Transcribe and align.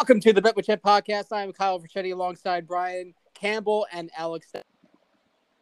Welcome 0.00 0.20
to 0.20 0.32
the 0.32 0.40
Bet 0.40 0.56
with 0.56 0.64
Chet 0.64 0.82
podcast. 0.82 1.26
I'm 1.30 1.52
Kyle 1.52 1.78
Verchetti 1.78 2.14
alongside 2.14 2.66
Brian 2.66 3.12
Campbell 3.34 3.86
and 3.92 4.10
Alex. 4.16 4.50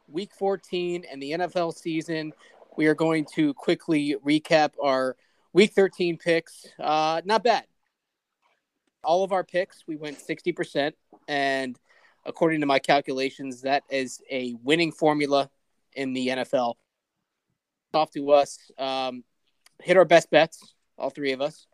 Week 0.06 0.30
14 0.38 1.04
and 1.10 1.20
the 1.20 1.32
NFL 1.32 1.74
season. 1.74 2.32
We 2.76 2.86
are 2.86 2.94
going 2.94 3.26
to 3.34 3.52
quickly 3.54 4.14
recap 4.24 4.74
our 4.80 5.16
Week 5.52 5.72
13 5.72 6.18
picks. 6.18 6.68
Uh, 6.78 7.20
not 7.24 7.42
bad. 7.42 7.64
All 9.02 9.24
of 9.24 9.32
our 9.32 9.42
picks, 9.42 9.82
we 9.88 9.96
went 9.96 10.20
60%. 10.20 10.92
And 11.26 11.76
according 12.24 12.60
to 12.60 12.66
my 12.66 12.78
calculations, 12.78 13.62
that 13.62 13.82
is 13.90 14.22
a 14.30 14.54
winning 14.62 14.92
formula 14.92 15.50
in 15.94 16.12
the 16.12 16.28
NFL. 16.28 16.74
Off 17.92 18.12
to 18.12 18.30
us. 18.30 18.70
Um, 18.78 19.24
hit 19.82 19.96
our 19.96 20.04
best 20.04 20.30
bets, 20.30 20.74
all 20.96 21.10
three 21.10 21.32
of 21.32 21.40
us. 21.40 21.66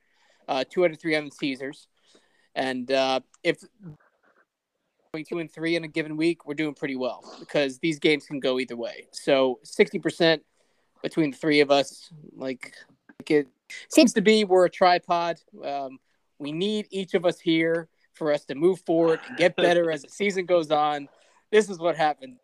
Uh, 0.48 0.64
two 0.66 0.86
out 0.86 0.92
of 0.92 0.98
three 0.98 1.14
on 1.14 1.26
the 1.26 1.30
Caesars. 1.30 1.88
And 2.54 2.90
uh, 2.90 3.20
if 3.42 3.62
going 5.12 5.24
two 5.24 5.38
and 5.38 5.50
three 5.50 5.76
in 5.76 5.84
a 5.84 5.88
given 5.88 6.16
week, 6.16 6.46
we're 6.46 6.54
doing 6.54 6.74
pretty 6.74 6.96
well 6.96 7.22
because 7.40 7.78
these 7.78 7.98
games 7.98 8.26
can 8.26 8.40
go 8.40 8.58
either 8.58 8.76
way. 8.76 9.06
So 9.12 9.60
sixty 9.62 9.98
percent 9.98 10.42
between 11.02 11.30
the 11.30 11.36
three 11.36 11.60
of 11.60 11.70
us, 11.70 12.10
like 12.36 12.74
it 13.28 13.48
seems 13.88 14.12
to 14.14 14.20
be, 14.20 14.44
we're 14.44 14.66
a 14.66 14.70
tripod. 14.70 15.38
Um, 15.62 15.98
we 16.38 16.52
need 16.52 16.86
each 16.90 17.14
of 17.14 17.24
us 17.24 17.38
here 17.38 17.88
for 18.14 18.32
us 18.32 18.44
to 18.46 18.54
move 18.54 18.80
forward 18.86 19.20
and 19.28 19.36
get 19.36 19.56
better 19.56 19.90
as 19.90 20.02
the 20.02 20.08
season 20.08 20.46
goes 20.46 20.70
on. 20.70 21.08
This 21.50 21.68
is 21.68 21.78
what 21.78 21.96
happened. 21.96 22.36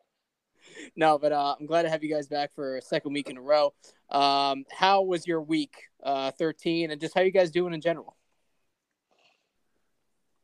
No, 0.96 1.18
but 1.18 1.32
uh, 1.32 1.56
I'm 1.58 1.66
glad 1.66 1.82
to 1.82 1.90
have 1.90 2.04
you 2.04 2.12
guys 2.12 2.28
back 2.28 2.52
for 2.54 2.76
a 2.76 2.82
second 2.82 3.12
week 3.12 3.28
in 3.30 3.36
a 3.36 3.42
row. 3.42 3.72
Um, 4.10 4.64
how 4.70 5.02
was 5.02 5.26
your 5.26 5.40
week 5.40 5.74
uh, 6.02 6.30
13 6.32 6.90
and 6.90 7.00
just 7.00 7.14
how 7.14 7.22
you 7.22 7.30
guys 7.30 7.50
doing 7.50 7.74
in 7.74 7.80
general? 7.80 8.16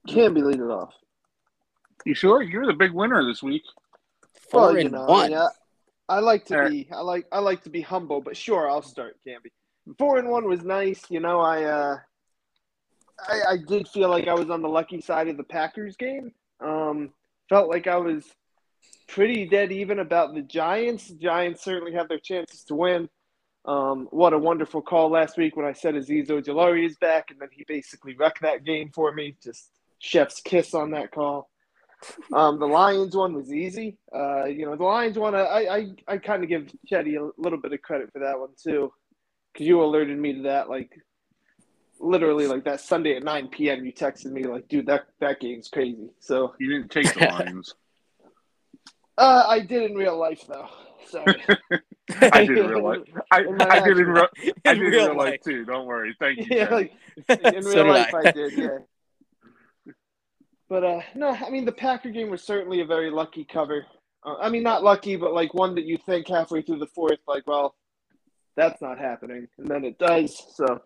Can't 0.06 0.34
be 0.34 0.42
leading 0.42 0.62
off. 0.62 0.94
You 2.04 2.14
sure? 2.14 2.42
You're 2.42 2.66
the 2.66 2.72
big 2.72 2.92
winner 2.92 3.24
this 3.24 3.42
week. 3.42 3.62
Four 4.50 4.60
well, 4.60 4.70
and 4.70 4.82
you 4.82 4.88
know, 4.90 5.04
one. 5.06 5.34
I, 5.34 5.48
I 6.08 6.20
like 6.20 6.44
to 6.46 6.54
Alright. 6.54 6.70
be 6.70 6.88
I 6.92 7.00
like 7.00 7.26
I 7.32 7.40
like 7.40 7.64
to 7.64 7.70
be 7.70 7.80
humble, 7.80 8.20
but 8.20 8.36
sure, 8.36 8.70
I'll 8.70 8.82
start, 8.82 9.16
Canby. 9.26 9.50
Four 9.98 10.18
and 10.18 10.28
one 10.28 10.48
was 10.48 10.62
nice. 10.62 11.02
You 11.08 11.20
know, 11.20 11.40
I 11.40 11.64
uh 11.64 11.96
I, 13.28 13.40
I 13.52 13.56
did 13.56 13.88
feel 13.88 14.08
like 14.08 14.28
I 14.28 14.34
was 14.34 14.50
on 14.50 14.62
the 14.62 14.68
lucky 14.68 15.00
side 15.00 15.28
of 15.28 15.36
the 15.36 15.44
Packers 15.44 15.96
game. 15.96 16.32
Um 16.64 17.10
felt 17.48 17.68
like 17.68 17.86
I 17.86 17.96
was 17.96 18.24
pretty 19.08 19.48
dead 19.48 19.72
even 19.72 19.98
about 19.98 20.34
the 20.34 20.42
Giants. 20.42 21.08
The 21.08 21.16
Giants 21.16 21.64
certainly 21.64 21.92
have 21.94 22.08
their 22.08 22.18
chances 22.18 22.64
to 22.64 22.74
win. 22.74 23.08
Um, 23.64 24.06
what 24.10 24.32
a 24.32 24.38
wonderful 24.38 24.80
call 24.80 25.10
last 25.10 25.36
week 25.36 25.56
when 25.56 25.66
I 25.66 25.72
said 25.72 25.94
Azeez 25.94 26.28
Ojulari 26.28 26.86
is 26.86 26.96
back, 26.98 27.30
and 27.30 27.40
then 27.40 27.48
he 27.50 27.64
basically 27.66 28.14
wrecked 28.14 28.42
that 28.42 28.64
game 28.64 28.90
for 28.94 29.12
me. 29.12 29.36
Just 29.42 29.70
chef's 29.98 30.40
kiss 30.40 30.74
on 30.74 30.90
that 30.92 31.10
call. 31.10 31.48
Um, 32.32 32.58
the 32.58 32.66
Lions 32.66 33.16
one 33.16 33.34
was 33.34 33.52
easy. 33.52 33.96
Uh, 34.14 34.44
you 34.44 34.66
know, 34.66 34.76
the 34.76 34.84
Lions 34.84 35.18
one, 35.18 35.34
I 35.34 35.40
I, 35.66 35.86
I 36.06 36.18
kind 36.18 36.42
of 36.42 36.48
give 36.48 36.70
Chetty 36.90 37.18
a 37.18 37.30
little 37.40 37.58
bit 37.60 37.72
of 37.72 37.82
credit 37.82 38.10
for 38.12 38.20
that 38.20 38.38
one 38.38 38.50
too, 38.62 38.92
because 39.52 39.66
you 39.66 39.82
alerted 39.82 40.18
me 40.18 40.34
to 40.34 40.42
that 40.42 40.68
like 40.68 40.90
literally 41.98 42.46
like 42.46 42.64
that 42.64 42.80
Sunday 42.80 43.16
at 43.16 43.22
9 43.24 43.48
p.m. 43.48 43.84
You 43.84 43.92
texted 43.92 44.26
me 44.32 44.44
like, 44.44 44.68
dude, 44.68 44.86
that 44.86 45.06
that 45.20 45.40
game's 45.40 45.68
crazy. 45.68 46.10
So 46.20 46.54
You 46.58 46.70
didn't 46.70 46.90
take 46.90 47.12
the 47.14 47.26
Lions. 47.26 47.74
uh, 49.18 49.44
I 49.48 49.60
did 49.60 49.90
in 49.90 49.96
real 49.96 50.18
life 50.18 50.44
though. 50.46 50.68
Sorry. 51.08 51.42
I 52.20 52.44
did 52.44 52.58
in 52.58 52.66
real 52.68 52.84
life. 52.84 53.00
I, 53.30 53.38
I 53.38 53.40
did 53.42 53.56
in 53.56 53.60
actual- 53.62 54.04
real, 54.12 54.28
I 54.66 54.74
did 54.74 54.82
in 54.82 54.90
real 54.90 54.90
real 55.06 55.16
life 55.16 55.30
life. 55.30 55.40
too. 55.42 55.64
Don't 55.64 55.86
worry. 55.86 56.14
Thank 56.20 56.38
you. 56.38 56.46
yeah, 56.50 56.68
like 56.68 56.92
in 57.28 57.64
real 57.64 57.84
did 57.84 57.86
life 57.86 58.14
I. 58.14 58.28
I. 58.28 58.32
did, 58.32 58.52
yeah. 58.58 58.68
But 60.68 60.84
uh, 60.84 61.00
no, 61.14 61.28
I 61.28 61.50
mean 61.50 61.64
the 61.64 61.72
Packer 61.72 62.10
game 62.10 62.30
was 62.30 62.42
certainly 62.42 62.80
a 62.80 62.86
very 62.86 63.10
lucky 63.10 63.44
cover. 63.44 63.86
Uh, 64.24 64.36
I 64.40 64.48
mean 64.48 64.62
not 64.62 64.82
lucky, 64.82 65.16
but 65.16 65.32
like 65.32 65.54
one 65.54 65.74
that 65.76 65.84
you 65.84 65.96
think 65.96 66.28
halfway 66.28 66.62
through 66.62 66.78
the 66.78 66.86
fourth, 66.88 67.20
like, 67.28 67.46
well, 67.46 67.74
that's 68.56 68.80
not 68.80 68.98
happening, 68.98 69.48
and 69.58 69.68
then 69.68 69.84
it 69.84 69.98
does. 69.98 70.42
So, 70.54 70.80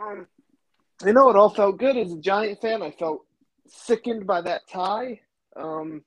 um, 0.00 0.26
you 1.04 1.12
know, 1.12 1.28
it 1.30 1.36
all 1.36 1.50
felt 1.50 1.78
good 1.78 1.96
as 1.96 2.12
a 2.12 2.18
Giant 2.18 2.60
fan. 2.60 2.82
I 2.82 2.90
felt 2.90 3.24
sickened 3.68 4.26
by 4.26 4.40
that 4.40 4.62
tie. 4.68 5.20
Um, 5.56 6.02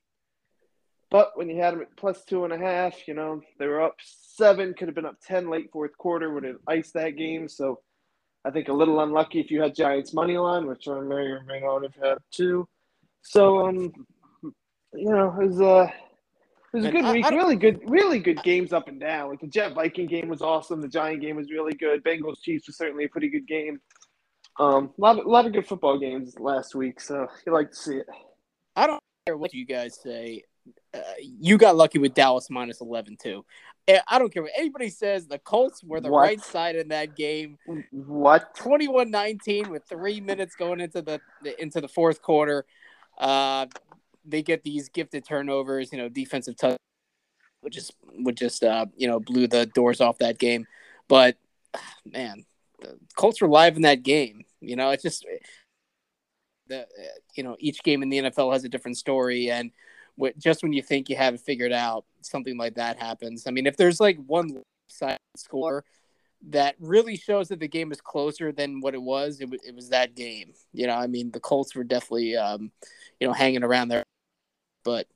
but 1.10 1.32
when 1.36 1.50
you 1.50 1.62
had 1.62 1.74
them 1.74 1.82
at 1.82 1.96
plus 1.96 2.24
two 2.26 2.44
and 2.44 2.52
a 2.52 2.58
half, 2.58 3.08
you 3.08 3.14
know, 3.14 3.42
they 3.60 3.68
were 3.68 3.82
up 3.82 3.96
seven, 4.02 4.74
could 4.74 4.88
have 4.88 4.96
been 4.96 5.06
up 5.06 5.22
10 5.26 5.50
late 5.50 5.72
fourth 5.72 5.98
quarter, 5.98 6.34
would 6.34 6.44
have 6.44 6.58
iced 6.68 6.94
that 6.96 7.12
game. 7.12 7.48
So 7.48 7.80
I 8.48 8.52
think 8.52 8.70
a 8.70 8.74
little 8.74 9.02
unlucky 9.02 9.42
if 9.42 9.52
you 9.52 9.62
had 9.62 9.76
Giants 9.76 10.14
money 10.14 10.38
line, 10.38 10.68
which 10.68 10.88
I 10.88 11.02
may 11.02 11.16
or 11.16 11.44
may 11.46 11.60
not 11.60 11.84
have 11.84 11.96
had 11.96 12.18
too. 12.32 12.66
So, 13.22 13.68
um, 13.68 13.92
you 14.94 15.10
know, 15.10 15.36
it 15.42 15.48
was, 15.48 15.60
uh, 15.60 15.92
it 16.74 16.78
was 16.78 16.86
a 16.86 16.92
good 16.92 17.04
I- 17.04 17.12
week. 17.12 17.26
I 17.26 17.36
really 17.36 17.58
good, 17.58 17.82
really 17.90 18.20
good 18.20 18.42
games 18.44 18.72
up 18.72 18.88
and 18.88 19.02
down. 19.02 19.30
Like 19.30 19.42
the 19.42 19.48
Jet 19.48 19.74
Viking 19.74 20.08
game 20.08 20.30
was 20.30 20.42
awesome. 20.42 20.80
The 20.80 20.88
Giant 20.88 21.20
game 21.20 21.36
was 21.36 21.52
really 21.52 21.74
good. 21.74 22.06
Bengals 22.06 22.42
Chiefs 22.42 22.68
was 22.68 22.78
certainly 22.78 23.04
a 23.04 23.10
pretty 23.10 23.28
good 23.28 23.46
game. 23.46 23.82
Um, 24.60 24.94
a 24.98 25.02
lot, 25.02 25.20
of, 25.20 25.26
lot 25.26 25.46
of 25.46 25.52
good 25.52 25.68
football 25.68 26.00
games 26.00 26.40
last 26.40 26.74
week. 26.74 27.02
So 27.02 27.28
you 27.46 27.52
like 27.52 27.72
to 27.72 27.76
see 27.76 27.98
it. 27.98 28.08
I 28.78 28.88
don't 28.88 29.04
care 29.26 29.36
what 29.36 29.54
you 29.54 29.66
guys 29.66 30.00
say. 30.02 30.44
Uh, 30.94 31.02
you 31.20 31.58
got 31.58 31.76
lucky 31.76 32.00
with 32.00 32.14
Dallas 32.14 32.50
minus 32.50 32.80
11 32.80 33.18
too. 33.22 33.44
Eh, 33.88 34.00
I 34.08 34.20
don't 34.20 34.34
care 34.34 34.44
what 34.44 34.52
anybody 34.58 34.90
says. 34.90 35.28
The 35.28 35.40
Colts 35.40 35.82
were 35.84 36.02
the 36.02 36.12
What? 36.12 36.20
right 36.22 36.42
side 36.42 36.76
in 36.76 36.90
that 36.90 37.16
game. 37.16 37.58
What? 37.92 38.56
21-19 38.58 39.68
with 39.70 39.84
three 39.88 40.20
minutes 40.20 40.56
going 40.56 40.82
into 40.82 41.02
the, 41.02 41.22
the 41.42 41.60
into 41.62 41.80
the 41.80 41.88
fourth 41.88 42.22
quarter. 42.22 42.66
Uh, 43.18 43.68
they 44.26 44.42
get 44.42 44.64
these 44.64 44.90
gifted 44.90 45.26
turnovers. 45.26 45.92
You 45.94 46.00
know, 46.00 46.10
defensive 46.10 46.58
touch, 46.58 46.78
which 47.62 47.76
just 47.76 47.94
would 48.20 48.36
just 48.36 48.62
uh, 48.64 48.88
you 48.96 49.08
know 49.08 49.20
blew 49.22 49.48
the 49.48 49.66
doors 49.68 50.02
off 50.02 50.18
that 50.18 50.38
game. 50.38 50.68
But 51.08 51.38
man, 52.06 52.46
the 52.80 52.98
Colts 53.16 53.42
were 53.42 53.48
live 53.48 53.78
in 53.78 53.84
that 53.84 54.04
game. 54.04 54.44
You 54.60 54.76
know, 54.76 54.90
it's 54.90 55.04
just 55.04 55.26
the 56.68 56.82
uh, 56.82 56.86
you 57.36 57.44
know 57.44 57.56
each 57.60 57.82
game 57.84 58.04
in 58.04 58.10
the 58.10 58.18
NFL 58.18 58.52
has 58.52 58.66
a 58.66 58.70
different 58.70 58.98
story, 58.98 59.50
and 59.50 59.72
just 60.38 60.64
when 60.64 60.74
you 60.74 60.82
think 60.82 61.10
you 61.10 61.16
have 61.16 61.36
it 61.36 61.42
figured 61.42 61.72
out, 61.72 62.06
something 62.22 62.58
like 62.58 62.76
that 62.76 63.00
happens. 63.00 63.46
I 63.48 63.52
mean, 63.52 63.68
if 63.68 63.78
there's 63.78 64.00
like 64.00 64.18
one 64.26 64.62
side 64.88 65.18
score 65.36 65.86
that 66.50 66.76
really 66.80 67.18
shows 67.18 67.50
that 67.50 67.60
the 67.60 67.68
game 67.68 67.92
is 67.92 68.02
closer 68.02 68.52
than 68.52 68.80
what 68.80 68.94
it 68.94 69.02
was, 69.02 69.40
it, 69.40 69.46
w- 69.46 69.62
it 69.66 69.76
was 69.76 69.90
that 69.90 70.16
game. 70.16 70.54
You 70.74 70.88
know, 70.88 70.96
I 70.96 71.08
mean, 71.08 71.32
the 71.32 71.40
Colts 71.40 71.76
were 71.76 71.84
definitely 71.84 72.36
um, 72.36 72.72
you 73.20 73.28
know 73.28 73.34
hanging 73.34 73.64
around 73.64 73.90
there, 73.90 74.04
but 74.84 75.08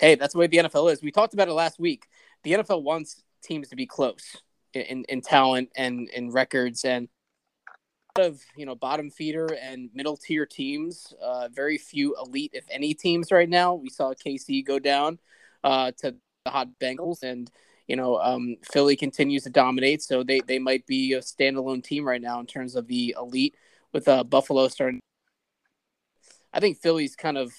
hey, 0.00 0.14
that's 0.14 0.32
the 0.32 0.38
way 0.38 0.46
the 0.46 0.58
NFL 0.58 0.92
is. 0.92 1.02
We 1.02 1.10
talked 1.10 1.34
about 1.34 1.48
it 1.48 1.52
last 1.52 1.78
week. 1.78 2.08
The 2.42 2.52
NFL 2.52 2.82
wants 2.82 3.22
teams 3.42 3.68
to 3.68 3.76
be 3.76 3.86
close 3.86 4.42
in, 4.72 4.82
in, 4.82 5.04
in 5.08 5.20
talent 5.20 5.70
and 5.76 6.08
in 6.10 6.30
records 6.30 6.84
and 6.84 7.08
of 8.18 8.40
you 8.56 8.64
know 8.64 8.74
bottom 8.74 9.10
feeder 9.10 9.46
and 9.60 9.90
middle 9.94 10.16
tier 10.16 10.46
teams. 10.46 11.12
Uh, 11.22 11.48
very 11.52 11.78
few 11.78 12.16
elite, 12.24 12.52
if 12.54 12.64
any, 12.70 12.94
teams 12.94 13.32
right 13.32 13.48
now. 13.48 13.74
We 13.74 13.90
saw 13.90 14.12
KC 14.14 14.64
go 14.64 14.78
down 14.78 15.18
uh, 15.64 15.92
to 15.98 16.14
the 16.44 16.50
hot 16.50 16.68
Bengals, 16.80 17.22
and 17.22 17.50
you 17.88 17.96
know 17.96 18.18
um, 18.18 18.56
Philly 18.70 18.96
continues 18.96 19.42
to 19.44 19.50
dominate. 19.50 20.02
So 20.02 20.22
they 20.22 20.40
they 20.40 20.58
might 20.58 20.86
be 20.86 21.14
a 21.14 21.20
standalone 21.20 21.82
team 21.82 22.06
right 22.06 22.22
now 22.22 22.40
in 22.40 22.46
terms 22.46 22.76
of 22.76 22.86
the 22.86 23.14
elite. 23.18 23.56
With 23.92 24.08
uh, 24.08 24.24
Buffalo 24.24 24.66
starting, 24.68 25.00
I 26.52 26.58
think 26.58 26.78
Philly's 26.78 27.14
kind 27.14 27.38
of 27.38 27.52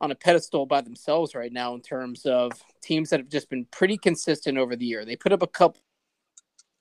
on 0.00 0.10
a 0.10 0.14
pedestal 0.14 0.66
by 0.66 0.80
themselves 0.80 1.34
right 1.34 1.52
now 1.52 1.74
in 1.74 1.80
terms 1.80 2.24
of 2.24 2.52
teams 2.80 3.10
that 3.10 3.20
have 3.20 3.28
just 3.28 3.48
been 3.48 3.64
pretty 3.66 3.96
consistent 3.96 4.58
over 4.58 4.76
the 4.76 4.86
year. 4.86 5.04
They 5.04 5.16
put 5.16 5.32
up 5.32 5.42
a 5.42 5.46
couple 5.46 5.80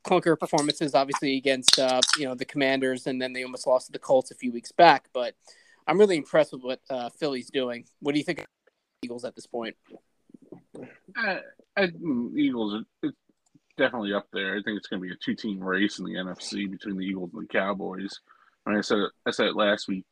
clunker 0.08 0.40
performances, 0.40 0.96
obviously 0.96 1.38
against 1.38 1.78
uh, 1.80 2.02
you 2.18 2.26
know 2.26 2.36
the 2.36 2.46
Commanders, 2.46 3.08
and 3.08 3.22
then 3.22 3.34
they 3.34 3.44
almost 3.44 3.68
lost 3.68 3.88
to 3.88 3.92
the 3.92 4.00
Colts 4.00 4.32
a 4.32 4.36
few 4.36 4.52
weeks 4.52 4.72
back. 4.72 5.10
But 5.14 5.36
I'm 5.88 6.00
really 6.00 6.18
impressed 6.18 6.54
with 6.54 6.64
what 6.64 6.82
uh, 6.90 7.10
Philly's 7.10 7.50
doing. 7.50 7.86
What 8.00 8.14
do 8.14 8.20
you 8.20 8.26
think 8.26 8.40
of 8.40 8.46
Eagles 9.04 9.26
at 9.26 9.36
this 9.36 9.48
point? 9.48 9.76
I, 11.16 11.40
I, 11.76 11.92
Eagles 12.36 12.84
are 13.04 13.12
definitely 13.78 14.14
up 14.14 14.28
there. 14.34 14.54
I 14.54 14.62
think 14.64 14.78
it's 14.78 14.88
going 14.88 15.02
to 15.02 15.08
be 15.08 15.14
a 15.14 15.18
two-team 15.24 15.60
race 15.60 16.00
in 16.00 16.06
the 16.06 16.16
NFC 16.16 16.70
between 16.70 16.98
the 16.98 17.06
Eagles 17.06 17.32
and 17.34 17.44
the 17.44 17.48
Cowboys. 17.48 18.20
I 18.66 18.72
mean, 18.72 18.80
I 18.80 18.82
said 18.82 18.98
I 19.26 19.32
said 19.32 19.48
it 19.48 19.56
last 19.56 19.88
week. 19.88 20.06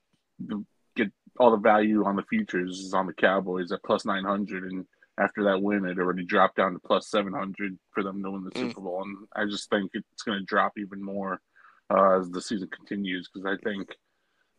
Get 0.95 1.11
all 1.39 1.51
the 1.51 1.57
value 1.57 2.05
on 2.05 2.15
the 2.15 2.23
futures 2.23 2.79
is 2.79 2.93
on 2.93 3.07
the 3.07 3.13
Cowboys 3.13 3.71
at 3.71 3.83
plus 3.83 4.05
nine 4.05 4.23
hundred, 4.23 4.71
and 4.71 4.85
after 5.17 5.43
that 5.45 5.61
win, 5.61 5.85
it 5.85 5.97
already 5.99 6.25
dropped 6.25 6.57
down 6.57 6.73
to 6.73 6.79
plus 6.79 7.09
seven 7.09 7.33
hundred 7.33 7.77
for 7.91 8.03
them 8.03 8.21
to 8.23 8.31
win 8.31 8.43
the 8.43 8.51
Mm. 8.51 8.69
Super 8.69 8.81
Bowl. 8.81 9.03
And 9.03 9.17
I 9.35 9.45
just 9.45 9.69
think 9.69 9.91
it's 9.93 10.23
going 10.23 10.39
to 10.39 10.45
drop 10.45 10.73
even 10.77 11.01
more 11.03 11.39
uh, 11.89 12.19
as 12.19 12.29
the 12.29 12.41
season 12.41 12.67
continues 12.69 13.29
because 13.33 13.45
I 13.45 13.57
think 13.63 13.95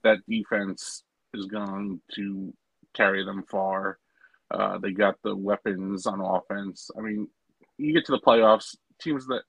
that 0.03 0.19
defense 0.29 1.03
is 1.35 1.47
going 1.47 2.01
to 2.15 2.55
carry 2.95 3.25
them 3.25 3.43
far. 3.51 3.99
Uh, 4.51 4.79
they 4.79 4.93
got 4.93 5.17
the 5.23 5.35
weapons 5.37 6.07
on 6.07 6.21
offense. 6.21 6.91
I 6.97 7.01
mean, 7.03 7.29
you 7.79 7.93
get 7.93 8.07
to 8.07 8.13
the 8.13 8.21
playoffs, 8.21 8.77
teams 9.01 9.27
that 9.27 9.43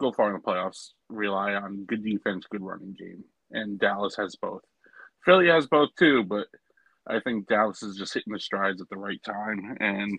go 0.00 0.10
far 0.10 0.28
in 0.28 0.34
the 0.34 0.40
playoffs 0.40 0.90
rely 1.10 1.54
on 1.54 1.84
good 1.84 2.02
defense, 2.02 2.46
good 2.50 2.62
running 2.62 2.94
game, 2.98 3.22
and 3.50 3.78
Dallas 3.78 4.16
has 4.16 4.34
both. 4.36 4.62
Philly 5.24 5.48
has 5.48 5.66
both 5.66 5.90
too, 5.98 6.24
but 6.24 6.46
I 7.06 7.20
think 7.20 7.46
Dallas 7.46 7.82
is 7.82 7.96
just 7.96 8.14
hitting 8.14 8.32
the 8.32 8.40
strides 8.40 8.80
at 8.80 8.88
the 8.88 8.96
right 8.96 9.22
time, 9.22 9.76
and 9.80 10.18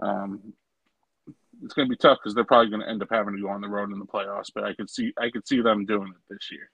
um, 0.00 0.52
it's 1.62 1.74
going 1.74 1.88
to 1.88 1.90
be 1.90 1.96
tough 1.96 2.18
because 2.22 2.34
they're 2.34 2.44
probably 2.44 2.70
going 2.70 2.82
to 2.82 2.88
end 2.88 3.02
up 3.02 3.08
having 3.10 3.36
to 3.36 3.42
go 3.42 3.48
on 3.48 3.60
the 3.60 3.68
road 3.68 3.92
in 3.92 3.98
the 3.98 4.04
playoffs. 4.04 4.50
But 4.54 4.64
I 4.64 4.74
could 4.74 4.90
see 4.90 5.12
I 5.18 5.30
could 5.30 5.46
see 5.46 5.60
them 5.60 5.86
doing 5.86 6.08
it 6.08 6.34
this 6.34 6.50
year. 6.50 6.70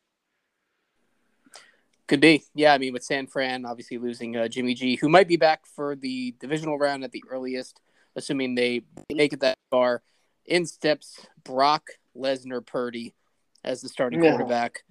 Could 2.06 2.20
be, 2.20 2.43
yeah. 2.55 2.73
I 2.73 2.79
mean, 2.79 2.94
with 2.94 3.05
San 3.05 3.26
Fran 3.26 3.67
obviously 3.67 3.99
losing 3.99 4.35
uh, 4.37 4.49
Jimmy 4.49 4.75
G, 4.75 4.97
who 4.97 5.11
might 5.11 5.29
be 5.29 5.37
back 5.37 5.67
for 5.67 5.94
the 5.94 6.35
divisional 6.41 6.79
round 6.79 7.05
at 7.05 7.12
the 7.12 7.23
earliest, 7.31 7.81
assuming 8.17 8.55
they 8.55 8.82
make 9.12 9.32
it 9.32 9.41
that 9.41 9.59
far. 9.70 10.03
In 10.47 10.65
steps 10.65 11.26
Brock 11.44 11.91
Lesnar 12.17 12.65
Purdy 12.65 13.15
as 13.65 13.82
the 13.82 13.88
starting 13.88 14.23
yeah. 14.23 14.31
quarterback. 14.31 14.85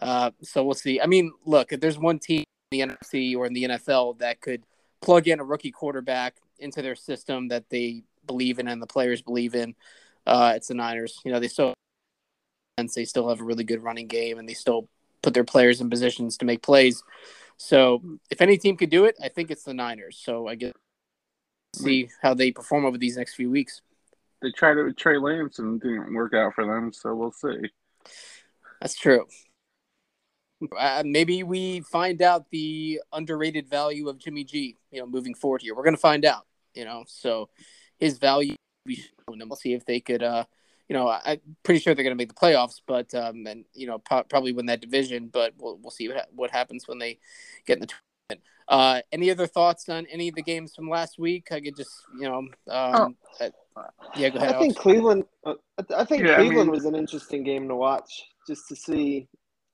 Uh, 0.00 0.30
so 0.42 0.62
we'll 0.62 0.74
see. 0.74 1.00
I 1.00 1.06
mean, 1.06 1.32
look, 1.46 1.72
if 1.72 1.80
there's 1.80 1.98
one 1.98 2.18
team 2.18 2.44
in 2.70 2.78
the 2.78 2.86
NFC 2.86 3.34
or 3.34 3.46
in 3.46 3.54
the 3.54 3.64
NFL 3.64 4.18
that 4.18 4.42
could 4.42 4.62
plug 5.00 5.28
in 5.28 5.40
a 5.40 5.44
rookie 5.44 5.70
quarterback 5.70 6.36
into 6.58 6.82
their 6.82 6.94
system 6.94 7.48
that 7.48 7.68
they 7.70 8.02
believe 8.26 8.58
in 8.58 8.68
and 8.68 8.82
the 8.82 8.86
players 8.86 9.22
believe 9.22 9.54
in, 9.54 9.74
uh, 10.26 10.52
it's 10.56 10.68
the 10.68 10.74
Niners. 10.74 11.20
You 11.24 11.32
know, 11.32 11.40
they 11.40 11.48
still 11.48 11.74
they 12.94 13.04
still 13.04 13.28
have 13.28 13.40
a 13.40 13.44
really 13.44 13.64
good 13.64 13.82
running 13.82 14.06
game 14.06 14.38
and 14.38 14.48
they 14.48 14.54
still 14.54 14.88
put 15.22 15.34
their 15.34 15.44
players 15.44 15.80
in 15.80 15.88
positions 15.88 16.36
to 16.38 16.44
make 16.44 16.62
plays. 16.62 17.02
So 17.56 18.02
if 18.30 18.42
any 18.42 18.58
team 18.58 18.76
could 18.76 18.90
do 18.90 19.06
it, 19.06 19.16
I 19.22 19.28
think 19.28 19.50
it's 19.50 19.64
the 19.64 19.72
Niners. 19.72 20.20
So 20.22 20.46
I 20.46 20.56
guess 20.56 20.72
see 21.74 22.08
how 22.22 22.34
they 22.34 22.50
perform 22.50 22.84
over 22.84 22.98
these 22.98 23.16
next 23.16 23.34
few 23.34 23.50
weeks. 23.50 23.82
They 24.42 24.50
tried 24.52 24.76
it 24.76 24.84
with 24.84 24.96
Trey 24.96 25.18
Lance 25.18 25.58
and 25.58 25.80
didn't 25.80 26.12
work 26.12 26.34
out 26.34 26.54
for 26.54 26.66
them, 26.66 26.92
so 26.92 27.14
we'll 27.14 27.32
see. 27.32 27.70
That's 28.80 28.94
true. 28.94 29.26
Uh, 30.78 31.02
maybe 31.04 31.42
we 31.42 31.80
find 31.80 32.22
out 32.22 32.46
the 32.50 33.00
underrated 33.12 33.68
value 33.68 34.08
of 34.08 34.18
Jimmy 34.18 34.44
G. 34.44 34.76
You 34.90 35.00
know, 35.00 35.06
moving 35.06 35.34
forward 35.34 35.62
here, 35.62 35.74
we're 35.74 35.84
going 35.84 35.94
to 35.94 36.00
find 36.00 36.24
out. 36.24 36.46
You 36.74 36.84
know, 36.84 37.04
so 37.06 37.48
his 37.98 38.18
value 38.18 38.54
be 38.84 38.96
shown, 38.96 39.40
and 39.40 39.50
we'll 39.50 39.56
see 39.56 39.74
if 39.74 39.84
they 39.84 40.00
could. 40.00 40.22
Uh, 40.22 40.44
you 40.88 40.94
know, 40.94 41.08
I'm 41.08 41.40
pretty 41.62 41.80
sure 41.80 41.94
they're 41.94 42.04
going 42.04 42.16
to 42.16 42.20
make 42.20 42.28
the 42.28 42.34
playoffs, 42.34 42.80
but 42.86 43.12
um, 43.14 43.46
and 43.46 43.64
you 43.74 43.86
know, 43.86 43.98
po- 43.98 44.24
probably 44.24 44.52
win 44.52 44.66
that 44.66 44.80
division. 44.80 45.28
But 45.28 45.54
we'll 45.58 45.78
we'll 45.78 45.90
see 45.90 46.08
what 46.08 46.16
ha- 46.16 46.26
what 46.34 46.50
happens 46.50 46.86
when 46.86 46.98
they 46.98 47.18
get 47.66 47.74
in 47.74 47.80
the 47.80 47.86
tournament. 47.86 48.46
Uh, 48.68 49.00
any 49.12 49.30
other 49.30 49.46
thoughts 49.46 49.88
on 49.88 50.06
any 50.06 50.28
of 50.28 50.34
the 50.34 50.42
games 50.42 50.74
from 50.74 50.88
last 50.88 51.18
week? 51.18 51.48
I 51.52 51.60
could 51.60 51.76
just, 51.76 51.90
you 52.18 52.28
know, 52.28 52.38
um, 52.38 52.50
oh. 52.68 53.14
uh, 53.40 53.50
yeah, 54.16 54.28
go 54.30 54.38
ahead. 54.38 54.56
I 54.56 54.58
think 54.58 54.76
Cleveland. 54.76 55.24
Uh, 55.44 55.54
I 55.96 56.04
think 56.04 56.24
yeah, 56.24 56.36
Cleveland 56.36 56.60
I 56.60 56.64
mean, 56.64 56.70
was 56.70 56.84
an 56.84 56.94
interesting 56.94 57.44
game 57.44 57.68
to 57.68 57.76
watch, 57.76 58.24
just 58.46 58.68
to 58.68 58.76
see, 58.76 59.28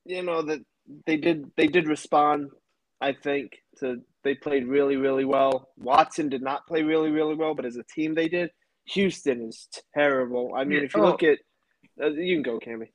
you 0.05 0.23
know, 0.23 0.43
that 0.43 0.61
they 1.07 1.17
did 1.17 1.51
they 1.57 1.67
did 1.67 1.89
respond. 1.89 2.51
I 3.01 3.13
think 3.13 3.53
to 3.79 4.03
they 4.25 4.35
played 4.35 4.67
really 4.67 4.97
really 4.97 5.25
well. 5.25 5.69
Watson 5.77 6.29
did 6.29 6.43
not 6.43 6.67
play 6.67 6.83
really 6.83 7.11
really 7.11 7.35
well, 7.35 7.55
but 7.55 7.67
as 7.67 7.77
a 7.77 7.85
team 7.85 8.15
they 8.15 8.29
did. 8.29 8.51
Houston 8.87 9.49
is 9.49 9.69
terrible. 9.95 10.53
I 10.57 10.65
mean, 10.65 10.79
yeah, 10.79 10.85
if 10.85 10.95
you 10.95 11.03
oh, 11.03 11.07
look 11.07 11.23
at, 11.23 11.39
uh, 12.03 12.11
you 12.11 12.35
can 12.35 12.43
go, 12.43 12.59
Cammy. 12.59 12.89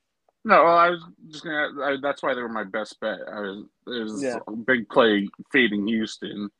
No, 0.44 0.64
well, 0.64 0.76
I 0.78 0.90
was 0.90 1.02
just 1.28 1.44
gonna. 1.44 1.68
I, 1.82 1.96
that's 2.00 2.22
why 2.22 2.34
they 2.34 2.42
were 2.42 2.48
my 2.48 2.64
best 2.64 2.98
bet. 3.00 3.18
I 3.30 3.40
was, 3.40 3.64
it 3.86 4.02
was 4.02 4.22
yeah. 4.22 4.38
a 4.46 4.52
big 4.52 4.88
play 4.88 5.28
fading 5.52 5.86
Houston 5.86 6.50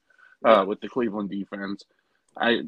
uh, 0.44 0.50
yeah. 0.50 0.62
with 0.62 0.80
the 0.80 0.88
Cleveland 0.88 1.30
defense. 1.30 1.84
I 2.36 2.62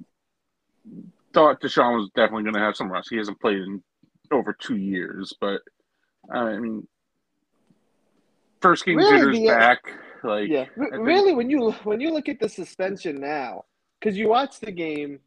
thought 1.32 1.61
Deshaun 1.61 1.96
was 1.96 2.11
definitely 2.14 2.44
going 2.44 2.55
to 2.55 2.61
have 2.61 2.76
some 2.76 2.90
rust. 2.90 3.08
He 3.11 3.17
hasn't 3.17 3.40
played 3.40 3.58
in 3.58 3.82
over 4.31 4.52
two 4.52 4.76
years, 4.76 5.34
but 5.40 5.61
I 6.32 6.56
mean, 6.56 6.87
first 8.60 8.84
game 8.84 8.96
really, 8.96 9.18
jitters 9.18 9.38
the, 9.38 9.46
back. 9.46 9.78
Like, 10.22 10.48
yeah, 10.48 10.66
think, 10.78 10.92
really, 10.94 11.34
when 11.34 11.50
you 11.50 11.72
when 11.84 12.00
you 12.00 12.12
look 12.12 12.28
at 12.28 12.40
the 12.40 12.48
suspension 12.48 13.20
now, 13.20 13.64
because 13.98 14.16
you 14.16 14.28
watch 14.28 14.60
the 14.60 14.72
game, 14.72 15.20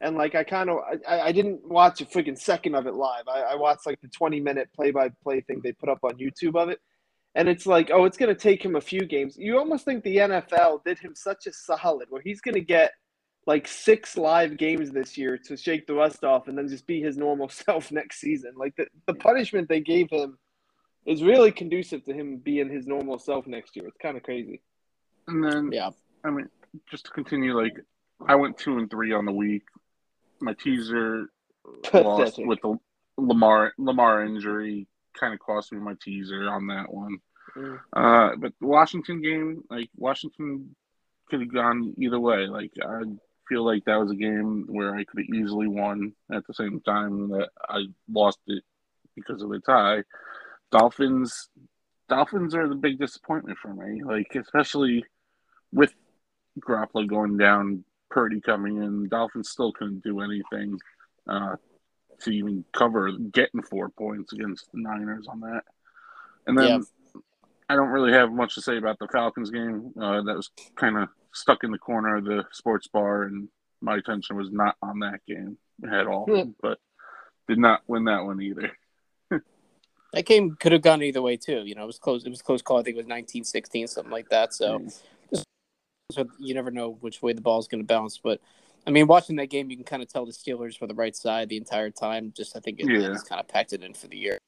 and 0.00 0.16
like 0.16 0.34
I 0.34 0.44
kind 0.44 0.70
of 0.70 0.78
I, 1.08 1.20
I 1.20 1.32
didn't 1.32 1.66
watch 1.66 2.00
a 2.00 2.06
freaking 2.06 2.38
second 2.38 2.74
of 2.74 2.86
it 2.86 2.94
live. 2.94 3.24
I, 3.28 3.40
I 3.40 3.54
watched 3.54 3.86
like 3.86 4.00
the 4.00 4.08
twenty 4.08 4.40
minute 4.40 4.68
play 4.74 4.90
by 4.90 5.10
play 5.22 5.40
thing 5.40 5.60
they 5.62 5.72
put 5.72 5.88
up 5.88 6.00
on 6.02 6.12
YouTube 6.12 6.56
of 6.56 6.68
it. 6.68 6.80
And 7.34 7.50
it's 7.50 7.66
like, 7.66 7.90
oh, 7.92 8.06
it's 8.06 8.16
going 8.16 8.34
to 8.34 8.40
take 8.40 8.64
him 8.64 8.76
a 8.76 8.80
few 8.80 9.04
games. 9.04 9.36
You 9.36 9.58
almost 9.58 9.84
think 9.84 10.02
the 10.02 10.16
NFL 10.16 10.82
did 10.84 10.98
him 10.98 11.14
such 11.14 11.46
a 11.46 11.52
solid 11.52 12.06
where 12.08 12.22
he's 12.22 12.40
going 12.40 12.54
to 12.54 12.62
get 12.62 12.92
like 13.46 13.68
six 13.68 14.16
live 14.16 14.56
games 14.56 14.90
this 14.90 15.18
year 15.18 15.38
to 15.46 15.56
shake 15.56 15.86
the 15.86 15.94
rust 15.94 16.24
off 16.24 16.48
and 16.48 16.56
then 16.56 16.66
just 16.66 16.86
be 16.86 17.00
his 17.00 17.18
normal 17.18 17.48
self 17.66 17.92
next 17.92 18.20
season. 18.20 18.52
Like 18.56 18.74
the, 18.76 18.86
the 19.06 19.14
punishment 19.14 19.68
they 19.68 19.80
gave 19.80 20.08
him 20.10 20.38
is 21.06 21.22
really 21.22 21.52
conducive 21.52 22.04
to 22.04 22.12
him 22.12 22.38
being 22.38 22.68
his 22.68 22.86
normal 22.86 23.18
self 23.18 23.46
next 23.46 23.76
year. 23.76 23.86
It's 23.86 23.96
kind 23.96 24.16
of 24.16 24.22
crazy. 24.22 24.60
And 25.28 25.42
then, 25.42 25.70
yeah, 25.72 25.90
I 26.24 26.30
mean, 26.30 26.48
just 26.90 27.06
to 27.06 27.10
continue, 27.12 27.58
like 27.58 27.74
I 28.26 28.34
went 28.34 28.58
two 28.58 28.78
and 28.78 28.90
three 28.90 29.12
on 29.12 29.24
the 29.24 29.32
week. 29.32 29.62
My 30.40 30.52
teaser 30.54 31.30
lost 31.94 32.38
with 32.38 32.60
the 32.60 32.78
Lamar 33.16 33.72
Lamar 33.78 34.24
injury, 34.24 34.86
kind 35.18 35.32
of 35.32 35.40
cost 35.40 35.72
me 35.72 35.78
my 35.78 35.94
teaser 36.02 36.48
on 36.48 36.66
that 36.66 36.92
one. 36.92 37.18
Mm. 37.56 37.80
Uh, 37.92 38.36
but 38.36 38.52
the 38.60 38.66
Washington 38.66 39.22
game, 39.22 39.62
like 39.70 39.88
Washington 39.96 40.74
could 41.28 41.40
have 41.40 41.52
gone 41.52 41.94
either 41.98 42.20
way. 42.20 42.46
Like 42.46 42.72
I 42.82 43.02
feel 43.48 43.64
like 43.64 43.84
that 43.84 43.98
was 43.98 44.10
a 44.10 44.16
game 44.16 44.66
where 44.68 44.94
I 44.94 45.04
could 45.04 45.20
have 45.20 45.34
easily 45.34 45.68
won 45.68 46.12
at 46.32 46.46
the 46.46 46.54
same 46.54 46.80
time 46.80 47.30
that 47.30 47.48
I 47.68 47.86
lost 48.12 48.40
it 48.46 48.62
because 49.14 49.42
of 49.42 49.50
the 49.50 49.60
tie. 49.60 50.02
Dolphins 50.70 51.48
Dolphins 52.08 52.54
are 52.54 52.68
the 52.68 52.74
big 52.74 52.98
disappointment 52.98 53.58
for 53.58 53.74
me. 53.74 54.02
Like 54.02 54.34
especially 54.34 55.04
with 55.72 55.92
Garoppolo 56.60 57.06
going 57.06 57.36
down, 57.36 57.84
Purdy 58.10 58.40
coming 58.40 58.76
in, 58.76 59.08
Dolphins 59.08 59.50
still 59.50 59.72
couldn't 59.72 60.04
do 60.04 60.20
anything 60.20 60.78
uh, 61.28 61.56
to 62.20 62.30
even 62.30 62.64
cover 62.72 63.10
getting 63.32 63.62
four 63.62 63.88
points 63.88 64.32
against 64.32 64.70
the 64.72 64.80
Niners 64.80 65.26
on 65.28 65.40
that. 65.40 65.62
And 66.46 66.56
then 66.56 66.68
yeah. 66.68 67.20
I 67.68 67.74
don't 67.74 67.88
really 67.88 68.12
have 68.12 68.32
much 68.32 68.54
to 68.54 68.62
say 68.62 68.76
about 68.78 68.98
the 68.98 69.08
Falcons 69.08 69.50
game. 69.50 69.92
Uh, 70.00 70.22
that 70.22 70.36
was 70.36 70.50
kind 70.76 70.96
of 70.96 71.08
stuck 71.34 71.64
in 71.64 71.72
the 71.72 71.78
corner 71.78 72.16
of 72.16 72.24
the 72.24 72.44
sports 72.52 72.86
bar, 72.86 73.24
and 73.24 73.48
my 73.80 73.96
attention 73.96 74.36
was 74.36 74.50
not 74.50 74.76
on 74.80 75.00
that 75.00 75.20
game 75.26 75.58
at 75.92 76.06
all. 76.06 76.26
Hmm. 76.26 76.50
But 76.62 76.78
did 77.48 77.58
not 77.58 77.82
win 77.86 78.04
that 78.04 78.24
one 78.24 78.40
either. 78.40 78.70
That 80.16 80.24
game 80.24 80.56
could 80.58 80.72
have 80.72 80.80
gone 80.80 81.02
either 81.02 81.20
way 81.20 81.36
too. 81.36 81.64
You 81.66 81.74
know, 81.74 81.82
it 81.82 81.86
was 81.86 81.98
close. 81.98 82.24
It 82.24 82.30
was 82.30 82.40
close 82.40 82.62
call. 82.62 82.78
I 82.78 82.82
think 82.82 82.96
it 82.96 83.06
was 83.06 83.06
19-16, 83.06 83.86
something 83.86 84.10
like 84.10 84.30
that. 84.30 84.54
So, 84.54 84.78
mm. 84.78 85.42
so 86.10 86.24
you 86.38 86.54
never 86.54 86.70
know 86.70 86.96
which 87.02 87.20
way 87.20 87.34
the 87.34 87.42
ball 87.42 87.58
is 87.58 87.68
going 87.68 87.82
to 87.82 87.86
bounce. 87.86 88.16
But 88.16 88.40
I 88.86 88.90
mean, 88.90 89.08
watching 89.08 89.36
that 89.36 89.50
game, 89.50 89.68
you 89.68 89.76
can 89.76 89.84
kind 89.84 90.02
of 90.02 90.10
tell 90.10 90.24
the 90.24 90.32
Steelers 90.32 90.80
were 90.80 90.86
the 90.86 90.94
right 90.94 91.14
side 91.14 91.50
the 91.50 91.58
entire 91.58 91.90
time. 91.90 92.32
Just 92.34 92.56
I 92.56 92.60
think 92.60 92.80
it 92.80 92.88
yeah. 92.88 93.14
kind 93.28 93.42
of 93.42 93.46
packed 93.46 93.74
it 93.74 93.82
in 93.82 93.92
for 93.92 94.06
the 94.06 94.16
year. 94.16 94.38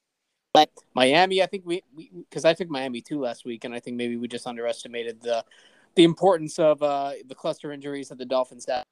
But 0.55 0.71
Miami, 0.95 1.43
I 1.43 1.45
think 1.45 1.67
we 1.67 1.83
because 2.17 2.45
I 2.45 2.55
took 2.55 2.67
Miami 2.71 3.01
too 3.01 3.19
last 3.19 3.45
week, 3.45 3.63
and 3.63 3.75
I 3.75 3.79
think 3.79 3.95
maybe 3.95 4.17
we 4.17 4.27
just 4.27 4.47
underestimated 4.47 5.21
the 5.21 5.45
the 5.93 6.03
importance 6.03 6.57
of 6.57 6.81
uh, 6.81 7.11
the 7.27 7.35
cluster 7.35 7.71
injuries 7.71 8.09
that 8.09 8.17
the 8.17 8.25
Dolphins 8.25 8.65
have. 8.67 8.83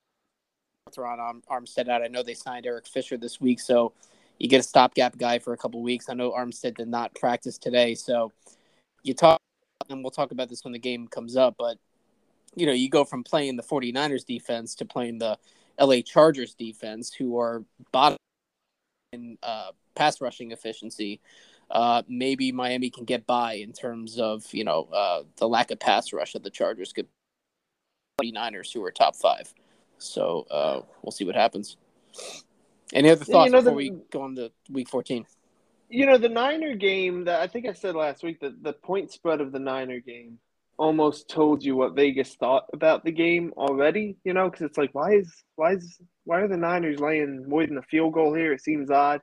Terron 0.96 1.42
Armstead 1.50 1.90
out. 1.90 2.04
I 2.04 2.08
know 2.08 2.22
they 2.22 2.36
signed 2.36 2.68
Eric 2.68 2.86
Fisher 2.86 3.18
this 3.18 3.42
week, 3.42 3.60
so 3.60 3.94
you 4.40 4.48
get 4.48 4.60
a 4.60 4.64
stopgap 4.64 5.18
guy 5.18 5.40
for 5.40 5.54
a 5.54 5.58
couple 5.58 5.82
weeks. 5.82 6.10
I 6.10 6.14
know 6.14 6.32
Armstead 6.32 6.76
did 6.76 6.88
not 6.88 7.16
practice 7.16 7.58
today, 7.58 7.96
so 7.96 8.32
you 9.04 9.14
talk, 9.14 9.40
and 9.90 10.04
we'll 10.04 10.12
talk 10.12 10.32
about 10.32 10.50
this 10.50 10.64
when 10.64 10.74
the 10.74 10.80
game 10.80 11.08
comes 11.08 11.36
up. 11.36 11.56
But 11.58 11.78
you 12.56 12.66
know, 12.66 12.74
you 12.74 12.90
go 12.90 13.04
from 13.06 13.24
playing 13.24 13.56
the 13.56 13.64
49ers 13.64 14.26
defense 14.26 14.76
to 14.76 14.86
playing 14.86 15.20
the 15.20 15.38
LA 15.80 16.02
Chargers 16.02 16.56
defense, 16.56 17.14
who 17.14 17.40
are 17.40 17.64
bottom 17.92 18.18
in 19.14 19.38
uh, 19.44 19.72
pass 19.96 20.22
rushing 20.22 20.52
efficiency 20.52 21.22
uh, 21.70 22.02
maybe 22.08 22.52
Miami 22.52 22.90
can 22.90 23.06
get 23.06 23.26
by 23.28 23.54
in 23.54 23.74
terms 23.74 24.20
of 24.20 24.46
you 24.54 24.64
know 24.64 24.88
uh, 24.94 25.24
the 25.38 25.48
lack 25.48 25.72
of 25.72 25.80
pass 25.80 26.14
rush 26.14 26.34
that 26.34 26.44
the 26.44 26.50
Chargers 26.50 26.94
could. 26.94 27.08
49ers 28.20 28.74
who 28.74 28.84
are 28.84 28.90
top 28.90 29.16
five, 29.16 29.54
so 30.00 30.48
uh, 30.50 30.82
we'll 31.04 31.12
see 31.12 31.24
what 31.24 31.36
happens. 31.36 31.78
Any 32.94 33.10
other 33.10 33.26
thoughts 33.26 33.48
you 33.48 33.52
know, 33.52 33.60
before 33.60 33.72
the, 33.72 33.76
we 33.76 33.90
go 34.12 34.22
on 34.22 34.36
to 34.36 34.52
Week 34.70 34.88
14? 34.88 35.26
You 35.90 36.06
know 36.06 36.18
the 36.18 36.30
Niner 36.30 36.76
game 36.76 37.26
that 37.26 37.42
I 37.42 37.48
think 37.48 37.66
I 37.66 37.74
said 37.74 37.96
last 37.96 38.24
week 38.24 38.40
that 38.42 38.62
the 38.64 38.74
point 38.74 39.12
spread 39.12 39.42
of 39.42 39.52
the 39.52 39.60
Niner 39.60 40.00
game 40.00 40.40
almost 40.78 41.30
told 41.30 41.64
you 41.64 41.76
what 41.76 41.96
Vegas 41.96 42.36
thought 42.36 42.66
about 42.74 43.04
the 43.04 43.12
game 43.12 43.54
already. 43.58 44.18
You 44.24 44.34
know, 44.34 44.50
because 44.50 44.66
it's 44.66 44.78
like 44.78 44.94
why 44.94 45.14
is 45.14 45.44
why 45.56 45.74
is 45.74 46.00
why 46.26 46.42
are 46.42 46.48
the 46.48 46.58
Niners 46.58 47.00
laying 47.00 47.48
more 47.48 47.66
than 47.66 47.78
a 47.78 47.84
field 47.84 48.14
goal 48.14 48.34
here? 48.34 48.54
It 48.54 48.62
seems 48.62 48.92
odd. 48.92 49.22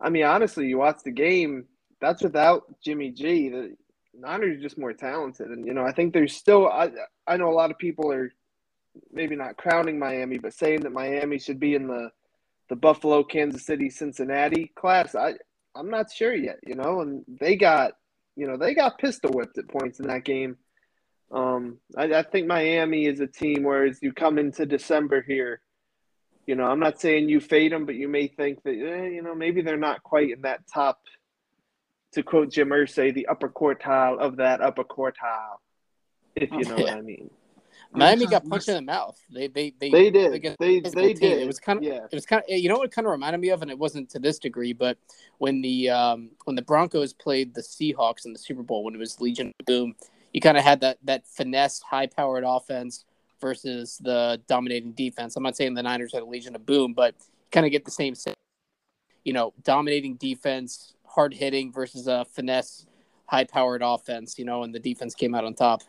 I 0.00 0.10
mean, 0.10 0.24
honestly, 0.24 0.66
you 0.66 0.78
watch 0.78 1.00
the 1.04 1.10
game. 1.10 1.66
That's 2.00 2.22
without 2.22 2.64
Jimmy 2.82 3.10
G. 3.10 3.48
The 3.50 3.76
Niners 4.18 4.58
are 4.58 4.62
just 4.62 4.78
more 4.78 4.92
talented, 4.92 5.48
and 5.48 5.66
you 5.66 5.74
know, 5.74 5.84
I 5.84 5.92
think 5.92 6.12
there's 6.12 6.34
still. 6.34 6.68
I 6.68 6.90
I 7.26 7.36
know 7.36 7.50
a 7.50 7.54
lot 7.54 7.70
of 7.70 7.78
people 7.78 8.10
are 8.12 8.32
maybe 9.12 9.36
not 9.36 9.56
crowning 9.56 9.98
Miami, 9.98 10.38
but 10.38 10.54
saying 10.54 10.80
that 10.80 10.92
Miami 10.92 11.38
should 11.38 11.60
be 11.60 11.74
in 11.74 11.86
the 11.86 12.10
the 12.68 12.76
Buffalo, 12.76 13.22
Kansas 13.24 13.66
City, 13.66 13.90
Cincinnati 13.90 14.72
class. 14.76 15.14
I 15.14 15.34
I'm 15.74 15.90
not 15.90 16.12
sure 16.12 16.34
yet. 16.34 16.58
You 16.66 16.74
know, 16.74 17.00
and 17.00 17.24
they 17.28 17.56
got 17.56 17.92
you 18.36 18.46
know 18.46 18.56
they 18.56 18.74
got 18.74 18.98
pistol 18.98 19.32
whipped 19.32 19.58
at 19.58 19.68
points 19.68 20.00
in 20.00 20.06
that 20.08 20.24
game. 20.24 20.56
Um, 21.32 21.78
I, 21.96 22.04
I 22.14 22.22
think 22.22 22.46
Miami 22.46 23.06
is 23.06 23.20
a 23.20 23.26
team 23.26 23.64
where 23.64 23.84
as 23.86 23.98
you 24.02 24.12
come 24.12 24.38
into 24.38 24.66
December 24.66 25.22
here, 25.22 25.60
you 26.46 26.54
know, 26.54 26.64
I'm 26.64 26.78
not 26.78 27.00
saying 27.00 27.28
you 27.28 27.40
fade 27.40 27.72
them, 27.72 27.86
but 27.86 27.94
you 27.96 28.06
may 28.08 28.28
think 28.28 28.62
that, 28.62 28.74
eh, 28.74 29.08
you 29.08 29.22
know, 29.22 29.34
maybe 29.34 29.62
they're 29.62 29.76
not 29.76 30.02
quite 30.02 30.30
in 30.30 30.42
that 30.42 30.60
top, 30.72 31.00
to 32.12 32.22
quote 32.22 32.52
Jim 32.52 32.68
Irsay, 32.68 33.12
the 33.12 33.26
upper 33.26 33.48
quartile 33.48 34.18
of 34.18 34.36
that 34.36 34.60
upper 34.60 34.84
quartile, 34.84 35.56
if 36.36 36.52
you 36.52 36.64
know 36.64 36.76
Yeah. 36.76 36.82
what 36.84 36.92
I 36.94 37.00
mean. 37.00 37.30
Miami 37.94 38.26
got 38.26 38.48
punched 38.48 38.68
in 38.68 38.74
the 38.74 38.82
mouth. 38.82 39.18
They 39.30 39.46
they 39.48 39.72
they 39.78 39.90
They 39.90 40.10
did. 40.10 40.32
against 40.32 40.58
They 40.58 40.78
a 40.78 40.82
physical 40.82 41.02
they 41.02 41.14
team. 41.14 41.30
did. 41.30 41.42
It 41.42 41.46
was 41.46 41.60
kind 41.60 41.78
of 41.78 41.82
yeah. 41.84 42.04
it 42.10 42.14
was 42.14 42.26
kind 42.26 42.42
of 42.42 42.58
you 42.58 42.68
know 42.68 42.76
what 42.78 42.86
it 42.86 42.92
kind 42.92 43.06
of 43.06 43.12
reminded 43.12 43.40
me 43.40 43.50
of, 43.50 43.62
and 43.62 43.70
it 43.70 43.78
wasn't 43.78 44.10
to 44.10 44.18
this 44.18 44.38
degree, 44.38 44.72
but 44.72 44.98
when 45.38 45.62
the 45.62 45.90
um, 45.90 46.30
when 46.44 46.56
the 46.56 46.62
Broncos 46.62 47.12
played 47.12 47.54
the 47.54 47.60
Seahawks 47.62 48.26
in 48.26 48.32
the 48.32 48.38
Super 48.38 48.62
Bowl 48.62 48.84
when 48.84 48.94
it 48.94 48.98
was 48.98 49.20
Legion 49.20 49.52
of 49.60 49.66
Boom, 49.66 49.94
you 50.32 50.40
kind 50.40 50.58
of 50.58 50.64
had 50.64 50.80
that 50.80 50.98
that 51.04 51.26
finesse, 51.26 51.80
high 51.80 52.06
powered 52.06 52.44
offense 52.46 53.04
versus 53.40 53.98
the 54.02 54.40
dominating 54.48 54.92
defense. 54.92 55.36
I'm 55.36 55.42
not 55.42 55.56
saying 55.56 55.74
the 55.74 55.82
Niners 55.82 56.12
had 56.12 56.22
a 56.22 56.26
Legion 56.26 56.54
of 56.56 56.66
Boom, 56.66 56.94
but 56.94 57.14
you 57.18 57.50
kind 57.52 57.66
of 57.66 57.72
get 57.72 57.84
the 57.84 57.90
same, 57.90 58.14
you 59.24 59.32
know, 59.32 59.52
dominating 59.62 60.16
defense, 60.16 60.94
hard 61.04 61.32
hitting 61.34 61.72
versus 61.72 62.06
a 62.08 62.24
finesse, 62.24 62.86
high 63.26 63.44
powered 63.44 63.82
offense. 63.82 64.38
You 64.38 64.44
know, 64.46 64.62
and 64.64 64.74
the 64.74 64.80
defense 64.80 65.14
came 65.14 65.34
out 65.34 65.44
on 65.44 65.54
top. 65.54 65.82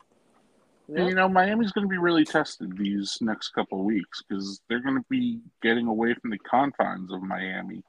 And, 0.87 1.09
you 1.09 1.15
know, 1.15 1.27
Miami's 1.27 1.71
going 1.71 1.85
to 1.85 1.89
be 1.89 1.97
really 1.97 2.25
tested 2.25 2.77
these 2.77 3.17
next 3.21 3.49
couple 3.49 3.79
of 3.79 3.85
weeks 3.85 4.23
because 4.27 4.61
they're 4.69 4.81
going 4.81 4.97
to 4.97 5.05
be 5.09 5.39
getting 5.61 5.87
away 5.87 6.13
from 6.13 6.29
the 6.29 6.37
confines 6.39 7.11
of 7.11 7.23
Miami, 7.23 7.83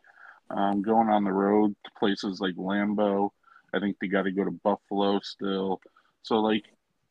um, 0.51 0.83
going 0.83 1.09
on 1.09 1.25
the 1.25 1.33
road 1.33 1.75
to 1.85 1.91
places 1.99 2.41
like 2.41 2.55
Lambeau. 2.57 3.31
I 3.75 3.81
think 3.81 3.97
they 4.01 4.07
got 4.07 4.23
to 4.23 4.33
go 4.33 4.45
to 4.45 4.51
Buffalo 4.51 5.21
still. 5.21 5.81
So, 6.23 6.37
like, 6.37 6.65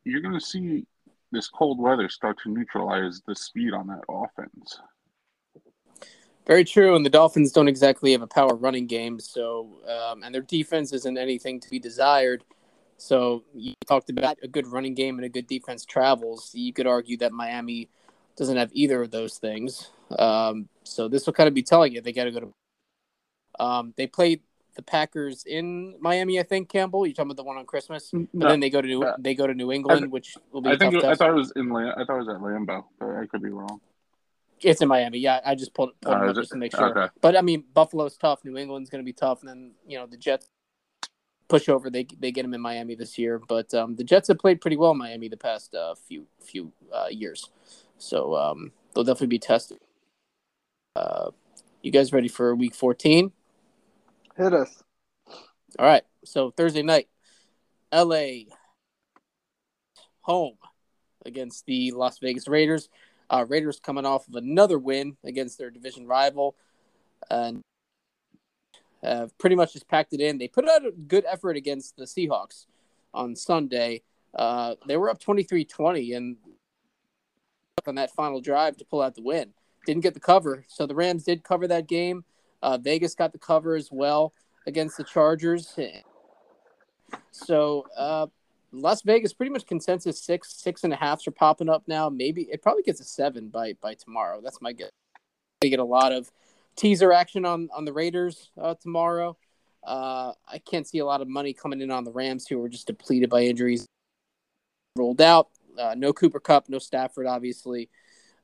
you're 0.04 0.22
going 0.22 0.38
to 0.38 0.44
see 0.44 0.86
this 1.30 1.48
cold 1.48 1.78
weather 1.78 2.08
start 2.08 2.38
to 2.42 2.50
neutralize 2.50 3.20
the 3.26 3.34
speed 3.34 3.72
on 3.72 3.86
that 3.88 4.02
offense. 4.08 4.78
Very 6.46 6.64
true, 6.64 6.94
and 6.94 7.04
the 7.04 7.10
Dolphins 7.10 7.50
don't 7.50 7.66
exactly 7.66 8.12
have 8.12 8.22
a 8.22 8.26
power 8.26 8.54
running 8.54 8.86
game, 8.86 9.18
so 9.18 9.80
um, 9.88 10.22
and 10.22 10.32
their 10.32 10.42
defense 10.42 10.92
isn't 10.92 11.18
anything 11.18 11.58
to 11.58 11.68
be 11.68 11.80
desired. 11.80 12.44
So 12.98 13.44
you 13.54 13.74
talked 13.86 14.10
about 14.10 14.38
a 14.42 14.48
good 14.48 14.66
running 14.66 14.94
game 14.94 15.16
and 15.16 15.24
a 15.24 15.28
good 15.28 15.46
defense 15.46 15.84
travels. 15.84 16.50
You 16.54 16.72
could 16.72 16.86
argue 16.86 17.16
that 17.18 17.32
Miami 17.32 17.88
doesn't 18.36 18.56
have 18.56 18.70
either 18.72 19.02
of 19.02 19.10
those 19.10 19.38
things. 19.38 19.90
Um, 20.18 20.68
so 20.84 21.08
this 21.08 21.26
will 21.26 21.32
kind 21.32 21.48
of 21.48 21.54
be 21.54 21.62
telling 21.62 21.92
you 21.92 22.00
they 22.00 22.12
got 22.12 22.24
to 22.24 22.30
go 22.30 22.40
to. 22.40 22.52
Um, 23.58 23.94
they 23.96 24.06
played 24.06 24.40
the 24.76 24.82
Packers 24.82 25.44
in 25.46 25.96
Miami, 26.00 26.38
I 26.38 26.42
think. 26.42 26.68
Campbell, 26.68 27.06
you 27.06 27.14
talking 27.14 27.30
about 27.30 27.36
the 27.36 27.44
one 27.44 27.56
on 27.56 27.64
Christmas, 27.64 28.10
but 28.12 28.28
No, 28.32 28.48
then 28.48 28.60
they 28.60 28.70
go 28.70 28.80
to 28.80 28.86
New, 28.86 29.02
uh, 29.02 29.16
they 29.18 29.34
go 29.34 29.46
to 29.46 29.54
New 29.54 29.72
England, 29.72 30.12
which 30.12 30.36
will 30.52 30.60
be. 30.60 30.70
I 30.70 30.76
think 30.76 30.94
it, 30.94 31.04
I 31.04 31.14
thought 31.14 31.30
it 31.30 31.34
was 31.34 31.52
in 31.56 31.74
I 31.74 32.04
thought 32.04 32.16
it 32.16 32.26
was 32.26 32.28
at 32.28 32.36
Lambeau, 32.36 32.84
but 32.98 33.08
I 33.16 33.26
could 33.26 33.42
be 33.42 33.50
wrong. 33.50 33.80
It's 34.60 34.80
in 34.80 34.88
Miami. 34.88 35.18
Yeah, 35.18 35.40
I 35.44 35.54
just 35.54 35.74
pulled, 35.74 35.90
pulled 36.00 36.16
Oh, 36.16 36.20
them 36.20 36.30
is 36.30 36.38
up 36.38 36.42
just 36.42 36.52
to 36.52 36.58
make 36.58 36.74
sure. 36.74 36.90
Okay. 36.96 37.12
But 37.20 37.36
I 37.36 37.42
mean, 37.42 37.64
Buffalo's 37.74 38.16
tough. 38.16 38.44
New 38.44 38.56
England's 38.56 38.88
going 38.88 39.02
to 39.02 39.04
be 39.04 39.12
tough, 39.12 39.40
and 39.40 39.48
then 39.48 39.72
you 39.86 39.98
know 39.98 40.06
the 40.06 40.16
Jets 40.16 40.48
push 41.48 41.68
over. 41.68 41.90
They 41.90 42.06
they 42.18 42.32
get 42.32 42.42
them 42.42 42.54
in 42.54 42.60
Miami 42.60 42.94
this 42.94 43.18
year, 43.18 43.40
but 43.46 43.72
um, 43.74 43.96
the 43.96 44.04
Jets 44.04 44.28
have 44.28 44.38
played 44.38 44.60
pretty 44.60 44.76
well 44.76 44.92
in 44.92 44.98
Miami 44.98 45.28
the 45.28 45.36
past 45.36 45.74
uh, 45.74 45.94
few 45.94 46.26
few 46.44 46.72
uh, 46.92 47.08
years, 47.10 47.50
so 47.98 48.34
um, 48.36 48.72
they'll 48.94 49.04
definitely 49.04 49.28
be 49.28 49.38
tested. 49.38 49.78
Uh, 50.94 51.30
you 51.82 51.92
guys 51.92 52.12
ready 52.12 52.28
for 52.28 52.54
Week 52.54 52.74
14? 52.74 53.30
Hit 54.36 54.52
us. 54.52 54.82
All 55.78 55.86
right. 55.86 56.02
So 56.24 56.50
Thursday 56.50 56.82
night, 56.82 57.08
L.A. 57.92 58.46
home 60.22 60.56
against 61.24 61.66
the 61.66 61.92
Las 61.92 62.18
Vegas 62.18 62.48
Raiders. 62.48 62.88
Uh, 63.28 63.44
Raiders 63.48 63.78
coming 63.78 64.06
off 64.06 64.26
of 64.28 64.34
another 64.34 64.78
win 64.78 65.16
against 65.24 65.58
their 65.58 65.70
division 65.70 66.06
rival, 66.06 66.56
and 67.30 67.62
have 69.06 69.36
pretty 69.38 69.56
much 69.56 69.72
just 69.72 69.88
packed 69.88 70.12
it 70.12 70.20
in. 70.20 70.38
They 70.38 70.48
put 70.48 70.68
out 70.68 70.86
a 70.86 70.90
good 70.90 71.24
effort 71.26 71.56
against 71.56 71.96
the 71.96 72.04
Seahawks 72.04 72.66
on 73.14 73.36
Sunday. 73.36 74.02
Uh, 74.34 74.74
they 74.86 74.96
were 74.96 75.10
up 75.10 75.20
23-20 75.20 76.16
and 76.16 76.36
on 77.86 77.94
that 77.94 78.10
final 78.10 78.40
drive 78.40 78.76
to 78.76 78.84
pull 78.84 79.00
out 79.00 79.14
the 79.14 79.22
win. 79.22 79.52
Didn't 79.86 80.02
get 80.02 80.14
the 80.14 80.20
cover, 80.20 80.64
so 80.68 80.86
the 80.86 80.94
Rams 80.94 81.24
did 81.24 81.44
cover 81.44 81.68
that 81.68 81.86
game. 81.86 82.24
Uh, 82.62 82.78
Vegas 82.78 83.14
got 83.14 83.32
the 83.32 83.38
cover 83.38 83.76
as 83.76 83.90
well 83.92 84.32
against 84.66 84.96
the 84.96 85.04
Chargers. 85.04 85.78
So 87.30 87.86
uh, 87.96 88.26
Las 88.72 89.02
Vegas 89.02 89.32
pretty 89.32 89.52
much 89.52 89.66
consensus 89.66 90.20
six, 90.20 90.52
six 90.52 90.82
and 90.82 90.92
a 90.92 90.96
halfs 90.96 91.26
are 91.28 91.32
popping 91.32 91.68
up 91.68 91.84
now. 91.86 92.08
Maybe 92.08 92.42
it 92.50 92.62
probably 92.62 92.82
gets 92.82 93.00
a 93.00 93.04
seven 93.04 93.48
by 93.48 93.74
by 93.80 93.94
tomorrow. 93.94 94.40
That's 94.42 94.60
my 94.60 94.72
guess. 94.72 94.90
They 95.60 95.70
get 95.70 95.78
a 95.78 95.84
lot 95.84 96.12
of 96.12 96.30
teaser 96.76 97.12
action 97.12 97.44
on 97.44 97.68
on 97.74 97.84
the 97.84 97.92
Raiders 97.92 98.50
uh, 98.60 98.74
tomorrow. 98.74 99.36
Uh, 99.84 100.32
I 100.48 100.58
can't 100.58 100.86
see 100.86 100.98
a 100.98 101.06
lot 101.06 101.20
of 101.20 101.28
money 101.28 101.52
coming 101.52 101.80
in 101.80 101.90
on 101.90 102.04
the 102.04 102.10
Rams, 102.10 102.46
who 102.46 102.58
were 102.58 102.68
just 102.68 102.88
depleted 102.88 103.30
by 103.30 103.42
injuries. 103.42 103.86
Rolled 104.96 105.20
out. 105.20 105.48
Uh, 105.78 105.94
no 105.96 106.12
Cooper 106.12 106.40
Kupp, 106.40 106.68
no 106.68 106.78
Stafford, 106.78 107.26
obviously. 107.26 107.88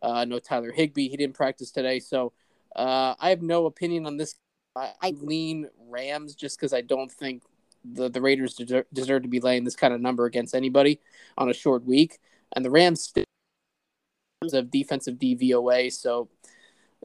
Uh, 0.00 0.24
no 0.24 0.38
Tyler 0.38 0.70
Higbee. 0.70 1.08
He 1.08 1.16
didn't 1.16 1.34
practice 1.36 1.70
today, 1.70 1.98
so 1.98 2.32
uh, 2.76 3.14
I 3.18 3.30
have 3.30 3.42
no 3.42 3.66
opinion 3.66 4.06
on 4.06 4.16
this. 4.16 4.34
I, 4.76 4.92
I 5.00 5.10
lean 5.20 5.68
Rams 5.88 6.34
just 6.34 6.58
because 6.58 6.72
I 6.72 6.80
don't 6.80 7.10
think 7.10 7.42
the, 7.84 8.08
the 8.08 8.20
Raiders 8.20 8.54
deserve, 8.54 8.86
deserve 8.92 9.22
to 9.22 9.28
be 9.28 9.40
laying 9.40 9.64
this 9.64 9.76
kind 9.76 9.92
of 9.94 10.00
number 10.00 10.26
against 10.26 10.54
anybody 10.54 11.00
on 11.36 11.48
a 11.48 11.54
short 11.54 11.84
week. 11.84 12.18
And 12.54 12.64
the 12.64 12.70
Rams 12.70 13.02
still 13.02 13.24
of 14.52 14.70
defensive 14.70 15.16
DVOA, 15.16 15.92
so 15.92 16.28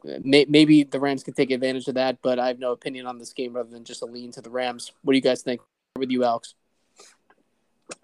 may, 0.04 0.46
maybe 0.48 0.84
the 0.84 1.00
Rams 1.00 1.22
can 1.22 1.34
take 1.34 1.50
advantage 1.50 1.88
of 1.88 1.94
that. 1.94 2.18
But 2.22 2.38
I 2.38 2.48
have 2.48 2.58
no 2.58 2.72
opinion 2.72 3.06
on 3.06 3.18
this 3.18 3.32
game 3.32 3.56
other 3.56 3.70
than 3.70 3.84
just 3.84 4.02
a 4.02 4.06
lean 4.06 4.32
to 4.32 4.40
the 4.40 4.50
Rams. 4.50 4.92
What 5.02 5.12
do 5.12 5.16
you 5.16 5.22
guys 5.22 5.42
think? 5.42 5.60
With 5.96 6.10
you, 6.10 6.24
Alex? 6.24 6.54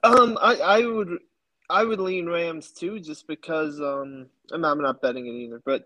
Um, 0.02 0.38
I, 0.40 0.56
I 0.56 0.86
would 0.86 1.18
I 1.70 1.84
would 1.84 2.00
lean 2.00 2.26
Rams 2.26 2.72
too, 2.72 3.00
just 3.00 3.26
because 3.26 3.80
um 3.80 4.26
I'm, 4.52 4.64
I'm 4.64 4.80
not 4.80 5.00
betting 5.00 5.26
it 5.26 5.30
either, 5.30 5.62
but 5.64 5.84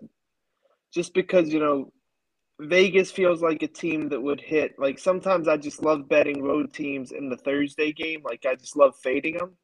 just 0.92 1.14
because 1.14 1.52
you 1.52 1.60
know 1.60 1.92
Vegas 2.60 3.10
feels 3.10 3.40
like 3.42 3.62
a 3.62 3.68
team 3.68 4.08
that 4.08 4.20
would 4.20 4.40
hit. 4.40 4.78
Like 4.78 4.98
sometimes 4.98 5.46
I 5.46 5.56
just 5.56 5.82
love 5.82 6.08
betting 6.08 6.42
road 6.42 6.72
teams 6.72 7.12
in 7.12 7.28
the 7.28 7.36
Thursday 7.36 7.92
game. 7.92 8.22
Like 8.24 8.44
I 8.46 8.54
just 8.56 8.76
love 8.76 8.96
fading 9.02 9.36
them. 9.36 9.56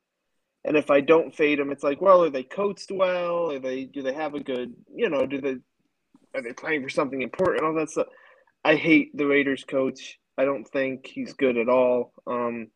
And 0.65 0.77
if 0.77 0.91
I 0.91 1.01
don't 1.01 1.35
fade 1.35 1.59
them, 1.59 1.71
it's 1.71 1.85
like, 1.85 2.01
well, 2.01 2.25
are 2.25 2.31
they 2.31 2.43
coached 2.43 2.91
well? 2.91 3.51
Are 3.51 3.59
they 3.59 3.85
do 3.85 4.03
they 4.03 4.15
have 4.15 4.35
a 4.35 4.41
good 4.41 4.75
you 4.95 5.09
know 5.09 5.27
do 5.27 5.41
they 5.41 5.57
are 6.35 6.43
they 6.43 6.53
playing 6.53 6.83
for 6.83 6.89
something 6.89 7.23
important? 7.23 7.65
All 7.65 7.75
that 7.75 7.91
stuff. 7.91 8.07
I 8.65 8.77
hate 8.77 9.17
the 9.17 9.27
Raiders 9.27 9.65
coach. 9.65 10.19
I 10.37 10.45
don't 10.45 10.65
think 10.65 11.07
he's 11.07 11.33
good 11.35 11.57
at 11.57 11.69
all. 11.69 12.13
Um, 12.27 12.69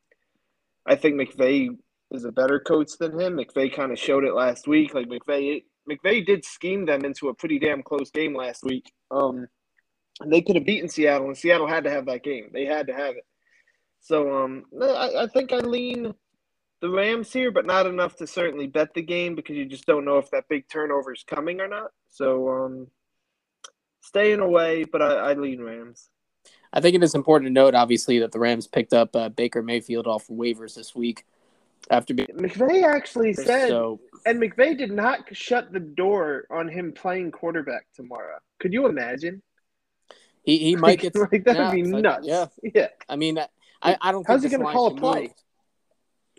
I 0.86 0.96
think 0.96 1.20
McVay 1.20 1.70
is 2.10 2.24
a 2.24 2.32
better 2.32 2.60
coach 2.60 2.92
than 2.98 3.18
him. 3.18 3.36
McVay 3.36 3.74
kind 3.74 3.92
of 3.92 3.98
showed 3.98 4.24
it 4.24 4.34
last 4.34 4.68
week. 4.68 4.94
Like 4.94 5.08
McVay, 5.08 5.64
McVay 5.90 6.24
did 6.24 6.44
scheme 6.44 6.86
them 6.86 7.04
into 7.04 7.28
a 7.28 7.34
pretty 7.34 7.58
damn 7.58 7.82
close 7.82 8.10
game 8.10 8.36
last 8.36 8.64
week. 8.64 8.90
Um, 9.10 9.46
they 10.26 10.40
could 10.40 10.56
have 10.56 10.66
beaten 10.66 10.88
Seattle, 10.88 11.28
and 11.28 11.36
Seattle 11.36 11.68
had 11.68 11.84
to 11.84 11.90
have 11.90 12.06
that 12.06 12.24
game. 12.24 12.50
They 12.52 12.64
had 12.64 12.86
to 12.88 12.94
have 12.94 13.16
it. 13.16 13.24
So 14.00 14.44
um, 14.44 14.64
I, 14.80 15.10
I 15.20 15.26
think 15.26 15.52
I 15.52 15.58
lean 15.58 16.14
the 16.80 16.90
Rams 16.90 17.32
here, 17.32 17.50
but 17.50 17.66
not 17.66 17.86
enough 17.86 18.16
to 18.16 18.26
certainly 18.26 18.66
bet 18.66 18.94
the 18.94 19.02
game 19.02 19.34
because 19.34 19.56
you 19.56 19.66
just 19.66 19.86
don't 19.86 20.04
know 20.04 20.18
if 20.18 20.30
that 20.30 20.44
big 20.48 20.68
turnover 20.68 21.12
is 21.12 21.24
coming 21.26 21.60
or 21.60 21.68
not. 21.68 21.90
So 22.08 22.48
um, 22.48 22.86
staying 24.08 24.40
away, 24.40 24.84
but 24.84 25.02
I, 25.02 25.30
I 25.30 25.34
lean 25.34 25.60
Rams. 25.62 26.08
I 26.72 26.80
think 26.80 26.94
it 26.96 27.02
is 27.02 27.14
important 27.14 27.48
to 27.48 27.52
note, 27.52 27.74
obviously, 27.74 28.18
that 28.20 28.32
the 28.32 28.38
Rams 28.38 28.66
picked 28.66 28.92
up 28.92 29.14
uh, 29.14 29.28
Baker 29.28 29.62
Mayfield 29.62 30.06
off 30.06 30.26
waivers 30.28 30.74
this 30.74 30.94
week 30.94 31.24
after 31.90 32.12
being 32.12 32.28
McVay 32.34 32.82
actually 32.84 33.32
said, 33.32 33.68
so. 33.68 34.00
and 34.26 34.40
McVay 34.40 34.76
did 34.76 34.90
not 34.90 35.34
shut 35.34 35.72
the 35.72 35.80
door 35.80 36.44
on 36.50 36.68
him 36.68 36.92
playing 36.92 37.30
quarterback 37.30 37.86
tomorrow. 37.94 38.38
Could 38.60 38.72
you 38.72 38.86
imagine? 38.86 39.42
He, 40.42 40.58
he 40.58 40.76
might 40.84 41.00
get 41.00 41.14
like 41.14 41.44
that 41.44 41.56
yeah, 41.56 41.66
would 41.70 41.74
be 41.74 41.84
like- 41.84 42.02
nuts. 42.02 42.26
yeah. 42.26 42.46
yeah. 42.74 42.88
I 43.08 43.16
mean, 43.16 43.38
I, 43.80 43.96
I 44.00 44.12
don't. 44.12 44.26
How's 44.26 44.40
think 44.42 44.52
he 44.52 44.58
gonna 44.58 44.72
call 44.72 44.88
a 44.88 44.94
play? 44.96 45.20
move. 45.22 45.30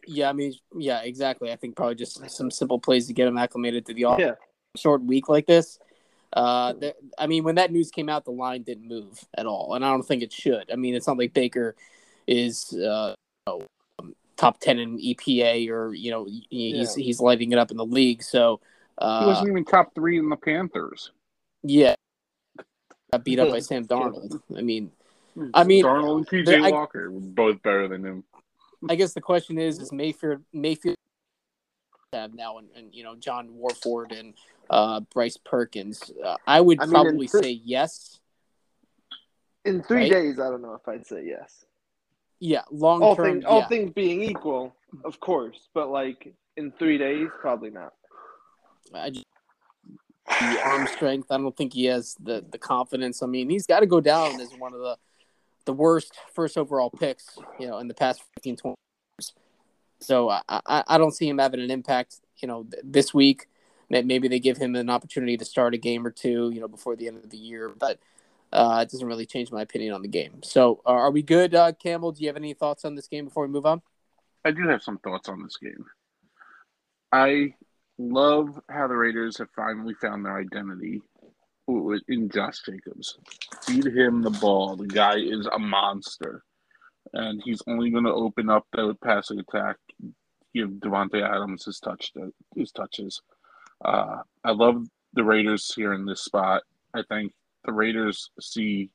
Yeah, 0.07 0.29
I 0.29 0.33
mean, 0.33 0.53
yeah, 0.75 1.01
exactly. 1.01 1.51
I 1.51 1.55
think 1.55 1.75
probably 1.75 1.95
just 1.95 2.29
some 2.31 2.49
simple 2.51 2.79
plays 2.79 3.07
to 3.07 3.13
get 3.13 3.27
him 3.27 3.37
acclimated 3.37 3.85
to 3.87 3.93
the 3.93 4.05
off 4.05 4.19
Yeah. 4.19 4.33
short 4.75 5.03
week 5.03 5.29
like 5.29 5.45
this. 5.45 5.79
Uh, 6.33 6.73
th- 6.73 6.95
I 7.17 7.27
mean, 7.27 7.43
when 7.43 7.55
that 7.55 7.71
news 7.71 7.89
came 7.89 8.07
out, 8.09 8.25
the 8.25 8.31
line 8.31 8.61
didn't 8.63 8.87
move 8.87 9.25
at 9.35 9.45
all, 9.45 9.73
and 9.73 9.83
I 9.83 9.89
don't 9.89 10.03
think 10.03 10.21
it 10.21 10.31
should. 10.31 10.71
I 10.71 10.75
mean, 10.75 10.93
it's 10.95 11.07
not 11.07 11.17
like 11.17 11.33
Baker 11.33 11.75
is 12.27 12.71
uh, 12.73 13.15
you 13.47 13.53
know, 13.53 13.61
um, 13.99 14.15
top 14.37 14.59
ten 14.59 14.77
in 14.77 14.97
EPA 14.99 15.69
or 15.69 15.93
you 15.93 16.11
know 16.11 16.25
he- 16.25 16.45
he's 16.49 16.93
he's 16.93 17.19
lighting 17.19 17.51
it 17.51 17.57
up 17.57 17.71
in 17.71 17.77
the 17.77 17.85
league. 17.85 18.21
So 18.21 18.59
He 18.99 19.05
uh, 19.05 19.25
wasn't 19.25 19.49
even 19.49 19.65
top 19.65 19.95
three 19.95 20.19
in 20.19 20.29
the 20.29 20.35
Panthers. 20.35 21.11
yeah, 21.63 21.95
got 23.11 23.23
beat 23.23 23.39
up 23.39 23.49
by 23.49 23.59
Sam 23.59 23.85
Darnold. 23.85 24.39
I 24.55 24.61
mean, 24.61 24.91
Hmm. 25.35 25.49
I 25.53 25.63
mean, 25.63 25.83
Darnold 25.83 26.17
and 26.17 26.27
PJ 26.27 26.61
I- 26.63 26.69
Walker 26.71 27.09
were 27.11 27.19
both 27.21 27.61
better 27.63 27.87
than 27.87 28.05
him. 28.05 28.23
I 28.87 28.95
guess 28.95 29.13
the 29.13 29.21
question 29.21 29.57
is: 29.57 29.79
Is 29.79 29.91
Mayfield 29.91 30.43
Mayfield 30.53 30.95
have 32.13 32.33
now, 32.33 32.57
and, 32.57 32.69
and 32.75 32.93
you 32.93 33.03
know 33.03 33.15
John 33.15 33.57
Wolford 33.57 34.11
and 34.11 34.33
uh, 34.69 35.01
Bryce 35.13 35.37
Perkins. 35.37 36.11
Uh, 36.23 36.37
I 36.45 36.61
would 36.61 36.79
I 36.81 36.85
mean, 36.85 36.91
probably 36.91 37.27
th- 37.27 37.43
say 37.43 37.51
yes. 37.63 38.19
In 39.65 39.83
three 39.83 40.01
Right? 40.03 40.11
days, 40.11 40.39
I 40.39 40.49
don't 40.49 40.61
know 40.61 40.73
if 40.73 40.87
I'd 40.87 41.05
say 41.05 41.25
yes. 41.25 41.65
Yeah, 42.39 42.61
long 42.71 43.01
All 43.01 43.15
term. 43.15 43.25
things, 43.25 43.45
all 43.45 43.59
yeah. 43.59 43.67
things 43.67 43.91
being 43.91 44.23
equal, 44.23 44.73
of 45.03 45.19
course, 45.19 45.67
but 45.73 45.89
like 45.89 46.33
in 46.55 46.71
three 46.79 46.97
days, 46.97 47.27
probably 47.41 47.69
not. 47.69 47.93
I 48.93 49.09
just, 49.09 49.25
the 50.25 50.61
arm 50.63 50.87
strength. 50.87 51.31
I 51.31 51.37
don't 51.37 51.55
think 51.55 51.73
he 51.73 51.85
has 51.85 52.15
the 52.21 52.45
the 52.49 52.57
confidence. 52.57 53.21
I 53.21 53.25
mean, 53.25 53.49
he's 53.49 53.67
got 53.67 53.81
to 53.81 53.85
go 53.85 53.99
down 53.99 54.39
as 54.39 54.51
one 54.57 54.73
of 54.73 54.79
the 54.79 54.97
the 55.65 55.73
worst 55.73 56.13
first 56.33 56.57
overall 56.57 56.89
picks, 56.89 57.37
you 57.59 57.67
know, 57.67 57.79
in 57.79 57.89
the 57.89 57.93
past 57.93 58.23
15, 58.35 58.55
20 58.55 58.75
years. 59.17 59.33
So 59.99 60.29
I, 60.29 60.41
I, 60.47 60.83
I 60.87 60.97
don't 60.97 61.11
see 61.13 61.27
him 61.27 61.39
having 61.39 61.59
an 61.59 61.69
impact, 61.69 62.21
you 62.37 62.47
know, 62.47 62.63
th- 62.63 62.81
this 62.85 63.13
week. 63.13 63.48
May- 63.89 64.03
Maybe 64.03 64.27
they 64.27 64.39
give 64.39 64.57
him 64.57 64.75
an 64.75 64.89
opportunity 64.89 65.37
to 65.37 65.45
start 65.45 65.73
a 65.73 65.77
game 65.77 66.05
or 66.05 66.11
two, 66.11 66.51
you 66.53 66.59
know, 66.59 66.67
before 66.67 66.95
the 66.95 67.07
end 67.07 67.17
of 67.17 67.29
the 67.29 67.37
year. 67.37 67.69
But 67.69 67.99
uh, 68.51 68.79
it 68.81 68.91
doesn't 68.91 69.07
really 69.07 69.25
change 69.25 69.51
my 69.51 69.61
opinion 69.61 69.93
on 69.93 70.01
the 70.01 70.07
game. 70.07 70.41
So 70.43 70.81
uh, 70.85 70.91
are 70.91 71.11
we 71.11 71.21
good, 71.21 71.53
uh, 71.53 71.71
Campbell? 71.73 72.11
Do 72.11 72.21
you 72.21 72.27
have 72.27 72.37
any 72.37 72.53
thoughts 72.53 72.85
on 72.85 72.95
this 72.95 73.07
game 73.07 73.25
before 73.25 73.45
we 73.45 73.51
move 73.51 73.65
on? 73.65 73.81
I 74.45 74.51
do 74.51 74.67
have 74.67 74.81
some 74.81 74.97
thoughts 74.99 75.29
on 75.29 75.43
this 75.43 75.57
game. 75.57 75.85
I 77.11 77.55
love 77.97 78.59
how 78.69 78.87
the 78.87 78.95
Raiders 78.95 79.37
have 79.37 79.49
finally 79.55 79.93
found 79.95 80.25
their 80.25 80.37
identity 80.37 81.01
in 82.07 82.29
Josh 82.33 82.61
Jacobs. 82.65 83.17
Feed 83.63 83.85
him 83.85 84.21
the 84.21 84.29
ball. 84.29 84.75
The 84.75 84.87
guy 84.87 85.17
is 85.17 85.47
a 85.47 85.59
monster. 85.59 86.43
And 87.13 87.41
he's 87.43 87.61
only 87.67 87.89
going 87.89 88.03
to 88.05 88.13
open 88.13 88.49
up 88.49 88.65
the 88.71 88.95
passing 89.03 89.39
attack, 89.39 89.77
give 90.53 90.69
Davante 90.69 91.21
Adams 91.23 91.65
his 91.65 91.79
touch 91.79 92.11
his 92.55 92.71
touches. 92.71 93.21
Uh, 93.83 94.21
I 94.43 94.51
love 94.51 94.85
the 95.13 95.23
Raiders 95.23 95.73
here 95.73 95.93
in 95.93 96.05
this 96.05 96.23
spot. 96.23 96.63
I 96.93 97.01
think 97.09 97.33
the 97.65 97.71
Raiders 97.71 98.29
see 98.39 98.89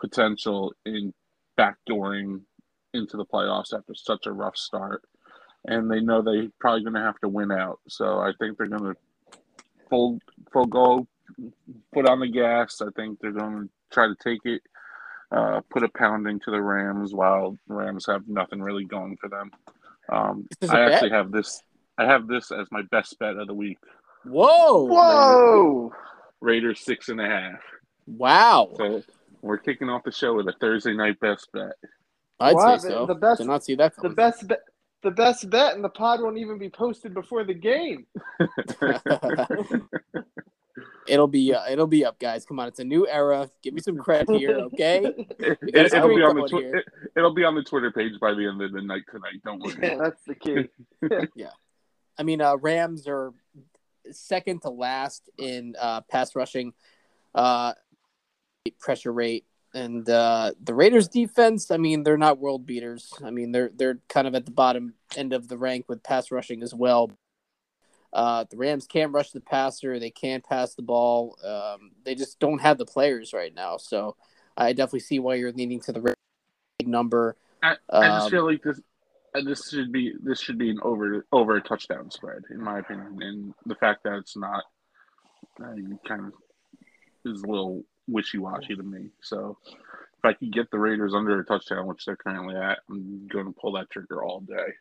potential 0.00 0.72
in 0.84 1.12
backdooring 1.58 2.42
into 2.92 3.16
the 3.16 3.24
playoffs 3.24 3.72
after 3.72 3.94
such 3.94 4.26
a 4.26 4.32
rough 4.32 4.56
start 4.56 5.02
and 5.66 5.90
they 5.90 6.00
know 6.00 6.22
they're 6.22 6.48
probably 6.60 6.82
going 6.82 6.94
to 6.94 7.00
have 7.00 7.18
to 7.20 7.28
win 7.28 7.50
out. 7.50 7.80
So 7.88 8.18
I 8.18 8.32
think 8.38 8.56
they're 8.56 8.68
going 8.68 8.94
to 8.94 9.38
full 9.90 10.18
full 10.52 10.66
go, 10.66 11.06
put 11.92 12.08
on 12.08 12.20
the 12.20 12.28
gas. 12.28 12.80
I 12.80 12.88
think 12.96 13.18
they're 13.20 13.32
going 13.32 13.64
to 13.64 13.68
try 13.90 14.06
to 14.06 14.14
take 14.22 14.40
it, 14.44 14.62
uh, 15.32 15.60
put 15.70 15.82
a 15.82 15.88
pounding 15.88 16.40
to 16.40 16.50
the 16.50 16.62
Rams 16.62 17.12
while 17.12 17.56
the 17.66 17.74
Rams 17.74 18.06
have 18.06 18.28
nothing 18.28 18.60
really 18.60 18.84
going 18.84 19.16
for 19.16 19.28
them. 19.28 19.50
Um, 20.08 20.46
is 20.60 20.70
bet? 20.70 20.92
actually 20.92 21.10
have 21.10 21.32
this. 21.32 21.62
I 21.98 22.04
have 22.04 22.26
this 22.28 22.52
as 22.52 22.66
my 22.70 22.82
best 22.90 23.18
bet 23.18 23.36
of 23.36 23.46
the 23.46 23.54
week. 23.54 23.78
Whoa! 24.28 24.84
Whoa! 24.86 25.92
Raiders 26.40 26.80
six 26.80 27.08
and 27.08 27.20
a 27.20 27.26
half. 27.26 27.60
Wow! 28.06 28.72
So 28.76 29.02
we're 29.42 29.58
kicking 29.58 29.88
off 29.88 30.02
the 30.04 30.12
show 30.12 30.34
with 30.34 30.48
a 30.48 30.54
Thursday 30.60 30.94
night 30.94 31.18
best 31.20 31.48
bet. 31.52 31.72
I'd 32.40 32.54
Wow, 32.54 32.76
say 32.76 32.88
so. 32.90 33.06
the 33.06 33.14
best- 33.14 33.38
Did 33.40 33.46
not 33.46 33.64
see 33.64 33.74
that 33.76 33.94
The 34.02 34.08
best 34.10 34.46
bet. 34.48 34.60
The 35.02 35.10
best 35.12 35.48
bet, 35.50 35.74
and 35.74 35.84
the 35.84 35.88
pod 35.90 36.20
won't 36.20 36.38
even 36.38 36.58
be 36.58 36.68
posted 36.68 37.14
before 37.14 37.44
the 37.44 37.54
game. 37.54 38.06
It'll 41.08 41.28
be 41.28 41.54
uh, 41.54 41.62
it'll 41.70 41.86
be 41.86 42.04
up, 42.04 42.18
guys. 42.18 42.44
Come 42.44 42.58
on, 42.58 42.66
it's 42.66 42.80
a 42.80 42.84
new 42.84 43.06
era. 43.06 43.48
Give 43.62 43.72
me 43.72 43.80
some 43.80 43.96
credit 43.96 44.36
here, 44.36 44.56
okay? 44.72 45.04
It, 45.38 45.92
got 45.92 45.94
a 46.04 46.06
will 46.08 46.16
be 46.16 46.22
on 46.22 46.34
the 46.34 46.40
going 46.40 46.48
twi- 46.48 46.60
here. 46.62 46.76
it, 46.78 46.84
it'll 47.16 47.32
be 47.34 47.44
on 47.44 47.54
the 47.54 47.62
Twitter 47.62 47.92
page 47.92 48.18
by 48.20 48.34
the 48.34 48.46
end 48.48 48.60
of 48.60 48.72
the 48.72 48.82
night 48.82 49.02
tonight. 49.10 49.40
Don't 49.44 49.60
worry. 49.62 49.96
That's 50.02 50.20
the 50.26 50.34
key. 50.34 50.68
Yeah. 51.36 51.50
I 52.18 52.24
mean, 52.24 52.40
uh, 52.40 52.56
Rams 52.56 53.06
are 53.06 53.32
second 54.12 54.62
to 54.62 54.70
last 54.70 55.28
in 55.38 55.74
uh, 55.80 56.00
pass 56.02 56.34
rushing, 56.34 56.72
uh, 57.34 57.74
pressure 58.78 59.12
rate, 59.12 59.44
and 59.74 60.08
uh, 60.08 60.52
the 60.62 60.74
Raiders' 60.74 61.08
defense. 61.08 61.70
I 61.70 61.76
mean, 61.76 62.02
they're 62.02 62.18
not 62.18 62.38
world 62.38 62.66
beaters. 62.66 63.12
I 63.24 63.30
mean, 63.30 63.52
they're 63.52 63.70
they're 63.74 63.98
kind 64.08 64.26
of 64.26 64.34
at 64.34 64.44
the 64.46 64.52
bottom 64.52 64.94
end 65.16 65.32
of 65.32 65.48
the 65.48 65.58
rank 65.58 65.86
with 65.88 66.02
pass 66.02 66.30
rushing 66.30 66.62
as 66.62 66.74
well. 66.74 67.10
Uh, 68.12 68.44
the 68.48 68.56
Rams 68.56 68.86
can't 68.86 69.12
rush 69.12 69.32
the 69.32 69.40
passer. 69.40 69.98
They 69.98 70.10
can't 70.10 70.42
pass 70.42 70.74
the 70.74 70.82
ball. 70.82 71.36
Um, 71.44 71.90
they 72.04 72.14
just 72.14 72.38
don't 72.40 72.60
have 72.60 72.78
the 72.78 72.86
players 72.86 73.34
right 73.34 73.54
now. 73.54 73.76
So 73.76 74.16
I 74.56 74.72
definitely 74.72 75.00
see 75.00 75.18
why 75.18 75.34
you're 75.34 75.52
leaning 75.52 75.80
to 75.80 75.92
the 75.92 76.14
number. 76.84 77.36
I, 77.62 77.76
I 77.90 78.08
just 78.08 78.26
Um, 78.26 78.30
feel 78.30 78.46
like 78.46 78.62
this 78.62 78.80
this 79.44 79.70
should 79.70 79.92
be 79.92 80.14
this 80.22 80.40
should 80.40 80.58
be 80.58 80.70
an 80.70 80.78
over 80.82 81.24
over 81.32 81.56
a 81.56 81.62
touchdown 81.62 82.10
spread 82.10 82.42
in 82.50 82.62
my 82.62 82.78
opinion, 82.78 83.18
and 83.20 83.54
the 83.66 83.74
fact 83.74 84.04
that 84.04 84.14
it's 84.14 84.36
not 84.36 84.64
uh, 85.62 85.74
kind 86.06 86.26
of 86.26 86.32
is 87.24 87.42
a 87.42 87.46
little 87.46 87.84
wishy 88.08 88.38
washy 88.38 88.76
to 88.76 88.82
me. 88.82 89.10
So 89.20 89.58
if 89.66 90.24
I 90.24 90.32
could 90.32 90.52
get 90.52 90.70
the 90.70 90.78
Raiders 90.78 91.14
under 91.14 91.38
a 91.40 91.44
touchdown, 91.44 91.86
which 91.86 92.04
they're 92.04 92.16
currently 92.16 92.56
at, 92.56 92.78
I'm 92.88 93.26
going 93.28 93.46
to 93.46 93.52
pull 93.52 93.72
that 93.72 93.90
trigger 93.90 94.22
all 94.22 94.40
day. 94.40 94.74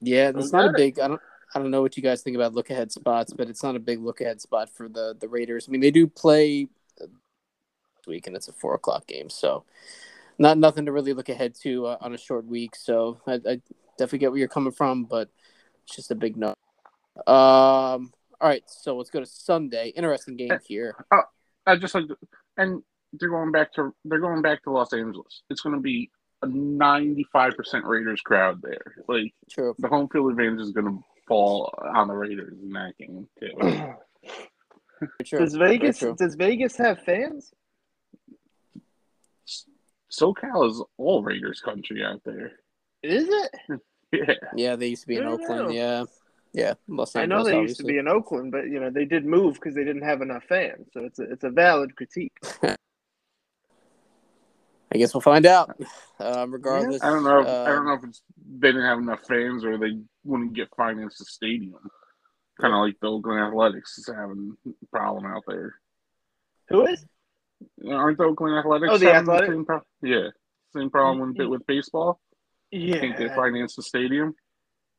Yeah, 0.00 0.32
it's 0.34 0.52
not 0.52 0.70
a 0.70 0.72
big. 0.72 0.98
I 0.98 1.08
don't. 1.08 1.20
I 1.54 1.60
don't 1.60 1.70
know 1.70 1.82
what 1.82 1.96
you 1.96 2.02
guys 2.02 2.22
think 2.22 2.34
about 2.34 2.54
look 2.54 2.70
ahead 2.70 2.90
spots, 2.90 3.32
but 3.32 3.48
it's 3.48 3.62
not 3.62 3.76
a 3.76 3.80
big 3.80 4.00
look 4.00 4.20
ahead 4.20 4.40
spot 4.40 4.70
for 4.70 4.88
the 4.88 5.16
the 5.18 5.28
Raiders. 5.28 5.66
I 5.68 5.72
mean, 5.72 5.80
they 5.80 5.90
do 5.90 6.06
play 6.06 6.66
uh, 7.00 7.06
this 7.06 8.06
week, 8.06 8.26
and 8.26 8.34
it's 8.34 8.48
a 8.48 8.52
four 8.52 8.74
o'clock 8.74 9.06
game, 9.06 9.30
so 9.30 9.64
not 10.38 10.58
nothing 10.58 10.86
to 10.86 10.92
really 10.92 11.12
look 11.12 11.28
ahead 11.28 11.54
to 11.62 11.86
uh, 11.86 11.96
on 12.00 12.14
a 12.14 12.18
short 12.18 12.46
week. 12.46 12.76
So 12.76 13.20
I, 13.26 13.34
I 13.34 13.60
definitely 13.98 14.18
get 14.20 14.30
where 14.30 14.38
you're 14.38 14.48
coming 14.48 14.72
from, 14.72 15.04
but 15.04 15.28
it's 15.84 15.96
just 15.96 16.10
a 16.10 16.14
big 16.14 16.36
no. 16.36 16.54
Um. 17.26 18.12
All 18.40 18.50
right, 18.50 18.64
so 18.66 18.96
let's 18.96 19.10
go 19.10 19.20
to 19.20 19.26
Sunday. 19.26 19.92
Interesting 19.96 20.36
game 20.36 20.58
here. 20.66 20.94
I 21.66 21.76
just 21.76 21.94
like, 21.94 22.08
to, 22.08 22.16
and 22.58 22.82
they're 23.14 23.30
going 23.30 23.52
back 23.52 23.72
to 23.74 23.94
they're 24.04 24.18
going 24.18 24.42
back 24.42 24.62
to 24.64 24.70
Los 24.70 24.92
Angeles. 24.92 25.42
It's 25.50 25.60
going 25.60 25.74
to 25.74 25.80
be 25.80 26.10
a 26.42 26.46
95% 26.46 27.84
Raiders 27.84 28.20
crowd 28.20 28.60
there. 28.62 28.96
Like 29.08 29.32
True. 29.50 29.74
the 29.78 29.88
home 29.88 30.08
field 30.08 30.30
advantage 30.30 30.60
is 30.60 30.72
going 30.72 30.86
to 30.86 30.98
fall 31.26 31.72
on 31.94 32.08
the 32.08 32.14
Raiders 32.14 32.58
in 32.62 32.70
that 32.72 32.92
game 32.98 33.28
too. 33.40 33.94
True. 35.24 35.38
Does 35.38 35.54
Vegas 35.54 35.98
true. 35.98 36.14
does 36.18 36.34
Vegas 36.34 36.76
have 36.76 37.00
fans? 37.02 37.52
SoCal 40.18 40.70
is 40.70 40.82
all 40.96 41.22
Raiders 41.22 41.60
country 41.60 42.02
out 42.04 42.22
there. 42.24 42.52
Is 43.02 43.26
it? 43.28 43.50
Yeah, 44.12 44.34
Yeah, 44.54 44.76
they 44.76 44.88
used 44.88 45.02
to 45.02 45.08
be 45.08 45.16
in 45.16 45.24
Oakland. 45.24 45.62
know. 45.62 45.70
Yeah, 45.70 46.04
yeah. 46.52 46.74
Los 46.86 47.16
I 47.16 47.26
know 47.26 47.38
Angeles, 47.38 47.52
they 47.52 47.60
used 47.62 47.76
to 47.78 47.84
be 47.84 47.98
in 47.98 48.06
Oakland, 48.06 48.52
but 48.52 48.68
you 48.68 48.78
know 48.78 48.88
they 48.88 49.04
did 49.04 49.26
move 49.26 49.54
because 49.54 49.74
they 49.74 49.82
didn't 49.82 50.02
have 50.02 50.22
enough 50.22 50.44
fans. 50.44 50.86
So 50.92 51.04
it's 51.04 51.18
a, 51.18 51.24
it's 51.24 51.42
a 51.42 51.50
valid 51.50 51.96
critique. 51.96 52.30
I 52.62 52.76
guess 54.98 55.12
we'll 55.12 55.20
find 55.20 55.46
out. 55.46 55.76
Um, 56.20 56.52
regardless, 56.52 57.02
I 57.02 57.10
don't 57.10 57.24
know. 57.24 57.40
If, 57.40 57.48
I 57.48 57.70
don't 57.70 57.86
know 57.86 57.94
if 57.94 58.04
it's 58.04 58.22
they 58.60 58.68
didn't 58.68 58.86
have 58.86 58.98
enough 58.98 59.26
fans 59.26 59.64
or 59.64 59.78
they 59.78 59.98
wouldn't 60.22 60.54
get 60.54 60.68
financed 60.76 61.18
the 61.18 61.24
stadium. 61.24 61.90
Kind 62.60 62.72
of 62.72 62.78
like 62.78 62.94
the 63.00 63.08
Oakland 63.08 63.40
Athletics 63.40 63.98
is 63.98 64.06
having 64.06 64.56
a 64.68 64.86
problem 64.92 65.26
out 65.26 65.42
there. 65.48 65.74
Who 66.68 66.86
is? 66.86 67.04
Aren't 67.88 68.18
the 68.18 68.24
Oakland 68.24 68.58
Athletics? 68.58 68.90
Oh, 68.92 68.98
the 68.98 69.06
having 69.06 69.30
Athletic? 69.30 69.50
same 69.50 69.64
pro- 69.64 69.82
yeah, 70.02 70.28
same 70.74 70.90
problem 70.90 71.20
with, 71.28 71.38
mm-hmm. 71.38 71.50
with 71.50 71.66
baseball. 71.66 72.20
Yeah, 72.70 72.98
can't 72.98 73.16
get 73.16 73.28
Yeah, 73.28 73.36
financed 73.36 73.76
the 73.76 73.82
stadium. 73.82 74.34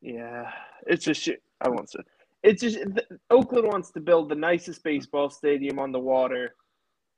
yeah. 0.02 0.52
It's 0.88 1.06
just. 1.06 1.30
I 1.62 1.70
won't 1.70 1.90
say. 1.90 2.00
It's 2.44 2.62
just 2.62 2.78
th- 2.78 3.08
Oakland 3.32 3.68
wants 3.68 3.92
to 3.92 4.00
build 4.00 4.30
the 4.30 4.36
nicest 4.36 4.84
baseball 4.84 5.30
stadium 5.30 5.80
on 5.80 5.92
the 5.92 6.00
water, 6.00 6.54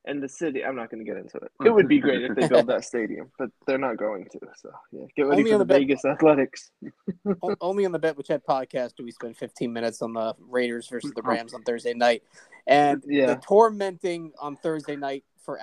and 0.07 0.23
the 0.23 0.29
city. 0.29 0.63
I'm 0.63 0.75
not 0.75 0.89
going 0.89 1.05
to 1.05 1.09
get 1.09 1.17
into 1.19 1.37
it. 1.37 1.51
It 1.65 1.69
would 1.69 1.87
be 1.87 1.99
great 1.99 2.23
if 2.23 2.35
they 2.35 2.47
build 2.53 2.67
that 2.67 2.85
stadium, 2.85 3.29
but 3.37 3.49
they're 3.67 3.77
not 3.77 3.97
going 3.97 4.25
to. 4.31 4.39
So 4.55 4.71
yeah, 4.91 5.01
get 5.15 5.23
ready 5.23 5.41
Only 5.41 5.51
for 5.51 5.55
on 5.55 5.59
the, 5.59 5.65
the 5.65 5.67
bet- 5.67 5.79
Vegas 5.79 6.05
Athletics. 6.05 6.71
Only 7.61 7.85
on 7.85 7.91
the 7.91 7.99
Bet 7.99 8.17
with 8.17 8.27
Chet 8.27 8.45
podcast 8.47 8.95
do 8.95 9.03
we 9.03 9.11
spend 9.11 9.37
15 9.37 9.71
minutes 9.71 10.01
on 10.01 10.13
the 10.13 10.33
Raiders 10.39 10.87
versus 10.87 11.11
the 11.15 11.21
oh. 11.23 11.29
Rams 11.29 11.53
on 11.53 11.61
Thursday 11.63 11.93
night, 11.93 12.23
and 12.65 13.03
Yeah. 13.05 13.27
the 13.27 13.35
tormenting 13.35 14.31
on 14.39 14.55
Thursday 14.55 14.95
night 14.95 15.23
for 15.47 15.59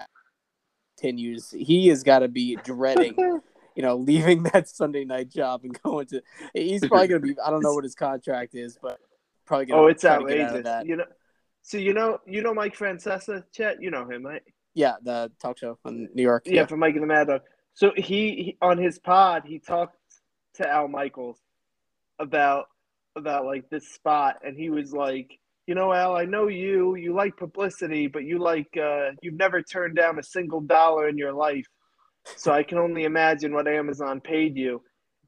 continues. 0.96 1.50
He 1.50 1.88
has 1.88 2.02
got 2.02 2.20
to 2.20 2.28
be 2.28 2.56
dreading, 2.56 3.14
you 3.76 3.82
know, 3.82 3.96
leaving 4.10 4.44
that 4.44 4.68
Sunday 4.68 5.04
night 5.04 5.28
job 5.28 5.60
and 5.64 5.80
going 5.82 6.06
to. 6.06 6.22
He's 6.54 6.80
probably 6.80 7.08
going 7.08 7.20
to 7.20 7.26
be. 7.28 7.34
I 7.38 7.50
don't 7.50 7.62
know 7.62 7.74
what 7.74 7.84
his 7.84 7.94
contract 7.94 8.54
is, 8.54 8.78
but 8.80 8.98
probably 9.44 9.66
going. 9.66 9.80
Oh, 9.80 9.86
it's 9.86 10.00
try 10.00 10.18
to 10.18 10.24
get 10.24 10.40
out 10.40 10.46
outrageous. 10.46 10.64
that. 10.64 10.86
You 10.86 10.96
know. 10.96 11.04
So 11.62 11.78
you 11.78 11.94
know 11.94 12.18
you 12.26 12.42
know 12.42 12.54
Mike 12.54 12.76
Francesa, 12.76 13.44
Chet. 13.52 13.80
You 13.80 13.90
know 13.90 14.08
him, 14.08 14.24
right? 14.24 14.42
Yeah, 14.74 14.94
the 15.02 15.30
talk 15.40 15.58
show 15.58 15.78
in 15.86 16.08
New 16.14 16.22
York. 16.22 16.44
Yeah, 16.46 16.66
from 16.66 16.80
Mike 16.80 16.94
and 16.94 17.02
the 17.02 17.06
Mad 17.06 17.28
Dog. 17.28 17.42
So 17.74 17.92
he, 17.96 18.02
he 18.02 18.58
on 18.60 18.78
his 18.78 18.98
pod 18.98 19.42
he 19.44 19.58
talked 19.58 19.96
to 20.54 20.68
Al 20.68 20.88
Michaels 20.88 21.38
about 22.18 22.66
about 23.16 23.44
like 23.44 23.68
this 23.70 23.88
spot, 23.92 24.38
and 24.44 24.56
he 24.56 24.70
was 24.70 24.92
like, 24.92 25.38
you 25.66 25.74
know, 25.74 25.92
Al, 25.92 26.16
I 26.16 26.24
know 26.24 26.48
you. 26.48 26.94
You 26.96 27.14
like 27.14 27.36
publicity, 27.36 28.06
but 28.06 28.24
you 28.24 28.38
like 28.38 28.68
uh, 28.76 29.10
you've 29.22 29.34
never 29.34 29.62
turned 29.62 29.96
down 29.96 30.18
a 30.18 30.22
single 30.22 30.60
dollar 30.60 31.08
in 31.08 31.16
your 31.16 31.32
life. 31.32 31.66
So 32.36 32.52
I 32.52 32.62
can 32.62 32.78
only 32.78 33.04
imagine 33.04 33.52
what 33.52 33.68
Amazon 33.68 34.20
paid 34.20 34.56
you. 34.56 34.82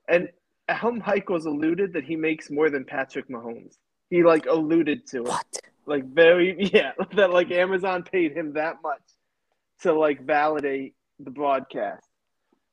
And 0.09 0.29
Al 0.69 0.93
Michaels 0.93 1.47
alluded 1.47 1.93
that 1.93 2.05
he 2.05 2.17
makes 2.17 2.51
more 2.51 2.71
than 2.71 2.85
Patrick 2.85 3.29
Mahomes. 3.29 3.75
He 4.11 4.23
like 4.23 4.47
alluded 4.47 5.07
to 5.09 5.19
it. 5.19 5.29
What? 5.29 5.47
Like 5.87 6.05
very 6.05 6.57
yeah, 6.73 6.93
that 7.15 7.31
like 7.31 7.51
Amazon 7.51 8.03
paid 8.03 8.33
him 8.33 8.55
that 8.55 8.77
much 8.83 9.03
to 9.83 9.93
like 9.93 10.25
validate 10.25 10.95
the 11.19 11.31
broadcast. 11.31 12.07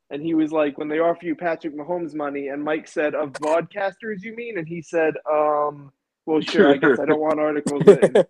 And 0.10 0.21
he 0.21 0.34
was 0.36 0.52
like, 0.52 0.78
when 0.78 0.89
they 0.89 0.99
offer 0.99 1.26
you 1.26 1.36
Patrick 1.36 1.76
Mahomes 1.76 2.13
money, 2.13 2.49
and 2.49 2.63
Mike 2.63 2.88
said, 2.88 3.15
of 3.15 3.32
broadcasters, 3.32 4.21
you 4.21 4.36
mean? 4.36 4.60
And 4.60 4.67
he 4.67 4.82
said, 4.82 5.15
um, 5.32 5.91
well, 6.26 6.42
sure, 6.42 6.72
I 6.72 6.78
guess 6.78 7.00
I 7.00 7.06
don't 7.06 7.20
want 7.20 7.40
articles. 7.40 7.84
In. 7.88 8.26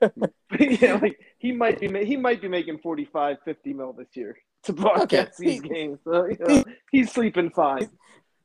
yeah, 0.82 0.96
like 0.96 1.20
he 1.38 1.52
might 1.52 1.80
be 1.80 2.06
he 2.06 2.18
might 2.18 2.42
be 2.42 2.48
making 2.48 2.80
45, 2.80 3.38
50 3.46 3.74
mil 3.74 3.94
this 3.94 4.08
year 4.14 4.38
to 4.64 4.74
broadcast 4.74 5.40
Okay. 5.40 5.50
these 5.52 5.62
games. 5.62 6.00
So, 6.04 6.26
you 6.26 6.38
know, 6.40 6.64
he's 6.92 7.12
sleeping 7.12 7.52
fine. 7.52 7.90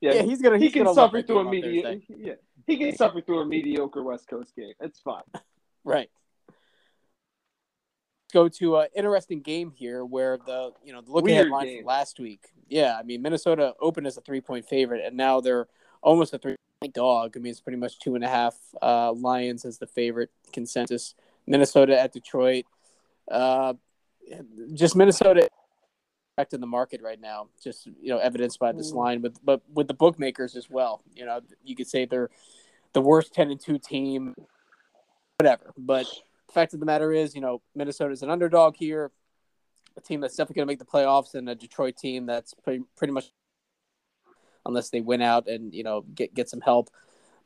Yeah, 0.01 0.15
yeah, 0.15 0.23
he's 0.23 0.41
gonna. 0.41 0.59
he 0.59 0.71
can 0.71 0.85
gonna 0.85 0.95
suffer 0.95 1.23
through 1.23 1.41
a 1.41 1.51
mediocre. 1.51 2.01
Yeah, 2.09 2.35
he 2.67 2.77
can 2.77 2.95
suffer 2.95 3.21
through 3.21 3.41
a 3.41 3.47
mediocre 3.47 4.03
West 4.03 4.29
Coast 4.29 4.55
game. 4.55 4.75
It's 4.81 5.01
fine. 5.01 5.23
Right. 5.85 6.11
Go 8.31 8.49
to 8.49 8.77
an 8.79 8.89
interesting 8.95 9.41
game 9.41 9.71
here 9.71 10.05
where 10.05 10.37
the 10.37 10.73
you 10.85 10.93
know 10.93 11.01
the 11.01 11.11
look 11.11 11.27
ahead 11.27 11.47
Weird 11.47 11.51
line 11.51 11.85
last 11.85 12.21
week. 12.21 12.45
Yeah, 12.69 12.99
I 12.99 13.05
mean 13.05 13.23
Minnesota 13.23 13.73
opened 13.81 14.07
as 14.07 14.19
a 14.19 14.21
three 14.21 14.43
point 14.43 14.69
favorite 14.69 15.03
and 15.07 15.17
now 15.17 15.41
they're 15.41 15.67
almost 16.03 16.35
a 16.35 16.39
three 16.39 16.57
point 16.81 16.95
dog. 16.95 17.37
I 17.37 17.41
mean 17.41 17.51
it's 17.51 17.61
pretty 17.61 17.79
much 17.79 17.99
two 17.99 18.15
and 18.15 18.25
a 18.25 18.29
half. 18.29 18.57
Uh, 18.81 19.13
Lions 19.13 19.65
as 19.65 19.79
the 19.79 19.87
favorite 19.87 20.31
consensus. 20.53 21.15
Minnesota 21.47 21.99
at 21.99 22.13
Detroit. 22.13 22.67
Uh, 23.31 23.75
just 24.75 24.95
Minnesota 24.97 25.49
back 26.37 26.51
to 26.51 26.59
the 26.59 26.67
market 26.67 27.01
right 27.03 27.21
now. 27.21 27.49
Just 27.63 27.87
you 27.87 28.11
know 28.11 28.19
evidenced 28.19 28.59
by 28.59 28.73
this 28.73 28.93
Mm. 28.93 28.97
line, 28.97 29.23
with 29.23 29.39
but 29.45 29.63
with 29.73 29.89
the 29.89 29.95
bookmakers 29.95 30.57
as 30.57 30.69
well. 30.71 31.03
You 31.15 31.27
know 31.27 31.41
you 31.65 31.75
could 31.75 31.89
say 31.89 32.05
they're 32.05 32.31
the 32.93 33.01
worst 33.01 33.33
ten 33.35 33.51
and 33.51 33.61
two 33.61 33.79
team, 33.79 34.35
whatever. 35.39 35.73
But 35.77 36.07
the 36.47 36.53
fact 36.53 36.73
of 36.75 36.81
the 36.81 36.87
matter 36.87 37.13
is, 37.13 37.35
you 37.35 37.41
know, 37.41 37.61
Minnesota's 37.75 38.23
an 38.23 38.31
underdog 38.31 38.77
here, 38.77 39.11
a 39.97 40.01
team 40.01 40.21
that's 40.21 40.35
definitely 40.37 40.55
going 40.61 40.67
to 40.69 40.73
make 40.73 40.79
the 40.79 40.87
playoffs, 40.87 41.35
and 41.35 41.49
a 41.51 41.55
Detroit 41.55 41.97
team 41.97 42.25
that's 42.25 42.55
pretty, 42.55 42.83
pretty 42.97 43.13
much, 43.13 43.31
unless 44.69 44.91
they 44.91 45.01
win 45.01 45.21
out 45.21 45.49
and 45.49 45.75
you 45.75 45.83
know 45.83 46.03
get 46.15 46.35
get 46.35 46.49
some 46.49 46.61
help. 46.61 46.91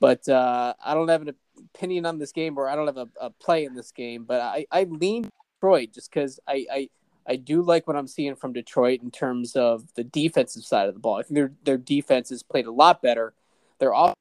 But 0.01 0.29
uh, 0.29 0.75
I 0.85 0.95
don't 0.95 1.09
have 1.09 1.23
an 1.23 1.35
opinion 1.75 2.07
on 2.07 2.19
this 2.19 2.33
game, 2.33 2.59
or 2.59 2.69
I 2.69 2.75
don't 2.75 2.89
have 2.89 2.97
a, 2.97 3.09
a 3.21 3.31
play 3.31 3.65
in 3.65 3.75
this 3.75 3.93
game. 3.93 4.25
But 4.25 4.41
I, 4.41 4.67
I 4.71 4.85
lean 4.85 5.31
Detroit 5.61 5.93
just 5.93 6.11
because 6.11 6.41
I, 6.47 6.67
I 6.71 6.89
I 7.27 7.37
do 7.37 7.63
like 7.63 7.87
what 7.87 7.97
I'm 7.97 8.09
seeing 8.09 8.35
from 8.35 8.53
Detroit 8.53 9.01
in 9.03 9.11
terms 9.11 9.55
of 9.55 9.95
the 9.95 10.05
defensive 10.05 10.65
side 10.65 10.89
of 10.89 10.95
the 10.95 11.01
ball. 11.01 11.17
I 11.17 11.23
think 11.23 11.35
their 11.35 11.53
their 11.65 11.79
defense 11.79 12.31
has 12.31 12.43
played 12.43 12.67
a 12.67 12.73
lot 12.73 13.01
better. 13.01 13.33
Their 13.79 13.95
off 13.95 14.15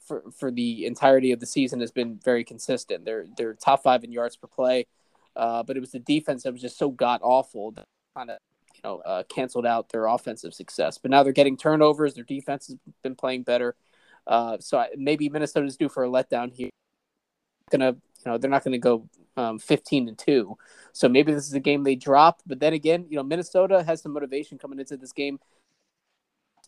for 0.00 0.24
for 0.36 0.50
the 0.50 0.86
entirety 0.86 1.32
of 1.32 1.40
the 1.40 1.46
season 1.46 1.80
has 1.80 1.92
been 1.92 2.18
very 2.24 2.44
consistent. 2.44 3.04
They're 3.04 3.26
they're 3.36 3.54
top 3.54 3.82
five 3.82 4.04
in 4.04 4.12
yards 4.12 4.36
per 4.36 4.48
play, 4.48 4.86
uh, 5.36 5.62
but 5.62 5.76
it 5.76 5.80
was 5.80 5.92
the 5.92 6.00
defense 6.00 6.42
that 6.42 6.52
was 6.52 6.62
just 6.62 6.78
so 6.78 6.90
god 6.90 7.20
awful 7.22 7.70
that 7.72 7.84
kind 8.16 8.30
of 8.30 8.38
know 8.84 8.98
uh, 8.98 9.22
canceled 9.24 9.66
out 9.66 9.88
their 9.88 10.06
offensive 10.06 10.54
success. 10.54 10.98
But 10.98 11.10
now 11.10 11.22
they're 11.22 11.32
getting 11.32 11.56
turnovers. 11.56 12.14
Their 12.14 12.24
defense 12.24 12.68
has 12.68 12.76
been 13.02 13.14
playing 13.14 13.42
better. 13.42 13.76
Uh, 14.26 14.58
so 14.60 14.78
I, 14.78 14.88
maybe 14.96 15.28
Minnesota's 15.28 15.76
due 15.76 15.88
for 15.88 16.04
a 16.04 16.08
letdown 16.08 16.52
here. 16.52 16.70
Gonna 17.70 17.92
you 17.92 18.30
know 18.30 18.38
they're 18.38 18.50
not 18.50 18.64
gonna 18.64 18.78
go 18.78 19.08
um, 19.36 19.58
15 19.58 20.08
and 20.08 20.18
two. 20.18 20.56
So 20.92 21.08
maybe 21.08 21.32
this 21.32 21.46
is 21.46 21.54
a 21.54 21.60
game 21.60 21.82
they 21.82 21.96
drop. 21.96 22.40
But 22.46 22.60
then 22.60 22.72
again, 22.72 23.06
you 23.08 23.16
know 23.16 23.22
Minnesota 23.22 23.82
has 23.82 24.02
some 24.02 24.12
motivation 24.12 24.58
coming 24.58 24.78
into 24.78 24.96
this 24.96 25.12
game 25.12 25.38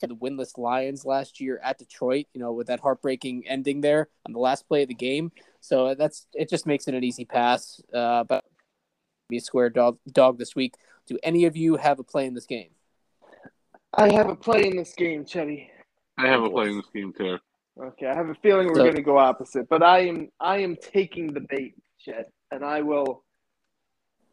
the 0.00 0.14
winless 0.16 0.58
Lions 0.58 1.04
last 1.04 1.40
year 1.40 1.60
at 1.62 1.78
Detroit, 1.78 2.26
you 2.34 2.40
know, 2.40 2.52
with 2.52 2.66
that 2.66 2.80
heartbreaking 2.80 3.44
ending 3.46 3.80
there 3.80 4.08
on 4.26 4.32
the 4.32 4.38
last 4.38 4.68
play 4.68 4.82
of 4.82 4.88
the 4.88 4.94
game. 4.94 5.32
So 5.60 5.94
that's 5.94 6.26
it 6.34 6.50
just 6.50 6.66
makes 6.66 6.86
it 6.88 6.94
an 6.94 7.04
easy 7.04 7.24
pass. 7.24 7.80
Uh, 7.92 8.24
but 8.24 8.44
be 9.28 9.38
a 9.38 9.40
square 9.40 9.70
dog 9.70 9.98
dog 10.12 10.38
this 10.38 10.54
week. 10.54 10.74
Do 11.06 11.18
any 11.22 11.44
of 11.44 11.56
you 11.56 11.76
have 11.76 11.98
a 11.98 12.04
play 12.04 12.26
in 12.26 12.34
this 12.34 12.46
game? 12.46 12.70
I 13.94 14.12
have 14.12 14.28
a 14.28 14.36
play 14.36 14.66
in 14.66 14.76
this 14.76 14.92
game, 14.94 15.24
Chetty. 15.24 15.68
I 16.18 16.26
have 16.26 16.42
a 16.42 16.50
play 16.50 16.68
in 16.68 16.76
this 16.76 16.86
game 16.94 17.12
too. 17.16 17.38
Okay, 17.80 18.06
I 18.06 18.14
have 18.14 18.28
a 18.28 18.34
feeling 18.36 18.66
we're 18.68 18.74
So- 18.76 18.82
going 18.84 18.96
to 18.96 19.02
go 19.02 19.18
opposite, 19.18 19.68
but 19.68 19.82
I 19.82 20.00
am 20.00 20.30
I 20.40 20.58
am 20.58 20.76
taking 20.76 21.32
the 21.32 21.40
bait, 21.48 21.74
Chet, 21.98 22.30
and 22.50 22.64
I 22.64 22.80
will 22.82 23.22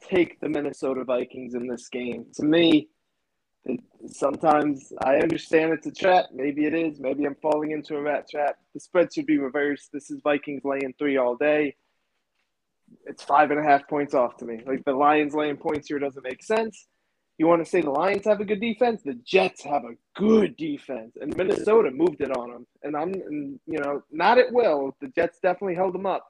take 0.01 0.39
the 0.39 0.49
Minnesota 0.49 1.03
Vikings 1.03 1.53
in 1.53 1.67
this 1.67 1.87
game. 1.89 2.25
To 2.35 2.43
me, 2.43 2.89
sometimes 4.07 4.91
I 5.03 5.17
understand 5.17 5.71
it's 5.73 5.87
a 5.87 5.91
trap. 5.91 6.25
Maybe 6.33 6.65
it 6.65 6.73
is. 6.73 6.99
Maybe 6.99 7.25
I'm 7.25 7.35
falling 7.35 7.71
into 7.71 7.95
a 7.95 8.01
rat 8.01 8.29
trap. 8.29 8.57
The 8.73 8.79
spread 8.79 9.13
should 9.13 9.25
be 9.25 9.37
reversed. 9.37 9.91
This 9.93 10.09
is 10.11 10.19
Vikings 10.21 10.63
laying 10.65 10.93
three 10.97 11.17
all 11.17 11.35
day. 11.35 11.75
It's 13.05 13.23
five 13.23 13.51
and 13.51 13.59
a 13.59 13.63
half 13.63 13.87
points 13.87 14.13
off 14.13 14.37
to 14.37 14.45
me. 14.45 14.61
Like 14.65 14.83
the 14.85 14.93
Lions 14.93 15.33
laying 15.33 15.57
points 15.57 15.87
here 15.87 15.99
doesn't 15.99 16.23
make 16.23 16.43
sense. 16.43 16.87
You 17.37 17.47
want 17.47 17.63
to 17.63 17.69
say 17.69 17.81
the 17.81 17.89
Lions 17.89 18.25
have 18.25 18.41
a 18.41 18.45
good 18.45 18.61
defense? 18.61 19.01
The 19.03 19.19
Jets 19.25 19.63
have 19.63 19.83
a 19.85 19.95
good 20.15 20.55
defense, 20.55 21.17
and 21.19 21.35
Minnesota 21.35 21.89
moved 21.89 22.21
it 22.21 22.35
on 22.37 22.51
them. 22.51 22.67
And 22.83 22.95
I'm, 22.95 23.11
and, 23.13 23.59
you 23.65 23.79
know, 23.79 24.03
not 24.11 24.37
at 24.37 24.51
will. 24.51 24.95
The 25.01 25.07
Jets 25.07 25.39
definitely 25.41 25.75
held 25.75 25.95
them 25.95 26.05
up, 26.05 26.27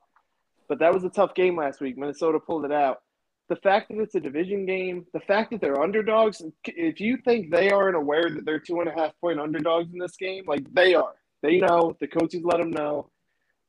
but 0.69 0.79
that 0.79 0.93
was 0.93 1.03
a 1.03 1.09
tough 1.09 1.35
game 1.35 1.57
last 1.57 1.81
week. 1.81 1.97
Minnesota 1.97 2.39
pulled 2.39 2.63
it 2.63 2.71
out. 2.71 3.01
The 3.49 3.57
fact 3.57 3.89
that 3.89 3.99
it's 3.99 4.15
a 4.15 4.21
division 4.21 4.65
game, 4.65 5.05
the 5.13 5.19
fact 5.19 5.51
that 5.51 5.59
they're 5.59 5.81
underdogs. 5.81 6.41
If 6.63 7.01
you 7.01 7.17
think 7.17 7.51
they 7.51 7.69
aren't 7.69 7.97
aware 7.97 8.29
that 8.29 8.45
they're 8.45 8.59
two 8.59 8.79
and 8.79 8.89
a 8.89 8.93
half 8.93 9.11
point 9.19 9.41
underdogs 9.41 9.91
in 9.91 9.99
this 9.99 10.15
game, 10.15 10.45
like 10.47 10.73
they 10.73 10.95
are, 10.95 11.13
they 11.41 11.57
know. 11.57 11.97
The 11.99 12.07
coaches 12.07 12.43
let 12.45 12.59
them 12.59 12.71
know. 12.71 13.09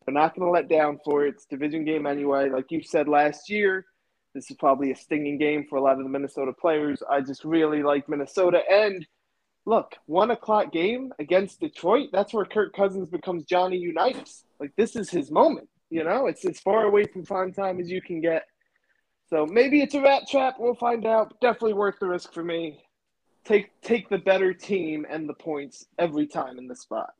They're 0.05 0.15
not 0.15 0.35
going 0.35 0.47
to 0.47 0.51
let 0.53 0.69
down 0.69 0.99
for 1.05 1.27
it. 1.27 1.35
It's 1.35 1.47
division 1.47 1.85
game 1.85 2.07
anyway. 2.07 2.51
Like 2.51 2.71
you 2.71 2.83
said 2.83 3.09
last 3.09 3.49
year, 3.49 3.87
this 4.35 4.51
is 4.51 4.57
probably 4.57 4.91
a 4.91 4.97
stinging 4.97 5.39
game 5.39 5.67
for 5.69 5.77
a 5.77 5.83
lot 5.83 5.99
of 5.99 6.03
the 6.03 6.11
Minnesota 6.11 6.53
players. 6.53 7.03
I 7.09 7.21
just 7.21 7.45
really 7.45 7.83
like 7.83 8.09
Minnesota. 8.09 8.61
And 8.71 9.07
look, 9.65 9.95
one 10.07 10.31
o'clock 10.31 10.73
game 10.73 11.13
against 11.19 11.61
Detroit, 11.61 12.11
that's 12.13 12.35
where 12.35 12.45
Kirk 12.45 12.75
Cousins 12.75 13.09
becomes 13.09 13.45
Johnny 13.45 13.79
Unitas. 13.79 14.45
Like 14.61 14.73
this 14.77 14.97
is 14.97 15.11
his 15.11 15.31
moment. 15.31 15.69
You 15.91 16.05
know, 16.05 16.27
it's 16.27 16.45
as 16.45 16.61
far 16.61 16.85
away 16.85 17.05
from 17.05 17.25
prime 17.25 17.53
time 17.53 17.81
as 17.81 17.91
you 17.91 18.03
can 18.03 18.21
get. 18.21 18.45
So 19.31 19.47
maybe 19.47 19.81
it's 19.81 19.95
a 19.95 20.01
rat 20.01 20.25
trap. 20.29 20.57
We'll 20.59 20.75
find 20.75 21.07
out. 21.07 21.35
Definitely 21.41 21.75
worth 21.75 21.99
the 22.01 22.07
risk 22.07 22.33
for 22.33 22.43
me. 22.43 22.81
Take 23.45 23.81
take 23.83 24.09
the 24.09 24.19
better 24.19 24.53
team 24.53 25.07
and 25.09 25.29
the 25.29 25.35
points 25.35 25.87
every 25.99 26.27
time 26.27 26.59
in 26.59 26.67
the 26.67 26.77
spot. 26.77 27.15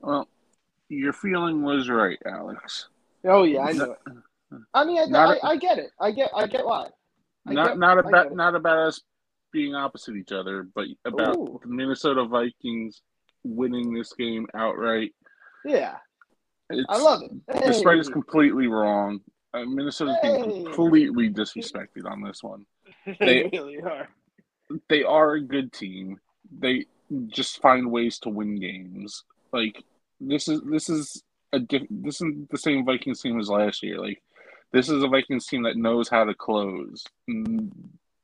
Well, 0.00 0.28
your 0.90 1.12
feeling 1.12 1.62
was 1.62 1.88
right, 1.88 2.18
Alex. 2.26 2.88
Oh 3.24 3.44
yeah, 3.44 3.60
I 3.60 3.72
know 3.72 3.92
it. 3.92 4.14
I 4.74 4.84
mean, 4.84 5.14
I, 5.14 5.18
I, 5.18 5.38
I 5.50 5.56
get 5.56 5.78
it. 5.78 5.90
I 6.00 6.10
get 6.10 6.30
I 6.34 6.46
get 6.46 6.66
why. 6.66 6.88
I 7.46 7.52
Not 7.54 7.68
get- 7.68 7.78
not 7.78 7.98
about 7.98 8.32
not 8.34 8.54
about 8.54 8.78
us 8.78 9.00
being 9.52 9.74
opposite 9.74 10.16
each 10.16 10.32
other, 10.32 10.66
but 10.74 10.86
about 11.04 11.36
Ooh. 11.36 11.58
the 11.62 11.68
Minnesota 11.68 12.24
Vikings 12.24 13.02
winning 13.44 13.92
this 13.94 14.12
game 14.12 14.46
outright. 14.54 15.12
Yeah, 15.64 15.96
It's, 16.70 16.86
I 16.88 16.98
love 16.98 17.22
it. 17.22 17.30
The 17.66 17.72
spread 17.72 17.98
is 17.98 18.08
completely 18.08 18.66
wrong. 18.66 19.20
Uh, 19.52 19.64
Minnesota's 19.64 20.16
being 20.22 20.64
completely 20.66 21.28
disrespected 21.30 22.06
on 22.10 22.22
this 22.22 22.42
one. 22.42 22.64
They 23.06 23.14
They- 23.42 23.50
really 23.52 23.80
are. 23.80 24.08
They 24.88 25.02
are 25.02 25.32
a 25.34 25.40
good 25.40 25.72
team. 25.72 26.18
They 26.60 26.86
just 27.26 27.60
find 27.60 27.90
ways 27.90 28.18
to 28.20 28.28
win 28.28 28.54
games. 28.60 29.24
Like 29.52 29.82
this 30.20 30.48
is 30.48 30.60
this 30.62 30.88
is 30.88 31.22
a 31.52 31.58
diff- 31.58 31.86
this 31.90 32.20
is 32.20 32.28
the 32.50 32.58
same 32.58 32.84
Vikings 32.84 33.20
team 33.20 33.38
as 33.40 33.48
last 33.48 33.82
year. 33.82 33.98
Like 33.98 34.22
this 34.72 34.88
is 34.88 35.02
a 35.02 35.08
Vikings 35.08 35.46
team 35.46 35.64
that 35.64 35.76
knows 35.76 36.08
how 36.08 36.24
to 36.24 36.34
close. 36.34 37.04
Nine 37.26 37.72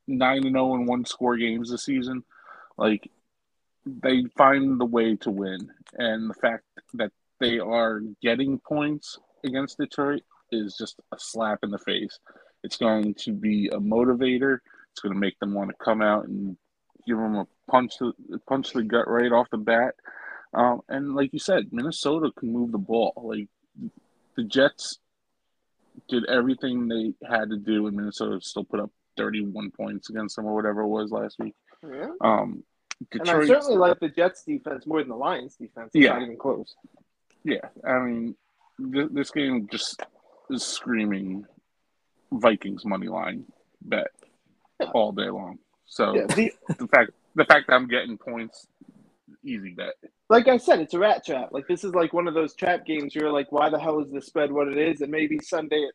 and 0.07 0.57
oh 0.57 0.67
zero 0.67 0.75
in 0.75 0.85
one 0.85 1.05
score 1.05 1.37
games 1.37 1.69
this 1.69 1.85
season. 1.85 2.23
Like 2.77 3.09
they 3.85 4.23
find 4.37 4.79
the 4.79 4.85
way 4.85 5.15
to 5.17 5.31
win, 5.31 5.71
and 5.93 6.29
the 6.29 6.35
fact 6.35 6.63
that 6.93 7.11
they 7.39 7.59
are 7.59 8.01
getting 8.21 8.59
points 8.59 9.17
against 9.43 9.77
Detroit 9.77 10.23
is 10.51 10.75
just 10.77 10.99
a 11.11 11.17
slap 11.19 11.59
in 11.63 11.71
the 11.71 11.77
face. 11.77 12.19
It's 12.63 12.77
going 12.77 13.13
to 13.15 13.33
be 13.33 13.67
a 13.67 13.77
motivator. 13.77 14.59
It's 14.91 15.01
going 15.01 15.13
to 15.13 15.19
make 15.19 15.39
them 15.39 15.53
want 15.53 15.69
to 15.69 15.75
come 15.83 16.01
out 16.01 16.27
and 16.27 16.57
give 17.05 17.17
them 17.17 17.35
a 17.35 17.47
punch 17.69 17.97
to 17.99 18.13
punch 18.47 18.73
the 18.73 18.83
gut 18.83 19.07
right 19.07 19.31
off 19.31 19.49
the 19.51 19.57
bat. 19.57 19.95
Um, 20.53 20.81
and 20.89 21.15
like 21.15 21.33
you 21.33 21.39
said, 21.39 21.67
Minnesota 21.71 22.31
can 22.37 22.51
move 22.51 22.71
the 22.71 22.77
ball. 22.77 23.13
Like 23.17 23.47
the 24.35 24.43
Jets 24.43 24.99
did 26.07 26.25
everything 26.25 26.87
they 26.87 27.13
had 27.27 27.49
to 27.49 27.57
do, 27.57 27.87
and 27.87 27.95
Minnesota 27.97 28.39
still 28.41 28.63
put 28.63 28.79
up 28.79 28.91
31 29.17 29.71
points 29.71 30.09
against 30.09 30.35
them 30.35 30.45
or 30.45 30.53
whatever 30.55 30.81
it 30.81 30.87
was 30.87 31.11
last 31.11 31.37
week. 31.39 31.55
Yeah. 31.87 32.09
Um, 32.21 32.63
And 33.11 33.29
I 33.29 33.45
certainly 33.45 33.77
like 33.77 33.99
the 33.99 34.09
Jets 34.09 34.43
defense 34.43 34.85
more 34.87 34.99
than 34.99 35.09
the 35.09 35.15
Lions 35.15 35.55
defense. 35.55 35.91
It's 35.93 36.03
Yeah. 36.03 36.13
not 36.13 36.21
even 36.23 36.37
close. 36.37 36.75
yeah, 37.43 37.69
I 37.85 37.99
mean, 37.99 38.35
th- 38.93 39.09
this 39.11 39.31
game 39.31 39.67
just 39.71 40.01
is 40.49 40.63
screaming 40.63 41.45
Vikings 42.31 42.85
money 42.85 43.07
line 43.07 43.45
bet 43.81 44.07
all 44.93 45.11
day 45.11 45.29
long. 45.29 45.59
So 45.85 46.15
Yeah, 46.15 46.25
the, 46.27 46.53
the 46.77 46.87
fact 46.87 47.11
the 47.35 47.45
fact 47.45 47.67
that 47.67 47.73
I'm 47.75 47.87
getting 47.87 48.17
points, 48.17 48.67
easy 49.47 49.71
bet. 49.71 49.93
Like 50.29 50.47
I 50.47 50.57
said, 50.57 50.79
it's 50.79 50.93
a 50.93 50.99
rat 50.99 51.25
trap. 51.25 51.49
Like 51.51 51.67
this 51.67 51.83
is 51.83 51.95
like 51.95 52.13
one 52.13 52.27
of 52.27 52.33
those 52.33 52.53
trap 52.55 52.85
games. 52.85 53.15
You're 53.15 53.31
like, 53.31 53.51
why 53.51 53.69
the 53.69 53.79
hell 53.79 53.99
is 54.01 54.11
the 54.11 54.21
spread 54.21 54.51
what 54.51 54.67
it 54.67 54.77
is? 54.77 55.01
And 55.01 55.11
maybe 55.11 55.39
Sunday 55.41 55.83
at 55.87 55.93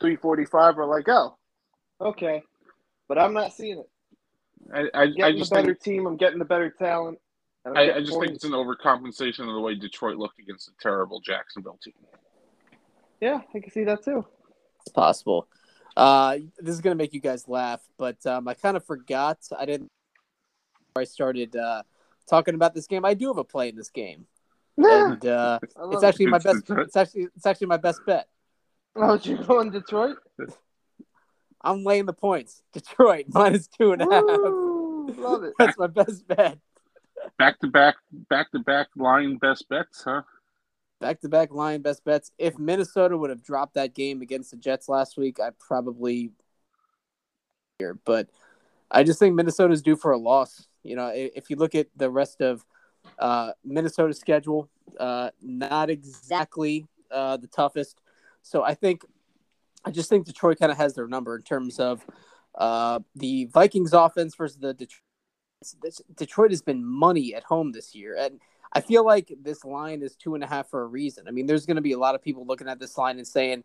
three 0.00 0.16
forty-five, 0.16 0.76
we're 0.76 0.86
like, 0.86 1.08
oh, 1.08 1.36
okay, 2.00 2.42
but 3.08 3.18
I'm 3.18 3.32
not 3.32 3.52
seeing 3.52 3.78
it. 3.78 3.90
I 4.74 4.80
I, 4.80 5.02
I'm 5.02 5.08
I 5.08 5.12
getting 5.12 5.38
just 5.38 5.50
the 5.50 5.56
better 5.56 5.74
think 5.74 5.82
team. 5.82 6.06
I'm 6.06 6.16
getting 6.16 6.38
the 6.38 6.44
better 6.44 6.70
talent. 6.70 7.18
I'm 7.64 7.76
I, 7.76 7.80
I 7.80 7.86
getting 7.86 8.06
just 8.06 8.18
think 8.18 8.32
it's 8.32 8.44
an 8.44 8.52
overcompensation 8.52 9.48
of 9.48 9.54
the 9.54 9.60
way 9.60 9.74
Detroit 9.74 10.16
looked 10.16 10.38
against 10.38 10.68
a 10.68 10.72
terrible 10.80 11.20
Jacksonville 11.20 11.78
team. 11.82 11.94
yeah, 13.20 13.40
I 13.54 13.60
can 13.60 13.70
see 13.70 13.84
that 13.84 14.02
too. 14.02 14.24
It's 14.80 14.92
possible. 14.92 15.46
Uh, 15.96 16.38
this 16.58 16.74
is 16.74 16.80
gonna 16.80 16.94
make 16.94 17.12
you 17.12 17.20
guys 17.20 17.46
laugh, 17.48 17.80
but 17.98 18.24
um, 18.26 18.48
I 18.48 18.54
kind 18.54 18.76
of 18.76 18.84
forgot. 18.84 19.38
I 19.56 19.66
didn't. 19.66 19.90
I 20.96 21.04
started 21.04 21.54
uh, 21.54 21.82
talking 22.30 22.54
about 22.54 22.74
this 22.74 22.86
game. 22.86 23.04
I 23.04 23.14
do 23.14 23.28
have 23.28 23.38
a 23.38 23.44
play 23.44 23.68
in 23.68 23.76
this 23.76 23.90
game, 23.90 24.26
and 24.78 25.24
uh, 25.26 25.58
I 25.76 25.82
love 25.82 25.94
it's 25.94 26.02
it. 26.02 26.06
actually 26.06 26.26
my 26.26 26.38
best. 26.38 26.66
Detroit. 26.66 26.78
It's 26.86 26.96
actually 26.96 27.28
it's 27.36 27.46
actually 27.46 27.66
my 27.66 27.76
best 27.76 28.00
bet. 28.06 28.28
Oh, 28.96 29.16
did 29.16 29.26
you 29.26 29.44
go 29.44 29.60
in 29.60 29.70
Detroit? 29.70 30.16
I'm 31.62 31.84
laying 31.84 32.06
the 32.06 32.14
points. 32.14 32.62
Detroit 32.72 33.26
minus 33.28 33.66
two 33.66 33.92
and 33.92 34.00
a 34.00 34.06
half. 34.06 34.22
Woo, 34.22 35.14
love 35.18 35.44
it. 35.44 35.52
That's 35.58 35.76
my 35.76 35.88
best 35.88 36.26
bet. 36.26 36.58
Back 37.38 37.58
to 37.60 37.66
back, 37.66 37.96
back 38.30 38.50
to 38.52 38.60
back 38.60 38.88
line 38.96 39.36
best 39.36 39.68
bets, 39.68 40.04
huh? 40.04 40.22
Back 41.00 41.20
to 41.22 41.30
back 41.30 41.50
Lion 41.50 41.80
best 41.80 42.04
bets. 42.04 42.30
If 42.38 42.58
Minnesota 42.58 43.16
would 43.16 43.30
have 43.30 43.42
dropped 43.42 43.74
that 43.74 43.94
game 43.94 44.20
against 44.20 44.50
the 44.50 44.58
Jets 44.58 44.88
last 44.88 45.16
week, 45.16 45.40
I 45.40 45.50
probably 45.58 46.32
here. 47.78 47.98
But 48.04 48.28
I 48.90 49.02
just 49.02 49.18
think 49.18 49.34
Minnesota's 49.34 49.80
due 49.80 49.96
for 49.96 50.12
a 50.12 50.18
loss. 50.18 50.66
You 50.82 50.96
know, 50.96 51.10
if 51.14 51.50
you 51.50 51.56
look 51.56 51.74
at 51.74 51.88
the 51.96 52.10
rest 52.10 52.40
of 52.40 52.64
uh, 53.18 53.52
Minnesota's 53.64 54.18
schedule, 54.18 54.68
uh, 54.98 55.30
not 55.42 55.90
exactly 55.90 56.86
uh, 57.10 57.36
the 57.36 57.46
toughest. 57.46 58.00
So 58.42 58.62
I 58.62 58.74
think, 58.74 59.02
I 59.84 59.90
just 59.90 60.08
think 60.08 60.26
Detroit 60.26 60.58
kind 60.58 60.72
of 60.72 60.78
has 60.78 60.94
their 60.94 61.06
number 61.06 61.36
in 61.36 61.42
terms 61.42 61.78
of 61.78 62.04
uh, 62.54 63.00
the 63.14 63.46
Vikings 63.46 63.92
offense 63.92 64.34
versus 64.34 64.58
the 64.58 64.74
Detroit. 64.74 65.02
This, 65.82 66.00
Detroit 66.16 66.50
has 66.52 66.62
been 66.62 66.82
money 66.82 67.34
at 67.34 67.44
home 67.44 67.72
this 67.72 67.94
year, 67.94 68.16
and 68.18 68.40
I 68.72 68.80
feel 68.80 69.04
like 69.04 69.30
this 69.42 69.62
line 69.62 70.00
is 70.00 70.16
two 70.16 70.34
and 70.34 70.42
a 70.42 70.46
half 70.46 70.70
for 70.70 70.82
a 70.82 70.86
reason. 70.86 71.28
I 71.28 71.32
mean, 71.32 71.44
there's 71.44 71.66
going 71.66 71.76
to 71.76 71.82
be 71.82 71.92
a 71.92 71.98
lot 71.98 72.14
of 72.14 72.22
people 72.22 72.46
looking 72.46 72.68
at 72.68 72.78
this 72.78 72.96
line 72.96 73.18
and 73.18 73.28
saying, 73.28 73.64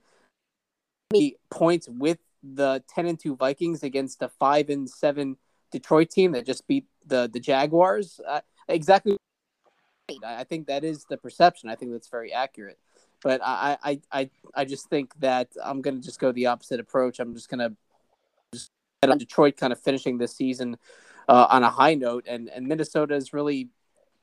points 1.50 1.88
with 1.88 2.18
the 2.44 2.84
ten 2.90 3.06
and 3.06 3.18
two 3.18 3.38
Vikings 3.38 3.84
against 3.84 4.22
a 4.22 4.28
five 4.28 4.70
and 4.70 4.90
seven 4.90 5.38
Detroit 5.76 6.10
team 6.10 6.32
that 6.32 6.46
just 6.46 6.68
beat 6.68 6.86
the 7.06 7.30
the 7.32 7.40
Jaguars." 7.40 8.20
Uh, 8.26 8.42
exactly. 8.68 9.18
I 10.24 10.44
think 10.44 10.68
that 10.68 10.84
is 10.84 11.06
the 11.10 11.18
perception. 11.18 11.70
I 11.70 11.76
think 11.76 11.92
that's 11.92 12.08
very 12.10 12.32
accurate. 12.32 12.80
But 13.22 13.42
I 13.44 13.78
I 13.84 14.00
I, 14.12 14.30
I 14.54 14.66
just 14.66 14.90
think 14.90 15.14
that 15.20 15.50
I'm 15.64 15.82
going 15.82 16.00
to 16.00 16.02
just 16.02 16.20
go 16.20 16.32
the 16.32 16.46
opposite 16.48 16.80
approach. 16.80 17.20
I'm 17.20 17.34
just 17.34 17.50
going 17.50 17.60
to 17.60 17.76
just 18.54 18.72
on 19.04 19.18
Detroit 19.18 19.58
kind 19.58 19.74
of 19.74 19.80
finishing 19.80 20.18
this 20.18 20.36
season 20.36 20.78
uh, 21.28 21.48
on 21.50 21.64
a 21.64 21.70
high 21.70 21.96
note, 21.96 22.26
and 22.28 22.50
and 22.50 22.68
Minnesota 22.68 23.16
is 23.16 23.34
really 23.34 23.70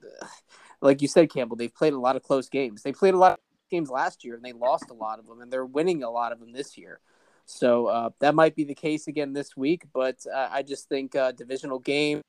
like 0.80 1.02
you 1.02 1.08
said, 1.08 1.30
Campbell, 1.30 1.56
they've 1.56 1.74
played 1.74 1.92
a 1.92 1.98
lot 1.98 2.16
of 2.16 2.22
close 2.22 2.48
games. 2.48 2.82
They 2.82 2.92
played 2.92 3.14
a 3.14 3.18
lot 3.18 3.32
of 3.32 3.38
games 3.70 3.90
last 3.90 4.24
year 4.24 4.34
and 4.34 4.44
they 4.44 4.52
lost 4.52 4.90
a 4.90 4.94
lot 4.94 5.18
of 5.18 5.26
them, 5.26 5.40
and 5.40 5.52
they're 5.52 5.66
winning 5.66 6.02
a 6.02 6.10
lot 6.10 6.32
of 6.32 6.40
them 6.40 6.52
this 6.52 6.78
year. 6.78 7.00
So 7.44 7.86
uh, 7.86 8.10
that 8.20 8.34
might 8.34 8.54
be 8.54 8.64
the 8.64 8.74
case 8.74 9.08
again 9.08 9.32
this 9.32 9.56
week, 9.56 9.84
but 9.92 10.24
uh, 10.32 10.48
I 10.50 10.62
just 10.62 10.88
think 10.88 11.14
uh, 11.14 11.32
divisional 11.32 11.78
game 11.78 12.20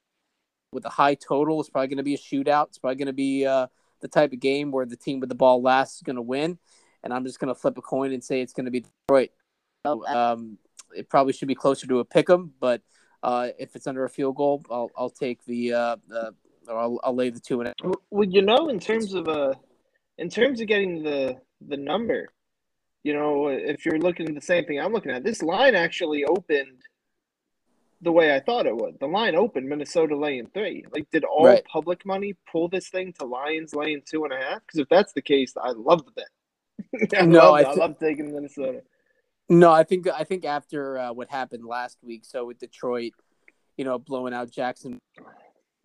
with 0.72 0.86
a 0.86 0.90
high 0.90 1.16
total 1.16 1.62
is 1.62 1.70
probably 1.70 1.88
going 1.88 1.98
to 1.98 2.04
be 2.04 2.16
a 2.16 2.18
shootout. 2.18 2.68
It's 2.68 2.80
probably 2.80 2.96
going 2.96 3.08
to 3.08 3.14
be 3.14 3.46
uh, 3.46 3.68
the 4.02 4.08
type 4.08 4.34
of 4.34 4.40
game 4.40 4.72
where 4.72 4.86
the 4.86 4.98
team 4.98 5.20
with 5.20 5.30
the 5.30 5.36
ball 5.36 5.62
last 5.62 5.96
is 5.96 6.02
going 6.02 6.16
to 6.16 6.22
win, 6.22 6.58
and 7.04 7.14
I'm 7.14 7.26
just 7.26 7.40
going 7.40 7.54
to 7.54 7.60
flip 7.60 7.78
a 7.78 7.82
coin 7.82 8.12
and 8.12 8.24
say 8.24 8.42
it's 8.42 8.54
going 8.54 8.66
to 8.66 8.72
be 8.72 8.86
Detroit. 9.08 9.30
Um, 9.86 10.58
it 10.96 11.10
probably 11.10 11.34
should 11.34 11.48
be 11.48 11.56
closer 11.56 11.88
to 11.88 12.00
a 12.00 12.06
pick 12.06 12.30
'em, 12.30 12.54
but 12.60 12.82
uh, 13.22 13.50
if 13.58 13.76
it's 13.76 13.88
under 13.88 14.04
a 14.04 14.10
field 14.10 14.36
goal, 14.36 14.64
I'll, 14.70 14.92
I'll 14.98 15.10
take 15.10 15.44
the, 15.46 15.74
uh, 15.74 15.96
the 16.08 16.34
or 16.68 16.78
I'll, 16.78 17.00
I'll 17.04 17.16
lay 17.16 17.30
the 17.30 17.40
two 17.40 17.62
and. 17.62 17.74
Well, 18.10 18.28
you 18.28 18.42
know, 18.42 18.70
in 18.70 18.80
terms 18.80 19.14
of 19.14 19.28
uh, 19.28 19.54
in 20.18 20.30
terms 20.30 20.62
of 20.62 20.68
getting 20.68 21.04
the 21.04 21.38
the 21.68 21.78
number, 21.78 22.30
you 23.04 23.14
know, 23.14 23.48
if 23.50 23.86
you're 23.86 24.00
looking 24.00 24.28
at 24.30 24.36
the 24.36 24.42
same 24.42 24.66
thing 24.66 24.80
I'm 24.80 24.94
looking 24.94 25.12
at, 25.12 25.24
this 25.24 25.42
line 25.42 25.76
actually 25.76 26.24
opened 26.26 26.82
the 28.02 28.12
way 28.12 28.36
I 28.36 28.40
thought 28.40 28.66
it 28.66 28.76
would. 28.76 29.00
The 29.00 29.08
line 29.08 29.36
opened 29.36 29.68
Minnesota 29.68 30.16
laying 30.18 30.48
three. 30.48 30.86
Like, 30.92 31.10
did 31.12 31.24
all 31.24 31.46
Right. 31.46 31.64
public 31.66 32.06
money 32.06 32.36
pull 32.52 32.68
this 32.68 32.90
thing 32.90 33.14
to 33.20 33.26
Lions 33.26 33.74
laying 33.76 34.02
two 34.06 34.24
and 34.26 34.34
a 34.34 34.38
half? 34.38 34.62
Because 34.66 34.80
if 34.80 34.90
that's 34.90 35.14
the 35.14 35.22
case, 35.22 35.54
I 35.62 35.72
love 35.72 36.04
the 36.06 36.12
bet. 36.12 37.14
I 37.22 37.26
No, 37.26 37.52
love 37.52 37.54
I 37.56 37.60
it. 37.62 37.68
I 37.68 37.74
love 37.74 38.00
taking 38.00 38.34
Minnesota. 38.34 38.82
No, 39.50 39.72
I 39.72 39.84
think 39.84 40.08
I 40.08 40.24
think 40.24 40.46
after 40.46 40.98
uh, 40.98 41.14
what 41.14 41.30
happened 41.30 41.66
last 41.66 41.98
week, 42.02 42.24
so 42.26 42.46
with 42.46 42.60
Detroit, 42.60 43.14
you 43.78 43.84
know, 43.86 44.00
blowing 44.00 44.34
out 44.34 44.50
Jackson, 44.50 45.00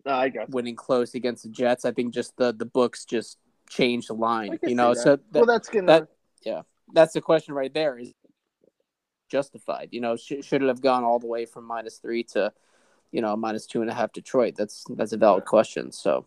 No, 0.05 0.13
I 0.13 0.29
got. 0.29 0.49
winning 0.49 0.75
close 0.75 1.13
against 1.15 1.43
the 1.43 1.49
Jets, 1.49 1.83
I 1.85 1.91
think 1.91 2.13
just 2.13 2.35
the 2.37 2.53
the 2.53 2.65
books 2.65 3.03
just 3.05 3.37
changed 3.69 4.09
the 4.09 4.13
line. 4.13 4.57
You 4.63 4.75
know, 4.75 4.93
that. 4.93 4.99
so 5.01 5.15
that, 5.17 5.33
well, 5.33 5.45
that's 5.45 5.69
gonna. 5.69 5.85
that- 5.87 6.07
that's 6.93 7.13
the 7.13 7.21
question 7.21 7.53
right 7.53 7.73
there: 7.73 7.97
is 7.97 8.13
justified? 9.29 9.89
You 9.91 10.01
know, 10.01 10.15
sh- 10.15 10.41
should 10.41 10.61
it 10.63 10.67
have 10.67 10.81
gone 10.81 11.03
all 11.03 11.19
the 11.19 11.27
way 11.27 11.45
from 11.45 11.65
minus 11.65 11.97
three 11.97 12.23
to, 12.25 12.51
you 13.11 13.21
know, 13.21 13.35
minus 13.35 13.65
two 13.65 13.81
and 13.81 13.89
a 13.89 13.93
half 13.93 14.11
Detroit? 14.11 14.55
That's 14.57 14.83
that's 14.89 15.13
a 15.13 15.17
valid 15.17 15.45
question. 15.45 15.91
So 15.91 16.25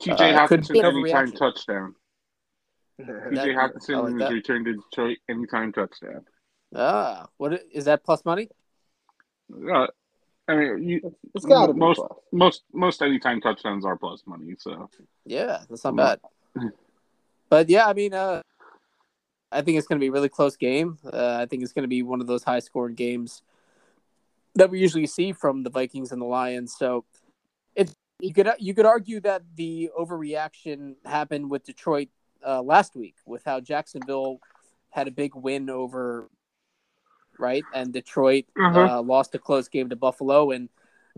TJ 0.00 0.34
Uh, 0.34 0.46
could 0.48 0.60
Hockenson 0.62 0.84
anytime 0.84 1.32
touchdown. 1.32 1.94
TJ 3.00 3.54
Hockenson 3.54 3.94
I 3.94 3.98
like 3.98 4.10
in 4.12 4.18
that. 4.18 4.32
his 4.32 4.42
to 4.44 4.62
Detroit 4.64 5.18
anytime 5.28 5.72
touchdown. 5.72 6.24
ah, 6.74 7.26
what 7.36 7.52
i- 7.54 7.60
is 7.72 7.84
that 7.84 8.04
plus 8.04 8.24
money? 8.24 8.48
Uh, 9.70 9.86
I 10.48 10.56
mean, 10.56 10.88
you, 10.88 11.14
it's 11.34 11.44
got 11.44 11.76
most 11.76 11.96
plus. 11.96 12.10
most 12.32 12.62
most 12.72 13.02
anytime 13.02 13.40
touchdowns 13.40 13.84
are 13.84 13.96
plus 13.96 14.22
money. 14.26 14.54
So 14.58 14.88
Yeah, 15.24 15.60
that's 15.68 15.84
not 15.84 15.96
bad. 15.96 16.20
But 17.48 17.68
yeah, 17.68 17.86
I 17.86 17.92
mean, 17.92 18.14
uh, 18.14 18.42
I 19.52 19.62
think 19.62 19.78
it's 19.78 19.86
going 19.86 19.98
to 19.98 20.02
be 20.02 20.08
a 20.08 20.12
really 20.12 20.28
close 20.28 20.56
game. 20.56 20.98
Uh, 21.04 21.36
I 21.40 21.46
think 21.46 21.62
it's 21.62 21.72
going 21.72 21.82
to 21.84 21.88
be 21.88 22.02
one 22.02 22.20
of 22.20 22.26
those 22.26 22.42
high 22.42 22.60
scoring 22.60 22.94
games 22.94 23.42
that 24.54 24.70
we 24.70 24.78
usually 24.80 25.06
see 25.06 25.32
from 25.32 25.62
the 25.62 25.70
Vikings 25.70 26.12
and 26.12 26.20
the 26.20 26.26
Lions. 26.26 26.74
So 26.78 27.04
it's 27.74 27.94
you 28.20 28.32
could 28.32 28.48
you 28.58 28.74
could 28.74 28.86
argue 28.86 29.20
that 29.20 29.42
the 29.56 29.90
overreaction 29.98 30.94
happened 31.04 31.50
with 31.50 31.64
Detroit 31.64 32.08
uh, 32.46 32.62
last 32.62 32.94
week 32.96 33.16
with 33.26 33.42
how 33.44 33.60
Jacksonville 33.60 34.38
had 34.90 35.08
a 35.08 35.10
big 35.10 35.34
win 35.34 35.70
over 35.70 36.28
right 37.38 37.64
and 37.74 37.92
Detroit 37.92 38.44
Mhm. 38.56 38.88
uh, 38.88 39.02
lost 39.02 39.34
a 39.34 39.38
close 39.38 39.68
game 39.68 39.88
to 39.88 39.96
Buffalo 39.96 40.50
and 40.50 40.68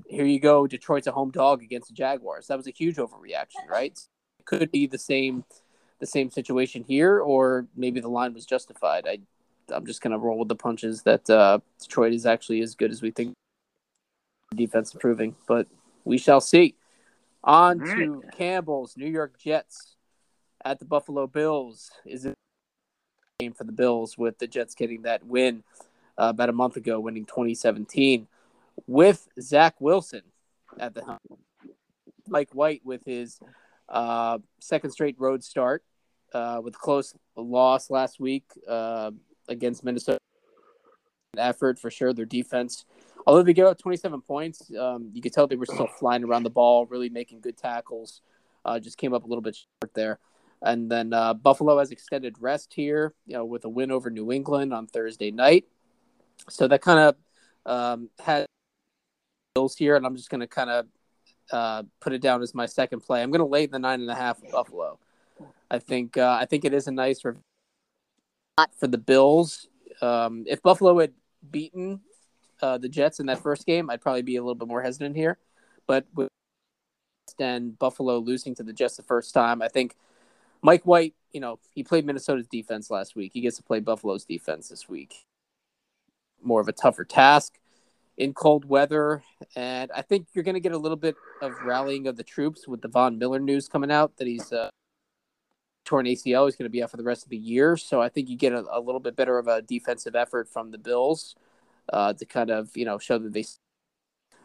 here 0.06 0.24
you 0.24 0.38
go 0.40 0.66
Detroit's 0.66 1.06
a 1.06 1.12
home 1.12 1.30
dog 1.30 1.62
against 1.62 1.88
the 1.88 1.94
Jaguars. 1.94 2.46
That 2.46 2.56
was 2.56 2.66
a 2.66 2.70
huge 2.70 2.96
overreaction, 2.96 3.68
right? 3.68 3.92
It 4.38 4.44
could 4.46 4.70
be 4.70 4.86
the 4.86 4.98
same 4.98 5.44
the 6.04 6.10
same 6.10 6.30
situation 6.30 6.84
here 6.86 7.18
or 7.18 7.66
maybe 7.74 7.98
the 7.98 8.08
line 8.08 8.34
was 8.34 8.44
justified. 8.44 9.06
I 9.08 9.18
I'm 9.72 9.86
just 9.86 10.02
going 10.02 10.12
to 10.12 10.18
roll 10.18 10.38
with 10.38 10.48
the 10.48 10.54
punches 10.54 11.02
that 11.04 11.28
uh, 11.30 11.58
Detroit 11.80 12.12
is 12.12 12.26
actually 12.26 12.60
as 12.60 12.74
good 12.74 12.90
as 12.90 13.00
we 13.00 13.10
think 13.10 13.32
defense 14.54 14.92
improving, 14.92 15.36
but 15.48 15.66
we 16.04 16.18
shall 16.18 16.42
see. 16.42 16.74
On 17.42 17.80
All 17.80 17.96
to 17.96 18.22
Campbell's 18.36 18.94
New 18.94 19.08
York 19.08 19.38
Jets 19.38 19.96
at 20.62 20.78
the 20.78 20.84
Buffalo 20.84 21.26
Bills. 21.26 21.90
Is 22.04 22.26
it 22.26 22.34
game 23.38 23.54
for 23.54 23.64
the 23.64 23.72
Bills 23.72 24.18
with 24.18 24.38
the 24.38 24.46
Jets 24.46 24.74
getting 24.74 25.02
that 25.02 25.24
win 25.24 25.64
uh, 26.18 26.26
about 26.26 26.50
a 26.50 26.52
month 26.52 26.76
ago, 26.76 27.00
winning 27.00 27.24
2017 27.24 28.28
with 28.86 29.26
Zach 29.40 29.76
Wilson 29.80 30.22
at 30.78 30.94
the 30.94 31.04
helm. 31.04 31.18
Mike 32.28 32.50
White 32.52 32.82
with 32.84 33.02
his 33.06 33.40
uh, 33.88 34.38
second 34.60 34.90
straight 34.90 35.16
road 35.18 35.42
start 35.42 35.82
uh, 36.34 36.60
with 36.62 36.78
close 36.78 37.14
loss 37.36 37.90
last 37.90 38.20
week 38.20 38.44
uh, 38.68 39.10
against 39.48 39.84
Minnesota. 39.84 40.18
Effort 41.36 41.78
for 41.78 41.90
sure. 41.90 42.12
Their 42.12 42.26
defense, 42.26 42.84
although 43.26 43.42
they 43.42 43.54
gave 43.54 43.66
out 43.66 43.78
27 43.78 44.20
points, 44.22 44.70
um, 44.78 45.10
you 45.12 45.22
could 45.22 45.32
tell 45.32 45.46
they 45.46 45.56
were 45.56 45.66
still 45.66 45.88
flying 45.98 46.24
around 46.24 46.42
the 46.42 46.50
ball, 46.50 46.86
really 46.86 47.08
making 47.08 47.40
good 47.40 47.56
tackles. 47.56 48.20
Uh, 48.64 48.78
just 48.78 48.98
came 48.98 49.12
up 49.12 49.24
a 49.24 49.26
little 49.26 49.42
bit 49.42 49.56
short 49.56 49.94
there. 49.94 50.18
And 50.62 50.90
then 50.90 51.12
uh, 51.12 51.34
Buffalo 51.34 51.78
has 51.78 51.90
extended 51.90 52.36
rest 52.40 52.72
here, 52.74 53.14
you 53.26 53.34
know, 53.34 53.44
with 53.44 53.64
a 53.64 53.68
win 53.68 53.90
over 53.90 54.10
New 54.10 54.32
England 54.32 54.72
on 54.72 54.86
Thursday 54.86 55.30
night. 55.30 55.64
So 56.48 56.68
that 56.68 56.80
kind 56.80 56.98
of 57.00 57.16
um, 57.66 58.10
had 58.18 58.46
Bills 59.54 59.76
here, 59.76 59.96
and 59.96 60.06
I'm 60.06 60.16
just 60.16 60.30
going 60.30 60.40
to 60.40 60.46
kind 60.46 60.70
of 60.70 60.86
uh, 61.52 61.82
put 62.00 62.12
it 62.12 62.22
down 62.22 62.42
as 62.42 62.54
my 62.54 62.66
second 62.66 63.00
play. 63.00 63.22
I'm 63.22 63.30
going 63.30 63.40
to 63.40 63.46
lay 63.46 63.66
the 63.66 63.78
nine 63.78 64.00
and 64.00 64.10
a 64.10 64.14
half 64.14 64.40
Buffalo. 64.50 64.98
I 65.70 65.78
think 65.78 66.16
uh, 66.16 66.38
I 66.40 66.46
think 66.46 66.64
it 66.64 66.74
is 66.74 66.86
a 66.86 66.92
nice 66.92 67.24
rev- 67.24 67.38
for 68.78 68.86
the 68.86 68.98
Bills. 68.98 69.68
Um, 70.00 70.44
if 70.46 70.62
Buffalo 70.62 70.98
had 70.98 71.12
beaten 71.50 72.00
uh, 72.62 72.78
the 72.78 72.88
Jets 72.88 73.20
in 73.20 73.26
that 73.26 73.42
first 73.42 73.66
game, 73.66 73.90
I'd 73.90 74.00
probably 74.00 74.22
be 74.22 74.36
a 74.36 74.42
little 74.42 74.54
bit 74.54 74.68
more 74.68 74.82
hesitant 74.82 75.16
here. 75.16 75.38
But 75.86 76.06
with 76.14 76.28
and 77.38 77.78
Buffalo 77.78 78.18
losing 78.18 78.54
to 78.56 78.62
the 78.62 78.72
Jets 78.72 78.96
the 78.96 79.02
first 79.02 79.34
time. 79.34 79.62
I 79.62 79.68
think 79.68 79.96
Mike 80.62 80.84
White, 80.84 81.14
you 81.32 81.40
know, 81.40 81.58
he 81.74 81.82
played 81.82 82.06
Minnesota's 82.06 82.46
defense 82.46 82.90
last 82.90 83.16
week. 83.16 83.32
He 83.34 83.40
gets 83.40 83.56
to 83.56 83.62
play 83.62 83.80
Buffalo's 83.80 84.24
defense 84.24 84.68
this 84.68 84.88
week. 84.88 85.14
More 86.42 86.60
of 86.60 86.68
a 86.68 86.72
tougher 86.72 87.04
task 87.04 87.58
in 88.16 88.34
cold 88.34 88.64
weather. 88.64 89.22
And 89.56 89.90
I 89.92 90.02
think 90.02 90.28
you're 90.32 90.44
going 90.44 90.54
to 90.54 90.60
get 90.60 90.72
a 90.72 90.78
little 90.78 90.96
bit 90.96 91.16
of 91.42 91.52
rallying 91.64 92.06
of 92.06 92.16
the 92.16 92.22
troops 92.22 92.68
with 92.68 92.82
the 92.82 92.88
Von 92.88 93.18
Miller 93.18 93.40
news 93.40 93.68
coming 93.68 93.90
out 93.90 94.16
that 94.18 94.26
he's 94.26 94.52
uh, 94.52 94.70
torn 95.84 96.06
ACL. 96.06 96.46
He's 96.46 96.56
going 96.56 96.64
to 96.66 96.70
be 96.70 96.82
out 96.82 96.90
for 96.90 96.96
the 96.96 97.02
rest 97.04 97.24
of 97.24 97.30
the 97.30 97.36
year. 97.36 97.76
So 97.76 98.00
I 98.00 98.08
think 98.08 98.28
you 98.28 98.36
get 98.36 98.52
a, 98.52 98.64
a 98.70 98.80
little 98.80 99.00
bit 99.00 99.16
better 99.16 99.38
of 99.38 99.46
a 99.48 99.62
defensive 99.62 100.14
effort 100.16 100.48
from 100.48 100.70
the 100.70 100.78
Bills 100.78 101.36
uh, 101.92 102.12
to 102.14 102.24
kind 102.24 102.50
of, 102.50 102.76
you 102.76 102.84
know, 102.84 102.98
show 102.98 103.18
that 103.18 103.32
they 103.32 103.44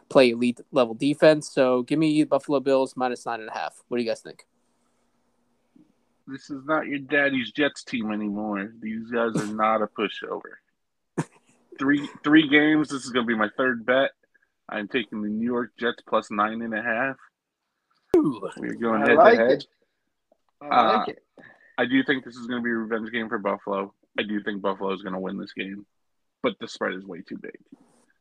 play 0.08 0.30
elite 0.30 0.60
level 0.72 0.94
defense. 0.94 1.50
So 1.50 1.82
give 1.82 1.98
me 1.98 2.24
Buffalo 2.24 2.60
Bills 2.60 2.94
minus 2.96 3.24
nine 3.26 3.40
and 3.40 3.48
a 3.48 3.52
half. 3.52 3.82
What 3.88 3.96
do 3.98 4.02
you 4.02 4.08
guys 4.08 4.20
think? 4.20 4.46
This 6.26 6.50
is 6.50 6.64
not 6.64 6.86
your 6.86 6.98
daddy's 7.00 7.50
Jets 7.50 7.82
team 7.82 8.12
anymore. 8.12 8.72
These 8.80 9.10
guys 9.10 9.34
are 9.36 9.46
not 9.52 9.82
a 9.82 9.86
pushover. 9.88 10.58
three 11.78 12.08
three 12.22 12.48
games. 12.48 12.88
This 12.90 13.04
is 13.04 13.10
going 13.10 13.26
to 13.26 13.32
be 13.32 13.36
my 13.36 13.48
third 13.56 13.84
bet. 13.84 14.10
I'm 14.68 14.86
taking 14.86 15.22
the 15.22 15.28
New 15.28 15.44
York 15.46 15.72
Jets 15.78 16.02
plus 16.08 16.30
nine 16.30 16.62
and 16.62 16.72
a 16.74 16.82
half. 16.82 17.16
We're 18.14 18.74
going 18.74 19.00
head 19.02 19.16
like 19.16 19.38
to 19.38 19.40
head. 19.44 19.50
it. 19.52 19.66
I 20.62 20.86
like 20.98 21.08
Uh, 21.08 21.12
it. 21.12 21.22
I 21.80 21.86
do 21.86 22.04
think 22.04 22.24
this 22.24 22.36
is 22.36 22.46
going 22.46 22.60
to 22.60 22.64
be 22.64 22.70
a 22.70 22.74
revenge 22.74 23.10
game 23.10 23.30
for 23.30 23.38
Buffalo. 23.38 23.94
I 24.18 24.22
do 24.22 24.42
think 24.42 24.60
Buffalo 24.60 24.92
is 24.92 25.00
going 25.00 25.14
to 25.14 25.18
win 25.18 25.38
this 25.38 25.54
game, 25.54 25.86
but 26.42 26.52
the 26.60 26.68
spread 26.68 26.92
is 26.92 27.06
way 27.06 27.22
too 27.26 27.38
big. 27.38 27.56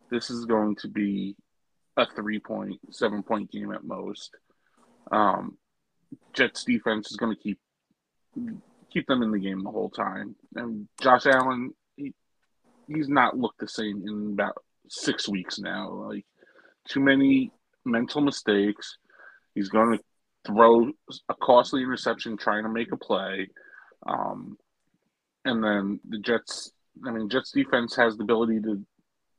This 0.09 0.29
is 0.29 0.45
going 0.45 0.77
to 0.77 0.87
be 0.87 1.35
a 1.97 2.05
three 2.15 2.39
point, 2.39 2.79
seven 2.89 3.21
point 3.21 3.51
game 3.51 3.73
at 3.73 3.83
most. 3.83 4.31
Um, 5.11 5.57
Jets 6.31 6.63
defense 6.63 7.11
is 7.11 7.17
going 7.17 7.35
to 7.35 7.41
keep 7.41 7.59
keep 8.93 9.07
them 9.07 9.23
in 9.23 9.31
the 9.31 9.39
game 9.39 9.61
the 9.61 9.71
whole 9.71 9.89
time. 9.89 10.37
And 10.55 10.87
Josh 11.01 11.25
Allen, 11.25 11.73
he, 11.97 12.13
he's 12.87 13.09
not 13.09 13.37
looked 13.37 13.59
the 13.59 13.67
same 13.67 14.03
in 14.07 14.31
about 14.31 14.63
six 14.87 15.27
weeks 15.27 15.59
now. 15.59 15.89
Like 15.89 16.25
too 16.87 17.01
many 17.01 17.51
mental 17.83 18.21
mistakes. 18.21 18.97
He's 19.53 19.67
going 19.67 19.97
to 19.97 20.03
throw 20.45 20.91
a 21.29 21.35
costly 21.41 21.83
interception 21.83 22.37
trying 22.37 22.63
to 22.63 22.69
make 22.69 22.91
a 22.91 22.97
play. 22.97 23.49
Um, 24.05 24.57
and 25.45 25.63
then 25.63 25.99
the 26.07 26.19
Jets, 26.19 26.71
I 27.05 27.11
mean, 27.11 27.29
Jets 27.29 27.51
defense 27.51 27.95
has 27.95 28.17
the 28.17 28.23
ability 28.23 28.61
to, 28.61 28.85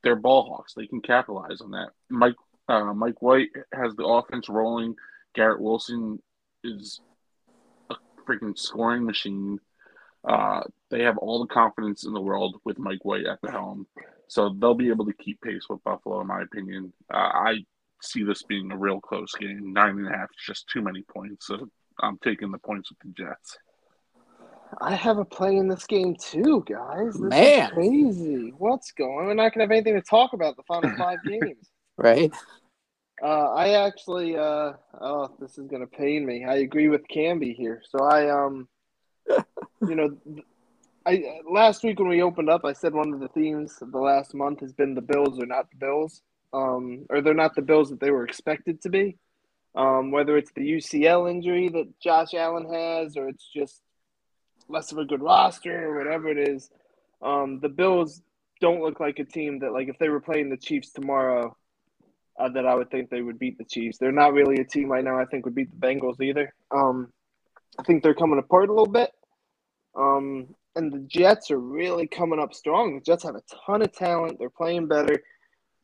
they're 0.03 0.17
ball 0.17 0.45
hawks. 0.45 0.75
They 0.75 0.87
can 0.87 1.01
capitalize 1.01 1.61
on 1.61 1.73
that. 1.73 1.91
Mike, 2.09 2.37
uh, 2.69 2.93
Mike 2.95 3.21
White 3.21 3.51
has 3.73 3.95
the 3.97 4.05
offense 4.05 4.49
rolling. 4.49 4.95
Garrett 5.35 5.61
Wilson 5.61 6.21
is 6.65 7.01
a 7.91 7.97
freaking 8.27 8.59
scoring 8.59 9.05
machine. 9.05 9.59
Uh, 10.27 10.63
they 10.91 11.03
have 11.03 11.19
all 11.19 11.41
the 11.41 11.53
confidence 11.53 12.05
in 12.05 12.13
the 12.13 12.21
world 12.21 12.61
with 12.65 12.79
Mike 12.79 13.05
White 13.05 13.27
at 13.27 13.41
the 13.43 13.51
helm. 13.51 13.87
So 14.29 14.55
they'll 14.59 14.75
be 14.75 14.91
able 14.91 15.07
to 15.07 15.13
keep 15.15 15.41
pace 15.41 15.65
with 15.69 15.83
Buffalo, 15.83 16.21
in 16.21 16.27
my 16.27 16.43
opinion. 16.43 16.93
Uh, 17.13 17.17
I 17.17 17.65
see 18.03 18.23
this 18.23 18.43
being 18.43 18.71
a 18.73 18.77
real 18.77 19.01
close 19.01 19.33
game. 19.35 19.73
Nine 19.73 19.99
and 19.99 20.09
a 20.09 20.17
half 20.17 20.31
is 20.31 20.47
just 20.47 20.69
too 20.69 20.83
many 20.83 21.03
points. 21.03 21.47
So 21.47 21.69
I'm 22.01 22.19
taking 22.19 22.51
the 22.51 22.59
points 22.59 22.91
with 22.91 22.99
the 23.01 23.23
Jets. 23.23 23.59
I 24.81 24.95
have 24.95 25.19
a 25.19 25.25
play 25.25 25.57
in 25.57 25.69
this 25.69 25.87
game 25.87 26.17
too, 26.17 26.65
guys. 26.69 27.15
This 27.15 27.21
Man. 27.21 27.63
is 27.65 27.71
crazy. 27.71 28.55
What's 28.57 28.93
going? 28.93 29.27
We're 29.27 29.35
not 29.35 29.53
gonna 29.53 29.65
have 29.65 29.71
anything 29.71 29.95
to 29.95 30.03
talk 30.03 30.33
about 30.33 30.57
the 30.57 30.63
final 30.63 30.91
five 30.99 31.19
games. 31.25 31.71
Right? 31.97 32.33
Uh, 33.23 33.53
I 33.53 33.87
actually, 33.87 34.37
uh, 34.37 34.73
oh, 35.01 35.35
this 35.41 35.59
is 35.59 35.67
gonna 35.67 35.87
pain 35.87 36.25
me. 36.25 36.45
I 36.45 36.57
agree 36.57 36.89
with 36.89 37.03
Camby 37.09 37.55
here. 37.55 37.83
So 37.89 38.05
I, 38.05 38.31
um, 38.31 38.69
you 39.29 39.95
know, 39.95 40.17
I 41.05 41.41
last 41.51 41.83
week 41.83 41.99
when 41.99 42.09
we 42.09 42.23
opened 42.23 42.49
up, 42.49 42.65
I 42.65 42.73
said 42.73 42.95
one 42.95 43.13
of 43.13 43.21
the 43.21 43.29
themes 43.29 43.77
of 43.83 43.93
the 43.93 43.99
last 43.99 44.35
month 44.35 44.61
has 44.61 44.73
been 44.73 44.95
the 44.95 45.03
Bills 45.03 45.41
are 45.41 45.47
not 45.47 45.71
the 45.71 45.77
Bills, 45.79 46.23
um, 46.53 47.07
or 47.09 47.21
they're 47.21 47.35
not 47.35 47.55
the 47.55 47.63
Bills 47.63 47.91
that 47.91 48.01
they 48.01 48.11
were 48.11 48.25
expected 48.25 48.83
to 48.83 48.89
be. 48.89 49.17
Um, 49.75 50.11
whether 50.11 50.37
it's 50.37 50.51
the 50.53 50.63
UCL 50.63 51.31
injury 51.31 51.69
that 51.69 52.01
Josh 52.01 52.35
Allen 52.35 52.73
has, 52.73 53.17
or 53.17 53.29
it's 53.29 53.49
just 53.55 53.81
less 54.69 54.91
of 54.91 54.99
a 54.99 55.05
good 55.05 55.23
roster, 55.23 55.91
or 55.91 55.99
whatever 55.99 56.29
it 56.29 56.49
is, 56.49 56.71
um, 57.23 57.61
the 57.61 57.69
Bills 57.69 58.21
don't 58.61 58.83
look 58.83 58.99
like 58.99 59.19
a 59.21 59.25
team 59.25 59.61
that, 59.61 59.73
like, 59.73 59.89
if 59.89 59.99
they 59.99 60.09
were 60.09 60.21
playing 60.21 60.51
the 60.51 60.57
Chiefs 60.57 60.93
tomorrow, 60.93 61.57
uh, 62.39 62.49
that 62.49 62.67
I 62.67 62.75
would 62.75 62.91
think 62.91 63.11
they 63.11 63.23
would 63.23 63.39
beat 63.39 63.59
the 63.59 63.65
Chiefs. 63.65 63.99
They're 63.99 64.13
not 64.13 64.33
really 64.33 64.61
a 64.61 64.65
team 64.65 64.89
right 64.89 65.05
now. 65.05 65.19
I 65.19 65.25
think 65.25 65.45
would 65.45 65.55
beat 65.55 65.71
the 65.71 65.87
Bengals 65.87 66.21
either. 66.21 66.53
Um, 66.71 67.13
I 67.79 67.83
think 67.85 68.03
they're 68.03 68.15
coming 68.15 68.39
apart 68.39 68.69
a 68.69 68.73
little 68.73 68.87
bit. 68.87 69.11
Um, 69.95 70.55
and 70.77 70.93
the 70.93 71.01
Jets 71.01 71.51
are 71.51 71.59
really 71.59 72.07
coming 72.07 72.39
up 72.39 72.55
strong. 72.55 72.95
The 72.95 73.01
Jets 73.01 73.25
have 73.25 73.35
a 73.35 73.43
ton 73.67 73.83
of 73.83 73.93
talent. 73.93 74.39
They're 74.39 74.51
playing 74.51 74.87
better. 74.87 75.23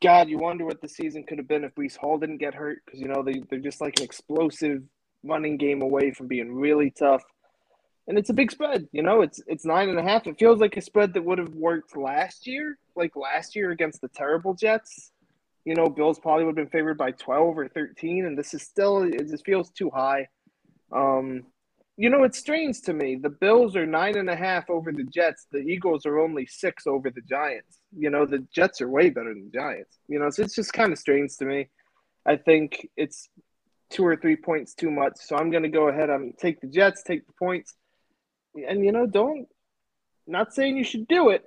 God, 0.03 0.29
you 0.29 0.39
wonder 0.39 0.65
what 0.65 0.81
the 0.81 0.89
season 0.89 1.25
could 1.25 1.39
have 1.39 1.49
been 1.49 1.65
if 1.65 1.75
Breece 1.75 1.97
Hall 1.97 2.19
didn't 2.19 2.39
get 2.39 2.55
hurt 2.55 2.83
because 2.85 3.01
you 3.01 3.09
know 3.09 3.23
they 3.23 3.43
they're 3.49 3.59
just 3.59 3.81
like 3.81 3.99
an 3.99 4.05
explosive 4.05 4.83
running 5.25 5.57
game 5.57 5.83
away 5.83 6.11
from 6.13 6.27
being 6.27 6.55
really 6.55 6.91
tough. 6.91 7.23
And 8.09 8.19
it's 8.19 8.31
a 8.31 8.35
big 8.35 8.53
spread, 8.53 8.87
you 8.93 9.03
know. 9.03 9.23
It's 9.23 9.41
it's 9.47 9.65
nine 9.65 9.89
and 9.89 9.99
a 9.99 10.03
half. 10.03 10.27
It 10.27 10.39
feels 10.39 10.61
like 10.61 10.77
a 10.77 10.81
spread 10.81 11.15
that 11.15 11.25
would 11.25 11.39
have 11.39 11.55
worked 11.55 11.97
last 11.97 12.47
year, 12.47 12.79
like 12.95 13.17
last 13.17 13.57
year 13.57 13.71
against 13.71 14.01
the 14.01 14.09
terrible 14.09 14.55
Jets. 14.55 15.11
You 15.65 15.75
know, 15.75 15.89
Bills 15.89 16.21
probably 16.21 16.45
would 16.45 16.57
have 16.57 16.71
been 16.71 16.79
favored 16.79 16.99
by 16.99 17.11
twelve 17.13 17.59
or 17.59 17.67
thirteen, 17.69 18.27
and 18.27 18.39
this 18.39 18.55
is 18.55 18.63
still 18.63 19.03
it 19.03 19.29
just 19.29 19.45
feels 19.45 19.71
too 19.71 19.91
high. 19.91 20.29
Um, 20.93 21.47
you 21.97 22.11
know, 22.11 22.25
it's 22.25 22.39
strange 22.39 22.83
to 22.83 22.93
me. 22.93 23.17
The 23.17 23.31
Bills 23.31 23.75
are 23.75 23.87
nine 23.87 24.17
and 24.17 24.29
a 24.29 24.37
half 24.37 24.69
over 24.69 24.93
the 24.93 25.05
Jets. 25.05 25.47
The 25.51 25.59
Eagles 25.59 26.05
are 26.05 26.19
only 26.19 26.47
six 26.47 26.87
over 26.87 27.11
the 27.11 27.23
Giants. 27.23 27.79
You 27.97 28.11
know, 28.11 28.27
the 28.27 28.47
Jets 28.55 28.83
are 28.83 28.89
way 28.89 29.09
better 29.09 29.33
than 29.33 29.51
the 29.51 29.59
Giants. 29.59 29.99
You 30.07 30.19
know, 30.19 30.29
so 30.29 30.43
it's 30.43 30.55
just 30.55 30.75
kind 30.75 30.93
of 30.93 30.99
strange 30.99 31.37
to 31.39 31.47
me. 31.47 31.69
I 32.27 32.37
think 32.37 32.89
it's 32.97 33.31
two 33.89 34.05
or 34.05 34.17
three 34.17 34.37
points 34.37 34.75
too 34.75 34.91
much. 34.91 35.15
So 35.17 35.37
I'm 35.37 35.51
going 35.51 35.63
to 35.63 35.71
go 35.71 35.89
ahead. 35.89 36.11
I'm 36.11 36.35
take 36.39 36.61
the 36.61 36.67
Jets, 36.67 37.03
take 37.03 37.27
the 37.27 37.33
points, 37.33 37.75
and 38.55 38.85
you 38.85 38.93
know, 38.93 39.07
don't. 39.07 39.49
Not 40.27 40.53
saying 40.53 40.77
you 40.77 40.85
should 40.85 41.09
do 41.09 41.31
it, 41.31 41.45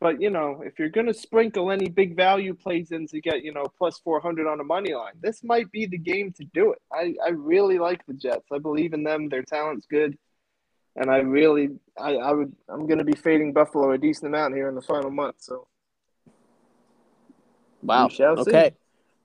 but 0.00 0.20
you 0.20 0.30
know, 0.30 0.62
if 0.64 0.78
you're 0.78 0.88
going 0.88 1.06
to 1.06 1.14
sprinkle 1.14 1.70
any 1.70 1.88
big 1.88 2.16
value 2.16 2.54
plays 2.54 2.92
in 2.92 3.06
to 3.08 3.20
get 3.20 3.42
you 3.42 3.52
know 3.52 3.64
plus 3.78 3.98
400 3.98 4.46
on 4.46 4.60
a 4.60 4.64
money 4.64 4.94
line, 4.94 5.14
this 5.20 5.42
might 5.44 5.70
be 5.70 5.86
the 5.86 5.98
game 5.98 6.32
to 6.32 6.44
do 6.54 6.72
it. 6.72 6.82
I 6.92 7.14
I 7.24 7.30
really 7.30 7.78
like 7.78 8.04
the 8.06 8.14
Jets. 8.14 8.46
I 8.52 8.58
believe 8.58 8.94
in 8.94 9.04
them. 9.04 9.28
Their 9.28 9.42
talent's 9.42 9.86
good, 9.86 10.16
and 10.96 11.10
I 11.10 11.18
really 11.18 11.70
I 11.98 12.14
I 12.14 12.32
would 12.32 12.54
I'm 12.68 12.86
going 12.86 12.98
to 12.98 13.04
be 13.04 13.16
fading 13.16 13.52
Buffalo 13.52 13.92
a 13.92 13.98
decent 13.98 14.26
amount 14.26 14.54
here 14.54 14.68
in 14.68 14.74
the 14.74 14.82
final 14.82 15.10
month. 15.10 15.36
So 15.38 15.66
Wow. 17.82 18.06
We 18.06 18.14
shall 18.14 18.36
see. 18.36 18.50
Okay. 18.50 18.72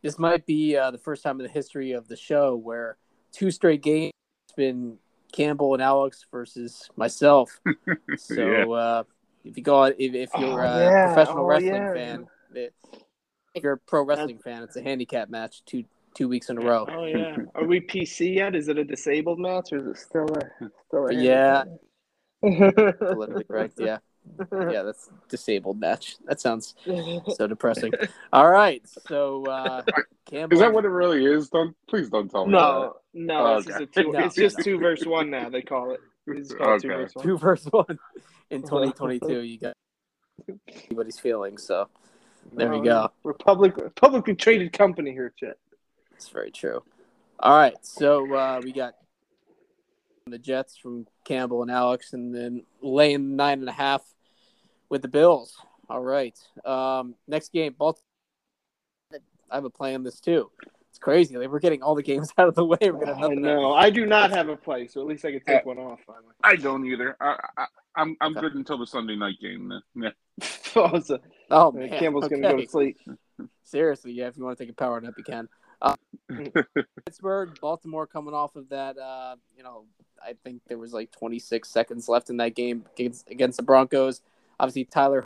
This 0.02 0.20
might 0.20 0.46
be 0.46 0.76
uh, 0.76 0.92
the 0.92 0.98
first 0.98 1.24
time 1.24 1.40
in 1.40 1.46
the 1.46 1.52
history 1.52 1.92
of 1.92 2.08
the 2.08 2.16
show 2.16 2.56
where 2.56 2.98
two 3.32 3.52
straight 3.52 3.82
games 3.82 4.12
it's 4.46 4.56
been 4.56 4.98
Campbell 5.32 5.74
and 5.74 5.84
Alex 5.84 6.26
versus 6.32 6.90
myself. 6.96 7.60
so 8.18 8.74
uh, 8.74 9.04
if 9.44 9.58
you 9.58 9.64
go 9.64 9.84
if, 9.84 9.96
if 10.00 10.30
you're 10.38 10.66
Oh, 10.66 10.68
a 10.68 10.80
yeah. 10.80 11.06
professional 11.08 11.44
Oh, 11.44 11.48
wrestling 11.48 11.74
yeah. 11.74 11.94
fan, 11.94 12.26
if 12.54 13.64
you're 13.64 13.74
a 13.74 13.78
pro 13.78 14.04
wrestling 14.04 14.40
fan, 14.40 14.64
it's 14.64 14.76
a 14.76 14.82
handicap 14.82 15.30
match 15.30 15.64
two 15.66 15.84
two 16.14 16.28
weeks 16.28 16.50
in 16.50 16.58
a 16.58 16.62
row. 16.62 16.86
Oh 16.90 17.06
yeah. 17.06 17.38
Are 17.56 17.66
we 17.66 17.80
PC 17.82 18.36
yet? 18.36 18.56
Is 18.56 18.68
it 18.68 18.78
a 18.78 18.84
disabled 18.84 19.40
match 19.40 19.72
or 19.72 19.78
is 19.78 19.88
it 19.88 19.98
still 19.98 20.28
a 20.36 20.70
still 20.88 21.08
a 21.08 21.14
Yeah. 21.14 21.64
handicap? 21.64 23.00
Politically 23.00 23.44
correct, 23.46 23.74
yeah, 23.80 23.98
yeah, 24.52 24.84
that's 24.84 25.10
disabled 25.28 25.80
match. 25.80 26.18
That 26.26 26.40
sounds 26.40 26.76
so 27.36 27.48
depressing. 27.48 27.94
All 28.32 28.50
right, 28.50 28.84
so 29.08 29.46
uh, 29.46 29.82
Campbell. 30.30 30.56
Is 30.56 30.62
that 30.62 30.72
what 30.72 30.86
it 30.86 30.90
really 30.90 31.26
is? 31.26 31.50
Don't 31.50 31.76
please 31.90 32.10
don't 32.10 32.30
tell 32.30 32.46
me. 32.46 32.52
No, 32.52 32.98
no, 33.14 33.40
Oh, 33.40 33.58
it's, 33.58 33.66
just 33.66 33.80
a 33.80 33.86
two, 33.88 34.12
No, 34.12 34.20
it's 34.26 34.36
just 34.36 34.60
no. 34.60 34.64
two 34.64 34.78
verse 34.78 35.04
one 35.06 35.32
now. 35.32 35.50
They 35.50 35.64
call 35.64 35.92
it. 35.94 36.00
It's 36.28 36.54
called 36.54 36.82
two 36.82 36.90
Okay. 36.90 36.96
verse 36.96 37.16
one. 37.16 37.26
two 37.26 37.38
verse 37.38 37.66
one 37.66 38.00
in 38.50 38.62
2022. 38.62 39.40
You 39.40 39.60
got 39.60 39.74
anybody's 40.68 41.20
feelings, 41.20 41.64
so 41.64 41.88
there 42.54 42.70
we 42.70 42.78
No, 42.78 42.84
go. 42.84 43.12
We're 43.24 43.34
public, 43.34 43.96
publicly 43.96 44.36
traded 44.36 44.74
company 44.74 45.12
here, 45.12 45.34
Chet. 45.38 45.58
It's 46.16 46.30
very 46.30 46.52
true. 46.52 46.84
All 47.40 47.56
right, 47.56 47.78
so 47.82 48.34
uh, 48.34 48.60
we 48.64 48.74
got 48.74 48.96
the 50.26 50.40
Jets 50.40 50.76
from 50.76 51.08
Campbell 51.24 51.62
and 51.62 51.72
Alex, 51.72 52.14
and 52.14 52.34
then 52.34 52.64
laying 52.82 53.36
nine 53.36 53.60
and 53.60 53.70
a 53.70 53.74
half 53.74 54.02
with 54.90 55.02
the 55.02 55.08
Bills. 55.08 55.56
All 55.90 56.02
right, 56.02 56.38
um, 56.66 57.16
next 57.28 57.54
game, 57.54 57.76
Baltimore. 57.78 58.04
I 59.50 59.56
have 59.56 59.64
a 59.66 59.70
play 59.70 59.96
on 59.96 60.04
this 60.04 60.20
too. 60.20 60.52
It's 60.98 61.04
crazy. 61.04 61.38
Like, 61.38 61.50
we're 61.50 61.60
getting 61.60 61.84
all 61.84 61.94
the 61.94 62.02
games 62.02 62.34
out 62.40 62.48
of 62.48 62.56
the 62.56 62.66
way. 62.66 62.78
We're 62.82 62.94
gonna 62.94 63.14
have 63.14 63.30
I 63.30 63.36
nothing. 63.36 63.42
know. 63.44 63.72
I 63.72 63.92
do 63.92 64.08
not 64.08 64.32
have 64.32 64.50
a 64.50 64.58
play, 64.58 64.88
so 64.88 65.00
at 65.00 65.06
least 65.06 65.24
I 65.26 65.32
can 65.32 65.42
take 65.46 65.64
one 65.64 65.78
off 65.78 66.00
finally. 66.08 66.34
I 66.44 66.56
don't 66.56 66.88
either. 66.88 67.16
I, 67.22 67.38
I, 67.56 67.66
I'm 67.96 68.18
I'm 68.20 68.32
Okay. 68.32 68.42
good 68.42 68.56
until 68.56 68.80
the 68.80 68.88
Sunday 68.88 69.16
night 69.16 69.36
game. 69.40 69.72
Yeah. 69.96 70.10
Oh, 70.76 71.00
Oh 71.50 71.72
man, 71.72 71.90
Campbell's 71.90 72.28
gonna 72.28 72.42
go 72.42 72.58
to 72.62 72.68
sleep. 72.68 72.98
Seriously, 73.64 74.12
yeah. 74.12 74.28
If 74.28 74.38
you 74.38 74.44
want 74.44 74.58
to 74.58 74.64
take 74.64 74.72
a 74.72 74.76
power 74.76 75.00
nap, 75.00 75.14
you 75.18 75.24
can. 75.24 75.48
Uh, 75.82 75.96
Pittsburgh, 77.06 77.60
Baltimore 77.62 78.08
coming 78.08 78.34
off 78.34 78.56
of 78.56 78.70
that. 78.70 78.98
Uh, 78.98 79.36
you 79.56 79.64
know, 79.64 79.86
I 80.24 80.34
think 80.44 80.62
there 80.68 80.78
was 80.80 80.94
like 80.94 81.12
26 81.12 81.70
seconds 81.70 82.10
left 82.10 82.30
in 82.32 82.38
that 82.38 82.56
game 82.56 82.86
against, 82.94 83.30
against 83.30 83.58
the 83.58 83.64
Broncos. 83.64 84.22
Obviously, 84.60 84.86
Tyler 84.86 85.26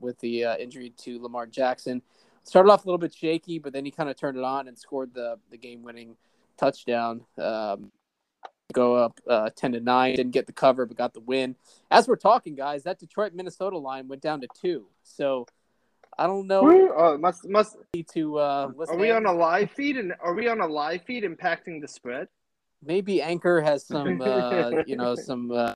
with 0.00 0.18
the 0.20 0.44
uh, 0.44 0.56
injury 0.56 0.90
to 0.98 1.20
Lamar 1.20 1.46
Jackson 1.46 2.02
started 2.44 2.70
off 2.70 2.84
a 2.84 2.88
little 2.88 2.98
bit 2.98 3.14
shaky, 3.14 3.58
but 3.58 3.72
then 3.72 3.84
he 3.84 3.90
kind 3.90 4.08
of 4.08 4.16
turned 4.16 4.36
it 4.36 4.44
on 4.44 4.68
and 4.68 4.78
scored 4.78 5.14
the 5.14 5.38
the 5.50 5.56
game 5.56 5.82
winning 5.82 6.16
touchdown. 6.58 7.22
Um, 7.38 7.90
go 8.72 8.94
up 8.94 9.20
uh, 9.28 9.50
10 9.54 9.72
to 9.72 9.80
9 9.80 10.16
didn't 10.16 10.32
get 10.32 10.46
the 10.46 10.52
cover 10.52 10.86
but 10.86 10.96
got 10.96 11.12
the 11.14 11.20
win. 11.20 11.54
As 11.90 12.08
we're 12.08 12.16
talking 12.16 12.54
guys 12.54 12.84
that 12.84 12.98
detroit 12.98 13.34
minnesota 13.34 13.78
line 13.78 14.08
went 14.08 14.22
down 14.22 14.40
to 14.40 14.48
two. 14.60 14.86
So 15.02 15.46
i 16.18 16.26
don't 16.26 16.46
know 16.46 16.90
uh, 16.90 17.16
must 17.18 17.48
must 17.48 17.76
to 18.12 18.38
uh 18.38 18.70
are 18.88 18.96
we 18.96 19.10
on 19.10 19.24
a 19.26 19.32
live 19.32 19.70
feed 19.70 19.96
and 19.96 20.12
are 20.20 20.34
we 20.34 20.48
on 20.48 20.60
a 20.60 20.66
live 20.66 21.02
feed 21.04 21.24
impacting 21.24 21.80
the 21.80 21.88
spread? 21.88 22.28
Maybe 22.82 23.22
anchor 23.22 23.60
has 23.60 23.86
some 23.86 24.20
uh 24.20 24.70
you 24.86 24.96
know 24.96 25.14
some 25.14 25.50
uh 25.52 25.74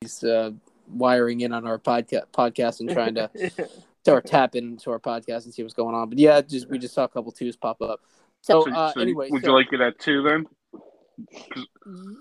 he's 0.00 0.24
uh 0.24 0.52
wiring 0.88 1.40
in 1.40 1.52
on 1.52 1.66
our 1.66 1.78
podcast 1.78 2.26
podcast 2.32 2.80
and 2.80 2.90
trying 2.90 3.14
to 3.14 3.30
or 4.12 4.20
tap 4.20 4.54
into 4.54 4.90
our 4.90 4.98
podcast 4.98 5.44
and 5.44 5.54
see 5.54 5.62
what's 5.62 5.74
going 5.74 5.94
on 5.94 6.08
but 6.08 6.18
yeah 6.18 6.40
just 6.40 6.68
we 6.68 6.78
just 6.78 6.94
saw 6.94 7.04
a 7.04 7.08
couple 7.08 7.32
twos 7.32 7.56
pop 7.56 7.80
up 7.82 8.00
so, 8.40 8.70
uh, 8.70 8.92
so 8.92 9.00
anyway 9.00 9.28
would 9.30 9.42
so, 9.42 9.50
you 9.50 9.56
like 9.56 9.72
it 9.72 9.80
at 9.80 9.98
two 9.98 10.22
then 10.22 10.46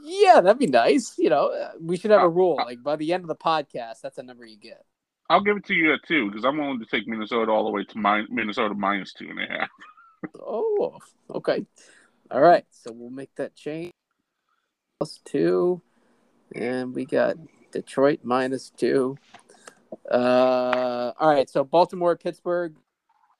yeah, 0.04 0.42
that'd 0.42 0.60
be 0.60 0.68
nice. 0.68 1.16
You 1.18 1.30
know, 1.30 1.48
uh, 1.48 1.72
we 1.82 1.98
should 1.98 2.12
have 2.12 2.22
a 2.22 2.30
rule 2.30 2.56
like 2.56 2.84
by 2.84 2.96
the 2.96 3.14
end 3.14 3.24
of 3.24 3.28
the 3.28 3.36
podcast, 3.36 4.02
that's 4.02 4.18
a 4.18 4.24
number 4.24 4.46
you 4.46 4.58
get. 4.58 4.86
I'll 5.30 5.42
give 5.42 5.58
it 5.58 5.66
to 5.66 5.74
you 5.74 5.94
at 5.94 6.02
two 6.08 6.30
because 6.30 6.46
I'm 6.46 6.58
willing 6.58 6.80
to 6.80 6.86
take 6.86 7.08
Minnesota 7.08 7.52
all 7.52 7.64
the 7.64 7.72
way 7.72 7.86
to 7.86 7.98
my, 7.98 8.24
Minnesota 8.30 8.76
minus 8.76 9.14
two 9.14 9.30
and 9.30 9.40
a 9.40 9.48
half. 9.48 9.70
oh, 10.40 11.00
okay. 11.30 11.66
All 12.30 12.42
right, 12.42 12.66
so 12.72 12.92
we'll 12.92 13.10
make 13.10 13.34
that 13.36 13.56
change. 13.56 13.92
Plus 15.00 15.22
two, 15.24 15.82
and 16.54 16.94
we 16.94 17.06
got 17.06 17.38
Detroit 17.72 18.20
minus 18.24 18.70
two. 18.70 19.18
Uh, 20.10 21.12
all 21.20 21.30
right, 21.30 21.50
so 21.50 21.64
Baltimore, 21.64 22.16
Pittsburgh. 22.16 22.76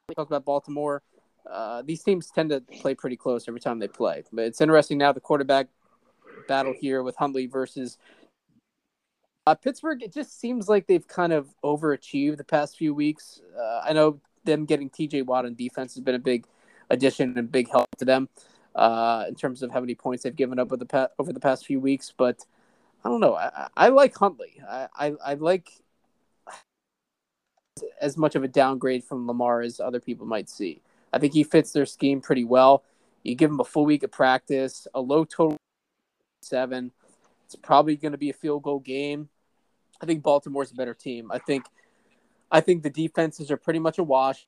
We 0.10 0.16
talked 0.16 0.30
about 0.30 0.46
Baltimore. 0.46 1.02
Uh, 1.50 1.82
these 1.82 2.04
teams 2.04 2.30
tend 2.30 2.50
to 2.50 2.62
play 2.62 2.96
pretty 2.96 3.18
close 3.18 3.48
every 3.48 3.60
time 3.60 3.80
they 3.80 3.88
play. 3.88 4.24
But 4.32 4.46
it's 4.46 4.62
interesting 4.62 4.98
now 4.98 5.12
the 5.12 5.20
quarterback 5.20 5.68
battle 6.48 6.74
here 6.78 7.04
with 7.04 7.16
Huntley 7.16 7.48
versus 7.48 7.98
uh, 9.46 9.56
Pittsburgh. 9.56 10.02
It 10.04 10.14
just 10.14 10.40
seems 10.40 10.70
like 10.70 10.88
they've 10.88 11.08
kind 11.08 11.34
of 11.34 11.48
overachieved 11.64 12.38
the 12.38 12.44
past 12.44 12.78
few 12.78 12.94
weeks. 12.94 13.42
Uh, 13.58 13.82
I 13.84 13.94
know 13.94 14.20
them 14.46 14.66
getting 14.66 14.90
TJ 14.90 15.26
Watt 15.26 15.46
on 15.46 15.56
defense 15.56 15.96
has 15.96 16.04
been 16.04 16.16
a 16.16 16.20
big 16.20 16.46
addition 16.90 17.38
and 17.38 17.52
big 17.52 17.70
help 17.70 17.88
to 17.98 18.06
them 18.06 18.30
uh, 18.76 19.26
in 19.28 19.36
terms 19.36 19.64
of 19.64 19.72
how 19.72 19.80
many 19.80 19.96
points 19.96 20.24
they've 20.24 20.36
given 20.36 20.60
up 20.60 20.68
over 20.68 20.78
the 20.78 20.86
past, 20.86 21.12
over 21.20 21.34
the 21.34 21.40
past 21.40 21.66
few 21.66 21.80
weeks. 21.80 22.14
But 22.16 22.46
I 23.04 23.10
don't 23.10 23.20
know. 23.20 23.36
I, 23.36 23.68
I 23.76 23.90
like 23.90 24.16
Huntley. 24.16 24.62
I, 24.68 24.88
I, 24.96 25.14
I 25.26 25.34
like 25.36 25.70
as 28.00 28.18
much 28.18 28.36
of 28.36 28.44
a 28.44 28.48
downgrade 28.48 29.04
from 29.04 29.28
Lamar 29.28 29.62
as 29.62 29.80
other 29.80 30.00
people 30.00 30.26
might 30.26 30.50
see. 30.50 30.82
I 31.12 31.20
think 31.20 31.34
he 31.34 31.44
fits 31.44 31.72
their 31.72 31.86
scheme 31.86 32.22
pretty 32.22 32.44
well. 32.44 32.84
You 33.24 33.36
give 33.36 33.50
him 33.50 33.60
a 33.60 33.66
full 33.66 33.86
week 33.86 34.04
of 34.04 34.12
practice, 34.12 34.88
a 34.94 35.00
low 35.00 35.26
total 35.26 35.58
seven. 36.42 36.92
It's 37.46 37.56
probably 37.56 37.96
going 37.96 38.12
to 38.12 38.18
be 38.18 38.30
a 38.30 38.34
field 38.34 38.64
goal 38.64 38.80
game. 38.80 39.30
I 40.02 40.06
think 40.06 40.24
Baltimore's 40.24 40.72
a 40.72 40.76
better 40.76 40.94
team. 40.94 41.32
I 41.32 41.40
think 41.40 41.66
I 42.52 42.62
think 42.62 42.84
the 42.84 42.90
defenses 42.90 43.50
are 43.50 43.58
pretty 43.58 43.80
much 43.80 43.98
a 43.98 44.04
wash. 44.04 44.46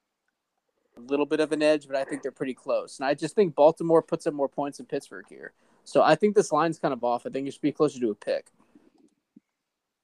A 0.98 1.02
little 1.02 1.26
bit 1.26 1.40
of 1.40 1.52
an 1.52 1.62
edge, 1.62 1.88
but 1.88 1.96
I 1.96 2.04
think 2.04 2.22
they're 2.22 2.32
pretty 2.32 2.54
close. 2.54 3.00
And 3.00 3.06
I 3.06 3.14
just 3.14 3.36
think 3.36 3.56
Baltimore 3.56 4.02
puts 4.02 4.28
up 4.28 4.34
more 4.34 4.48
points 4.48 4.78
than 4.78 4.86
Pittsburgh 4.86 5.26
here. 5.28 5.52
So 5.84 6.02
I 6.02 6.16
think 6.16 6.36
this 6.36 6.52
line's 6.52 6.80
kind 6.80 6.94
of 6.94 7.04
off. 7.04 7.26
I 7.26 7.30
think 7.30 7.48
it 7.48 7.52
should 7.52 7.62
be 7.62 7.72
closer 7.72 8.00
to 8.00 8.12
a 8.12 8.16
pick. 8.16 8.48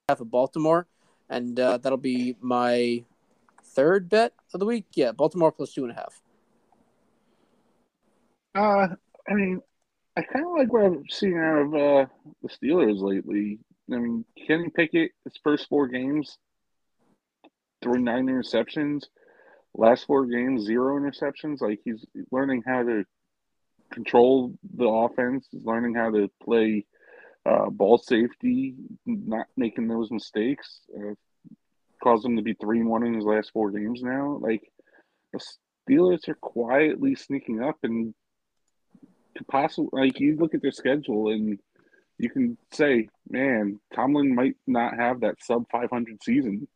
Half 0.09 0.22
of 0.22 0.30
Baltimore, 0.30 0.88
and 1.30 1.57
uh, 1.59 1.78
that'll 1.78 1.97
be 1.97 2.36
my 2.41 3.03
third 3.74 4.09
bet 4.09 4.34
of 4.53 4.59
the 4.59 4.65
week. 4.65 4.86
Yeah, 4.93 5.11
Baltimore 5.11 5.51
plus 5.51 5.74
two 5.74 5.84
and 5.84 5.91
a 5.91 5.95
half. 5.95 6.22
Uh, 8.53 8.95
I 9.30 9.34
mean, 9.34 9.61
I 10.17 10.22
kind 10.22 10.45
of 10.45 10.51
like 10.57 10.72
what 10.74 10.86
I'm 10.86 11.03
seeing 11.09 11.38
out 11.38 11.61
of 11.61 11.74
uh, 11.74 12.05
the 12.41 12.49
Steelers 12.49 13.01
lately. 13.01 13.59
I 13.91 13.97
mean, 13.97 14.26
Kenny 14.47 14.69
Pickett, 14.69 15.11
his 15.24 15.34
first 15.43 15.67
four 15.69 15.88
games, 15.88 16.38
threw 17.82 17.99
nine 17.99 18.28
interceptions. 18.28 19.03
Last 19.74 20.05
four 20.05 20.26
games, 20.26 20.63
zero 20.63 20.99
interceptions. 20.99 21.61
Like 21.61 21.80
he's 21.84 22.05
learning 22.32 22.63
how 22.65 22.84
to 22.84 23.05
control 23.91 24.53
the 24.76 24.88
offense. 24.88 25.47
He's 25.51 25.65
learning 25.65 25.95
how 25.95 26.11
to 26.11 26.30
play 26.43 26.86
uh, 27.45 27.69
ball 27.69 27.97
safety, 27.97 28.76
not 29.05 29.47
making 29.55 29.88
those 29.88 30.11
mistakes. 30.11 30.82
Uh, 30.95 31.13
caused 32.02 32.26
him 32.26 32.38
to 32.38 32.41
be 32.41 32.54
three 32.54 32.80
and 32.80 32.89
one 32.89 33.06
in 33.06 33.14
his 33.14 33.26
last 33.26 33.52
four 33.52 33.72
games 33.72 34.02
now. 34.02 34.38
Like 34.41 34.62
the 35.34 35.39
Steelers 35.89 36.28
are 36.28 36.36
quietly 36.36 37.16
sneaking 37.16 37.62
up 37.62 37.78
and 37.84 38.14
could 39.38 39.47
possibly 39.47 39.89
like 39.93 40.20
you 40.20 40.36
look 40.36 40.54
at 40.54 40.62
their 40.62 40.72
schedule 40.72 41.30
and 41.30 41.60
you 42.18 42.30
can 42.30 42.58
say, 42.72 43.10
man, 43.30 43.80
Tomlin 43.95 44.36
might 44.36 44.56
not 44.68 44.95
have 44.95 45.22
that 45.22 45.41
sub 45.41 45.66
500 45.72 46.22
season 46.22 46.68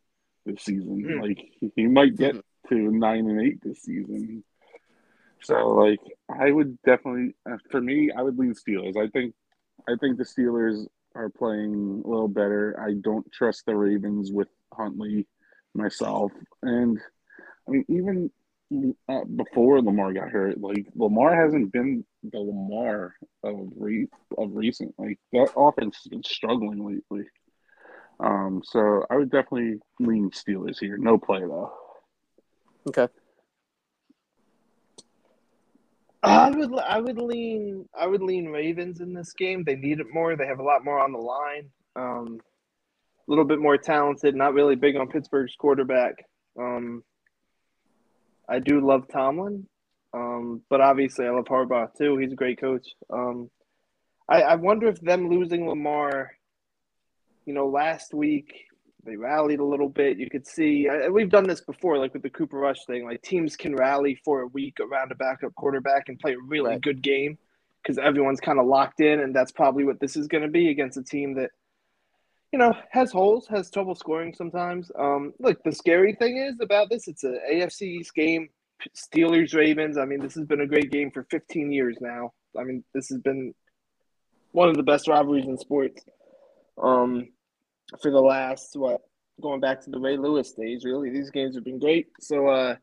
this 0.46 0.64
season. 0.64 1.04
Mm. 1.04 1.22
Like 1.22 1.46
he 1.76 1.86
might 1.86 2.16
get 2.16 2.36
to 2.70 2.76
nine 2.76 3.30
and 3.30 3.42
eight 3.42 3.60
this 3.62 3.84
season. 3.84 4.44
So 5.44 5.70
like 5.70 6.00
I 6.30 6.50
would 6.50 6.82
definitely, 6.84 7.36
uh, 7.50 7.58
for 7.70 7.82
me, 7.82 8.12
I 8.12 8.22
would 8.22 8.40
lean 8.40 8.56
Steelers. 8.56 8.98
I 8.98 9.08
think, 9.10 9.36
I 9.88 9.94
think 10.00 10.18
the 10.18 10.24
Steelers 10.24 10.88
are 11.16 11.30
playing 11.30 12.04
a 12.04 12.08
little 12.08 12.28
better. 12.28 12.80
I 12.80 12.94
don't 12.94 13.32
trust 13.32 13.66
the 13.66 13.76
Ravens 13.76 14.32
with 14.32 14.50
Huntley 14.74 15.28
myself, 15.74 16.32
and 16.62 17.00
I 17.68 17.72
mean 17.72 17.86
even 17.88 18.32
uh, 19.08 19.24
before 19.24 19.82
Lamar 19.82 20.14
got 20.14 20.30
hurt. 20.30 20.60
Like 20.60 20.86
Lamar 20.96 21.36
hasn't 21.36 21.72
been 21.72 22.06
the 22.24 22.40
Lamar 22.40 23.16
of 23.44 23.70
re- 23.76 24.08
of 24.38 24.56
recent. 24.56 24.94
Like 24.98 25.20
that 25.34 25.50
offense 25.56 25.98
has 25.98 26.10
been 26.10 26.24
struggling 26.24 26.86
lately. 26.86 27.26
Um, 28.20 28.62
so 28.64 29.06
I 29.10 29.18
would 29.18 29.30
definitely 29.30 29.80
lean 30.00 30.32
Steelers 30.32 30.80
here. 30.80 30.98
No 30.98 31.18
play 31.18 31.42
though. 31.42 31.74
Okay. 32.88 33.08
I 36.26 36.50
would 36.50 36.80
I 36.80 37.00
would 37.00 37.18
lean 37.18 37.88
I 37.98 38.08
would 38.08 38.22
lean 38.22 38.48
Ravens 38.48 39.02
in 39.02 39.14
this 39.14 39.34
game. 39.34 39.64
They 39.64 39.76
need 39.76 40.00
it 40.00 40.08
more. 40.12 40.36
They 40.36 40.48
have 40.48 40.60
a 40.60 40.64
lot 40.64 40.84
more 40.84 41.00
on 41.00 41.12
the 41.12 41.20
line. 41.20 41.70
Um, 41.96 42.40
a 43.28 43.32
little 43.32 43.46
bit 43.46 43.60
more 43.60 43.78
talented. 43.78 44.36
Not 44.36 44.54
really 44.54 44.76
big 44.76 44.96
on 44.96 45.08
Pittsburgh's 45.08 45.56
quarterback. 45.58 46.14
Um, 46.60 47.04
I 48.48 48.60
do 48.60 48.86
love 48.86 49.08
Tomlin, 49.12 49.68
um, 50.14 50.62
but 50.70 50.82
obviously 50.82 51.26
I 51.26 51.32
love 51.32 51.46
Harbaugh 51.46 51.88
too. 51.98 52.18
He's 52.18 52.34
a 52.34 52.36
great 52.36 52.60
coach. 52.60 52.88
Um, 53.12 53.50
I, 54.30 54.42
I 54.42 54.56
wonder 54.56 54.88
if 54.88 55.00
them 55.02 55.30
losing 55.30 55.68
Lamar, 55.68 56.32
you 57.46 57.54
know, 57.54 57.68
last 57.68 58.14
week 58.14 58.54
they 59.06 59.16
rallied 59.16 59.60
a 59.60 59.66
little 59.66 59.90
bit. 59.90 60.18
You 60.18 60.30
could 60.30 60.48
see 60.48 60.90
I, 60.90 61.10
we've 61.10 61.30
done 61.30 61.48
this 61.48 61.62
before, 61.62 61.98
like 61.98 62.14
with 62.14 62.24
the 62.24 62.30
Cooper 62.30 62.58
Rush 62.58 62.86
thing. 62.86 63.06
Like 63.06 63.22
teams 63.22 63.56
can 63.56 63.76
rally 63.76 64.20
for 64.26 64.42
a 64.42 64.48
week 64.48 64.80
around 64.80 65.12
a 65.12 65.16
backup 65.16 65.54
quarterback 65.56 66.10
and 66.10 66.20
play 66.20 66.34
a 66.34 66.40
really 66.40 66.72
right. 66.72 66.82
good 66.82 67.02
game 67.02 67.38
because 67.82 67.98
everyone's 67.98 68.40
kind 68.40 68.60
of 68.60 68.66
locked 68.66 69.00
in, 69.00 69.20
and 69.20 69.36
that's 69.36 69.52
probably 69.52 69.84
what 69.84 70.00
this 70.00 70.16
is 70.16 70.28
going 70.28 70.44
to 70.44 70.50
be 70.50 70.70
against 70.70 70.98
a 70.98 71.04
team 71.04 71.36
that 71.36 71.52
you 72.56 72.60
know, 72.60 72.74
has 72.90 73.12
holes, 73.12 73.48
has 73.48 73.70
trouble 73.70 73.96
scoring 73.96 74.34
sometimes. 74.34 74.90
Um, 74.98 75.34
look, 75.40 75.62
the 75.64 75.74
scary 75.74 76.16
thing 76.16 76.38
is 76.38 76.62
about 76.62 76.90
this, 76.90 77.10
it's 77.10 77.26
a 77.26 77.38
AFC 77.52 77.82
East 77.82 78.16
game, 78.16 78.48
Steelers 78.96 79.54
Ravens. 79.54 79.98
I 79.98 80.06
mean, 80.06 80.22
this 80.22 80.36
has 80.36 80.46
been 80.46 80.62
a 80.62 80.66
great 80.66 80.90
game 80.90 81.12
for 81.12 81.24
15 81.30 81.70
years 81.74 81.98
now. 82.00 82.32
I 82.58 82.64
mean, 82.64 82.86
this 82.94 83.10
has 83.10 83.20
been 83.20 83.54
one 84.54 84.70
of 84.70 84.78
the 84.78 84.84
best 84.84 85.10
rivalries 85.10 85.48
in 85.48 85.58
sports. 85.58 86.02
Um, 86.82 87.28
for 88.02 88.12
the 88.12 88.22
last 88.22 88.76
what, 88.76 89.02
going 89.42 89.60
back 89.60 89.82
to 89.82 89.90
the 89.90 90.00
Ray 90.00 90.18
Lewis 90.18 90.52
days, 90.54 90.86
really, 90.86 91.10
these 91.10 91.30
games 91.30 91.56
have 91.56 91.64
been 91.64 91.80
great. 91.80 92.08
So, 92.20 92.48
uh, 92.48 92.76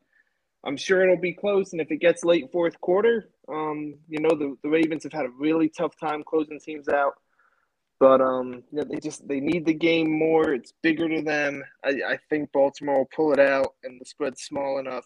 I'm 0.65 0.77
sure 0.77 1.03
it'll 1.03 1.17
be 1.17 1.33
close. 1.33 1.73
And 1.73 1.81
if 1.81 1.91
it 1.91 1.97
gets 1.97 2.23
late 2.23 2.51
fourth 2.51 2.79
quarter, 2.79 3.29
um, 3.49 3.95
you 4.07 4.19
know, 4.21 4.29
the, 4.29 4.55
the 4.63 4.69
Ravens 4.69 5.03
have 5.03 5.11
had 5.11 5.25
a 5.25 5.29
really 5.37 5.69
tough 5.69 5.97
time 5.99 6.23
closing 6.23 6.59
teams 6.59 6.87
out. 6.87 7.13
But 7.99 8.21
um, 8.21 8.63
you 8.71 8.79
know, 8.79 8.83
they 8.83 8.99
just 8.99 9.25
they 9.27 9.39
need 9.39 9.65
the 9.65 9.73
game 9.73 10.11
more. 10.11 10.53
It's 10.53 10.73
bigger 10.81 11.07
to 11.07 11.21
them. 11.21 11.63
I, 11.85 11.89
I 11.89 12.17
think 12.29 12.51
Baltimore 12.51 12.97
will 12.97 13.09
pull 13.15 13.31
it 13.31 13.39
out, 13.39 13.75
and 13.83 13.99
the 13.99 14.05
spread's 14.05 14.41
small 14.43 14.79
enough. 14.79 15.05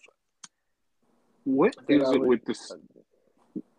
What 1.44 1.76
is 1.88 2.02
it 2.10 2.20
would, 2.20 2.28
with 2.28 2.44
the 2.44 2.80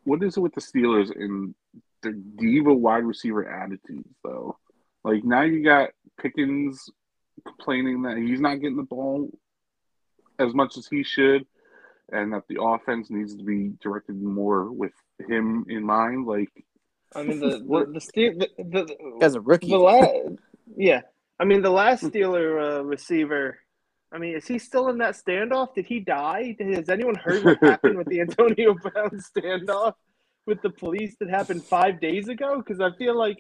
What 0.06 0.24
is 0.24 0.38
it 0.38 0.40
with 0.40 0.56
the 0.56 0.62
Steelers 0.62 1.14
and 1.14 1.54
the 2.02 2.14
diva 2.38 2.74
wide 2.74 3.04
receiver 3.04 3.50
attitudes 3.50 4.08
though? 4.24 4.58
Like 5.04 5.24
now 5.26 5.42
you 5.42 5.64
got 5.64 5.90
Pickens 6.22 6.90
complaining 7.46 8.02
that 8.04 8.18
he's 8.18 8.42
not 8.42 8.56
getting 8.56 8.78
the 8.78 8.84
ball 8.84 9.30
as 10.40 10.54
much 10.54 10.78
as 10.78 10.88
he 10.88 11.04
should. 11.04 11.46
and 12.12 12.34
that 12.34 12.44
the 12.50 12.62
offense 12.62 13.10
needs 13.12 13.36
to 13.36 13.44
be 13.44 13.72
directed 13.82 14.22
more 14.22 14.72
with 14.72 14.94
him 15.28 15.66
in 15.70 15.84
mind. 15.84 16.26
Like, 16.26 16.50
I 17.16 17.24
mean, 17.24 17.40
the 17.40 17.60
the 17.60 17.86
the, 17.94 18.02
Ste- 18.10 18.40
the, 18.40 18.50
the, 18.58 19.18
As 19.22 19.36
a 19.36 19.42
rookie, 19.42 19.70
the 19.70 19.78
la- 19.78 20.08
yeah. 20.76 21.02
I 21.40 21.46
mean, 21.46 21.62
the 21.62 21.70
last 21.70 22.04
Steeler 22.04 22.80
uh, 22.80 22.84
receiver. 22.84 23.60
I 24.12 24.18
mean, 24.18 24.36
is 24.36 24.48
he 24.48 24.58
still 24.58 24.90
in 24.90 24.98
that 24.98 25.14
standoff? 25.16 25.76
Did 25.76 25.86
he 25.86 26.00
die? 26.00 26.56
Has 26.60 26.90
anyone 26.90 27.14
heard 27.16 27.44
what 27.46 27.64
happened 27.64 27.98
with 27.98 28.08
the 28.08 28.22
Antonio 28.26 28.74
Brown 28.74 29.12
standoff 29.12 29.94
with 30.50 30.62
the 30.62 30.70
police 30.70 31.16
that 31.22 31.30
happened 31.30 31.64
five 31.64 32.02
days 32.02 32.28
ago? 32.28 32.58
Because 32.58 32.82
I 32.82 32.92
feel 32.98 33.18
like 33.18 33.38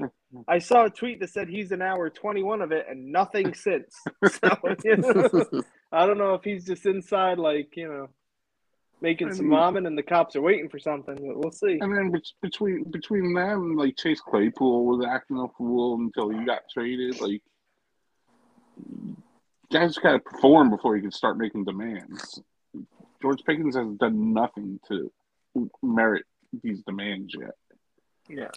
I 0.47 0.59
saw 0.59 0.85
a 0.85 0.89
tweet 0.89 1.19
that 1.19 1.31
said 1.31 1.49
he's 1.49 1.71
an 1.73 1.81
hour 1.81 2.09
21 2.09 2.61
of 2.61 2.71
it 2.71 2.85
and 2.89 3.11
nothing 3.11 3.53
since. 3.53 3.93
So, 4.29 4.75
you 4.85 4.97
know, 4.97 5.61
I 5.91 6.05
don't 6.05 6.19
know 6.19 6.35
if 6.35 6.43
he's 6.43 6.65
just 6.65 6.85
inside, 6.85 7.39
like, 7.39 7.75
you 7.75 7.87
know, 7.89 8.09
making 9.01 9.29
I 9.29 9.33
some 9.33 9.49
mean- 9.49 9.59
ramen 9.59 9.87
and 9.87 9.97
the 9.97 10.03
cops 10.03 10.35
are 10.35 10.41
waiting 10.41 10.69
for 10.69 10.79
something. 10.79 11.15
But 11.15 11.37
we'll 11.37 11.51
see. 11.51 11.79
I 11.81 11.85
mean, 11.87 12.13
between 12.41 12.83
between 12.83 13.33
them, 13.33 13.75
like 13.75 13.97
Chase 13.97 14.21
Claypool 14.21 14.85
was 14.85 15.05
acting 15.05 15.37
a 15.39 15.47
fool 15.57 15.95
until 15.95 16.29
he 16.29 16.45
got 16.45 16.61
traded. 16.71 17.19
Like, 17.19 17.41
guys 19.71 19.97
got 19.97 20.13
to 20.13 20.19
perform 20.19 20.69
before 20.69 20.95
you 20.95 21.01
can 21.01 21.11
start 21.11 21.37
making 21.37 21.65
demands. 21.65 22.41
George 23.21 23.43
Pickens 23.43 23.75
has 23.75 23.87
done 23.97 24.33
nothing 24.33 24.79
to 24.87 25.11
merit 25.81 26.25
these 26.63 26.81
demands 26.83 27.33
yet. 27.39 27.51
Yeah. 28.27 28.51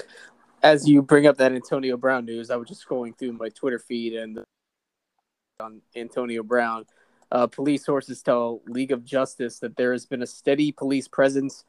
as 0.62 0.88
you 0.88 1.02
bring 1.02 1.26
up 1.26 1.38
that 1.38 1.52
Antonio 1.52 1.96
Brown 1.96 2.26
news, 2.26 2.50
I 2.50 2.56
was 2.56 2.68
just 2.68 2.86
scrolling 2.86 3.16
through 3.16 3.32
my 3.32 3.48
Twitter 3.48 3.78
feed 3.78 4.14
and 4.14 4.38
on 5.60 5.80
Antonio 5.96 6.42
Brown. 6.42 6.84
Uh, 7.30 7.46
police 7.46 7.84
sources 7.84 8.22
tell 8.22 8.60
League 8.66 8.92
of 8.92 9.04
Justice 9.04 9.58
that 9.60 9.76
there 9.76 9.92
has 9.92 10.04
been 10.04 10.22
a 10.22 10.26
steady 10.26 10.70
police 10.70 11.08
presence 11.08 11.64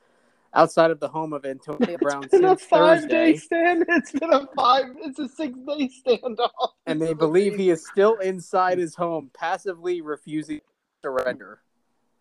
outside 0.54 0.92
of 0.92 1.00
the 1.00 1.08
home 1.08 1.34
of 1.34 1.46
Antonio 1.46 1.98
Brown 1.98 2.24
It's 2.24 2.32
been 2.32 2.46
a 2.46 2.50
since 2.50 2.64
five 2.64 3.08
day 3.08 3.38
stand. 3.38 3.86
It's 3.88 4.12
been 4.12 4.34
a 4.34 4.48
five. 4.56 4.86
It's 4.98 5.20
a 5.20 5.28
six 5.28 5.58
day 5.60 5.90
standoff. 6.06 6.50
and 6.86 7.02
they 7.02 7.14
believe 7.14 7.56
he 7.56 7.70
is 7.70 7.88
still 7.88 8.16
inside 8.18 8.78
his 8.78 8.96
home, 8.96 9.32
passively 9.34 10.02
refusing 10.02 10.60
to 10.60 10.64
surrender. 11.02 11.62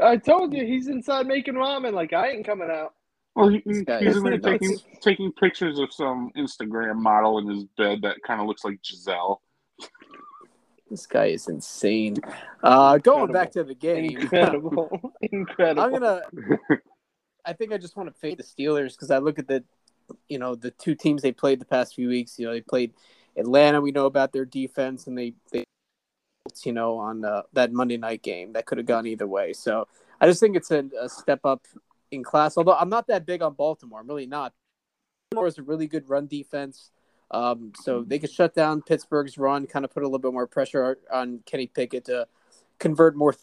I 0.01 0.17
told 0.17 0.55
you 0.55 0.65
he's 0.65 0.89
inside 0.89 1.27
making 1.27 1.55
ramen. 1.55 1.93
Like 1.93 2.13
I 2.13 2.31
ain't 2.31 2.47
coming 2.47 2.71
out. 2.71 2.95
Well, 3.35 3.49
he, 3.49 3.63
he- 3.65 3.85
guy 3.85 4.01
he's 4.01 4.11
is 4.11 4.17
in 4.19 4.25
there 4.25 4.39
nuts. 4.39 4.45
taking 4.47 4.79
taking 5.01 5.33
pictures 5.33 5.79
of 5.79 5.93
some 5.93 6.31
Instagram 6.37 6.97
model 6.97 7.39
in 7.39 7.49
his 7.49 7.65
bed 7.79 8.01
that 8.03 8.17
kind 8.27 8.41
of 8.41 8.47
looks 8.47 8.65
like 8.65 8.83
Gisele. 8.83 9.41
This 10.91 11.07
guy 11.07 11.27
is 11.27 11.49
insane. 11.49 12.19
Uh, 12.63 12.99
going 12.99 13.33
back 13.33 13.51
to 13.53 13.65
the 13.65 13.75
game, 13.75 14.19
Incredible, 14.19 14.91
incredible. 15.23 15.83
I'm 15.83 15.91
gonna. 15.93 16.21
I 17.47 17.55
think 17.55 17.73
I 17.73 17.79
just 17.79 17.97
want 17.97 18.13
to 18.13 18.15
fade 18.21 18.39
the 18.39 18.45
Steelers 18.45 18.93
because 18.93 19.11
I 19.11 19.19
look 19.19 19.39
at 19.39 19.49
the, 19.49 19.65
you 20.29 20.39
know, 20.39 20.55
the 20.55 20.71
two 20.71 20.95
teams 20.95 21.23
they 21.23 21.33
played 21.33 21.61
the 21.61 21.65
past 21.65 21.95
few 21.95 22.09
weeks. 22.09 22.39
You 22.39 22.47
know, 22.47 22.53
they 22.53 22.61
played 22.61 22.93
Atlanta. 23.39 23.81
We 23.81 23.91
know 23.91 24.05
about 24.05 24.33
their 24.33 24.45
defense, 24.45 25.07
and 25.07 25.17
they 25.17 25.33
they, 25.51 25.65
you 26.63 26.73
know, 26.73 26.99
on 26.99 27.25
uh, 27.25 27.43
that 27.55 27.73
Monday 27.73 27.97
night 27.97 28.23
game 28.23 28.53
that 28.53 28.67
could 28.67 28.77
have 28.77 28.87
gone 28.87 29.07
either 29.07 29.27
way. 29.27 29.55
So 29.55 29.89
I 30.21 30.27
just 30.27 30.41
think 30.41 30.57
it's 30.57 30.71
a, 30.71 30.85
a 31.01 31.09
step 31.09 31.41
up 31.45 31.67
in 32.13 32.23
class. 32.23 32.57
Although 32.57 32.75
I'm 32.75 32.89
not 32.89 33.09
that 33.09 33.27
big 33.27 33.43
on 33.43 33.55
Baltimore, 33.55 34.01
I'm 34.01 34.07
really 34.07 34.27
not. 34.27 34.53
Baltimore 35.31 35.49
is 35.49 35.59
a 35.59 35.63
really 35.63 35.87
good 35.87 36.09
run 36.09 36.27
defense. 36.27 36.91
Um, 37.31 37.73
so 37.81 38.03
they 38.03 38.19
could 38.19 38.31
shut 38.31 38.55
down 38.55 38.83
Pittsburgh's 38.83 39.39
run, 39.39 39.67
kind 39.67 39.85
of 39.85 39.91
put 39.91 40.03
a 40.03 40.07
little 40.07 40.19
bit 40.19 40.33
more 40.33 40.47
pressure 40.47 40.99
on 41.11 41.41
Kenny 41.47 41.67
Pickett 41.67 42.05
to 42.05 42.29
convert 42.79 43.17
more. 43.17 43.35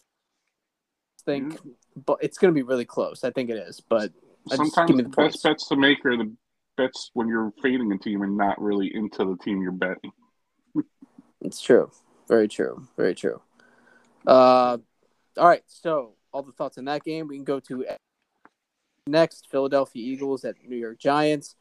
Think, 1.26 1.60
but 2.06 2.20
it's 2.22 2.38
going 2.38 2.54
to 2.54 2.56
be 2.56 2.64
really 2.64 2.86
close. 2.86 3.24
I 3.24 3.32
think 3.32 3.50
it 3.50 3.58
is, 3.58 3.82
but 3.82 4.14
Sometimes 4.48 4.92
the 4.92 5.04
the 5.04 5.10
best 5.10 5.44
bets 5.44 5.68
to 5.68 5.76
make 5.76 6.04
are 6.06 6.18
the 6.18 6.34
bets 6.78 7.12
when 7.14 7.28
you're 7.28 7.52
fading 7.62 7.92
a 7.92 7.98
team 7.98 8.22
and 8.22 8.38
not 8.38 8.60
really 8.60 8.90
into 8.94 9.26
the 9.26 9.38
team 9.44 9.62
you're 9.62 9.72
betting. 9.72 10.12
it's 11.42 11.62
true. 11.62 11.92
Very 12.28 12.48
true. 12.48 12.88
Very 12.96 13.16
true. 13.16 13.42
Uh, 14.26 14.78
all 15.38 15.48
right. 15.48 15.64
So 15.68 16.14
all 16.32 16.44
the 16.44 16.52
thoughts 16.52 16.78
in 16.78 16.86
that 16.86 17.04
game. 17.04 17.28
We 17.28 17.36
can 17.36 17.44
go 17.44 17.60
to 17.62 17.86
next 19.10 19.48
Philadelphia 19.50 20.04
Eagles 20.04 20.46
at 20.46 20.56
New 20.68 20.76
York 20.78 21.00
Giants. 21.00 21.56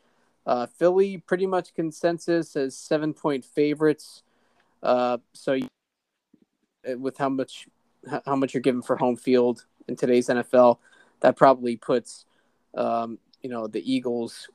Uh, 0.47 0.67
Philly 0.67 1.19
pretty 1.19 1.47
much 1.47 1.75
consensus 1.75 2.57
as 2.57 2.77
seven 2.77 3.13
point 3.13 3.45
favorites. 3.45 4.23
Uh, 4.83 5.19
so 5.33 5.55
you- 5.55 5.69
with 6.97 7.19
how 7.19 7.29
much 7.29 7.69
how 8.25 8.37
much 8.37 8.55
you're 8.55 8.63
given 8.63 8.81
for 8.81 8.97
home 8.97 9.17
field 9.17 9.67
in 9.89 9.97
today's 9.97 10.29
NFL, 10.29 10.79
that 11.21 11.37
probably 11.37 11.77
puts 11.77 12.25
um, 12.75 13.19
you 13.43 13.51
know 13.51 13.67
the 13.67 13.93
Eagles 13.93 14.49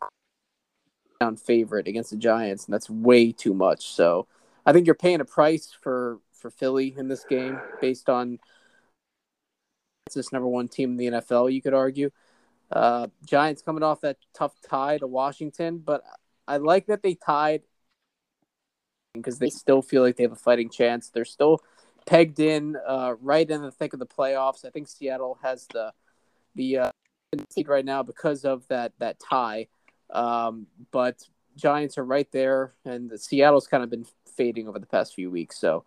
down 1.19 1.35
favorite 1.35 1.87
against 1.87 2.11
the 2.11 2.17
Giants, 2.17 2.65
and 2.65 2.73
that's 2.73 2.89
way 2.89 3.31
too 3.31 3.53
much. 3.53 3.87
So 3.93 4.27
I 4.65 4.73
think 4.73 4.85
you're 4.85 4.95
paying 4.95 5.21
a 5.21 5.25
price 5.25 5.75
for 5.81 6.19
for 6.31 6.49
Philly 6.49 6.95
in 6.97 7.07
this 7.07 7.23
game 7.23 7.59
based 7.81 8.09
on 8.09 8.39
it's 10.05 10.15
this 10.15 10.31
number 10.33 10.47
one 10.47 10.67
team 10.67 10.91
in 10.91 10.97
the 10.97 11.19
NFL. 11.19 11.53
You 11.53 11.61
could 11.61 11.73
argue. 11.73 12.09
Uh, 12.71 13.07
Giants 13.25 13.61
coming 13.61 13.83
off 13.83 14.01
that 14.01 14.17
tough 14.33 14.55
tie 14.67 14.97
to 14.97 15.07
Washington, 15.07 15.79
but 15.79 16.03
I 16.47 16.57
like 16.57 16.87
that 16.87 17.03
they 17.03 17.15
tied 17.15 17.61
because 19.13 19.39
they 19.39 19.49
still 19.49 19.81
feel 19.81 20.01
like 20.01 20.15
they 20.15 20.23
have 20.23 20.31
a 20.31 20.35
fighting 20.35 20.69
chance. 20.69 21.09
They're 21.09 21.25
still 21.25 21.59
pegged 22.05 22.39
in 22.39 22.75
uh, 22.87 23.15
right 23.21 23.49
in 23.49 23.61
the 23.61 23.71
thick 23.71 23.93
of 23.93 23.99
the 23.99 24.07
playoffs. 24.07 24.65
I 24.65 24.69
think 24.69 24.87
Seattle 24.87 25.37
has 25.43 25.67
the 25.71 25.93
the 26.55 26.77
uh, 26.79 26.91
seed 27.49 27.67
right 27.67 27.85
now 27.85 28.03
because 28.03 28.45
of 28.45 28.67
that 28.67 28.93
that 28.99 29.19
tie. 29.19 29.67
Um, 30.09 30.67
but 30.91 31.21
Giants 31.55 31.97
are 31.97 32.05
right 32.05 32.31
there, 32.31 32.73
and 32.85 33.11
Seattle's 33.19 33.67
kind 33.67 33.83
of 33.83 33.89
been 33.89 34.05
fading 34.35 34.67
over 34.67 34.79
the 34.79 34.85
past 34.85 35.13
few 35.13 35.29
weeks. 35.29 35.59
So 35.59 35.85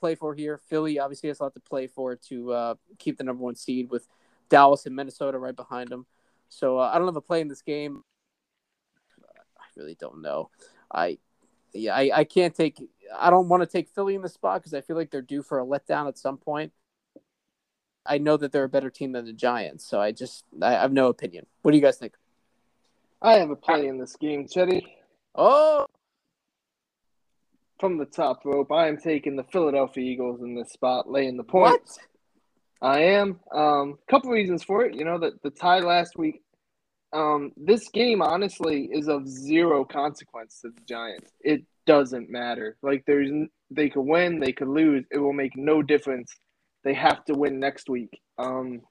play 0.00 0.14
for 0.14 0.34
here. 0.34 0.58
Philly 0.58 0.98
obviously 0.98 1.28
has 1.28 1.40
a 1.40 1.44
lot 1.44 1.54
to 1.54 1.60
play 1.60 1.86
for 1.86 2.16
to 2.28 2.52
uh, 2.52 2.74
keep 2.98 3.18
the 3.18 3.24
number 3.24 3.42
one 3.42 3.56
seed 3.56 3.90
with 3.90 4.06
Dallas 4.48 4.86
and 4.86 4.94
Minnesota 4.94 5.38
right 5.38 5.56
behind 5.56 5.88
them. 5.88 6.06
So 6.48 6.78
uh, 6.78 6.90
I 6.92 6.98
don't 6.98 7.08
have 7.08 7.16
a 7.16 7.20
play 7.20 7.40
in 7.40 7.48
this 7.48 7.62
game. 7.62 8.02
I 9.58 9.64
really 9.76 9.96
don't 9.98 10.22
know. 10.22 10.50
I 10.92 11.18
yeah, 11.72 11.94
I, 11.94 12.10
I 12.14 12.24
can't 12.24 12.54
take. 12.54 12.82
I 13.16 13.30
don't 13.30 13.48
want 13.48 13.62
to 13.62 13.66
take 13.66 13.88
Philly 13.88 14.14
in 14.14 14.22
the 14.22 14.28
spot 14.28 14.60
because 14.60 14.74
I 14.74 14.80
feel 14.80 14.96
like 14.96 15.10
they're 15.10 15.22
due 15.22 15.42
for 15.42 15.60
a 15.60 15.64
letdown 15.64 16.08
at 16.08 16.18
some 16.18 16.38
point. 16.38 16.72
I 18.04 18.18
know 18.18 18.36
that 18.36 18.52
they're 18.52 18.64
a 18.64 18.68
better 18.68 18.90
team 18.90 19.12
than 19.12 19.24
the 19.24 19.32
Giants, 19.32 19.84
so 19.84 20.00
I 20.00 20.12
just 20.12 20.44
I 20.62 20.72
have 20.72 20.92
no 20.92 21.08
opinion. 21.08 21.46
What 21.62 21.72
do 21.72 21.76
you 21.76 21.82
guys 21.82 21.98
think? 21.98 22.14
I 23.20 23.34
have 23.34 23.50
a 23.50 23.56
play 23.56 23.86
in 23.86 23.98
this 23.98 24.16
game, 24.16 24.46
Chetty. 24.46 24.82
Oh, 25.34 25.86
From 27.80 27.98
the 27.98 28.06
top 28.06 28.44
rope, 28.44 28.72
I 28.72 28.88
am 28.88 28.96
taking 28.96 29.36
the 29.36 29.44
Philadelphia 29.44 30.04
Eagles 30.04 30.40
in 30.40 30.54
this 30.54 30.72
spot, 30.72 31.10
laying 31.10 31.36
the 31.36 31.44
points. 31.44 31.98
what? 31.98 32.06
I 32.82 33.00
am. 33.00 33.40
Um, 33.54 33.98
couple 34.10 34.30
reasons 34.30 34.62
for 34.62 34.84
it. 34.84 34.94
You 34.94 35.04
know 35.04 35.18
that 35.18 35.42
the 35.42 35.50
tie 35.50 35.80
last 35.80 36.16
week. 36.16 36.42
Um, 37.12 37.52
this 37.56 37.88
game 37.88 38.20
honestly 38.20 38.88
is 38.92 39.08
of 39.08 39.26
zero 39.26 39.84
consequence 39.84 40.60
to 40.60 40.68
the 40.68 40.80
Giants. 40.86 41.30
It 41.40 41.62
doesn't 41.86 42.28
matter. 42.28 42.76
Like 42.82 43.04
there's, 43.06 43.30
they 43.70 43.88
could 43.88 44.02
win, 44.02 44.40
they 44.40 44.52
could 44.52 44.68
lose. 44.68 45.04
It 45.10 45.18
will 45.18 45.32
make 45.32 45.56
no 45.56 45.82
difference. 45.82 46.34
They 46.84 46.94
have 46.94 47.24
to 47.26 47.34
win 47.34 47.58
next 47.58 47.88
week. 47.88 48.20
Um, 48.38 48.82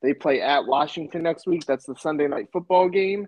they 0.00 0.14
play 0.14 0.40
at 0.40 0.66
Washington 0.66 1.22
next 1.22 1.46
week. 1.46 1.66
That's 1.66 1.86
the 1.86 1.96
Sunday 1.96 2.28
night 2.28 2.48
football 2.52 2.88
game. 2.88 3.26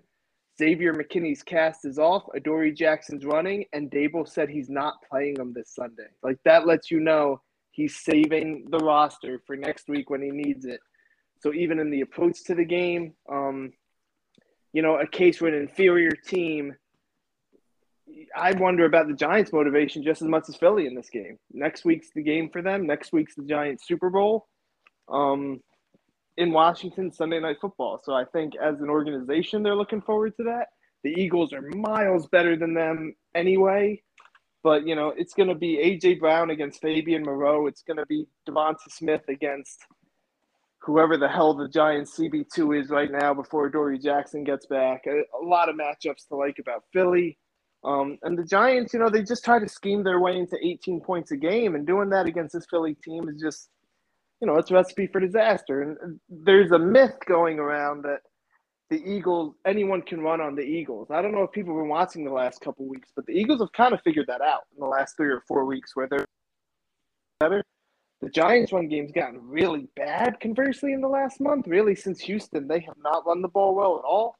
Xavier 0.57 0.93
McKinney's 0.93 1.41
cast 1.41 1.85
is 1.85 1.97
off. 1.97 2.23
Adoree 2.35 2.73
Jackson's 2.73 3.25
running, 3.25 3.65
and 3.71 3.89
Daboll 3.89 4.27
said 4.27 4.49
he's 4.49 4.69
not 4.69 4.95
playing 5.09 5.35
them 5.35 5.53
this 5.53 5.73
Sunday. 5.73 6.07
Like 6.21 6.37
that 6.43 6.67
lets 6.67 6.91
you 6.91 6.99
know 6.99 7.41
he's 7.71 7.97
saving 7.97 8.67
the 8.69 8.79
roster 8.79 9.41
for 9.45 9.55
next 9.55 9.87
week 9.87 10.09
when 10.09 10.21
he 10.21 10.31
needs 10.31 10.65
it. 10.65 10.79
So 11.41 11.53
even 11.53 11.79
in 11.79 11.89
the 11.89 12.01
approach 12.01 12.43
to 12.45 12.55
the 12.55 12.65
game, 12.65 13.13
um, 13.31 13.71
you 14.73 14.81
know, 14.81 14.99
a 14.99 15.07
case 15.07 15.39
with 15.41 15.53
an 15.53 15.61
inferior 15.61 16.11
team, 16.11 16.75
I 18.35 18.53
wonder 18.53 18.85
about 18.85 19.07
the 19.07 19.13
Giants' 19.13 19.53
motivation 19.53 20.03
just 20.03 20.21
as 20.21 20.27
much 20.27 20.49
as 20.49 20.55
Philly 20.55 20.87
in 20.87 20.95
this 20.95 21.09
game. 21.09 21.37
Next 21.51 21.85
week's 21.85 22.09
the 22.13 22.23
game 22.23 22.49
for 22.49 22.61
them. 22.61 22.85
Next 22.85 23.13
week's 23.13 23.35
the 23.35 23.43
Giants 23.43 23.87
Super 23.87 24.09
Bowl 24.09 24.47
um, 25.07 25.61
in 26.37 26.51
Washington, 26.51 27.11
Sunday 27.11 27.39
Night 27.39 27.57
Football. 27.61 28.01
So 28.03 28.13
I 28.13 28.25
think 28.25 28.53
as 28.55 28.81
an 28.81 28.89
organization, 28.89 29.63
they're 29.63 29.75
looking 29.75 30.01
forward 30.01 30.35
to 30.37 30.43
that. 30.43 30.67
The 31.03 31.11
Eagles 31.11 31.53
are 31.53 31.61
miles 31.61 32.27
better 32.27 32.57
than 32.57 32.73
them 32.73 33.15
anyway. 33.33 34.01
But, 34.63 34.85
you 34.85 34.95
know, 34.95 35.13
it's 35.15 35.33
going 35.33 35.49
to 35.49 35.55
be 35.55 35.79
A.J. 35.79 36.15
Brown 36.15 36.49
against 36.49 36.81
Fabian 36.81 37.23
Moreau. 37.23 37.67
It's 37.67 37.81
going 37.81 37.97
to 37.97 38.05
be 38.05 38.27
Devonta 38.47 38.89
Smith 38.89 39.21
against 39.29 39.85
whoever 40.81 41.17
the 41.17 41.27
hell 41.29 41.53
the 41.53 41.69
Giants 41.69 42.17
CB2 42.17 42.81
is 42.81 42.89
right 42.89 43.11
now 43.11 43.33
before 43.33 43.69
Dory 43.69 43.99
Jackson 43.99 44.43
gets 44.43 44.65
back. 44.65 45.05
A, 45.07 45.21
a 45.41 45.43
lot 45.43 45.69
of 45.69 45.75
matchups 45.75 46.27
to 46.29 46.35
like 46.35 46.57
about 46.59 46.83
Philly. 46.91 47.37
Um, 47.85 48.17
and 48.23 48.37
the 48.37 48.43
Giants, 48.43 48.93
you 48.93 48.99
know, 48.99 49.09
they 49.09 49.23
just 49.23 49.45
try 49.45 49.59
to 49.59 49.69
scheme 49.69 50.03
their 50.03 50.19
way 50.19 50.37
into 50.37 50.57
18 50.61 50.99
points 51.01 51.31
a 51.31 51.37
game, 51.37 51.75
and 51.75 51.87
doing 51.87 52.09
that 52.09 52.25
against 52.25 52.53
this 52.53 52.65
Philly 52.69 52.95
team 52.95 53.29
is 53.29 53.39
just 53.39 53.69
you 54.41 54.47
know, 54.47 54.55
it's 54.57 54.71
a 54.71 54.73
recipe 54.73 55.07
for 55.07 55.19
disaster. 55.19 55.81
And 55.81 56.19
there's 56.29 56.71
a 56.71 56.79
myth 56.79 57.15
going 57.27 57.59
around 57.59 58.03
that 58.03 58.21
the 58.89 59.03
Eagles, 59.05 59.55
anyone 59.65 60.01
can 60.01 60.21
run 60.21 60.41
on 60.41 60.55
the 60.55 60.63
Eagles. 60.63 61.09
I 61.11 61.21
don't 61.21 61.31
know 61.31 61.43
if 61.43 61.51
people 61.51 61.75
have 61.75 61.83
been 61.83 61.89
watching 61.89 62.25
the 62.25 62.31
last 62.31 62.59
couple 62.61 62.87
weeks, 62.87 63.09
but 63.15 63.25
the 63.27 63.33
Eagles 63.33 63.61
have 63.61 63.71
kind 63.71 63.93
of 63.93 64.01
figured 64.01 64.27
that 64.27 64.41
out 64.41 64.63
in 64.73 64.79
the 64.79 64.87
last 64.87 65.15
three 65.15 65.29
or 65.29 65.43
four 65.47 65.65
weeks 65.65 65.95
where 65.95 66.07
they're 66.07 66.25
better. 67.39 67.63
The 68.21 68.29
Giants' 68.29 68.73
run 68.73 68.89
game's 68.89 69.11
gotten 69.11 69.39
really 69.41 69.87
bad, 69.95 70.39
conversely, 70.39 70.91
in 70.91 71.01
the 71.01 71.07
last 71.07 71.39
month. 71.39 71.67
Really, 71.67 71.95
since 71.95 72.19
Houston, 72.21 72.67
they 72.67 72.79
have 72.81 72.97
not 73.01 73.25
run 73.25 73.41
the 73.41 73.47
ball 73.47 73.75
well 73.75 73.97
at 73.97 74.05
all. 74.05 74.35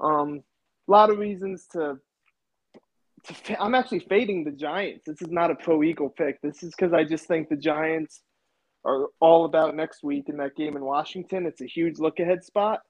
Um, 0.00 0.42
a 0.88 0.90
lot 0.90 1.10
of 1.10 1.18
reasons 1.18 1.66
to. 1.72 1.98
to 3.24 3.62
I'm 3.62 3.76
actually 3.76 4.00
fading 4.00 4.42
the 4.42 4.50
Giants. 4.50 5.04
This 5.06 5.22
is 5.22 5.30
not 5.30 5.52
a 5.52 5.54
pro 5.54 5.82
Eagle 5.82 6.08
pick. 6.08 6.40
This 6.40 6.62
is 6.62 6.74
because 6.74 6.92
I 6.92 7.04
just 7.04 7.26
think 7.26 7.48
the 7.48 7.56
Giants 7.56 8.22
are 8.84 9.06
all 9.20 9.44
about 9.44 9.76
next 9.76 10.02
week 10.02 10.28
in 10.28 10.38
that 10.38 10.56
game 10.56 10.76
in 10.76 10.82
Washington. 10.82 11.46
It's 11.46 11.60
a 11.60 11.66
huge 11.66 11.98
look 11.98 12.18
ahead 12.18 12.42
spot. 12.44 12.80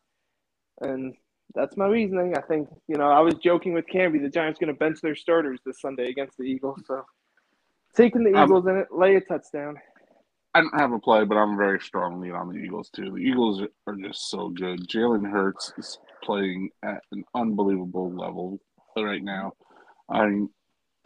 And 0.81 1.15
that's 1.55 1.77
my 1.77 1.87
reasoning. 1.87 2.37
I 2.37 2.41
think, 2.41 2.69
you 2.89 2.97
know, 2.97 3.11
I 3.11 3.21
was 3.21 3.35
joking 3.35 3.75
with 3.75 3.85
Camby, 3.93 4.23
the 4.23 4.29
Giants 4.29 4.59
going 4.59 4.73
to 4.73 4.79
bench 4.79 5.01
their 5.01 5.15
starters 5.15 5.61
this 5.65 5.81
Sunday 5.81 6.09
against 6.09 6.39
the 6.39 6.45
Eagles. 6.45 6.81
So 6.87 7.05
taking 7.95 8.25
the 8.25 8.31
Eagles 8.31 8.67
in 8.67 8.77
it, 8.77 8.89
lay 8.91 9.17
a 9.17 9.21
touchdown. 9.21 9.77
I 10.55 10.61
don't 10.61 10.79
have 10.79 10.93
a 10.93 10.99
play, 10.99 11.25
but 11.25 11.37
I'm 11.37 11.57
very 11.57 11.81
strongly 11.81 12.31
on 12.31 12.49
the 12.49 12.59
Eagles 12.59 12.91
too. 12.91 13.11
The 13.11 13.17
Eagles 13.17 13.63
are 13.87 13.97
just 13.97 14.29
so 14.29 14.51
good. 14.51 14.87
Jalen 14.87 15.31
Hurts 15.31 15.73
is 15.79 15.99
playing 16.23 16.71
at 16.83 17.03
an 17.11 17.25
unbelievable 17.35 18.15
level 18.15 18.61
right 18.97 19.23
now. 19.23 19.53
I 20.11 20.27
mean, 20.27 20.51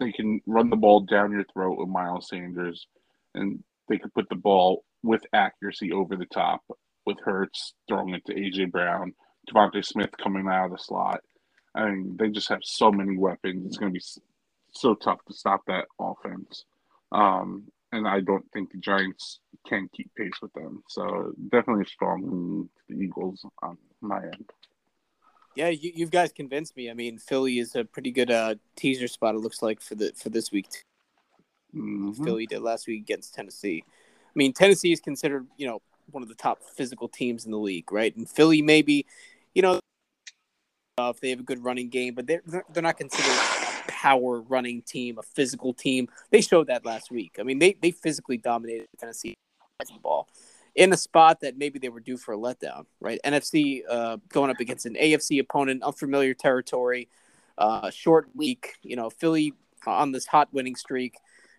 they 0.00 0.10
can 0.10 0.40
run 0.46 0.68
the 0.68 0.76
ball 0.76 1.00
down 1.00 1.32
your 1.32 1.44
throat 1.52 1.78
with 1.78 1.88
Miles 1.88 2.28
Sanders, 2.28 2.86
and 3.34 3.62
they 3.88 3.98
could 3.98 4.12
put 4.14 4.28
the 4.28 4.36
ball 4.36 4.84
with 5.04 5.24
accuracy 5.32 5.92
over 5.92 6.16
the 6.16 6.26
top 6.26 6.62
with 7.06 7.18
Hurts 7.24 7.74
throwing 7.86 8.14
it 8.14 8.24
to 8.26 8.34
AJ 8.34 8.72
Brown, 8.72 9.14
DeVonta 9.50 9.84
Smith 9.84 10.10
coming 10.22 10.46
out 10.48 10.66
of 10.66 10.70
the 10.72 10.78
slot. 10.78 11.20
I 11.74 11.90
mean, 11.90 12.16
they 12.18 12.30
just 12.30 12.48
have 12.48 12.60
so 12.62 12.90
many 12.90 13.16
weapons. 13.16 13.66
It's 13.66 13.76
going 13.76 13.92
to 13.92 13.98
be 13.98 14.04
so 14.72 14.94
tough 14.94 15.18
to 15.26 15.34
stop 15.34 15.62
that 15.66 15.86
offense. 16.00 16.64
Um, 17.12 17.64
and 17.92 18.08
I 18.08 18.20
don't 18.20 18.44
think 18.52 18.72
the 18.72 18.78
Giants 18.78 19.40
can 19.66 19.88
keep 19.94 20.10
pace 20.16 20.40
with 20.40 20.52
them. 20.54 20.82
So 20.88 21.32
definitely 21.50 21.84
strong 21.84 22.22
to 22.22 22.68
the 22.88 23.00
Eagles 23.00 23.44
on 23.62 23.76
my 24.00 24.22
end. 24.22 24.50
Yeah, 25.54 25.68
you, 25.68 25.92
you 25.94 26.06
guys 26.06 26.32
convinced 26.32 26.76
me. 26.76 26.90
I 26.90 26.94
mean, 26.94 27.18
Philly 27.18 27.58
is 27.58 27.74
a 27.76 27.84
pretty 27.84 28.10
good 28.10 28.30
uh, 28.30 28.56
teaser 28.76 29.08
spot. 29.08 29.34
It 29.34 29.38
looks 29.38 29.62
like 29.62 29.80
for 29.80 29.94
the 29.94 30.12
for 30.14 30.28
this 30.28 30.52
week. 30.52 30.68
Mm-hmm. 31.74 32.24
Philly 32.24 32.46
did 32.46 32.60
last 32.60 32.86
week 32.86 33.00
against 33.00 33.34
Tennessee. 33.34 33.82
I 33.86 34.32
mean, 34.34 34.52
Tennessee 34.52 34.92
is 34.92 35.00
considered 35.00 35.46
you 35.56 35.66
know 35.66 35.80
one 36.10 36.22
of 36.22 36.28
the 36.28 36.34
top 36.34 36.62
physical 36.62 37.08
teams 37.08 37.46
in 37.46 37.50
the 37.50 37.58
league, 37.58 37.90
right? 37.90 38.14
And 38.16 38.28
Philly 38.28 38.60
maybe, 38.60 39.06
you 39.56 39.62
know, 39.62 39.80
uh, 40.98 41.10
if 41.14 41.20
they 41.20 41.30
have 41.30 41.40
a 41.40 41.42
good 41.42 41.64
running 41.64 41.88
game, 41.88 42.14
but 42.14 42.26
they're 42.26 42.42
they're 42.72 42.82
not 42.82 42.98
considered 42.98 43.32
a 43.32 43.90
power 43.90 44.42
running 44.42 44.82
team, 44.82 45.18
a 45.18 45.22
physical 45.22 45.72
team. 45.72 46.08
They 46.30 46.42
showed 46.42 46.66
that 46.66 46.84
last 46.84 47.10
week. 47.10 47.36
I 47.40 47.42
mean, 47.42 47.58
they 47.58 47.74
they 47.80 47.90
physically 47.90 48.36
dominated 48.36 48.86
Tennessee 49.00 49.34
ball 50.02 50.28
in 50.74 50.92
a 50.92 50.96
spot 50.96 51.40
that 51.40 51.56
maybe 51.56 51.78
they 51.78 51.88
were 51.88 52.00
due 52.00 52.18
for 52.18 52.34
a 52.34 52.36
letdown, 52.36 52.84
right? 53.00 53.18
NFC 53.24 53.80
uh, 53.88 54.18
going 54.28 54.50
up 54.50 54.60
against 54.60 54.84
an 54.84 54.94
AFC 54.94 55.40
opponent, 55.40 55.82
unfamiliar 55.82 56.34
territory, 56.34 57.08
uh, 57.56 57.88
short 57.90 58.28
week. 58.34 58.74
You 58.82 58.96
know, 58.96 59.08
Philly 59.08 59.54
on 59.86 60.12
this 60.12 60.26
hot 60.26 60.48
winning 60.52 60.76
streak, 60.76 61.14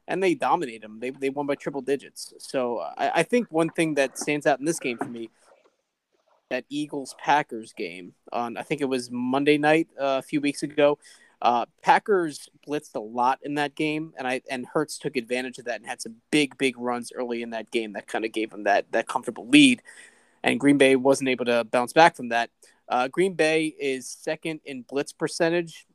and 0.08 0.22
they 0.22 0.36
dominated 0.36 0.84
them. 0.84 1.00
They 1.00 1.10
they 1.10 1.32
won 1.32 1.48
by 1.48 1.56
triple 1.56 1.82
digits. 1.82 2.32
So 2.38 2.78
I, 2.78 3.12
I 3.16 3.24
think 3.24 3.48
one 3.50 3.70
thing 3.70 3.96
that 3.96 4.20
stands 4.20 4.46
out 4.46 4.60
in 4.60 4.66
this 4.66 4.80
game 4.80 5.00
for 5.00 5.06
me 5.06 5.32
that 6.50 6.66
Eagles 6.70 7.16
Packers 7.20 7.74
game 7.74 8.14
on 8.32 8.58
I 8.58 8.64
think 8.64 8.82
it 8.82 8.86
was 8.86 9.10
Monday 9.12 9.58
night 9.58 9.88
uh, 10.00 10.20
a 10.20 10.22
few 10.22 10.42
weeks 10.42 10.64
ago. 10.64 10.98
Uh, 11.42 11.66
Packers 11.84 12.50
blitzed 12.68 12.96
a 12.96 13.00
lot 13.00 13.40
in 13.44 13.56
that 13.56 13.76
game, 13.76 14.14
and 14.18 14.28
I 14.28 14.42
and 14.50 14.66
Hurts 14.66 14.98
took 14.98 15.16
advantage 15.16 15.60
of 15.60 15.66
that 15.66 15.80
and 15.80 15.86
had 15.86 16.02
some 16.02 16.16
big 16.32 16.58
big 16.58 16.78
runs 16.78 17.12
early 17.12 17.44
in 17.44 17.52
that 17.52 17.70
game 17.70 17.94
that 17.94 18.08
kind 18.08 18.26
of 18.26 18.32
gave 18.32 18.50
them 18.50 18.64
that 18.64 18.92
that 18.92 19.08
comfortable 19.08 19.48
lead. 19.48 19.82
And 20.44 20.60
Green 20.60 20.78
Bay 20.78 20.96
wasn't 20.96 21.30
able 21.30 21.46
to 21.46 21.64
bounce 21.66 21.94
back 21.94 22.16
from 22.16 22.30
that. 22.30 22.50
Uh, 22.88 23.08
Green 23.08 23.34
Bay 23.34 23.66
is 23.66 24.08
second 24.08 24.62
in 24.66 24.84
blitz 24.84 25.12
percentage. 25.12 25.86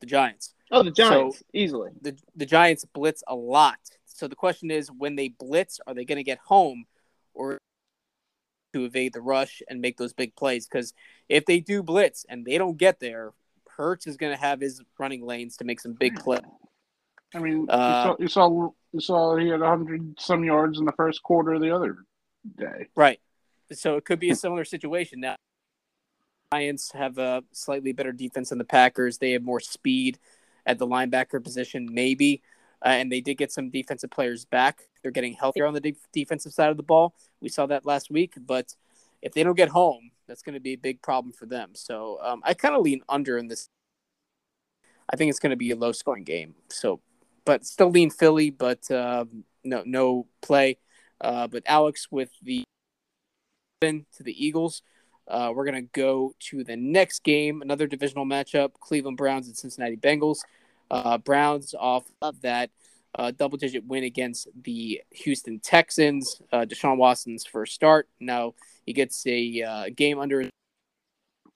The 0.00 0.06
Giants. 0.06 0.54
Oh, 0.70 0.82
the 0.82 0.90
Giants 0.90 1.38
so 1.38 1.44
easily. 1.54 1.90
The 2.02 2.16
the 2.36 2.46
Giants 2.46 2.84
blitz 2.84 3.22
a 3.26 3.34
lot. 3.34 3.78
So 4.04 4.28
the 4.28 4.36
question 4.36 4.70
is, 4.70 4.90
when 4.90 5.16
they 5.16 5.28
blitz, 5.28 5.80
are 5.86 5.94
they 5.94 6.04
going 6.04 6.16
to 6.16 6.24
get 6.24 6.38
home, 6.38 6.84
or 7.32 7.58
to 8.72 8.84
evade 8.84 9.12
the 9.12 9.20
rush 9.20 9.62
and 9.68 9.80
make 9.80 9.96
those 9.96 10.12
big 10.12 10.34
plays. 10.36 10.66
Because 10.66 10.92
if 11.28 11.46
they 11.46 11.60
do 11.60 11.82
blitz 11.82 12.24
and 12.28 12.44
they 12.44 12.58
don't 12.58 12.76
get 12.76 13.00
there, 13.00 13.32
Hurts 13.76 14.06
is 14.06 14.16
going 14.16 14.34
to 14.34 14.40
have 14.40 14.60
his 14.60 14.82
running 14.98 15.24
lanes 15.24 15.56
to 15.58 15.64
make 15.64 15.80
some 15.80 15.92
big 15.92 16.18
plays. 16.18 16.42
I 17.34 17.38
mean, 17.38 17.66
uh, 17.68 18.14
you, 18.18 18.28
saw, 18.28 18.48
you 18.50 18.60
saw 18.60 18.70
you 18.92 19.00
saw 19.00 19.36
he 19.36 19.48
had 19.48 19.60
hundred 19.60 20.14
some 20.18 20.44
yards 20.44 20.78
in 20.78 20.84
the 20.84 20.92
first 20.92 21.22
quarter 21.22 21.58
the 21.58 21.74
other 21.74 21.98
day. 22.56 22.86
Right. 22.96 23.20
So 23.72 23.96
it 23.96 24.04
could 24.04 24.18
be 24.18 24.30
a 24.30 24.36
similar 24.36 24.64
situation 24.64 25.20
now. 25.20 25.36
Giants 26.52 26.90
have 26.92 27.18
a 27.18 27.44
slightly 27.52 27.92
better 27.92 28.12
defense 28.12 28.48
than 28.48 28.58
the 28.58 28.64
Packers. 28.64 29.18
They 29.18 29.32
have 29.32 29.42
more 29.42 29.60
speed 29.60 30.18
at 30.64 30.78
the 30.78 30.86
linebacker 30.86 31.44
position, 31.44 31.88
maybe, 31.92 32.42
uh, 32.84 32.88
and 32.88 33.10
they 33.10 33.20
did 33.20 33.36
get 33.36 33.52
some 33.52 33.70
defensive 33.70 34.10
players 34.10 34.44
back. 34.44 34.82
They're 35.02 35.10
getting 35.10 35.34
healthier 35.34 35.66
on 35.66 35.74
the 35.74 35.80
de- 35.80 35.96
defensive 36.12 36.52
side 36.52 36.70
of 36.70 36.76
the 36.76 36.82
ball. 36.82 37.14
We 37.40 37.48
saw 37.48 37.66
that 37.66 37.86
last 37.86 38.10
week, 38.10 38.34
but 38.46 38.74
if 39.22 39.32
they 39.32 39.42
don't 39.42 39.56
get 39.56 39.68
home, 39.68 40.10
that's 40.26 40.42
going 40.42 40.54
to 40.54 40.60
be 40.60 40.74
a 40.74 40.78
big 40.78 41.02
problem 41.02 41.32
for 41.32 41.46
them. 41.46 41.70
So 41.74 42.18
um, 42.22 42.42
I 42.44 42.54
kind 42.54 42.74
of 42.74 42.82
lean 42.82 43.00
under 43.08 43.38
in 43.38 43.48
this. 43.48 43.68
I 45.10 45.16
think 45.16 45.30
it's 45.30 45.40
going 45.40 45.50
to 45.50 45.56
be 45.56 45.70
a 45.70 45.76
low 45.76 45.92
scoring 45.92 46.24
game. 46.24 46.54
So, 46.68 47.00
but 47.44 47.64
still 47.64 47.90
lean 47.90 48.10
Philly, 48.10 48.50
but 48.50 48.88
uh, 48.90 49.24
no 49.64 49.82
no 49.86 50.26
play. 50.42 50.78
Uh, 51.20 51.48
but 51.48 51.62
Alex 51.66 52.08
with 52.10 52.30
the 52.42 52.64
to 53.80 54.22
the 54.22 54.46
Eagles. 54.46 54.82
Uh, 55.26 55.52
we're 55.54 55.64
going 55.64 55.74
to 55.74 55.90
go 55.92 56.34
to 56.40 56.64
the 56.64 56.76
next 56.76 57.22
game, 57.22 57.60
another 57.60 57.86
divisional 57.86 58.24
matchup 58.24 58.72
Cleveland 58.80 59.18
Browns 59.18 59.46
and 59.46 59.56
Cincinnati 59.56 59.96
Bengals. 59.96 60.38
Uh, 60.90 61.18
Browns 61.18 61.74
off 61.78 62.04
of 62.22 62.40
that 62.42 62.70
uh, 63.14 63.30
double 63.30 63.58
digit 63.58 63.84
win 63.86 64.04
against 64.04 64.48
the 64.62 65.02
Houston 65.10 65.60
Texans. 65.60 66.40
Uh, 66.52 66.64
Deshaun 66.64 66.96
Watson's 66.96 67.44
first 67.44 67.74
start. 67.74 68.08
Now 68.20 68.54
he 68.86 68.92
gets 68.92 69.26
a 69.26 69.62
uh, 69.62 69.84
game 69.94 70.18
under. 70.18 70.48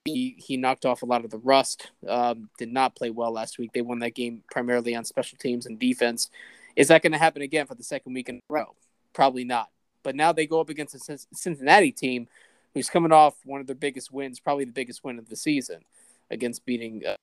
He, 0.04 0.34
he 0.38 0.56
knocked 0.56 0.84
off 0.84 1.02
a 1.02 1.06
lot 1.06 1.24
of 1.24 1.30
the 1.30 1.38
rust. 1.38 1.92
Um, 2.08 2.50
did 2.58 2.72
not 2.72 2.96
play 2.96 3.10
well 3.10 3.30
last 3.30 3.58
week. 3.58 3.72
They 3.72 3.82
won 3.82 4.00
that 4.00 4.14
game 4.14 4.42
primarily 4.50 4.96
on 4.96 5.04
special 5.04 5.38
teams 5.38 5.66
and 5.66 5.78
defense. 5.78 6.28
Is 6.74 6.88
that 6.88 7.02
going 7.02 7.12
to 7.12 7.18
happen 7.18 7.42
again 7.42 7.66
for 7.66 7.76
the 7.76 7.84
second 7.84 8.14
week 8.14 8.28
in 8.28 8.36
a 8.36 8.40
row? 8.48 8.74
Probably 9.12 9.44
not. 9.44 9.68
But 10.02 10.16
now 10.16 10.32
they 10.32 10.46
go 10.46 10.60
up 10.60 10.70
against 10.70 10.94
a 10.94 11.18
Cincinnati 11.32 11.92
team 11.92 12.26
who's 12.74 12.90
coming 12.90 13.12
off 13.12 13.34
one 13.44 13.60
of 13.60 13.68
their 13.68 13.76
biggest 13.76 14.10
wins, 14.10 14.40
probably 14.40 14.64
the 14.64 14.72
biggest 14.72 15.04
win 15.04 15.18
of 15.18 15.28
the 15.28 15.36
season, 15.36 15.82
against 16.30 16.64
beating 16.64 17.02
uh, 17.06 17.14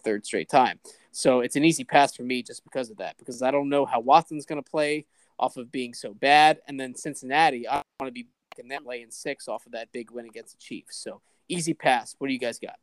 third 0.00 0.24
straight 0.24 0.48
time. 0.48 0.78
So 1.10 1.40
it's 1.40 1.56
an 1.56 1.64
easy 1.64 1.84
pass 1.84 2.16
for 2.16 2.22
me 2.22 2.42
just 2.42 2.64
because 2.64 2.90
of 2.90 2.96
that, 2.98 3.18
because 3.18 3.42
I 3.42 3.50
don't 3.50 3.68
know 3.68 3.84
how 3.84 4.00
Watson's 4.00 4.46
going 4.46 4.62
to 4.62 4.70
play 4.70 5.06
off 5.38 5.56
of 5.56 5.70
being 5.70 5.94
so 5.94 6.14
bad. 6.14 6.60
And 6.66 6.78
then 6.78 6.94
Cincinnati, 6.94 7.68
I 7.68 7.82
want 8.00 8.08
to 8.08 8.12
be 8.12 8.28
in 8.58 8.68
that 8.68 8.86
laying 8.86 9.10
six 9.10 9.48
off 9.48 9.66
of 9.66 9.72
that 9.72 9.92
big 9.92 10.10
win 10.10 10.26
against 10.26 10.52
the 10.52 10.58
Chiefs. 10.60 10.96
So 10.96 11.20
easy 11.48 11.74
pass. 11.74 12.14
What 12.18 12.28
do 12.28 12.32
you 12.32 12.38
guys 12.38 12.58
got? 12.58 12.76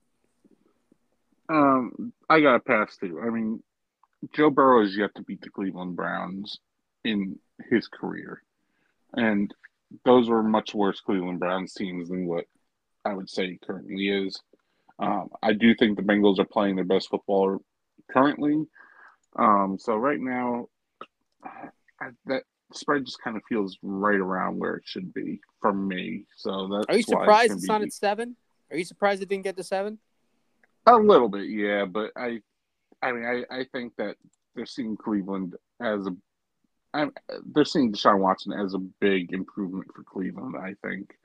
Um, 1.50 2.14
I 2.30 2.42
got 2.42 2.56
a 2.56 2.60
pass 2.60 2.98
too. 2.98 3.22
I 3.26 3.30
mean, 3.30 3.64
Joe 4.34 4.50
Burrow 4.50 4.84
has 4.84 4.96
yet 4.96 5.12
to 5.16 5.24
beat 5.24 5.42
the 5.42 5.50
Cleveland 5.50 5.96
Browns 5.96 6.60
in 7.04 7.40
his 7.70 7.88
career, 7.88 8.44
and 9.14 9.54
those 10.06 10.30
were 10.30 10.44
much 10.44 10.76
worse 10.76 11.02
Cleveland 11.02 11.40
Browns 11.40 11.74
teams 11.74 12.10
than 12.10 12.28
what 12.28 12.46
I 13.04 13.14
would 13.14 13.30
say 13.30 13.58
currently 13.66 14.10
is. 14.10 14.40
Um, 15.00 15.30
I 15.42 15.54
do 15.54 15.74
think 15.76 15.96
the 15.96 16.04
Bengals 16.04 16.40
are 16.40 16.46
playing 16.46 16.76
their 16.76 16.86
best 16.86 17.10
football 17.10 17.64
currently. 18.12 18.66
Um, 19.38 19.78
so 19.80 19.96
right 19.96 20.20
now, 20.20 20.68
I, 21.44 22.10
that 22.26 22.44
spread 22.74 23.06
just 23.06 23.22
kind 23.22 23.38
of 23.38 23.44
feels 23.48 23.78
right 23.82 24.20
around 24.20 24.60
where 24.60 24.76
it 24.76 24.84
should 24.86 25.14
be 25.14 25.40
for 25.62 25.74
me. 25.74 26.26
So 26.36 26.68
that's. 26.68 26.86
Are 26.90 26.98
you 26.98 27.04
surprised 27.04 27.54
it's, 27.54 27.64
it's 27.64 27.68
not 27.68 27.82
at 27.82 27.94
seven? 27.94 28.36
Are 28.72 28.78
you 28.78 28.86
surprised 28.86 29.22
it 29.22 29.30
didn't 29.30 29.46
get 29.46 29.58
to 29.58 29.64
seven? 29.64 30.00
A 30.86 30.96
little 30.96 31.30
bit, 31.30 31.50
yeah, 31.50 31.86
but 31.86 32.12
I, 32.16 32.42
I 33.02 33.12
mean, 33.12 33.26
I, 33.26 33.44
I 33.56 33.66
think 33.72 33.94
that 33.98 34.16
they're 34.56 34.66
seeing 34.66 34.98
Cleveland 34.98 35.56
as 35.82 36.08
a, 36.08 36.16
I'm, 36.94 37.12
they're 37.54 37.66
seeing 37.66 37.92
Deshaun 37.92 38.20
Watson 38.20 38.54
as 38.54 38.74
a 38.74 38.80
big 38.80 39.34
improvement 39.34 39.88
for 39.96 40.04
Cleveland. 40.04 40.56
I 40.56 40.76
think, 40.84 41.16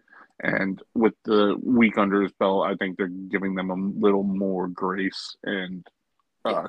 and 0.40 0.82
with 0.94 1.14
the 1.24 1.56
week 1.62 1.98
under 1.98 2.22
his 2.22 2.32
belt, 2.32 2.66
I 2.66 2.74
think 2.74 2.96
they're 2.96 3.06
giving 3.08 3.54
them 3.54 3.70
a 3.70 3.74
little 3.74 4.22
more 4.22 4.68
grace, 4.68 5.36
and 5.44 5.86
uh, 6.44 6.66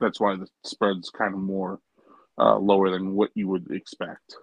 that's 0.00 0.20
why 0.20 0.36
the 0.36 0.46
spread's 0.64 1.10
kind 1.10 1.34
of 1.34 1.40
more 1.40 1.80
uh, 2.38 2.58
lower 2.58 2.90
than 2.90 3.14
what 3.14 3.30
you 3.34 3.48
would 3.48 3.70
expect. 3.70 4.36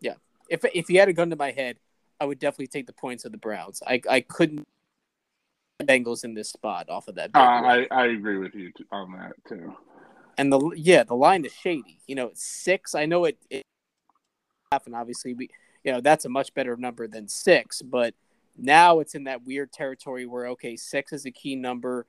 Yeah, 0.00 0.14
if 0.48 0.64
if 0.74 0.88
you 0.88 0.98
had 0.98 1.08
a 1.08 1.12
gun 1.12 1.30
to 1.30 1.36
my 1.36 1.50
head, 1.50 1.76
I 2.18 2.24
would 2.24 2.38
definitely 2.38 2.68
take 2.68 2.86
the 2.86 2.92
points 2.92 3.24
of 3.24 3.32
the 3.32 3.38
Browns. 3.38 3.82
I 3.86 4.00
I 4.08 4.20
couldn't 4.20 4.66
Bengals 5.82 6.24
in 6.24 6.34
this 6.34 6.50
spot 6.50 6.88
off 6.88 7.08
of 7.08 7.16
that. 7.16 7.30
Uh, 7.34 7.38
I 7.40 7.86
I 7.90 8.06
agree 8.06 8.38
with 8.38 8.54
you 8.54 8.72
on 8.90 9.12
that 9.12 9.32
too. 9.48 9.74
And 10.38 10.52
the 10.52 10.70
yeah, 10.76 11.02
the 11.02 11.14
line 11.14 11.44
is 11.44 11.52
shady. 11.52 12.00
You 12.06 12.14
know, 12.14 12.26
it's 12.28 12.44
six. 12.44 12.94
I 12.94 13.06
know 13.06 13.24
it, 13.24 13.38
it 13.50 13.62
and 14.86 14.94
obviously 14.94 15.34
we 15.34 15.50
you 15.84 15.92
know 15.92 16.00
that's 16.00 16.24
a 16.24 16.28
much 16.28 16.54
better 16.54 16.76
number 16.76 17.06
than 17.06 17.28
six, 17.28 17.82
but 17.82 18.14
now 18.56 19.00
it's 19.00 19.14
in 19.14 19.24
that 19.24 19.44
weird 19.44 19.72
territory 19.72 20.26
where 20.26 20.48
okay, 20.48 20.76
six 20.76 21.12
is 21.12 21.26
a 21.26 21.30
key 21.30 21.56
number. 21.56 22.06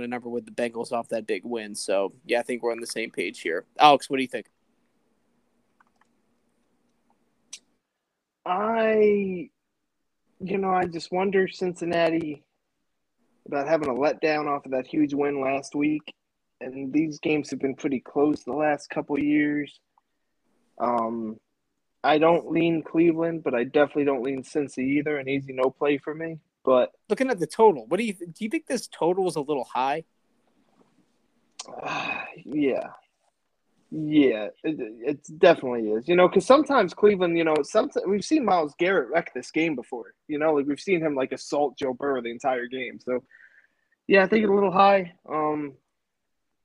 A 0.00 0.06
number 0.06 0.28
with 0.28 0.44
the 0.44 0.52
Bengals 0.52 0.92
off 0.92 1.08
that 1.08 1.26
big 1.26 1.44
win. 1.44 1.74
So 1.74 2.12
yeah, 2.24 2.38
I 2.38 2.42
think 2.42 2.62
we're 2.62 2.70
on 2.70 2.80
the 2.80 2.86
same 2.86 3.10
page 3.10 3.40
here. 3.40 3.64
Alex, 3.80 4.08
what 4.08 4.18
do 4.18 4.22
you 4.22 4.28
think? 4.28 4.46
I, 8.46 9.50
you 10.40 10.58
know, 10.58 10.70
I 10.70 10.86
just 10.86 11.12
wonder 11.12 11.48
Cincinnati 11.48 12.44
about 13.46 13.68
having 13.68 13.88
a 13.88 13.92
letdown 13.92 14.46
off 14.46 14.64
of 14.64 14.70
that 14.70 14.86
huge 14.86 15.12
win 15.12 15.40
last 15.40 15.74
week, 15.74 16.14
and 16.60 16.92
these 16.92 17.18
games 17.18 17.50
have 17.50 17.58
been 17.58 17.74
pretty 17.74 18.00
close 18.00 18.44
the 18.44 18.52
last 18.52 18.88
couple 18.88 19.18
years. 19.18 19.80
Um, 20.78 21.36
I 22.04 22.18
don't 22.18 22.50
lean 22.50 22.82
Cleveland, 22.82 23.42
but 23.42 23.54
I 23.54 23.64
definitely 23.64 24.04
don't 24.04 24.22
lean 24.22 24.42
Cincy 24.42 24.78
either. 24.98 25.16
An 25.18 25.28
easy 25.28 25.52
no 25.52 25.70
play 25.70 25.98
for 25.98 26.14
me. 26.14 26.38
But 26.64 26.92
looking 27.08 27.30
at 27.30 27.38
the 27.38 27.46
total, 27.46 27.86
what 27.86 27.98
do 27.98 28.04
you 28.04 28.14
do? 28.14 28.44
You 28.44 28.50
think 28.50 28.66
this 28.66 28.88
total 28.88 29.26
is 29.28 29.36
a 29.36 29.40
little 29.40 29.64
high? 29.64 30.04
Uh, 31.82 32.24
yeah, 32.44 32.90
yeah, 33.90 34.48
it, 34.64 34.76
it 34.78 35.38
definitely 35.38 35.90
is. 35.90 36.06
You 36.06 36.16
know, 36.16 36.28
because 36.28 36.46
sometimes 36.46 36.92
Cleveland, 36.92 37.38
you 37.38 37.44
know, 37.44 37.56
sometimes 37.62 38.04
we've 38.06 38.24
seen 38.24 38.44
Myles 38.44 38.74
Garrett 38.78 39.08
wreck 39.10 39.32
this 39.34 39.50
game 39.50 39.74
before. 39.74 40.14
You 40.26 40.38
know, 40.38 40.52
like 40.52 40.66
we've 40.66 40.80
seen 40.80 41.00
him 41.00 41.14
like 41.14 41.32
assault 41.32 41.78
Joe 41.78 41.94
Burrow 41.94 42.20
the 42.20 42.30
entire 42.30 42.66
game. 42.66 43.00
So, 43.00 43.24
yeah, 44.06 44.24
I 44.24 44.26
think 44.26 44.44
it's 44.44 44.50
a 44.50 44.54
little 44.54 44.70
high. 44.70 45.14
Um, 45.28 45.74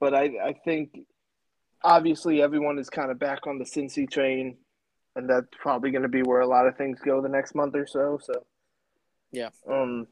but 0.02 0.14
I 0.14 0.32
I 0.44 0.54
think 0.66 1.00
obviously 1.82 2.42
everyone 2.42 2.78
is 2.78 2.90
kind 2.90 3.10
of 3.10 3.20
back 3.20 3.48
on 3.48 3.58
the 3.58 3.66
Cincy 3.66 4.10
train, 4.10 4.58
and 5.16 5.30
that's 5.30 5.48
probably 5.60 5.92
going 5.92 6.04
to 6.04 6.10
be 6.10 6.24
where 6.24 6.42
a 6.42 6.48
lot 6.48 6.68
of 6.68 6.78
things 6.78 7.00
go 7.00 7.22
the 7.22 7.30
next 7.30 7.56
month 7.56 7.76
or 7.76 7.88
so. 7.88 8.20
So, 8.22 8.46
yeah, 9.32 9.50
um, 9.70 10.08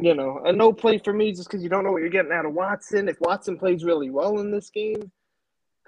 you 0.00 0.14
know, 0.14 0.40
a 0.44 0.52
no 0.52 0.72
play 0.72 0.98
for 0.98 1.12
me 1.12 1.32
just 1.32 1.48
because 1.48 1.62
you 1.62 1.68
don't 1.68 1.84
know 1.84 1.92
what 1.92 2.00
you're 2.00 2.10
getting 2.10 2.32
out 2.32 2.46
of 2.46 2.54
Watson. 2.54 3.08
If 3.08 3.20
Watson 3.20 3.58
plays 3.58 3.84
really 3.84 4.10
well 4.10 4.38
in 4.38 4.50
this 4.50 4.70
game 4.70 5.10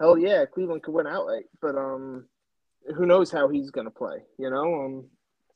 hell 0.03 0.19
yeah, 0.19 0.45
Cleveland 0.45 0.83
could 0.83 0.95
win 0.95 1.07
outright. 1.07 1.45
But 1.61 1.77
um, 1.77 2.27
who 2.95 3.07
knows 3.07 3.31
how 3.31 3.49
he's 3.49 3.71
going 3.71 3.87
to 3.87 3.91
play? 3.91 4.19
You 4.39 4.51
know, 4.51 4.85
um, 4.85 5.05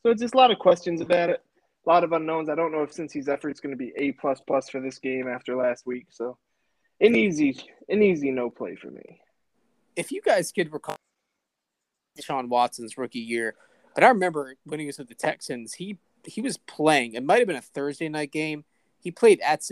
so 0.03 0.11
it's 0.11 0.23
just 0.23 0.35
a 0.35 0.39
lot 0.39 0.51
of 0.51 0.59
questions 0.59 1.01
about 1.01 1.31
it, 1.31 1.43
a 1.85 1.89
lot 1.89 2.05
of 2.05 2.13
unknowns. 2.13 2.49
I 2.49 2.55
don't 2.55 2.73
know 2.73 2.83
if 2.83 2.93
Cincy's 2.93 3.29
effort 3.29 3.51
is 3.51 3.61
going 3.61 3.73
to 3.73 3.77
be 3.77 3.93
a 3.97 4.13
plus 4.13 4.41
plus 4.47 4.69
for 4.69 4.81
this 4.81 4.99
game 4.99 5.29
after 5.29 5.57
last 5.57 5.87
week. 5.87 6.07
So 6.11 6.39
an 7.01 7.17
easy, 7.17 7.59
an 7.89 8.03
easy 8.03 8.31
no 8.31 8.49
play 8.49 8.77
for 8.77 8.91
me. 8.91 9.21
If 9.97 10.13
you 10.13 10.21
guys 10.21 10.53
could 10.53 10.73
recall 10.73 10.97
Sean 12.23 12.49
Watson's 12.49 12.99
rookie 12.99 13.19
year, 13.19 13.55
but 13.95 14.05
I 14.05 14.09
remember 14.09 14.55
when 14.65 14.81
he 14.81 14.87
was 14.87 14.99
with 14.99 15.09
the 15.09 15.15
Texans, 15.15 15.75
he 15.75 15.99
he 16.25 16.41
was 16.41 16.57
playing. 16.57 17.15
It 17.15 17.25
might 17.25 17.39
have 17.39 17.47
been 17.47 17.57
a 17.57 17.63
Thursday 17.63 18.09
night 18.09 18.33
game. 18.33 18.65
He 19.01 19.11
played 19.11 19.41
at 19.41 19.63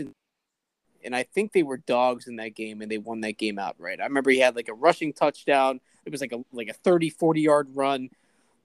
and 1.03 1.15
I 1.15 1.23
think 1.23 1.51
they 1.51 1.63
were 1.63 1.77
dogs 1.77 2.27
in 2.27 2.37
that 2.37 2.55
game 2.55 2.81
and 2.81 2.89
they 2.89 2.97
won 2.97 3.21
that 3.21 3.37
game 3.37 3.59
outright. 3.59 4.01
I 4.01 4.05
remember 4.05 4.31
he 4.31 4.39
had 4.39 4.55
like 4.55 4.69
a 4.69 4.73
rushing 4.73 5.13
touchdown. 5.13 5.79
It 6.05 6.11
was 6.11 6.21
like 6.21 6.31
a 6.31 6.43
like 6.51 6.67
a 6.67 6.73
30 6.73 7.11
40 7.11 7.41
yard 7.41 7.69
run. 7.73 8.09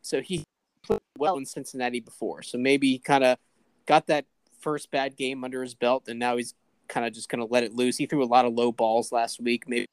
So 0.03 0.21
he 0.21 0.45
played 0.83 1.01
well 1.19 1.37
in 1.37 1.45
Cincinnati 1.45 2.01
before. 2.01 2.43
So 2.43 2.57
maybe 2.57 2.89
he 2.89 2.99
kind 2.99 3.25
of 3.25 3.39
got 3.87 4.07
that 4.07 4.25
first 4.61 4.91
bad 4.91 5.17
game 5.17 5.45
under 5.45 5.63
his 5.63 5.75
belt 5.75 6.09
and 6.09 6.19
now 6.19 6.37
he's 6.37 6.55
kind 6.89 7.07
of 7.07 7.13
just 7.13 7.29
going 7.29 7.47
to 7.47 7.53
let 7.53 7.65
it 7.65 7.75
loose. 7.75 7.97
He 7.99 8.07
threw 8.07 8.23
a 8.23 8.25
lot 8.25 8.47
of 8.47 8.55
low 8.55 8.73
balls 8.73 9.13
last 9.13 9.41
week. 9.41 9.69
Maybe 9.69 9.87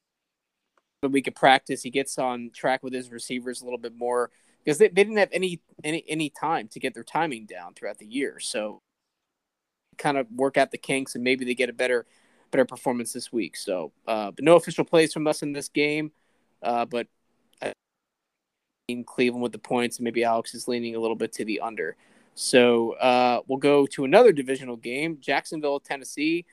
a 1.04 1.08
week 1.08 1.28
of 1.28 1.36
practice 1.36 1.84
he 1.84 1.90
gets 1.90 2.18
on 2.18 2.50
track 2.54 2.82
with 2.82 2.94
his 2.94 3.12
receivers 3.12 3.62
a 3.62 3.64
little 3.64 3.78
bit 3.78 3.96
more 3.96 4.32
because 4.64 4.78
they, 4.80 4.88
they 4.88 5.04
didn't 5.04 5.18
have 5.18 5.30
any 5.32 5.62
any 5.84 6.04
any 6.08 6.30
time 6.30 6.68
to 6.70 6.80
get 6.80 6.94
their 6.94 7.04
timing 7.04 7.46
down 7.46 7.74
throughout 7.74 8.00
the 8.00 8.06
year. 8.06 8.40
So 8.40 8.82
kind 9.98 10.18
of 10.18 10.28
work 10.32 10.58
out 10.58 10.72
the 10.72 10.78
kinks 10.78 11.16
and 11.16 11.24
maybe 11.24 11.46
they 11.46 11.56
get 11.56 11.70
a 11.70 11.74
better 11.74 12.06
better 12.52 12.66
performance 12.66 13.14
this 13.14 13.32
week. 13.32 13.56
So, 13.56 13.92
uh, 14.08 14.32
but 14.32 14.44
no 14.44 14.56
official 14.56 14.86
plays 14.86 15.14
from 15.14 15.28
us 15.28 15.42
in 15.42 15.54
this 15.54 15.70
game. 15.70 16.12
Uh, 16.64 16.86
but 16.86 17.08
I 17.62 17.74
in 18.88 19.04
Cleveland 19.04 19.44
with 19.44 19.52
the 19.52 19.60
points, 19.60 19.98
and 19.98 20.04
maybe 20.06 20.24
Alex 20.24 20.56
is 20.56 20.68
leaning 20.68 20.96
a 20.96 21.00
little 21.00 21.16
bit 21.16 21.34
to 21.34 21.46
the 21.46 21.60
under. 21.60 21.96
So 22.36 22.92
uh, 22.94 23.42
we'll 23.48 23.58
go 23.58 23.86
to 23.88 24.06
another 24.06 24.32
divisional 24.32 24.78
game: 24.78 25.18
Jacksonville, 25.20 25.80
Tennessee. 25.80 26.46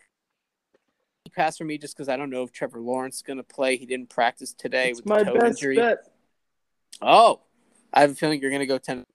He 1.35 1.41
passed 1.41 1.59
for 1.59 1.65
me 1.65 1.79
just 1.79 1.97
because 1.97 2.09
I 2.09 2.17
don't 2.17 2.31
know 2.31 2.43
if 2.43 2.53
Trevor 2.53 2.81
Lawrence 2.81 3.17
is 3.17 3.23
going 3.23 3.39
to 3.39 3.43
play. 3.43 3.77
He 3.77 3.87
didn't 3.87 4.09
practice 4.11 4.53
today 4.53 4.91
it's 4.91 5.01
with 5.01 5.07
my 5.07 5.19
the 5.19 5.25
toe 5.27 5.35
best 5.35 5.63
injury. 5.63 5.77
Bet. 5.77 5.99
Oh, 7.01 7.41
I 7.93 8.03
have 8.03 8.11
a 8.11 8.15
feeling 8.15 8.41
you're 8.41 8.51
going 8.51 8.61
to 8.61 8.67
go 8.67 8.79
Tennessee. 8.79 9.07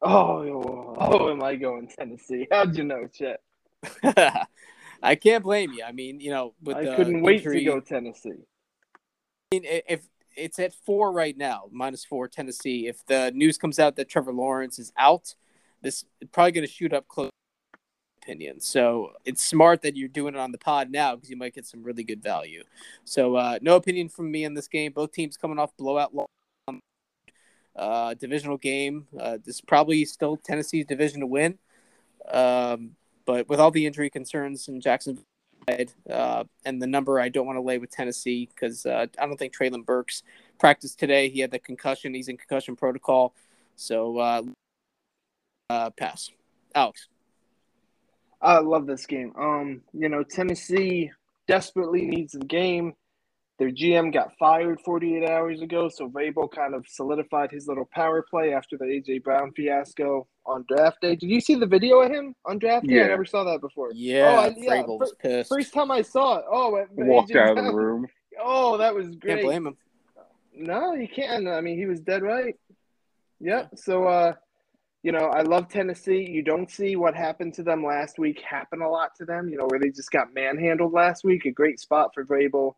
Oh, 0.00 0.42
oh, 0.42 0.96
oh, 0.98 1.30
am 1.30 1.42
I 1.42 1.56
going 1.56 1.88
Tennessee? 1.88 2.46
How'd 2.50 2.76
you 2.76 2.84
know, 2.84 3.08
Chet? 3.12 3.40
I 5.02 5.14
can't 5.16 5.42
blame 5.42 5.72
you. 5.72 5.82
I 5.84 5.92
mean, 5.92 6.20
you 6.20 6.30
know, 6.30 6.54
with 6.62 6.76
I 6.76 6.96
couldn't 6.96 7.22
wait 7.22 7.38
injury, 7.38 7.60
to 7.60 7.64
go 7.64 7.80
Tennessee. 7.80 8.30
I 8.30 9.54
mean, 9.54 9.62
if 9.64 10.06
it's 10.36 10.58
at 10.58 10.72
four 10.72 11.12
right 11.12 11.36
now, 11.36 11.64
minus 11.72 12.04
four 12.04 12.28
Tennessee. 12.28 12.86
If 12.86 13.04
the 13.06 13.32
news 13.34 13.58
comes 13.58 13.78
out 13.78 13.96
that 13.96 14.08
Trevor 14.08 14.32
Lawrence 14.32 14.78
is 14.78 14.92
out, 14.96 15.34
this 15.82 16.04
is 16.20 16.28
probably 16.30 16.52
going 16.52 16.66
to 16.66 16.72
shoot 16.72 16.92
up 16.92 17.08
close. 17.08 17.30
Opinion. 18.28 18.60
So 18.60 19.12
it's 19.24 19.42
smart 19.42 19.80
that 19.82 19.96
you're 19.96 20.06
doing 20.06 20.34
it 20.34 20.38
on 20.38 20.52
the 20.52 20.58
pod 20.58 20.90
now 20.90 21.14
because 21.14 21.30
you 21.30 21.36
might 21.38 21.54
get 21.54 21.64
some 21.64 21.82
really 21.82 22.04
good 22.04 22.22
value. 22.22 22.62
So 23.04 23.36
uh, 23.36 23.58
no 23.62 23.76
opinion 23.76 24.10
from 24.10 24.30
me 24.30 24.44
in 24.44 24.52
this 24.52 24.68
game. 24.68 24.92
Both 24.92 25.12
teams 25.12 25.38
coming 25.38 25.58
off 25.58 25.74
blowout 25.78 26.12
uh, 27.74 28.12
divisional 28.14 28.58
game. 28.58 29.06
Uh, 29.18 29.38
this 29.42 29.54
is 29.56 29.60
probably 29.62 30.04
still 30.04 30.36
Tennessee's 30.36 30.84
division 30.84 31.20
to 31.20 31.26
win. 31.26 31.58
Um, 32.30 32.96
but 33.24 33.48
with 33.48 33.60
all 33.60 33.70
the 33.70 33.86
injury 33.86 34.10
concerns 34.10 34.68
in 34.68 34.78
Jacksonville 34.78 35.24
uh, 36.10 36.44
and 36.66 36.82
the 36.82 36.86
number 36.86 37.18
I 37.18 37.30
don't 37.30 37.46
want 37.46 37.56
to 37.56 37.62
lay 37.62 37.78
with 37.78 37.90
Tennessee 37.90 38.50
because 38.54 38.84
uh, 38.84 39.06
I 39.18 39.26
don't 39.26 39.38
think 39.38 39.56
Treylon 39.56 39.86
Burks 39.86 40.22
practiced 40.58 40.98
today. 40.98 41.30
He 41.30 41.40
had 41.40 41.50
the 41.50 41.58
concussion. 41.58 42.12
He's 42.12 42.28
in 42.28 42.36
concussion 42.36 42.76
protocol. 42.76 43.34
So 43.76 44.18
uh, 44.18 44.42
uh, 45.70 45.90
pass. 45.90 46.30
Alex. 46.74 47.08
I 48.40 48.58
love 48.58 48.86
this 48.86 49.06
game. 49.06 49.32
Um, 49.38 49.82
you 49.92 50.08
know, 50.08 50.22
Tennessee 50.22 51.10
desperately 51.46 52.02
needs 52.02 52.32
the 52.32 52.44
game. 52.44 52.94
Their 53.58 53.72
GM 53.72 54.12
got 54.12 54.36
fired 54.38 54.80
48 54.84 55.28
hours 55.28 55.60
ago, 55.62 55.88
so 55.88 56.08
Vrabel 56.08 56.48
kind 56.48 56.76
of 56.76 56.86
solidified 56.86 57.50
his 57.50 57.66
little 57.66 57.88
power 57.92 58.22
play 58.22 58.52
after 58.54 58.78
the 58.78 58.84
AJ 58.84 59.24
Brown 59.24 59.50
fiasco 59.52 60.28
on 60.46 60.64
draft 60.68 61.00
day. 61.00 61.16
Did 61.16 61.28
you 61.28 61.40
see 61.40 61.56
the 61.56 61.66
video 61.66 61.98
of 61.98 62.12
him 62.12 62.36
on 62.44 62.60
draft 62.60 62.86
day? 62.86 62.94
Yeah. 62.94 63.04
I 63.04 63.08
never 63.08 63.24
saw 63.24 63.42
that 63.42 63.60
before. 63.60 63.90
Yeah, 63.92 64.36
oh, 64.36 64.42
I, 64.42 64.54
yeah. 64.56 64.82
Vrabel 64.82 65.00
was 65.00 65.12
pissed. 65.20 65.48
First 65.48 65.74
time 65.74 65.90
I 65.90 66.02
saw 66.02 66.36
it. 66.36 66.44
Oh, 66.48 66.70
when 66.70 67.08
Walked 67.08 67.30
AJ 67.30 67.36
out 67.36 67.58
of 67.58 67.64
the 67.64 67.74
room. 67.74 68.06
Oh, 68.40 68.76
that 68.76 68.94
was 68.94 69.16
great. 69.16 69.32
Can't 69.32 69.42
blame 69.42 69.66
him. 69.66 69.76
No, 70.54 70.94
you 70.94 71.08
can't. 71.08 71.48
I 71.48 71.60
mean, 71.60 71.76
he 71.76 71.86
was 71.86 71.98
dead 71.98 72.22
right. 72.22 72.54
Yep. 73.40 73.70
So, 73.74 74.04
uh, 74.04 74.34
you 75.02 75.12
know, 75.12 75.26
I 75.26 75.42
love 75.42 75.68
Tennessee. 75.68 76.28
You 76.28 76.42
don't 76.42 76.70
see 76.70 76.96
what 76.96 77.14
happened 77.14 77.54
to 77.54 77.62
them 77.62 77.84
last 77.84 78.18
week 78.18 78.40
happen 78.40 78.82
a 78.82 78.88
lot 78.88 79.14
to 79.16 79.24
them, 79.24 79.48
you 79.48 79.56
know, 79.56 79.66
where 79.66 79.78
they 79.78 79.90
just 79.90 80.10
got 80.10 80.34
manhandled 80.34 80.92
last 80.92 81.24
week. 81.24 81.44
A 81.44 81.50
great 81.50 81.78
spot 81.78 82.10
for 82.12 82.24
Vrabel 82.24 82.74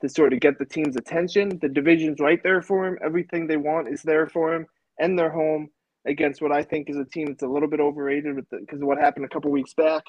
to 0.00 0.08
sort 0.08 0.32
of 0.32 0.40
get 0.40 0.58
the 0.58 0.64
team's 0.64 0.96
attention. 0.96 1.58
The 1.60 1.68
division's 1.68 2.20
right 2.20 2.40
there 2.42 2.62
for 2.62 2.86
him. 2.86 2.98
Everything 3.04 3.46
they 3.46 3.56
want 3.56 3.88
is 3.88 4.02
there 4.02 4.28
for 4.28 4.54
him, 4.54 4.66
and 4.98 5.18
they're 5.18 5.30
home 5.30 5.70
against 6.06 6.40
what 6.40 6.52
I 6.52 6.62
think 6.62 6.88
is 6.88 6.96
a 6.96 7.04
team 7.04 7.26
that's 7.26 7.42
a 7.42 7.48
little 7.48 7.68
bit 7.68 7.80
overrated 7.80 8.36
because 8.50 8.80
of 8.80 8.86
what 8.86 8.98
happened 8.98 9.24
a 9.24 9.28
couple 9.28 9.50
weeks 9.50 9.74
back. 9.74 10.04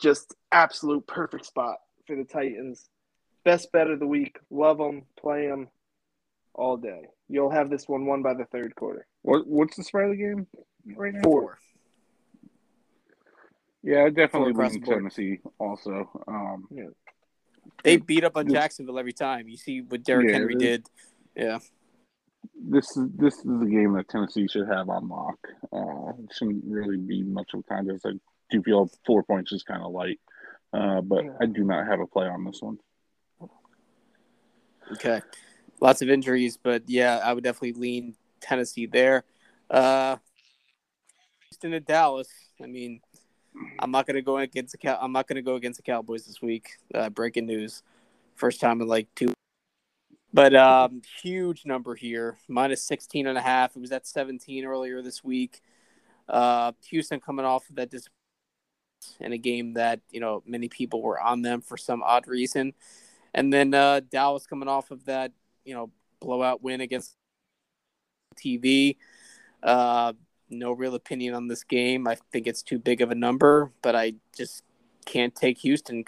Just 0.00 0.34
absolute 0.52 1.06
perfect 1.06 1.44
spot 1.44 1.76
for 2.06 2.14
the 2.14 2.24
Titans. 2.24 2.88
Best 3.44 3.72
bet 3.72 3.90
of 3.90 3.98
the 3.98 4.06
week. 4.06 4.38
Love 4.50 4.78
them. 4.78 5.02
Play 5.18 5.48
them 5.48 5.68
all 6.54 6.76
day. 6.76 7.08
You'll 7.28 7.50
have 7.50 7.68
this 7.68 7.88
one 7.88 8.06
won 8.06 8.22
by 8.22 8.34
the 8.34 8.44
third 8.44 8.76
quarter. 8.76 9.06
What 9.22 9.46
what's 9.46 9.76
the 9.76 9.84
spread 9.84 10.10
of 10.10 10.10
the 10.12 10.16
game 10.22 10.46
right 10.96 11.14
now? 11.14 11.22
Four. 11.22 11.58
Yeah, 13.82 14.04
I 14.04 14.10
definitely 14.10 14.52
lean. 14.52 14.82
Tennessee 14.82 15.40
also. 15.58 16.08
Um, 16.28 16.68
They 17.84 17.96
beat 17.96 18.24
up 18.24 18.36
on 18.36 18.46
This- 18.46 18.54
Jacksonville 18.54 18.98
every 18.98 19.12
time. 19.12 19.48
You 19.48 19.56
see 19.56 19.80
what 19.80 20.02
Derrick 20.04 20.28
Yeah, 20.28 20.34
Henry 20.34 20.54
this- 20.54 20.62
did. 20.62 20.90
Yeah. 21.34 21.58
this 22.56 22.96
is 22.96 23.08
this 23.16 23.38
is 23.38 23.62
a 23.62 23.66
game 23.66 23.92
that 23.94 24.08
Tennessee 24.08 24.46
should 24.48 24.68
have 24.68 24.88
on 24.88 25.08
lock. 25.08 25.38
Uh, 25.72 26.12
it 26.22 26.32
shouldn't 26.32 26.64
really 26.66 26.96
be 26.98 27.22
much 27.22 27.54
of 27.54 27.60
a 27.60 27.62
contest. 27.64 28.04
I 28.06 28.12
do 28.50 28.62
feel 28.62 28.90
four 29.06 29.22
points 29.22 29.52
is 29.52 29.62
kind 29.62 29.82
of 29.82 29.92
light, 29.92 30.20
uh, 30.72 31.00
but 31.00 31.24
Yeah. 31.24 31.36
I 31.40 31.46
do 31.46 31.64
not 31.64 31.86
have 31.86 32.00
a 32.00 32.06
play 32.06 32.26
on 32.26 32.44
this 32.44 32.60
one. 32.60 32.78
Okay. 34.92 35.22
Lots 35.80 36.02
of 36.02 36.10
injuries, 36.10 36.56
but 36.56 36.88
yeah, 36.88 37.18
I 37.24 37.32
would 37.32 37.42
definitely 37.44 37.72
lean 37.72 38.16
Tennessee 38.42 38.86
there. 38.86 39.24
Uh, 39.70 40.16
Houston 41.48 41.74
at 41.74 41.86
Dallas. 41.86 42.28
I 42.62 42.66
mean, 42.66 43.00
I'm 43.78 43.90
not 43.90 44.06
gonna 44.06 44.22
go 44.22 44.38
against 44.38 44.72
the 44.72 44.78
Cow- 44.78 44.98
I'm 45.00 45.12
not 45.12 45.26
gonna 45.26 45.42
go 45.42 45.54
against 45.54 45.78
the 45.78 45.82
Cowboys 45.82 46.26
this 46.26 46.42
week. 46.42 46.70
Uh, 46.94 47.10
breaking 47.10 47.46
news, 47.46 47.82
first 48.34 48.60
time 48.60 48.80
in 48.80 48.88
like 48.88 49.08
two. 49.14 49.32
But 50.34 50.54
um, 50.54 51.02
huge 51.22 51.66
number 51.66 51.94
here, 51.94 52.38
minus 52.48 52.82
16 52.84 53.26
and 53.26 53.36
a 53.36 53.42
half. 53.42 53.76
It 53.76 53.80
was 53.80 53.92
at 53.92 54.06
17 54.06 54.64
earlier 54.64 55.02
this 55.02 55.22
week. 55.22 55.60
Uh, 56.26 56.72
Houston 56.88 57.20
coming 57.20 57.44
off 57.44 57.68
of 57.68 57.76
that 57.76 57.90
dis- 57.90 58.08
in 59.20 59.32
a 59.32 59.38
game 59.38 59.74
that 59.74 60.00
you 60.10 60.20
know 60.20 60.42
many 60.46 60.68
people 60.68 61.02
were 61.02 61.20
on 61.20 61.42
them 61.42 61.60
for 61.60 61.76
some 61.76 62.02
odd 62.02 62.26
reason, 62.26 62.72
and 63.34 63.52
then 63.52 63.74
uh, 63.74 64.00
Dallas 64.10 64.46
coming 64.46 64.68
off 64.68 64.90
of 64.90 65.04
that 65.04 65.32
you 65.64 65.74
know 65.74 65.90
blowout 66.20 66.62
win 66.62 66.80
against 66.80 67.16
TV. 68.32 68.96
Uh, 69.62 70.12
no 70.50 70.72
real 70.72 70.94
opinion 70.94 71.34
on 71.34 71.48
this 71.48 71.64
game. 71.64 72.06
I 72.06 72.16
think 72.32 72.46
it's 72.46 72.62
too 72.62 72.78
big 72.78 73.00
of 73.00 73.10
a 73.10 73.14
number, 73.14 73.72
but 73.82 73.96
I 73.96 74.14
just 74.36 74.62
can't 75.06 75.34
take 75.34 75.58
Houston. 75.58 76.04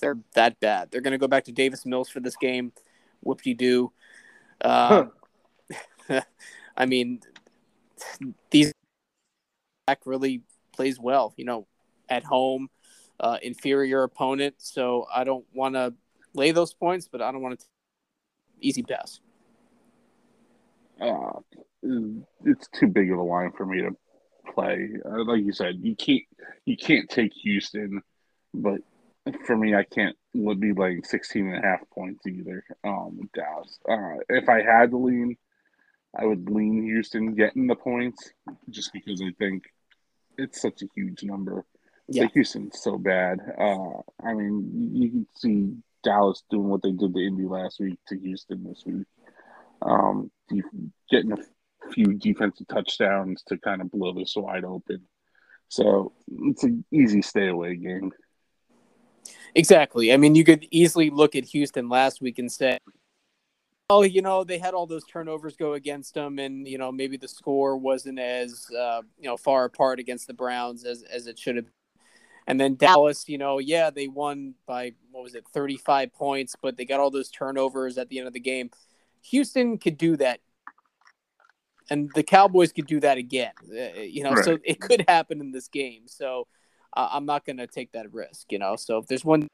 They're 0.00 0.18
that 0.34 0.60
bad. 0.60 0.90
They're 0.90 1.00
going 1.00 1.12
to 1.12 1.18
go 1.18 1.28
back 1.28 1.44
to 1.44 1.52
Davis 1.52 1.86
Mills 1.86 2.08
for 2.08 2.20
this 2.20 2.36
game. 2.36 2.72
Whoop 3.22 3.42
de 3.42 3.54
doo. 3.54 3.92
Uh, 4.60 5.06
I 6.76 6.86
mean, 6.86 7.20
these 8.50 8.72
back 9.86 10.00
really 10.04 10.42
plays 10.72 10.98
well. 10.98 11.34
You 11.36 11.44
know, 11.44 11.66
at 12.08 12.24
home, 12.24 12.68
uh, 13.18 13.38
inferior 13.42 14.02
opponent. 14.02 14.54
So 14.58 15.06
I 15.14 15.24
don't 15.24 15.44
want 15.52 15.74
to 15.74 15.94
lay 16.34 16.52
those 16.52 16.72
points, 16.72 17.08
but 17.10 17.20
I 17.20 17.30
don't 17.32 17.42
want 17.42 17.60
to 17.60 17.66
easy 18.60 18.82
pass. 18.82 19.20
Uh, 21.00 21.40
it's 22.44 22.68
too 22.68 22.86
big 22.86 23.10
of 23.10 23.18
a 23.18 23.22
line 23.22 23.52
for 23.56 23.64
me 23.64 23.82
to 23.82 23.96
play. 24.52 24.90
Uh, 25.04 25.24
like 25.24 25.44
you 25.44 25.52
said, 25.52 25.76
you 25.80 25.96
can't 25.96 26.22
you 26.64 26.76
can't 26.76 27.08
take 27.08 27.32
Houston, 27.42 28.02
but 28.52 28.80
for 29.46 29.56
me, 29.56 29.74
I 29.74 29.84
can't 29.84 30.16
would 30.34 30.60
be 30.60 30.72
laying 30.72 31.02
16 31.02 31.46
and 31.46 31.64
a 31.64 31.66
half 31.66 31.80
points 31.92 32.26
either 32.26 32.64
um, 32.84 33.18
with 33.18 33.32
Dallas. 33.32 33.78
Uh, 33.88 34.22
if 34.28 34.48
I 34.48 34.62
had 34.62 34.90
to 34.90 34.96
lean, 34.96 35.36
I 36.16 36.24
would 36.24 36.48
lean 36.48 36.82
Houston 36.84 37.34
getting 37.34 37.66
the 37.66 37.74
points 37.74 38.30
just 38.68 38.92
because 38.92 39.20
I 39.22 39.32
think 39.38 39.64
it's 40.38 40.60
such 40.60 40.82
a 40.82 40.88
huge 40.94 41.22
number. 41.22 41.64
Yeah. 42.08 42.22
Like 42.22 42.32
Houston's 42.32 42.80
so 42.80 42.98
bad. 42.98 43.38
Uh, 43.58 44.00
I 44.24 44.34
mean, 44.34 44.90
you 44.94 45.10
can 45.10 45.26
see 45.36 45.76
Dallas 46.02 46.42
doing 46.50 46.68
what 46.68 46.82
they 46.82 46.92
did 46.92 47.14
to 47.14 47.20
Indy 47.20 47.44
last 47.44 47.78
week 47.80 47.98
to 48.08 48.18
Houston 48.18 48.64
this 48.64 48.82
week. 48.84 49.06
Um, 49.82 50.30
getting 51.10 51.32
a 51.32 51.38
few 51.92 52.14
defensive 52.14 52.68
touchdowns 52.68 53.42
to 53.44 53.58
kind 53.58 53.80
of 53.80 53.90
blow 53.90 54.12
this 54.12 54.34
wide 54.36 54.64
open. 54.64 55.02
So 55.68 56.12
it's 56.28 56.64
an 56.64 56.84
easy 56.90 57.22
stay 57.22 57.48
away 57.48 57.76
game. 57.76 58.12
Exactly. 59.54 60.12
I 60.12 60.16
mean, 60.16 60.34
you 60.34 60.44
could 60.44 60.66
easily 60.70 61.10
look 61.10 61.36
at 61.36 61.44
Houston 61.44 61.88
last 61.88 62.20
week 62.20 62.38
and 62.38 62.50
say, 62.50 62.78
oh, 63.90 64.02
you 64.02 64.22
know, 64.22 64.44
they 64.44 64.58
had 64.58 64.74
all 64.74 64.86
those 64.86 65.04
turnovers 65.04 65.56
go 65.56 65.74
against 65.74 66.14
them, 66.14 66.38
and 66.38 66.66
you 66.66 66.78
know, 66.78 66.92
maybe 66.92 67.16
the 67.16 67.28
score 67.28 67.76
wasn't 67.76 68.18
as 68.18 68.66
uh, 68.76 69.02
you 69.18 69.28
know 69.28 69.36
far 69.36 69.64
apart 69.64 69.98
against 69.98 70.26
the 70.26 70.34
Browns 70.34 70.84
as 70.84 71.02
as 71.02 71.26
it 71.26 71.38
should 71.38 71.56
have. 71.56 71.66
Been. 71.66 71.74
And 72.46 72.58
then 72.58 72.74
Dallas, 72.76 73.28
you 73.28 73.38
know, 73.38 73.58
yeah, 73.58 73.90
they 73.90 74.08
won 74.08 74.54
by 74.66 74.94
what 75.10 75.22
was 75.22 75.34
it, 75.34 75.44
thirty 75.52 75.76
five 75.76 76.12
points, 76.14 76.56
but 76.60 76.76
they 76.76 76.84
got 76.84 77.00
all 77.00 77.10
those 77.10 77.30
turnovers 77.30 77.98
at 77.98 78.08
the 78.08 78.18
end 78.18 78.28
of 78.28 78.32
the 78.32 78.40
game. 78.40 78.70
Houston 79.22 79.78
could 79.78 79.98
do 79.98 80.16
that, 80.16 80.40
and 81.90 82.10
the 82.14 82.22
Cowboys 82.22 82.72
could 82.72 82.86
do 82.86 83.00
that 83.00 83.18
again. 83.18 83.52
Uh, 83.70 84.00
you 84.00 84.22
know, 84.22 84.32
right. 84.32 84.44
so 84.44 84.58
it 84.64 84.80
could 84.80 85.04
happen 85.08 85.40
in 85.40 85.52
this 85.52 85.68
game. 85.68 86.02
So 86.06 86.46
uh, 86.96 87.08
I'm 87.12 87.26
not 87.26 87.44
going 87.44 87.58
to 87.58 87.66
take 87.66 87.92
that 87.92 88.12
risk. 88.12 88.50
You 88.52 88.58
know, 88.58 88.76
so 88.76 88.98
if 88.98 89.06
there's 89.06 89.24
one 89.24 89.48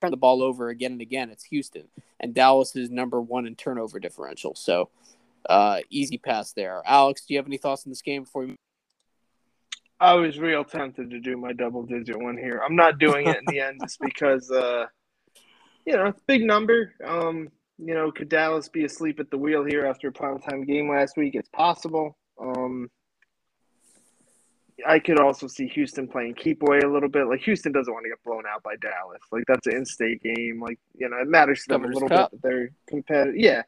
turn 0.00 0.10
the 0.10 0.16
ball 0.16 0.42
over 0.42 0.68
again 0.68 0.92
and 0.92 1.00
again, 1.00 1.30
it's 1.30 1.44
Houston, 1.44 1.88
and 2.20 2.34
Dallas 2.34 2.74
is 2.76 2.90
number 2.90 3.20
one 3.20 3.46
in 3.46 3.54
turnover 3.54 4.00
differential. 4.00 4.54
So 4.54 4.90
uh, 5.48 5.80
easy 5.90 6.18
pass 6.18 6.52
there. 6.52 6.82
Alex, 6.86 7.24
do 7.24 7.34
you 7.34 7.38
have 7.38 7.46
any 7.46 7.58
thoughts 7.58 7.86
on 7.86 7.90
this 7.90 8.02
game 8.02 8.24
before 8.24 8.46
we? 8.46 8.56
I 10.00 10.14
was 10.14 10.38
real 10.38 10.64
tempted 10.64 11.10
to 11.10 11.20
do 11.20 11.36
my 11.36 11.52
double 11.52 11.84
digit 11.84 12.20
one 12.20 12.36
here. 12.36 12.60
I'm 12.64 12.74
not 12.74 12.98
doing 12.98 13.28
it 13.28 13.36
in 13.36 13.44
the 13.46 13.60
end 13.60 13.80
just 13.82 14.00
because, 14.00 14.50
uh, 14.50 14.86
you 15.86 15.96
know, 15.96 16.06
it's 16.06 16.18
a 16.18 16.24
big 16.26 16.42
number. 16.42 16.92
Um, 17.04 17.50
you 17.84 17.94
know, 17.94 18.12
could 18.12 18.28
Dallas 18.28 18.68
be 18.68 18.84
asleep 18.84 19.18
at 19.20 19.30
the 19.30 19.38
wheel 19.38 19.64
here 19.64 19.86
after 19.86 20.08
a 20.08 20.12
prime 20.12 20.38
time 20.38 20.64
game 20.64 20.88
last 20.88 21.16
week? 21.16 21.34
It's 21.34 21.48
possible. 21.48 22.16
Um, 22.40 22.90
I 24.86 24.98
could 24.98 25.20
also 25.20 25.46
see 25.46 25.66
Houston 25.68 26.08
playing 26.08 26.34
keep 26.34 26.62
away 26.62 26.80
a 26.80 26.88
little 26.88 27.08
bit. 27.08 27.26
Like 27.26 27.40
Houston 27.40 27.72
doesn't 27.72 27.92
want 27.92 28.04
to 28.04 28.10
get 28.10 28.22
blown 28.24 28.44
out 28.48 28.62
by 28.62 28.76
Dallas. 28.76 29.20
Like 29.30 29.44
that's 29.46 29.66
an 29.66 29.76
in-state 29.76 30.22
game. 30.22 30.60
Like 30.62 30.78
you 30.94 31.08
know, 31.08 31.18
it 31.18 31.28
matters 31.28 31.62
to 31.62 31.68
them 31.68 31.82
Governor's 31.82 31.96
a 31.96 32.00
little 32.04 32.16
Cup. 32.16 32.30
bit 32.30 32.42
that 32.42 32.48
they're 32.48 32.70
competitive. 32.88 33.36
Yeah, 33.36 33.62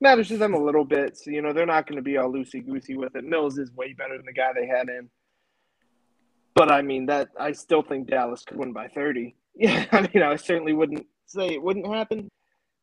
matters 0.00 0.28
to 0.28 0.36
them 0.36 0.54
a 0.54 0.62
little 0.62 0.84
bit. 0.84 1.16
So 1.16 1.30
you 1.30 1.42
know, 1.42 1.52
they're 1.52 1.66
not 1.66 1.86
going 1.86 1.96
to 1.96 2.02
be 2.02 2.16
all 2.16 2.32
loosey 2.32 2.64
goosey 2.64 2.96
with 2.96 3.16
it. 3.16 3.24
Mills 3.24 3.58
is 3.58 3.72
way 3.72 3.92
better 3.92 4.16
than 4.16 4.26
the 4.26 4.32
guy 4.32 4.52
they 4.54 4.66
had 4.66 4.88
in. 4.88 5.08
But 6.54 6.70
I 6.70 6.82
mean 6.82 7.06
that 7.06 7.28
I 7.38 7.52
still 7.52 7.82
think 7.82 8.08
Dallas 8.08 8.44
could 8.44 8.56
win 8.56 8.72
by 8.72 8.88
thirty. 8.88 9.36
Yeah, 9.56 9.84
I 9.90 10.02
mean 10.02 10.22
I 10.22 10.36
certainly 10.36 10.72
wouldn't 10.72 11.06
say 11.26 11.48
it 11.48 11.62
wouldn't 11.62 11.86
happen. 11.86 12.28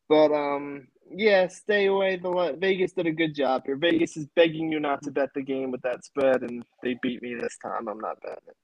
But 0.10 0.32
um, 0.32 0.88
yeah, 1.12 1.47
stay 1.47 1.88
away. 1.88 2.18
The 2.18 2.55
Vegas 2.60 2.93
did 2.93 3.08
a 3.08 3.12
good 3.12 3.36
job 3.36 3.64
here. 3.66 3.76
Vegas 3.76 4.18
is 4.18 4.28
begging 4.36 4.72
you 4.72 4.80
not 4.80 5.01
to 5.03 5.12
bet 5.12 5.34
the 5.34 5.41
game 5.41 5.72
with 5.72 5.82
that 5.82 6.03
spread, 6.03 6.43
and 6.43 6.64
they 6.84 6.97
beat 7.01 7.22
me 7.22 7.36
this 7.36 7.58
time. 7.62 7.88
I'm 7.88 7.99
not 7.99 8.22
betting 8.22 8.38
it. 8.47 8.55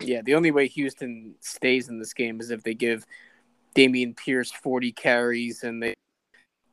Yeah, 0.00 0.22
the 0.22 0.34
only 0.34 0.50
way 0.50 0.66
Houston 0.68 1.34
stays 1.40 1.88
in 1.88 1.98
this 1.98 2.12
game 2.12 2.40
is 2.40 2.50
if 2.50 2.62
they 2.62 2.74
give 2.74 3.06
Dameon 3.74 4.16
Pierce 4.16 4.50
40 4.50 4.92
carries 4.92 5.62
and 5.62 5.82
they 5.82 5.94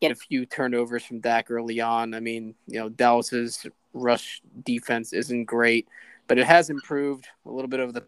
get 0.01 0.12
a 0.12 0.16
few 0.16 0.45
turnovers 0.45 1.03
from 1.03 1.20
Dak 1.20 1.49
early 1.49 1.80
on. 1.80 2.14
I 2.14 2.20
mean, 2.20 2.55
you 2.68 2.80
know, 2.80 2.89
Dallas's 2.89 3.66
rush 3.93 4.41
defense 4.64 5.14
isn't 5.14 5.45
great, 5.45 5.88
but 6.28 6.39
it 6.39 6.45
has 6.45 6.70
improved 6.70 7.28
a 7.45 7.51
little 7.51 7.70
bit 7.70 7.80
over 7.80 7.91
the 7.91 8.03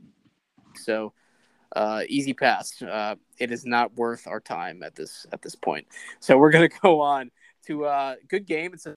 so 0.76 1.14
uh, 1.76 2.04
easy 2.08 2.34
pass. 2.34 2.82
Uh, 2.82 3.16
it 3.40 3.52
is 3.52 3.66
not 3.66 3.96
worth 3.96 4.28
our 4.28 4.40
time 4.40 4.84
at 4.84 4.96
this 4.96 5.26
at 5.32 5.42
this 5.42 5.56
point. 5.56 5.88
So 6.20 6.38
we're 6.38 6.52
gonna 6.52 6.70
go 6.82 7.02
on 7.02 7.32
to 7.68 7.86
a 7.86 7.88
uh, 7.88 8.16
good 8.28 8.46
game. 8.46 8.74
It's 8.74 8.86
a 8.86 8.96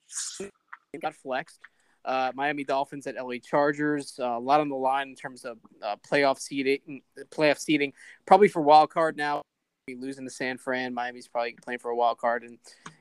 it 0.93 1.03
got 1.03 1.15
flexed. 1.15 1.61
Uh, 2.05 2.31
Miami 2.35 2.63
Dolphins 2.63 3.07
at 3.09 3.17
LA 3.17 3.35
Chargers. 3.43 4.19
Uh, 4.19 4.37
a 4.37 4.39
lot 4.39 4.61
on 4.61 4.69
the 4.69 4.77
line 4.77 5.09
in 5.09 5.17
terms 5.17 5.45
of 5.45 5.59
uh, 5.83 5.97
playoff 6.09 6.39
seeding. 6.39 7.03
Playoff 7.31 7.59
seeding, 7.59 7.93
probably 8.27 8.49
for 8.49 8.63
wild 8.63 8.91
card 8.91 9.17
now. 9.17 9.43
Losing 9.89 10.25
to 10.25 10.31
San 10.31 10.59
Fran, 10.59 10.95
Miami's 10.95 11.29
probably 11.29 11.57
playing 11.63 11.79
for 11.79 11.93
a 11.93 11.97
wild 11.97 12.19
card, 12.19 12.43
and 12.43 12.59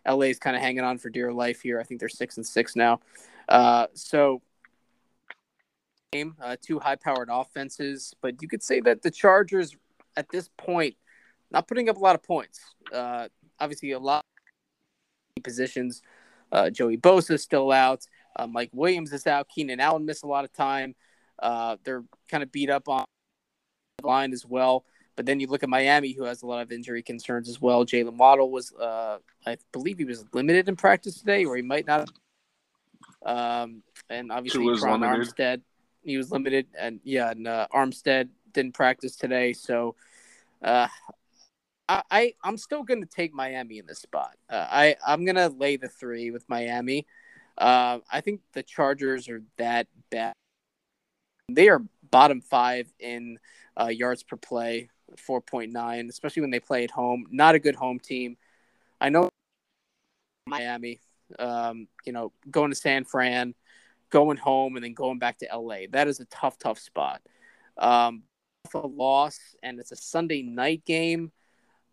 LA 0.08 0.28
is 0.28 0.38
kind 0.38 0.56
of 0.56 0.62
hanging 0.62 0.84
on 0.84 1.00
for 1.00 1.10
dear 1.10 1.34
life 1.34 1.62
here. 1.62 1.80
I 1.80 1.84
think 1.84 2.00
they're 2.00 2.10
six 2.10 2.38
and 2.38 2.46
six 2.46 2.76
now. 2.76 3.00
Uh, 3.50 3.88
so 3.94 4.42
game, 6.12 6.36
uh, 6.42 6.56
two 6.62 6.80
high-powered 6.80 7.30
offenses, 7.32 8.14
but 8.22 8.42
you 8.42 8.48
could 8.48 8.64
say 8.64 8.80
that 8.82 9.02
the 9.02 9.12
Chargers 9.12 9.76
at 10.18 10.30
this 10.30 10.50
point 10.58 10.96
not 11.52 11.68
putting 11.68 11.90
up 11.90 11.98
a 11.98 12.00
lot 12.00 12.16
of 12.16 12.24
points. 12.24 12.60
Uh, 12.92 13.28
obviously, 13.60 13.92
a 13.92 14.00
lot 14.00 14.24
of 15.38 15.44
positions. 15.44 16.02
Uh, 16.52 16.70
Joey 16.70 16.98
Bosa 16.98 17.32
is 17.32 17.44
still 17.44 17.72
out. 17.72 18.06
Uh, 18.36 18.48
Mike 18.48 18.72
Williams 18.74 19.14
is 19.14 19.28
out. 19.28 19.48
Keenan 19.48 19.80
Allen 19.80 20.06
missed 20.06 20.24
a 20.24 20.28
lot 20.28 20.44
of 20.44 20.52
time. 20.54 20.96
Uh, 21.42 21.78
they're 21.84 22.04
kind 22.30 22.44
of 22.44 22.52
beat 22.52 22.70
up 22.70 22.90
on 22.90 23.06
the 24.00 24.08
line 24.08 24.34
as 24.34 24.46
well. 24.46 24.86
But 25.16 25.26
then 25.26 25.40
you 25.40 25.48
look 25.48 25.64
at 25.64 25.70
Miami, 25.70 26.12
who 26.12 26.24
has 26.24 26.42
a 26.42 26.46
lot 26.46 26.62
of 26.62 26.72
injury 26.72 27.02
concerns 27.02 27.48
as 27.48 27.62
well. 27.62 27.86
Jaylen 27.86 28.18
Waddle 28.18 28.52
was, 28.52 28.74
uh, 28.74 29.20
I 29.46 29.58
believe, 29.72 29.98
he 29.98 30.04
was 30.04 30.26
limited 30.34 30.68
in 30.68 30.76
practice 30.76 31.20
today, 31.20 31.46
or 31.46 31.56
he 31.56 31.62
might 31.62 31.88
not. 31.88 32.10
Um, 33.26 33.82
and 34.10 34.32
obviously, 34.32 34.68
Ron 34.68 35.02
Armstead 35.02 35.62
he 36.06 36.18
was 36.18 36.32
limited, 36.32 36.68
and 36.78 37.00
yeah, 37.04 37.32
and 37.32 37.48
uh, 37.48 37.68
Armstead 37.74 38.30
didn't 38.54 38.74
practice 38.74 39.16
today, 39.16 39.54
so 39.54 39.96
uh, 40.64 40.88
I, 41.90 42.04
I 42.10 42.34
am 42.46 42.58
still 42.58 42.84
going 42.84 43.02
to 43.02 43.08
take 43.08 43.34
Miami 43.34 43.80
in 43.80 43.86
this 43.86 44.00
spot. 44.00 44.36
Uh, 44.50 44.68
I 44.70 44.96
I'm 45.06 45.26
going 45.26 45.36
to 45.36 45.50
lay 45.50 45.78
the 45.78 45.90
three 45.90 46.32
with 46.32 46.48
Miami. 46.48 47.06
Uh, 47.58 48.00
I 48.12 48.22
think 48.22 48.42
the 48.54 48.64
Chargers 48.64 49.28
are 49.30 49.42
that 49.58 49.88
bad. 50.10 50.34
They 51.52 51.70
are 51.70 51.82
bottom 52.12 52.42
five 52.42 52.92
in 53.00 53.40
uh, 53.80 53.88
yards 53.88 54.24
per 54.24 54.38
play, 54.38 54.90
four 55.18 55.42
point 55.42 55.72
nine, 55.72 56.08
especially 56.10 56.42
when 56.42 56.52
they 56.52 56.60
play 56.60 56.84
at 56.84 56.92
home. 56.92 57.26
Not 57.32 57.56
a 57.56 57.60
good 57.60 57.76
home 57.76 58.00
team. 58.00 58.38
I 59.02 59.10
know 59.10 59.30
Miami. 60.48 61.00
Um, 61.40 61.88
you 62.06 62.14
know, 62.14 62.32
going 62.52 62.70
to 62.70 62.76
San 62.76 63.04
Fran 63.04 63.56
going 64.16 64.38
home 64.38 64.78
and 64.78 64.86
then 64.86 64.94
going 64.94 65.20
back 65.20 65.38
to 65.38 65.48
LA. 65.54 65.80
That 65.92 66.08
is 66.08 66.22
a 66.22 66.26
tough, 66.26 66.58
tough 66.58 66.80
spot. 66.80 67.22
Um, 67.78 68.24
a 68.74 68.88
loss, 68.88 69.38
and 69.62 69.78
it's 69.78 69.92
a 69.92 69.98
Sunday 69.98 70.42
night 70.42 70.86
game. 70.86 71.34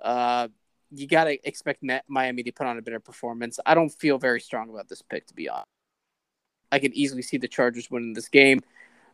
Uh, 0.00 0.46
you 0.92 1.08
got 1.08 1.24
to 1.24 1.36
expect 1.46 1.82
Miami 2.06 2.44
to 2.44 2.52
put 2.52 2.68
on 2.68 2.78
a 2.78 2.82
better 2.82 3.00
performance. 3.00 3.58
I 3.66 3.74
don't 3.74 3.88
feel 3.88 4.18
very 4.18 4.40
strong 4.40 4.70
about 4.70 4.88
this 4.88 5.02
pick, 5.02 5.26
to 5.26 5.34
be 5.34 5.48
honest. 5.48 5.66
I 6.70 6.78
could 6.78 6.94
easily 6.94 7.22
see 7.22 7.38
the 7.38 7.48
Chargers 7.48 7.90
winning 7.90 8.14
this 8.14 8.28
game. 8.28 8.60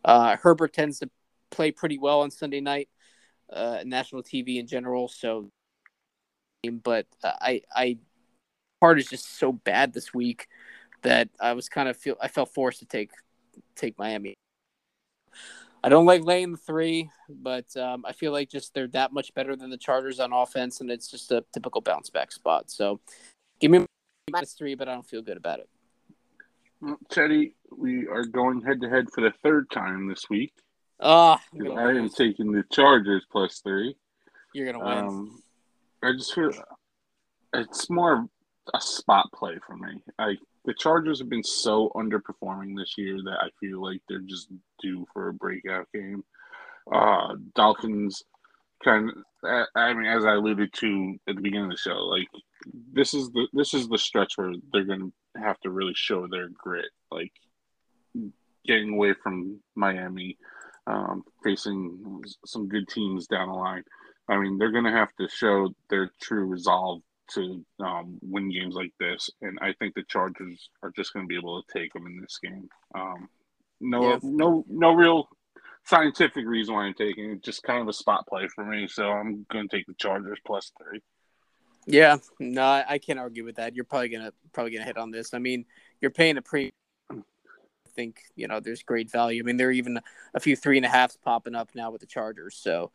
Uh, 0.05 0.37
Herbert 0.37 0.75
tends 0.75 0.99
to 0.99 1.09
play 1.51 1.71
pretty 1.71 1.97
well 1.97 2.21
on 2.21 2.31
Sunday 2.31 2.61
night, 2.61 2.91
uh, 3.51 3.79
national 3.87 4.23
TV 4.23 4.59
in 4.59 4.67
general. 4.67 5.09
So, 5.09 5.49
but 6.83 7.07
uh, 7.25 7.33
I, 7.41 7.63
I, 7.75 7.99
part 8.81 8.99
is 8.99 9.07
just 9.07 9.39
so 9.39 9.51
bad 9.51 9.95
this 9.95 10.13
week 10.13 10.47
that 11.03 11.29
I 11.41 11.53
was 11.53 11.69
kind 11.69 11.89
of 11.89 11.97
feel 11.97 12.17
I 12.21 12.29
felt 12.29 12.53
forced 12.53 12.81
to 12.81 12.87
take 12.87 13.11
take 13.77 13.99
Miami. 13.99 14.35
I 15.83 15.89
don't 15.89 16.07
like 16.07 16.25
laying 16.25 16.53
the 16.53 16.59
three, 16.59 17.09
but 17.29 17.77
um, 17.77 18.05
I 18.05 18.13
feel 18.13 18.33
like 18.33 18.51
just 18.51 18.75
they're 18.75 18.89
that 18.89 19.13
much 19.13 19.33
better 19.35 19.55
than 19.55 19.71
the 19.71 19.77
Chargers 19.77 20.19
on 20.19 20.33
offense, 20.33 20.81
and 20.81 20.91
it's 20.91 21.09
just 21.09 21.31
a 21.31 21.45
typical 21.53 21.81
bounce 21.81 22.11
back 22.11 22.33
spot. 22.33 22.71
So, 22.71 23.01
give 23.61 23.71
me 23.71 23.87
minus 24.31 24.55
three, 24.55 24.75
but 24.75 24.89
I 24.89 24.95
don't 24.95 25.07
feel 25.07 25.23
good 25.23 25.37
about 25.37 25.61
it. 25.61 25.69
Well, 26.81 26.99
Teddy, 27.11 27.55
we 27.77 28.09
are 28.09 28.25
going 28.25 28.63
head 28.63 28.81
to 28.81 28.89
head 28.89 29.07
for 29.15 29.21
the 29.21 29.33
third 29.43 29.71
time 29.71 30.09
this 30.09 30.25
week. 30.29 30.53
Uh, 31.01 31.37
I 31.55 31.91
am 31.91 32.09
taking 32.09 32.51
the 32.51 32.65
Chargers 32.73 33.25
plus 33.31 33.61
three. 33.61 33.95
You're 34.53 34.73
gonna 34.73 34.85
win. 34.85 34.99
Um, 34.99 35.43
I 36.03 36.13
just 36.13 36.35
feel 36.35 36.51
it's 37.55 37.89
more 37.89 38.27
a 38.75 38.81
spot 38.81 39.27
play 39.33 39.59
for 39.65 39.77
me. 39.77 40.03
I 40.19 40.37
the 40.69 40.75
Chargers 40.75 41.19
have 41.19 41.31
been 41.31 41.43
so 41.43 41.91
underperforming 41.97 42.77
this 42.77 42.99
year 42.99 43.17
that 43.25 43.39
I 43.41 43.49
feel 43.59 43.83
like 43.83 44.03
they're 44.07 44.19
just 44.19 44.49
due 44.83 45.07
for 45.15 45.29
a 45.29 45.33
breakout 45.33 45.87
game. 45.95 46.23
Uh, 46.93 47.37
Dolphins 47.55 48.23
kind 48.85 49.09
of, 49.09 49.67
I 49.75 49.95
mean, 49.95 50.05
as 50.05 50.27
I 50.27 50.35
alluded 50.35 50.71
to 50.75 51.17
at 51.27 51.37
the 51.37 51.41
beginning 51.41 51.65
of 51.65 51.71
the 51.71 51.79
show, 51.79 51.97
like 52.05 52.29
this 52.93 53.15
is 53.15 53.31
the 53.31 53.47
this 53.55 53.73
is 53.73 53.89
the 53.89 53.97
stretch 53.97 54.35
where 54.37 54.53
they're 54.71 54.85
going 54.85 55.11
to 55.11 55.43
have 55.43 55.59
to 55.61 55.71
really 55.71 55.95
show 55.95 56.27
their 56.27 56.51
grit, 56.51 56.91
like 57.11 57.33
getting 58.67 58.93
away 58.93 59.15
from 59.15 59.61
Miami, 59.75 60.37
um, 60.87 61.25
facing 61.43 62.23
some 62.45 62.69
good 62.69 62.87
teams 62.89 63.27
down 63.27 63.49
the 63.49 63.55
line. 63.55 63.85
I 64.29 64.37
mean, 64.37 64.59
they're 64.59 64.73
going 64.73 64.85
to 64.85 64.91
have 64.91 65.17
to 65.19 65.31
show 65.31 65.71
their 65.89 66.11
true 66.21 66.45
resolve 66.45 67.01
to 67.35 67.65
um, 67.81 68.19
win 68.23 68.51
games 68.51 68.75
like 68.75 68.93
this, 68.99 69.31
and 69.43 69.59
I 69.61 69.75
think 69.79 69.95
the 69.95 70.05
Chargers 70.05 70.71
are 70.83 70.93
just 70.97 71.13
going 71.13 71.25
to 71.25 71.29
be 71.29 71.37
able 71.37 71.63
to 71.63 71.79
take 71.79 71.93
them 71.93 72.07
in 72.07 72.21
this 72.21 72.39
game. 72.43 72.69
Um, 72.95 73.29
no, 73.81 74.19
no, 74.23 74.65
no 74.69 74.93
real 74.93 75.29
scientific 75.85 76.45
reason 76.47 76.75
why 76.75 76.85
I'm 76.85 76.95
taking 76.95 77.31
it. 77.31 77.43
Just 77.43 77.63
kind 77.63 77.81
of 77.81 77.89
a 77.89 77.93
spot 77.93 78.27
play 78.27 78.49
for 78.55 78.65
me, 78.65 78.89
so 78.89 79.11
I'm 79.11 79.47
going 79.53 79.69
to 79.69 79.77
take 79.77 79.87
the 79.87 79.95
Chargers 79.95 80.39
plus 80.45 80.73
three. 80.83 81.01
Yeah, 81.91 82.19
no, 82.39 82.85
I 82.87 82.99
can't 82.99 83.19
argue 83.19 83.45
with 83.45 83.57
that. 83.57 83.75
You're 83.75 83.87
probably 83.87 84.11
gonna 84.11 84.31
probably 84.53 84.73
gonna 84.73 84.85
hit 84.85 84.99
on 84.99 85.11
this. 85.11 85.33
I 85.33 85.39
mean, 85.39 85.65
you're 86.03 86.11
paying 86.11 86.37
a 86.37 86.43
pre. 86.43 86.71
I 87.11 87.17
think 87.97 88.21
you 88.37 88.47
know 88.47 88.61
there's 88.61 88.83
great 88.83 89.11
value. 89.11 89.43
I 89.43 89.47
mean, 89.47 89.57
there 89.57 89.69
are 89.69 89.73
even 89.73 89.99
a 90.35 90.41
few 90.41 90.55
three 90.55 90.77
and 90.77 90.85
a 90.85 90.91
halfs 90.91 91.17
popping 91.17 91.55
up 91.55 91.71
now 91.75 91.91
with 91.91 92.03
the 92.03 92.07
Chargers, 92.07 92.57
so 92.57 92.93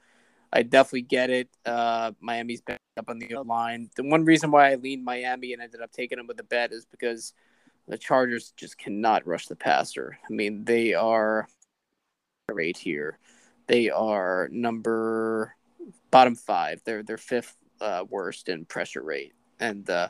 I 0.56 0.62
definitely 0.62 1.02
get 1.02 1.32
it. 1.32 1.50
Uh, 1.66 2.12
Miami's 2.22 2.62
back 2.62 2.80
up 2.96 3.10
on 3.10 3.18
the 3.18 3.36
line. 3.44 3.90
The 3.96 4.04
one 4.04 4.24
reason 4.24 4.52
why 4.52 4.72
I 4.72 4.76
leaned 4.76 5.04
Miami 5.04 5.54
and 5.54 5.62
ended 5.62 5.82
up 5.82 5.92
taking 5.92 6.20
them 6.20 6.28
with 6.28 6.38
the 6.38 6.44
bet 6.44 6.72
is 6.72 6.86
because 6.86 7.34
the 7.88 7.98
Chargers 7.98 8.54
just 8.56 8.78
cannot 8.78 9.26
rush 9.26 9.48
the 9.48 9.56
passer. 9.56 10.18
I 10.30 10.32
mean, 10.32 10.64
they 10.64 10.94
are 10.94 11.48
right 12.52 12.78
here. 12.78 13.18
They 13.66 13.90
are 13.90 14.48
number 14.52 15.56
bottom 16.12 16.36
five. 16.36 16.82
They're 16.86 17.02
they're 17.02 17.18
fifth 17.18 17.58
uh, 17.82 18.06
worst 18.08 18.48
in 18.48 18.66
pressure 18.66 19.02
rate, 19.02 19.34
and 19.60 19.90
uh, 19.90 20.10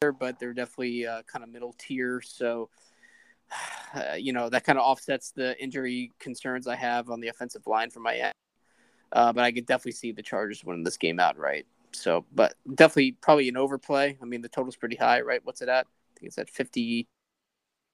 but 0.00 0.38
they're 0.38 0.52
definitely 0.52 1.06
uh, 1.06 1.22
kind 1.22 1.42
of 1.42 1.50
middle 1.50 1.74
tier. 1.78 2.20
So. 2.20 2.68
Uh, 3.94 4.16
you 4.16 4.32
know 4.32 4.48
that 4.50 4.64
kind 4.64 4.76
of 4.76 4.84
offsets 4.84 5.30
the 5.30 5.56
injury 5.62 6.10
concerns 6.18 6.66
I 6.66 6.74
have 6.74 7.10
on 7.10 7.20
the 7.20 7.28
offensive 7.28 7.64
line 7.64 7.90
for 7.90 8.00
Miami. 8.00 8.32
Uh, 9.14 9.32
but 9.32 9.44
I 9.44 9.52
could 9.52 9.64
definitely 9.64 9.92
see 9.92 10.12
the 10.12 10.22
Chargers 10.22 10.64
winning 10.64 10.84
this 10.84 10.96
game 10.96 11.20
outright. 11.20 11.66
So, 11.92 12.26
but 12.34 12.54
definitely 12.74 13.12
probably 13.12 13.48
an 13.48 13.56
overplay. 13.56 14.18
I 14.20 14.24
mean, 14.24 14.42
the 14.42 14.48
total's 14.48 14.76
pretty 14.76 14.96
high, 14.96 15.20
right? 15.20 15.40
What's 15.44 15.62
it 15.62 15.68
at? 15.68 15.86
I 15.86 16.18
think 16.18 16.28
it's 16.28 16.38
at 16.38 16.50
50 16.50 17.06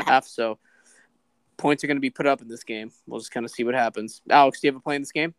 half. 0.00 0.26
So 0.26 0.58
points 1.58 1.84
are 1.84 1.86
going 1.86 1.98
to 1.98 2.00
be 2.00 2.10
put 2.10 2.26
up 2.26 2.40
in 2.40 2.48
this 2.48 2.64
game. 2.64 2.90
We'll 3.06 3.20
just 3.20 3.30
kind 3.30 3.44
of 3.44 3.52
see 3.52 3.64
what 3.64 3.74
happens. 3.74 4.22
Alex, 4.30 4.60
do 4.60 4.66
you 4.66 4.72
have 4.72 4.80
a 4.80 4.82
play 4.82 4.96
in 4.96 5.02
this 5.02 5.12
game? 5.12 5.34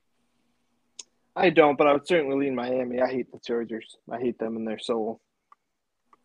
I 1.36 1.50
don't, 1.50 1.78
but 1.78 1.88
I 1.88 1.94
would 1.94 2.08
certainly 2.08 2.46
lean 2.46 2.56
Miami. 2.56 3.02
I 3.02 3.08
hate 3.08 3.32
the 3.32 3.40
Chargers. 3.40 3.98
I 4.12 4.20
hate 4.20 4.38
them 4.38 4.58
in 4.58 4.66
their 4.66 4.80
soul. 4.80 5.20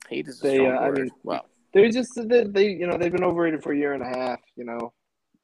Hate 0.09 0.29
is 0.29 0.41
they, 0.41 0.67
uh, 0.67 0.79
I 0.79 0.91
mean, 0.91 1.11
wow. 1.23 1.47
They're 1.73 1.91
just 1.91 2.15
they, 2.29 2.45
they, 2.45 2.71
you 2.71 2.87
know, 2.87 2.99
they've 2.99 3.13
been 3.13 3.25
overrated 3.25 3.63
for 3.63 3.73
a 3.73 3.77
year 3.77 3.93
and 3.93 4.03
a 4.03 4.07
half. 4.07 4.41
You 4.57 4.65
know, 4.65 4.93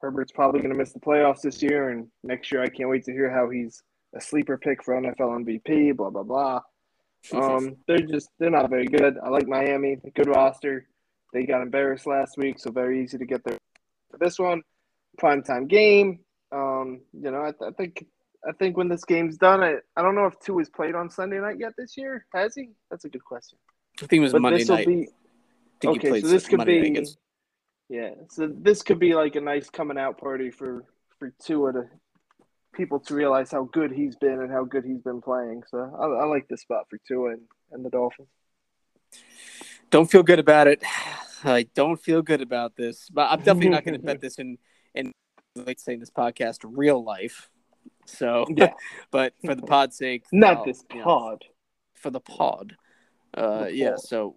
Herbert's 0.01 0.33
probably 0.33 0.61
going 0.61 0.73
to 0.73 0.79
miss 0.79 0.93
the 0.93 1.01
playoffs 1.01 1.43
this 1.43 1.63
year, 1.63 1.91
and 1.91 2.09
next 2.23 2.51
year 2.53 2.63
I 2.63 2.69
can't 2.69 2.89
wait 2.89 3.05
to 3.05 3.13
hear 3.13 3.31
how 3.31 3.49
he's 3.51 3.83
a 4.15 4.21
sleeper 4.21 4.59
pick 4.59 4.83
for 4.83 4.95
NFL 4.95 5.45
MVP, 5.45 5.97
blah 5.97 6.11
blah 6.11 6.23
blah. 6.23 6.61
Um, 7.33 7.77
they're 7.87 7.99
just 7.99 8.29
they're 8.39 8.51
not 8.51 8.69
very 8.69 8.87
good. 8.87 9.17
I 9.23 9.29
like 9.29 9.47
Miami, 9.47 9.97
good 10.15 10.29
roster. 10.29 10.87
They 11.33 11.45
got 11.47 11.63
embarrassed 11.63 12.07
last 12.07 12.37
week, 12.37 12.59
so 12.59 12.71
very 12.71 13.03
easy 13.03 13.17
to 13.19 13.25
get 13.25 13.43
there. 13.45 13.59
This 14.19 14.39
one, 14.39 14.63
prime 15.19 15.43
time 15.43 15.67
game. 15.67 16.21
Um, 16.51 17.01
you 17.15 17.31
know, 17.31 17.43
I, 17.43 17.53
th- 17.53 17.71
I, 17.71 17.71
think 17.71 18.05
I 18.47 18.53
think 18.53 18.77
when 18.77 18.89
this 18.89 19.05
game's 19.05 19.39
done, 19.39 19.63
I, 19.63 19.77
I 19.97 20.03
don't 20.03 20.15
know 20.15 20.27
if 20.27 20.39
Tua 20.41 20.61
is 20.61 20.69
played 20.69 20.95
on 20.95 21.09
Sunday 21.09 21.39
night 21.39 21.57
yet 21.59 21.73
this 21.79 21.97
year. 21.97 22.27
Has 22.35 22.55
he? 22.55 22.71
That's 22.91 23.07
a 23.07 23.09
good 23.09 23.25
question. 23.25 23.59
I 24.03 24.07
think 24.07 24.21
it 24.21 24.25
was 24.25 24.33
but 24.33 24.43
Monday 24.43 24.65
night. 24.65 24.87
Be, 24.87 25.09
okay, 25.85 26.21
so 26.21 26.27
this 26.27 26.47
could 26.47 26.59
Monday 26.59 26.91
be. 26.91 27.07
Yeah, 27.89 28.11
so 28.31 28.51
this 28.55 28.83
could 28.83 28.99
be 28.99 29.15
like 29.15 29.37
a 29.37 29.41
nice 29.41 29.71
coming 29.71 29.99
out 29.99 30.19
party 30.19 30.51
for 30.51 30.85
for 31.19 31.33
Tua 31.43 31.73
to 31.73 31.85
people 32.73 33.01
to 33.01 33.15
realize 33.15 33.51
how 33.51 33.65
good 33.73 33.93
he's 33.93 34.17
been 34.17 34.41
and 34.41 34.51
how 34.51 34.65
good 34.65 34.85
he's 34.85 35.01
been 35.01 35.21
playing. 35.21 35.63
So 35.71 35.79
I, 35.79 36.23
I 36.23 36.25
like 36.27 36.49
this 36.49 36.63
spot 36.63 36.87
for 36.89 36.99
Tua 37.07 37.33
and, 37.33 37.43
and 37.71 37.85
the 37.85 37.91
Dolphins. 37.91 38.29
Don't 39.91 40.11
feel 40.11 40.23
good 40.23 40.39
about 40.39 40.67
it. 40.67 40.83
I 41.45 41.65
don't 41.75 42.01
feel 42.01 42.23
good 42.23 42.41
about 42.41 42.77
this, 42.77 43.09
but 43.11 43.31
I'm 43.31 43.41
definitely 43.41 43.71
not 43.71 43.85
going 43.85 43.99
to 43.99 44.05
bet 44.05 44.21
this 44.21 44.39
in 44.39 44.59
in 44.95 45.13
like 45.57 45.81
saying 45.81 46.01
this 46.01 46.11
podcast 46.11 46.59
real 46.63 47.03
life. 47.03 47.51
So, 48.07 48.47
yeah. 48.55 48.73
but 49.11 49.35
for 49.45 49.55
the 49.55 49.63
pod's 49.63 49.97
sake, 49.97 50.25
not 50.33 50.65
this 50.65 50.85
pod. 50.89 51.45
Know, 51.45 51.55
for 51.95 52.11
the 52.11 52.21
pod. 52.21 52.77
Uh, 53.35 53.65
the 53.65 53.75
yeah. 53.75 53.97
So 53.97 54.37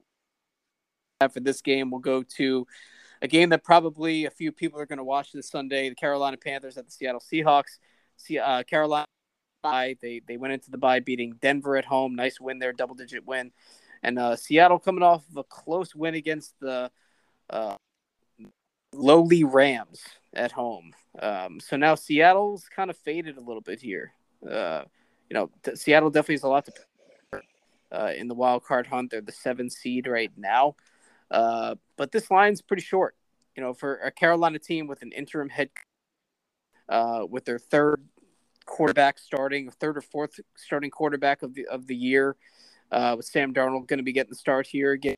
after 1.22 1.40
this 1.40 1.62
game, 1.62 1.92
we'll 1.92 2.02
go 2.02 2.24
to 2.38 2.66
a 3.22 3.28
game 3.28 3.50
that 3.50 3.64
probably 3.64 4.26
a 4.26 4.32
few 4.32 4.52
people 4.52 4.80
are 4.80 4.86
going 4.86 4.98
to 4.98 5.04
watch 5.04 5.32
this 5.32 5.50
Sunday: 5.50 5.90
the 5.90 5.96
Carolina 5.96 6.38
Panthers 6.38 6.78
at 6.78 6.86
the 6.86 6.92
Seattle 6.92 7.22
Seahawks. 7.22 7.78
See, 8.18 8.40
uh, 8.40 8.64
Carolina, 8.64 9.08
they 9.64 10.22
they 10.28 10.38
went 10.38 10.54
into 10.54 10.72
the 10.72 10.78
bye 10.78 11.00
beating 11.00 11.38
Denver 11.42 11.78
at 11.78 11.86
home. 11.86 12.16
Nice 12.16 12.40
win 12.40 12.60
there, 12.60 12.74
double 12.74 12.96
digit 12.96 13.26
win. 13.26 13.52
And 14.04 14.20
uh, 14.20 14.36
Seattle 14.36 14.80
coming 14.80 15.04
off 15.04 15.24
of 15.30 15.38
a 15.38 15.44
close 15.44 15.96
win 15.96 16.14
against 16.14 16.54
the 16.60 16.92
uh, 17.50 17.76
lowly 18.94 19.44
Rams 19.44 20.02
at 20.34 20.52
home. 20.52 20.94
Um, 21.20 21.60
so 21.60 21.78
now 21.78 21.96
Seattle's 21.96 22.68
kind 22.74 22.90
of 22.90 22.98
faded 22.98 23.38
a 23.38 23.42
little 23.42 23.62
bit 23.62 23.82
here. 23.82 24.12
Uh, 24.48 24.84
you 25.30 25.34
know, 25.34 25.50
t- 25.64 25.76
Seattle 25.76 26.10
definitely 26.10 26.36
has 26.36 26.44
a 26.44 26.48
lot 26.50 26.66
to 26.66 27.42
uh, 27.92 28.12
in 28.16 28.28
the 28.28 28.36
wild 28.36 28.64
card 28.64 28.88
hunt. 28.88 29.12
They're 29.12 29.22
the 29.22 29.32
seven 29.32 29.70
seed 29.70 30.08
right 30.08 30.32
now, 30.38 30.76
uh, 31.32 31.76
but 31.98 32.12
this 32.12 32.30
line's 32.30 32.62
pretty 32.62 32.84
short. 32.84 33.16
You 33.56 33.64
know, 33.64 33.74
for 33.74 33.96
a 33.98 34.12
Carolina 34.12 34.60
team 34.60 34.86
with 34.88 35.02
an 35.02 35.14
interim 35.14 35.50
head 35.50 35.70
uh, 36.90 37.26
with 37.30 37.46
their 37.46 37.60
third 37.60 38.04
quarterback 38.66 39.20
starting, 39.20 39.70
third 39.70 39.98
or 39.98 40.02
fourth 40.02 40.40
starting 40.56 40.90
quarterback 40.90 41.44
of 41.44 41.54
the 41.54 41.66
of 41.68 41.88
the 41.88 41.96
year, 41.96 42.36
uh, 42.92 43.16
with 43.18 43.26
Sam 43.26 43.54
Darnold 43.54 43.88
going 43.88 43.98
to 43.98 44.04
be 44.04 44.14
getting 44.14 44.32
the 44.32 44.36
start 44.36 44.68
here 44.68 44.92
again. 44.92 45.16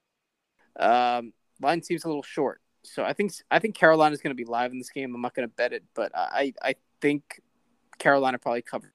Um, 0.79 1.33
line 1.61 1.81
seems 1.81 2.03
a 2.03 2.07
little 2.07 2.23
short, 2.23 2.61
so 2.83 3.03
I 3.03 3.13
think 3.13 3.31
I 3.49 3.59
think 3.59 3.75
Carolina 3.75 4.13
is 4.13 4.21
going 4.21 4.35
to 4.35 4.35
be 4.35 4.45
live 4.45 4.71
in 4.71 4.77
this 4.77 4.89
game. 4.89 5.13
I'm 5.13 5.21
not 5.21 5.33
going 5.33 5.47
to 5.47 5.53
bet 5.53 5.73
it, 5.73 5.83
but 5.93 6.11
I 6.15 6.53
I 6.61 6.75
think 7.01 7.41
Carolina 7.99 8.37
probably 8.37 8.61
covered. 8.61 8.91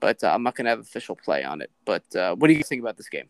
But 0.00 0.22
uh, 0.22 0.28
I'm 0.28 0.42
not 0.42 0.54
going 0.54 0.66
to 0.66 0.70
have 0.70 0.80
official 0.80 1.16
play 1.16 1.44
on 1.44 1.62
it. 1.62 1.70
But 1.84 2.04
uh, 2.14 2.34
what 2.34 2.48
do 2.48 2.54
you 2.54 2.62
think 2.62 2.80
about 2.82 2.96
this 2.96 3.08
game? 3.08 3.28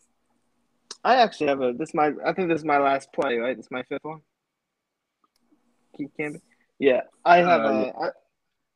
I 1.05 1.17
actually 1.17 1.49
have 1.49 1.61
a 1.61 1.73
this 1.73 1.93
my 1.95 2.13
I 2.25 2.33
think 2.33 2.49
this 2.49 2.61
is 2.61 2.65
my 2.65 2.79
last 2.79 3.13
play. 3.13 3.37
Right, 3.37 3.57
this 3.57 3.67
is 3.67 3.71
my 3.71 3.83
fifth 3.83 4.05
one. 4.05 4.21
Keep 5.97 6.17
Camden. 6.17 6.41
Yeah, 6.79 7.03
I 7.25 7.39
have 7.39 7.61
uh, 7.61 7.65
a. 7.65 8.05
I, 8.05 8.09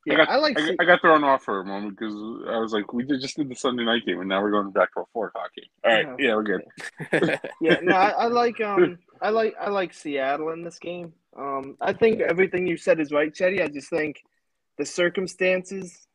yeah, 0.06 0.14
I 0.14 0.16
got, 0.16 0.28
I 0.28 0.36
like. 0.36 0.60
I, 0.60 0.76
I, 0.80 0.84
got 0.84 1.00
thrown 1.00 1.24
off 1.24 1.44
for 1.44 1.60
a 1.60 1.64
moment 1.64 1.98
because 1.98 2.14
I 2.48 2.58
was 2.58 2.72
like, 2.72 2.92
we 2.92 3.04
did, 3.04 3.20
just 3.20 3.36
did 3.36 3.48
the 3.48 3.54
Sunday 3.54 3.84
night 3.84 4.06
game, 4.06 4.20
and 4.20 4.28
now 4.28 4.40
we're 4.40 4.50
going 4.50 4.70
back 4.70 4.92
to 4.94 5.00
a 5.00 5.04
four 5.12 5.28
o'clock 5.28 5.50
game. 5.54 5.66
All 5.84 5.92
right, 5.92 6.18
yeah, 6.18 6.34
we're 6.34 6.42
good. 6.42 6.62
yeah, 7.60 7.76
no, 7.82 7.94
I, 7.94 8.10
I, 8.10 8.26
like 8.26 8.60
um, 8.60 8.98
I 9.20 9.30
like 9.30 9.54
I 9.60 9.70
like 9.70 9.92
Seattle 9.92 10.50
in 10.50 10.62
this 10.62 10.78
game. 10.78 11.12
Um, 11.36 11.76
I 11.80 11.92
think 11.92 12.20
everything 12.20 12.66
you 12.66 12.76
said 12.76 13.00
is 13.00 13.12
right, 13.12 13.32
Chetty. 13.32 13.62
I 13.62 13.68
just 13.68 13.90
think 13.90 14.22
the 14.78 14.86
circumstances 14.86 16.06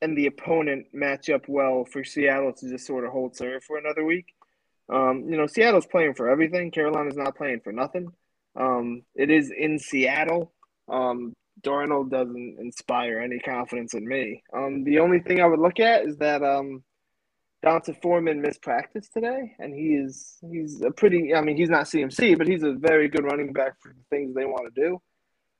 and 0.00 0.16
the 0.16 0.26
opponent 0.26 0.86
match 0.92 1.30
up 1.30 1.48
well 1.48 1.84
for 1.84 2.04
Seattle 2.04 2.52
to 2.52 2.68
just 2.68 2.86
sort 2.86 3.04
of 3.04 3.12
hold 3.12 3.36
serve 3.36 3.62
for 3.64 3.78
another 3.78 4.04
week. 4.04 4.34
Um, 4.92 5.26
you 5.28 5.36
know, 5.36 5.46
Seattle's 5.46 5.86
playing 5.86 6.14
for 6.14 6.28
everything. 6.28 6.70
Carolina's 6.70 7.16
not 7.16 7.36
playing 7.36 7.60
for 7.60 7.72
nothing. 7.72 8.12
Um, 8.56 9.02
it 9.14 9.30
is 9.30 9.50
in 9.56 9.78
Seattle. 9.78 10.52
Um, 10.88 11.34
Darnold 11.62 12.10
doesn't 12.10 12.56
inspire 12.58 13.20
any 13.20 13.38
confidence 13.38 13.94
in 13.94 14.06
me. 14.06 14.42
Um, 14.54 14.84
the 14.84 14.98
only 14.98 15.20
thing 15.20 15.40
I 15.40 15.46
would 15.46 15.60
look 15.60 15.80
at 15.80 16.04
is 16.04 16.16
that 16.16 16.42
um, 16.42 16.82
D'Onta 17.62 17.94
Foreman 18.02 18.40
missed 18.40 18.62
practice 18.62 19.08
today, 19.08 19.54
and 19.58 19.74
he 19.74 19.94
is 19.94 20.38
he's 20.50 20.82
a 20.82 20.90
pretty. 20.90 21.34
I 21.34 21.40
mean, 21.40 21.56
he's 21.56 21.70
not 21.70 21.84
CMC, 21.84 22.36
but 22.36 22.48
he's 22.48 22.62
a 22.62 22.72
very 22.72 23.08
good 23.08 23.24
running 23.24 23.52
back 23.52 23.74
for 23.80 23.90
the 23.90 24.02
things 24.10 24.34
they 24.34 24.44
want 24.44 24.74
to 24.74 24.80
do. 24.80 25.02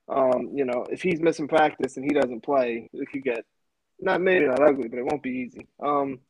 Um, 0.09 0.51
you 0.55 0.65
know, 0.65 0.85
if 0.91 1.03
he's 1.03 1.21
missing 1.21 1.47
practice 1.47 1.97
and 1.97 2.05
he 2.05 2.13
doesn't 2.13 2.43
play, 2.43 2.89
it 2.93 3.09
could 3.13 3.23
get 3.23 3.45
not 4.01 4.21
maybe 4.21 4.47
not 4.47 4.61
ugly, 4.61 4.89
but 4.89 4.99
it 4.99 5.07
won't 5.07 5.23
be 5.23 5.31
easy. 5.31 5.69
Um, 5.81 6.21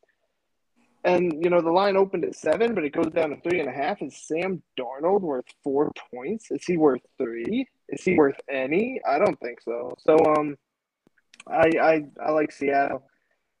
and 1.03 1.43
you 1.43 1.49
know, 1.49 1.61
the 1.61 1.71
line 1.71 1.97
opened 1.97 2.23
at 2.23 2.35
seven, 2.35 2.73
but 2.73 2.85
it 2.85 2.93
goes 2.93 3.11
down 3.11 3.31
to 3.31 3.41
three 3.41 3.59
and 3.59 3.67
a 3.67 3.73
half. 3.73 4.01
Is 4.01 4.15
Sam 4.25 4.63
Darnold 4.79 5.21
worth 5.21 5.45
four 5.63 5.91
points? 6.13 6.49
Is 6.49 6.63
he 6.65 6.77
worth 6.77 7.01
three? 7.17 7.67
Is 7.89 8.03
he 8.03 8.15
worth 8.15 8.39
any? 8.49 9.01
I 9.07 9.19
don't 9.19 9.39
think 9.39 9.61
so. 9.61 9.95
So 9.99 10.17
um, 10.37 10.57
I 11.47 11.71
I, 11.81 12.03
I 12.25 12.31
like 12.31 12.51
Seattle. 12.51 13.03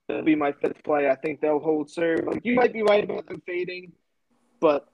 That'll 0.07 0.23
be 0.23 0.35
my 0.35 0.53
fifth 0.53 0.83
play. 0.83 1.09
I 1.09 1.15
think 1.15 1.41
they'll 1.41 1.59
hold 1.59 1.89
serve. 1.89 2.25
Like 2.25 2.45
you 2.45 2.55
might 2.55 2.73
be 2.73 2.81
right 2.81 3.03
about 3.03 3.27
them 3.27 3.41
fading, 3.45 3.91
but 4.61 4.87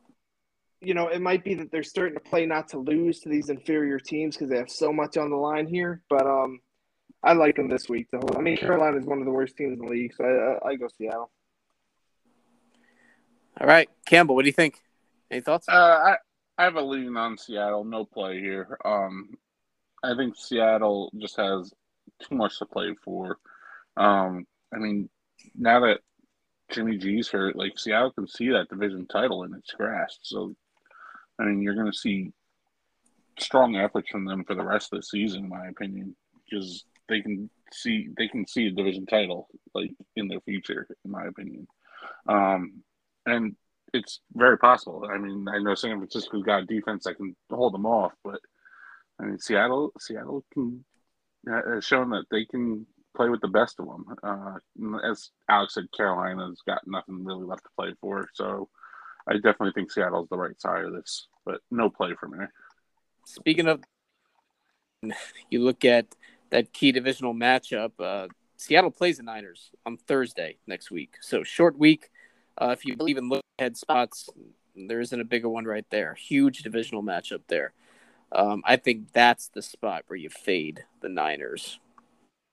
you 0.82 0.96
know 0.96 1.08
it 1.08 1.22
might 1.22 1.44
be 1.44 1.54
that 1.56 1.72
they're 1.72 1.84
starting 1.84 2.16
to 2.16 2.20
play 2.30 2.48
not 2.48 2.70
to 2.70 2.80
lose 2.80 3.20
to 3.22 3.30
these 3.30 3.50
inferior 3.50 4.00
teams 4.00 4.36
because 4.36 4.50
they 4.50 4.58
have 4.58 4.72
so 4.72 4.92
much 4.92 5.18
on 5.18 5.30
the 5.30 5.36
line 5.36 5.68
here. 5.68 6.02
But 6.10 6.26
um, 6.26 6.62
I 7.24 7.34
like 7.34 7.58
them 7.58 7.70
this 7.70 7.88
week. 7.90 8.10
To 8.10 8.18
hold. 8.18 8.38
I 8.38 8.42
mean, 8.42 8.58
Carolina 8.58 8.98
is 8.98 9.06
one 9.06 9.20
of 9.20 9.26
the 9.26 9.32
worst 9.32 9.56
teams 9.56 9.80
in 9.80 9.86
the 9.86 9.92
league, 9.92 10.14
so 10.16 10.24
I, 10.24 10.68
I, 10.68 10.72
I 10.72 10.76
go 10.76 10.88
Seattle. 10.98 11.30
All 13.60 13.68
right, 13.68 13.90
Campbell, 14.06 14.36
what 14.36 14.44
do 14.44 14.48
you 14.48 14.54
think? 14.54 14.82
Any 15.30 15.42
thoughts? 15.42 15.68
Uh, 15.68 15.74
I 15.74 16.16
I 16.58 16.64
have 16.64 16.76
a 16.76 16.82
lean 16.82 17.18
on 17.18 17.38
Seattle. 17.38 17.84
No 17.84 18.06
play 18.06 18.40
here. 18.40 18.78
Um, 18.86 19.30
I 20.04 20.16
think 20.16 20.36
Seattle 20.36 21.12
just 21.18 21.38
has 21.38 21.74
too 22.22 22.36
much 22.36 22.58
to 22.60 22.66
play 22.66 22.96
for. 23.04 23.38
Um, 23.98 24.48
I 24.74 24.78
mean, 24.78 25.10
now 25.56 25.82
that 25.82 26.00
Jimmy 26.70 26.98
G's 26.98 27.30
hurt, 27.30 27.56
like 27.56 27.78
Seattle 27.78 28.12
can 28.12 28.28
see 28.28 28.50
that 28.50 28.70
division 28.70 29.08
title 29.08 29.44
in 29.44 29.54
its 29.54 29.72
grasp. 29.72 30.20
So, 30.24 30.56
I 31.40 31.46
mean, 31.46 31.62
you're 31.62 31.76
going 31.76 31.92
to 31.92 31.98
see 31.98 32.32
strong 33.40 33.76
efforts 33.76 34.10
from 34.10 34.26
them 34.26 34.44
for 34.44 34.56
the 34.56 34.64
rest 34.64 34.94
of 34.94 35.00
the 35.00 35.04
season, 35.04 35.46
in 35.46 35.50
my 35.50 35.68
opinion, 35.68 36.16
because 36.50 36.86
they 37.08 37.22
can 37.22 37.50
see 37.72 38.10
they 38.18 38.28
can 38.28 38.48
see 38.48 38.68
a 38.68 38.72
division 38.72 39.06
title 39.06 39.48
like 39.74 39.92
in 40.16 40.28
their 40.28 40.42
future, 40.42 40.88
in 41.04 41.12
my 41.12 41.26
opinion. 41.26 41.68
Um, 42.28 42.84
and 43.30 43.56
it's 43.94 44.20
very 44.34 44.58
possible. 44.58 45.08
I 45.12 45.18
mean, 45.18 45.48
I 45.48 45.60
know 45.60 45.76
San 45.76 45.98
Francisco's 45.98 46.44
got 46.44 46.64
a 46.64 46.66
defense 46.66 47.06
that 47.06 47.18
can 47.18 47.36
hold 47.50 47.74
them 47.74 47.86
off, 47.86 48.14
but 48.24 48.40
I 49.20 49.26
mean, 49.26 49.40
Seattle, 49.40 49.92
Seattle 50.00 50.46
can 50.54 50.84
has 51.48 51.86
shown 51.86 52.10
that 52.10 52.26
they 52.32 52.46
can 52.46 52.86
play 53.16 53.30
with 53.30 53.42
the 53.42 53.48
best 53.48 53.80
of 53.80 53.88
them. 53.88 54.06
Uh, 54.22 55.00
as 55.10 55.32
Alex 55.50 55.74
said, 55.74 55.88
Carolina's 55.96 56.62
got 56.68 56.82
nothing 56.86 57.24
really 57.24 57.46
left 57.46 57.64
to 57.64 57.70
play 57.78 57.94
for, 58.02 58.28
so 58.34 58.70
I 59.28 59.34
definitely 59.36 59.72
think 59.74 59.92
Seattle's 59.92 60.30
the 60.30 60.38
right 60.38 60.60
side 60.60 60.86
of 60.86 60.94
this, 60.94 61.28
but 61.46 61.62
no 61.72 61.90
play 61.90 62.14
for 62.20 62.28
me. 62.28 62.46
Speaking 63.26 63.68
of, 63.68 63.84
you 65.50 65.64
look 65.64 65.86
at 65.86 66.16
that 66.50 66.74
key 66.74 66.92
divisional 66.92 67.34
matchup. 67.34 67.92
Uh, 68.00 68.28
Seattle 68.58 68.92
plays 68.92 69.18
the 69.18 69.24
Niners 69.24 69.72
on 69.86 69.98
Thursday 69.98 70.58
next 70.68 70.92
week, 70.92 71.16
so 71.22 71.44
short 71.44 71.78
week 71.78 72.10
uh, 72.60 72.70
if 72.70 72.86
you 72.86 72.96
believe 72.96 73.18
in 73.18 73.30
look 73.30 73.44
ahead 73.58 73.78
spots, 73.78 74.30
there 74.76 75.00
isn't 75.00 75.22
a 75.22 75.26
bigger 75.26 75.50
one 75.50 75.66
right 75.66 75.86
there. 75.90 76.14
Huge 76.16 76.60
divisional 76.60 77.04
matchup 77.04 77.42
there. 77.48 77.74
Um, 78.32 78.62
I 78.66 78.76
think 78.76 79.12
that's 79.14 79.48
the 79.48 79.62
spot 79.62 80.04
where 80.08 80.18
you 80.18 80.30
fade 80.30 80.84
the 81.02 81.10
Niners. 81.10 81.80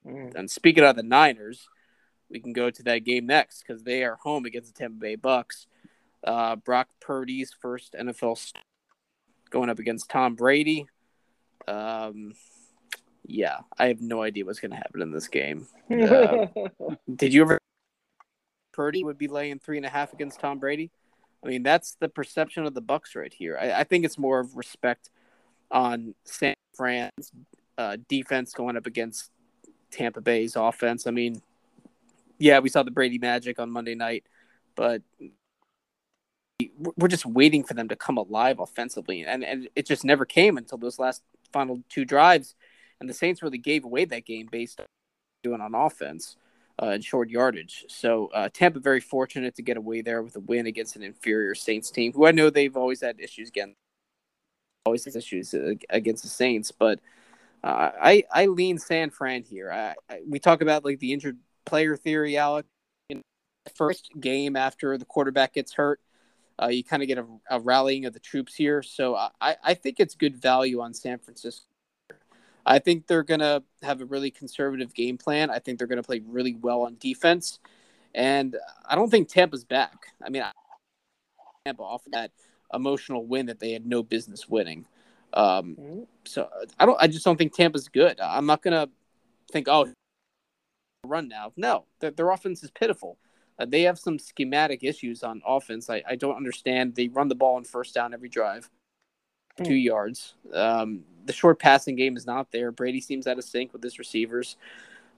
Mm. 0.06 0.34
And 0.34 0.50
speaking 0.50 0.84
of 0.84 0.96
the 0.96 1.02
Niners, 1.02 1.68
we 2.30 2.40
can 2.40 2.52
go 2.52 2.70
to 2.70 2.82
that 2.84 3.04
game 3.04 3.26
next 3.26 3.62
because 3.62 3.82
they 3.82 4.04
are 4.04 4.16
home 4.16 4.46
against 4.46 4.74
the 4.74 4.78
Tampa 4.78 4.98
Bay 4.98 5.16
Bucks. 5.16 5.66
Uh, 6.24 6.56
Brock 6.56 6.88
Purdy's 7.00 7.52
first 7.60 7.94
NFL 7.94 8.38
st- 8.38 8.64
going 9.50 9.70
up 9.70 9.78
against 9.78 10.10
Tom 10.10 10.34
Brady. 10.34 10.86
Um, 11.68 12.34
yeah, 13.24 13.58
I 13.78 13.88
have 13.88 14.00
no 14.00 14.22
idea 14.22 14.44
what's 14.44 14.60
going 14.60 14.70
to 14.70 14.76
happen 14.76 15.02
in 15.02 15.10
this 15.10 15.28
game. 15.28 15.66
Uh, 15.88 16.46
did 17.14 17.32
you 17.32 17.42
ever 17.42 17.60
Purdy 18.76 19.02
would 19.02 19.16
be 19.16 19.26
laying 19.26 19.58
three 19.58 19.78
and 19.78 19.86
a 19.86 19.88
half 19.88 20.12
against 20.12 20.38
Tom 20.38 20.58
Brady. 20.58 20.90
I 21.42 21.48
mean, 21.48 21.62
that's 21.62 21.96
the 21.98 22.10
perception 22.10 22.66
of 22.66 22.74
the 22.74 22.82
Bucks 22.82 23.16
right 23.16 23.32
here. 23.32 23.58
I, 23.58 23.80
I 23.80 23.84
think 23.84 24.04
it's 24.04 24.18
more 24.18 24.38
of 24.38 24.54
respect 24.54 25.08
on 25.70 26.14
San 26.24 26.54
Fran's 26.76 27.32
uh, 27.78 27.96
defense 28.06 28.52
going 28.52 28.76
up 28.76 28.86
against 28.86 29.30
Tampa 29.90 30.20
Bay's 30.20 30.56
offense. 30.56 31.06
I 31.06 31.10
mean, 31.10 31.40
yeah, 32.38 32.58
we 32.58 32.68
saw 32.68 32.82
the 32.82 32.90
Brady 32.90 33.18
magic 33.18 33.58
on 33.58 33.70
Monday 33.70 33.94
night, 33.94 34.24
but 34.74 35.00
we're 36.96 37.08
just 37.08 37.24
waiting 37.24 37.64
for 37.64 37.72
them 37.72 37.88
to 37.88 37.96
come 37.96 38.18
alive 38.18 38.60
offensively, 38.60 39.22
and 39.22 39.42
and 39.42 39.68
it 39.74 39.86
just 39.86 40.04
never 40.04 40.26
came 40.26 40.58
until 40.58 40.78
those 40.78 40.98
last 40.98 41.22
final 41.50 41.82
two 41.88 42.04
drives, 42.04 42.54
and 43.00 43.08
the 43.08 43.14
Saints 43.14 43.42
really 43.42 43.58
gave 43.58 43.84
away 43.84 44.04
that 44.04 44.26
game 44.26 44.48
based 44.50 44.80
on 44.80 44.86
doing 45.42 45.60
on 45.62 45.74
offense 45.74 46.36
uh, 46.82 46.90
in 46.90 47.00
short 47.00 47.30
yardage. 47.30 47.84
So 47.88 48.28
uh, 48.28 48.48
Tampa 48.52 48.80
very 48.80 49.00
fortunate 49.00 49.54
to 49.56 49.62
get 49.62 49.76
away 49.76 50.02
there 50.02 50.22
with 50.22 50.36
a 50.36 50.40
win 50.40 50.66
against 50.66 50.96
an 50.96 51.02
inferior 51.02 51.54
Saints 51.54 51.90
team, 51.90 52.12
who 52.12 52.26
I 52.26 52.32
know 52.32 52.50
they've 52.50 52.76
always 52.76 53.00
had 53.00 53.20
issues 53.20 53.48
again, 53.48 53.74
always 54.84 55.04
has 55.04 55.16
issues 55.16 55.54
uh, 55.54 55.74
against 55.90 56.22
the 56.22 56.28
Saints. 56.28 56.72
But 56.72 57.00
uh, 57.64 57.92
I 58.00 58.24
I 58.32 58.46
lean 58.46 58.78
San 58.78 59.10
Fran 59.10 59.42
here. 59.42 59.72
I, 59.72 59.94
I, 60.12 60.20
we 60.28 60.38
talk 60.38 60.60
about 60.60 60.84
like 60.84 60.98
the 60.98 61.12
injured 61.12 61.38
player 61.64 61.96
theory, 61.96 62.36
Alec. 62.36 62.66
In 63.08 63.22
the 63.64 63.70
first 63.70 64.10
game 64.20 64.56
after 64.56 64.98
the 64.98 65.04
quarterback 65.04 65.54
gets 65.54 65.72
hurt, 65.72 66.00
uh, 66.60 66.68
you 66.68 66.84
kind 66.84 67.02
of 67.02 67.08
get 67.08 67.18
a, 67.18 67.26
a, 67.50 67.60
rallying 67.60 68.04
of 68.04 68.12
the 68.12 68.20
troops 68.20 68.54
here. 68.54 68.82
So 68.82 69.14
I, 69.14 69.56
I 69.62 69.74
think 69.74 70.00
it's 70.00 70.14
good 70.14 70.36
value 70.36 70.80
on 70.80 70.94
San 70.94 71.18
Francisco 71.18 71.66
I 72.66 72.80
think 72.80 73.06
they're 73.06 73.22
going 73.22 73.40
to 73.40 73.62
have 73.82 74.00
a 74.00 74.04
really 74.04 74.30
conservative 74.30 74.92
game 74.92 75.16
plan. 75.16 75.50
I 75.50 75.60
think 75.60 75.78
they're 75.78 75.86
going 75.86 76.02
to 76.02 76.06
play 76.06 76.20
really 76.26 76.54
well 76.54 76.82
on 76.82 76.96
defense. 76.98 77.60
And 78.14 78.56
I 78.84 78.96
don't 78.96 79.10
think 79.10 79.28
Tampa's 79.28 79.64
back. 79.64 80.08
I 80.24 80.30
mean, 80.30 80.42
Tampa 81.64 81.82
off 81.82 82.02
that 82.12 82.32
emotional 82.74 83.24
win 83.24 83.46
that 83.46 83.60
they 83.60 83.72
had 83.72 83.86
no 83.86 84.02
business 84.02 84.48
winning. 84.48 84.86
Um, 85.32 85.76
mm-hmm. 85.78 86.00
so 86.24 86.48
I 86.78 86.86
don't. 86.86 86.96
I 87.00 87.08
just 87.08 87.24
don't 87.24 87.36
think 87.36 87.54
Tampa's 87.54 87.88
good. 87.88 88.18
I'm 88.20 88.46
not 88.46 88.62
gonna 88.62 88.88
think, 89.52 89.68
oh, 89.68 89.92
run 91.04 91.28
now. 91.28 91.52
No, 91.56 91.84
their, 92.00 92.10
their 92.10 92.30
offense 92.30 92.62
is 92.62 92.70
pitiful. 92.70 93.18
Uh, 93.58 93.66
they 93.66 93.82
have 93.82 93.98
some 93.98 94.18
schematic 94.18 94.82
issues 94.82 95.22
on 95.22 95.42
offense. 95.46 95.90
I, 95.90 96.02
I 96.08 96.16
don't 96.16 96.36
understand. 96.36 96.94
They 96.94 97.08
run 97.08 97.28
the 97.28 97.34
ball 97.34 97.56
on 97.56 97.64
first 97.64 97.94
down 97.94 98.14
every 98.14 98.28
drive, 98.28 98.70
mm. 99.58 99.66
two 99.66 99.74
yards. 99.74 100.34
Um, 100.52 101.00
the 101.24 101.32
short 101.32 101.58
passing 101.58 101.96
game 101.96 102.16
is 102.16 102.26
not 102.26 102.50
there. 102.52 102.70
Brady 102.70 103.00
seems 103.00 103.26
out 103.26 103.38
of 103.38 103.44
sync 103.44 103.72
with 103.72 103.82
his 103.82 103.98
receivers. 103.98 104.56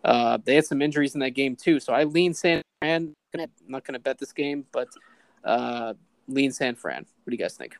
Uh, 0.05 0.39
they 0.45 0.55
had 0.55 0.65
some 0.65 0.81
injuries 0.81 1.15
in 1.15 1.21
that 1.21 1.31
game 1.31 1.57
too, 1.57 1.81
so 1.81 1.93
I 1.93 2.05
lean 2.05 2.35
San 2.35 2.63
Fran. 2.81 3.15
I'm 3.35 3.47
not 3.67 3.85
going 3.85 3.95
to 3.95 3.99
bet 3.99 4.19
this 4.19 4.33
game, 4.33 4.65
but 4.73 4.89
uh, 5.45 5.95
lean 6.29 6.53
San 6.53 6.77
Fran. 6.77 7.05
What 7.25 7.31
do 7.31 7.33
you 7.33 7.39
guys 7.39 7.57
think? 7.57 7.77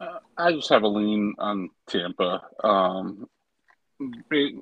Uh, 0.00 0.18
I 0.36 0.52
just 0.52 0.68
have 0.68 0.82
a 0.82 0.88
lean 0.88 1.34
on 1.38 1.70
Tampa, 1.88 2.42
um, 2.62 3.26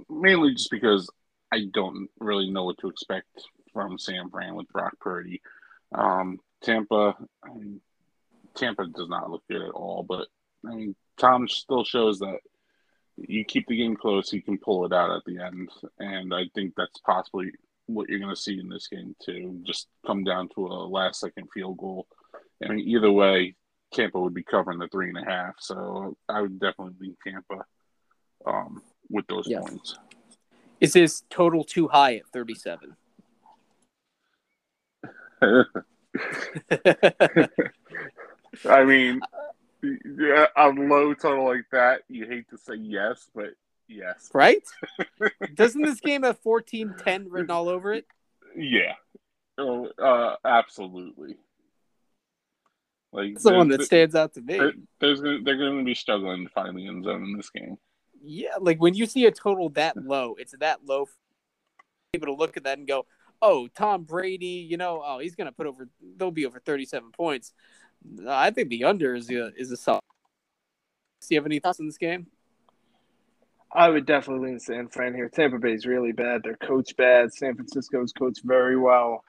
mainly 0.09 0.55
just 0.55 0.71
because 0.71 1.11
I 1.53 1.67
don't 1.73 2.09
really 2.19 2.51
know 2.51 2.65
what 2.65 2.79
to 2.79 2.89
expect 2.89 3.27
from 3.73 3.99
San 3.99 4.31
Fran 4.31 4.55
with 4.55 4.69
Brock 4.69 4.95
Purdy. 5.01 5.41
Um, 5.95 6.39
Tampa, 6.63 7.17
I 7.43 7.55
mean, 7.55 7.81
Tampa 8.55 8.87
does 8.87 9.09
not 9.09 9.31
look 9.31 9.43
good 9.51 9.63
at 9.63 9.71
all, 9.71 10.03
but 10.03 10.29
I 10.67 10.75
mean, 10.75 10.95
Tom 11.19 11.49
still 11.49 11.85
shows 11.85 12.19
that 12.21 12.39
you 13.17 13.45
keep 13.45 13.67
the 13.67 13.77
game 13.77 13.97
close, 13.97 14.33
you 14.33 14.43
can 14.43 14.59
pull 14.59 14.85
it 14.87 14.93
out 14.93 15.11
at 15.11 15.23
the 15.27 15.39
end, 15.43 15.69
and 15.99 16.35
I 16.35 16.45
think 16.55 16.75
that's 16.77 16.99
possibly 17.01 17.53
what 17.87 18.09
you're 18.09 18.19
going 18.21 18.35
to 18.35 18.41
see 18.41 18.59
in 18.59 18.69
this 18.69 18.89
game 18.89 19.15
too. 19.23 19.61
Just 19.65 19.89
come 20.07 20.25
down 20.25 20.49
to 20.55 20.67
a 20.67 20.87
last 20.87 21.21
second 21.21 21.49
field 21.53 21.79
goal. 21.79 22.07
I 22.65 22.69
mean, 22.69 22.89
either 22.89 23.11
way, 23.11 23.57
Tampa 23.93 24.19
would 24.21 24.35
be 24.35 24.43
covering 24.43 24.79
the 24.79 24.89
three 24.89 25.09
and 25.09 25.19
a 25.19 25.25
half, 25.25 25.57
so 25.59 26.17
I 26.29 26.41
would 26.41 26.59
definitely 26.59 26.95
lean 27.01 27.17
Tampa 27.27 27.65
um, 28.47 28.83
with 29.11 29.27
those 29.27 29.47
yes. 29.47 29.63
points. 29.63 29.99
Is 30.81 30.95
his 30.95 31.23
total 31.31 31.65
too 31.65 31.89
high 31.89 32.17
at 32.17 32.27
37? 32.33 32.97
I 38.69 38.85
mean, 38.85 39.21
yeah, 39.83 40.47
on 40.57 40.89
low 40.89 41.15
total 41.15 41.47
like 41.47 41.67
that, 41.73 42.03
you 42.09 42.27
hate 42.27 42.49
to 42.51 42.59
say 42.59 42.75
yes, 42.75 43.29
but 43.35 43.51
yes. 43.89 44.31
Right? 44.33 44.63
Doesn't 45.55 45.83
this 45.83 46.01
game 46.01 46.23
have 46.23 46.39
14 46.41 46.95
10 46.99 47.31
written 47.31 47.51
all 47.51 47.69
over 47.69 47.93
it? 47.93 48.07
Yeah. 48.57 48.95
Oh, 49.59 49.89
uh, 49.99 50.37
absolutely. 50.45 51.37
Like 53.13 53.35
That's 53.35 53.45
the 53.45 53.53
one 53.53 53.69
that 53.69 53.83
stands 53.83 54.15
out 54.15 54.33
to 54.35 54.41
me. 54.41 54.59
There's 54.99 55.21
they're 55.21 55.59
going 55.59 55.79
to 55.79 55.85
be 55.85 55.95
struggling 55.95 56.45
to 56.45 56.51
find 56.51 56.77
the 56.77 56.87
end 56.87 57.05
zone 57.05 57.25
in 57.25 57.37
this 57.37 57.51
game. 57.51 57.77
Yeah, 58.25 58.57
like 58.61 58.81
when 58.81 58.95
you 58.95 59.05
see 59.05 59.27
a 59.27 59.31
total 59.31 59.69
that 59.71 59.97
low, 59.97 60.35
it's 60.39 60.55
that 60.61 60.87
low. 60.87 61.09
People 62.13 62.35
to 62.35 62.39
look 62.39 62.57
at 62.57 62.65
that 62.65 62.79
and 62.79 62.87
go, 62.87 63.05
"Oh, 63.43 63.69
Tom 63.69 64.05
Brady, 64.05 64.67
you 64.69 64.79
know, 64.79 65.03
oh, 65.05 65.19
he's 65.19 65.35
gonna 65.35 65.53
put 65.53 65.67
over. 65.67 65.89
They'll 66.17 66.31
be 66.31 66.47
over 66.47 66.61
thirty-seven 66.61 67.11
points." 67.13 67.53
I 68.29 68.51
think 68.51 68.69
the 68.69 68.85
under 68.85 69.15
is 69.15 69.31
a 69.31 69.53
is 69.57 69.71
a 69.71 69.77
solid. 69.77 70.01
Do 71.23 71.35
you 71.35 71.39
have 71.41 71.47
any 71.47 71.59
thoughts 71.61 71.81
on 71.81 71.87
this 71.87 71.99
game? 71.99 72.27
I 73.75 73.89
would 73.89 74.05
definitely 74.07 74.49
lean 74.51 74.61
San 74.61 74.89
Fran 74.89 75.15
here. 75.15 75.29
Tampa 75.31 75.59
Bay's 75.59 75.87
really 75.87 76.13
bad. 76.13 76.43
Their 76.43 76.57
coach 76.57 76.95
bad. 76.97 77.33
San 77.33 77.55
Francisco's 77.55 78.13
coached 78.13 78.43
very 78.45 78.77
well. 78.77 79.25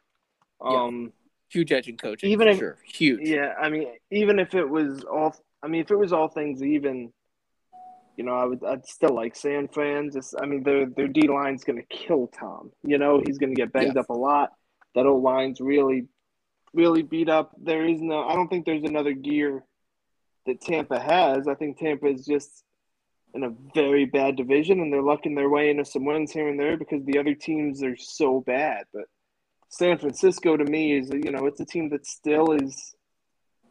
Yeah. 0.63 0.83
Um, 0.83 1.13
Huge 1.49 1.71
edge 1.71 1.87
in 1.87 1.97
coaching, 1.97 2.31
Even 2.31 2.47
if- 2.47 2.57
sure. 2.57 2.77
Huge. 2.83 3.21
yeah, 3.29 3.53
I 3.61 3.69
mean, 3.69 3.87
even 4.09 4.39
if 4.39 4.55
it 4.55 4.67
was 4.67 5.03
all, 5.03 5.35
I 5.61 5.67
mean, 5.67 5.81
if 5.81 5.91
it 5.91 5.95
was 5.95 6.11
all 6.11 6.27
things 6.27 6.63
even, 6.63 7.13
you 8.17 8.23
know, 8.23 8.33
I 8.33 8.45
would, 8.45 8.63
I'd 8.65 8.85
still 8.87 9.13
like 9.13 9.35
San 9.35 9.67
Fran. 9.67 10.09
Just, 10.11 10.33
I 10.41 10.45
mean, 10.47 10.63
their 10.63 10.87
their 10.87 11.07
D 11.07 11.27
line's 11.27 11.63
gonna 11.63 11.83
kill 11.83 12.27
Tom. 12.27 12.71
You 12.83 12.97
know, 12.97 13.21
he's 13.23 13.37
gonna 13.37 13.53
get 13.53 13.71
banged 13.71 13.93
Yeah. 13.95 14.01
up 14.01 14.09
a 14.09 14.13
lot. 14.13 14.51
That 14.95 15.05
old 15.05 15.21
line's 15.23 15.61
really, 15.61 16.07
really 16.73 17.03
beat 17.03 17.29
up. 17.29 17.51
There 17.61 17.85
is 17.85 18.01
no, 18.01 18.23
I 18.23 18.33
don't 18.33 18.47
think 18.47 18.65
there's 18.65 18.83
another 18.83 19.13
gear 19.13 19.63
that 20.45 20.61
Tampa 20.61 20.99
has. 20.99 21.47
I 21.47 21.55
think 21.55 21.77
Tampa 21.77 22.07
is 22.07 22.25
just 22.25 22.63
in 23.33 23.43
a 23.43 23.53
very 23.73 24.05
bad 24.05 24.35
division, 24.35 24.79
and 24.79 24.91
they're 24.91 25.01
lucking 25.01 25.35
their 25.35 25.49
way 25.49 25.69
into 25.69 25.85
some 25.85 26.05
wins 26.05 26.31
here 26.31 26.47
and 26.47 26.59
there 26.59 26.77
because 26.77 27.03
the 27.05 27.17
other 27.17 27.33
teams 27.33 27.83
are 27.83 27.97
so 27.97 28.41
bad. 28.41 28.85
But 28.93 29.05
San 29.69 29.97
Francisco, 29.97 30.55
to 30.55 30.65
me, 30.65 30.97
is 30.97 31.09
you 31.09 31.31
know, 31.31 31.45
it's 31.47 31.59
a 31.59 31.65
team 31.65 31.89
that 31.89 32.05
still 32.05 32.51
is, 32.51 32.95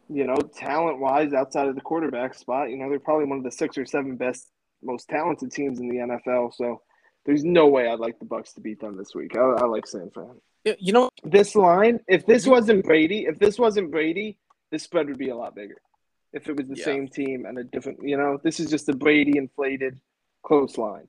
you 0.09 0.25
know, 0.25 0.35
talent 0.35 0.99
wise 0.99 1.33
outside 1.33 1.67
of 1.67 1.75
the 1.75 1.81
quarterback 1.81 2.33
spot. 2.33 2.69
You 2.69 2.77
know, 2.77 2.89
they're 2.89 2.99
probably 2.99 3.25
one 3.25 3.37
of 3.37 3.43
the 3.43 3.51
six 3.51 3.77
or 3.77 3.85
seven 3.85 4.17
best, 4.17 4.49
most 4.81 5.07
talented 5.07 5.51
teams 5.51 5.79
in 5.79 5.87
the 5.87 5.97
NFL. 5.97 6.53
So 6.55 6.81
there's 7.25 7.45
no 7.45 7.67
way 7.67 7.87
I'd 7.87 7.99
like 7.99 8.19
the 8.19 8.25
Bucks 8.25 8.53
to 8.53 8.61
beat 8.61 8.81
them 8.81 8.97
this 8.97 9.15
week. 9.15 9.37
I, 9.37 9.39
I 9.39 9.65
like 9.65 9.87
San 9.87 10.09
Fran. 10.13 10.41
You 10.65 10.93
know, 10.93 11.09
This 11.23 11.55
line, 11.55 11.99
if 12.07 12.25
this 12.25 12.47
wasn't 12.47 12.85
Brady, 12.85 13.25
if 13.25 13.37
this 13.37 13.59
wasn't 13.59 13.91
Brady, 13.91 14.37
this 14.71 14.83
spread 14.83 15.07
would 15.07 15.17
be 15.17 15.29
a 15.29 15.35
lot 15.35 15.55
bigger. 15.55 15.75
If 16.31 16.47
it 16.47 16.55
was 16.55 16.67
the 16.67 16.75
Yeah. 16.75 16.85
same 16.85 17.07
team 17.07 17.45
and 17.45 17.57
a 17.57 17.63
different, 17.63 17.99
you 18.01 18.17
know, 18.17 18.39
this 18.43 18.59
is 18.59 18.69
just 18.69 18.87
a 18.89 18.95
Brady 18.95 19.37
inflated 19.37 19.99
close 20.41 20.77
line. 20.77 21.07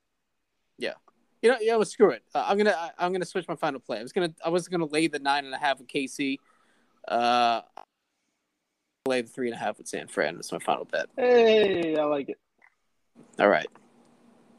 Yeah, 0.76 0.94
you 1.40 1.50
know, 1.50 1.58
yeah. 1.60 1.76
Well, 1.76 1.84
screw 1.84 2.10
it. 2.10 2.24
Uh, 2.34 2.44
I'm 2.46 2.58
gonna 2.58 2.72
I, 2.76 2.90
I'm 2.98 3.12
gonna 3.12 3.24
switch 3.24 3.46
my 3.46 3.54
final 3.54 3.80
play. 3.80 4.00
I 4.00 4.02
was 4.02 4.12
gonna 4.12 4.34
I 4.44 4.48
was 4.48 4.66
gonna 4.68 4.86
lay 4.86 5.06
the 5.06 5.20
nine 5.20 5.44
and 5.44 5.54
a 5.54 5.58
half 5.58 5.78
with 5.78 5.88
KC. 5.88 6.38
Uh, 7.06 7.62
lay 9.06 9.22
the 9.22 9.28
three 9.28 9.48
and 9.48 9.54
a 9.54 9.58
half 9.58 9.78
with 9.78 9.86
San 9.86 10.08
Fran. 10.08 10.34
That's 10.34 10.50
my 10.50 10.58
final 10.58 10.84
bet. 10.84 11.06
Hey, 11.16 11.96
I 11.96 12.04
like 12.04 12.28
it. 12.28 12.38
All 13.38 13.48
right. 13.48 13.68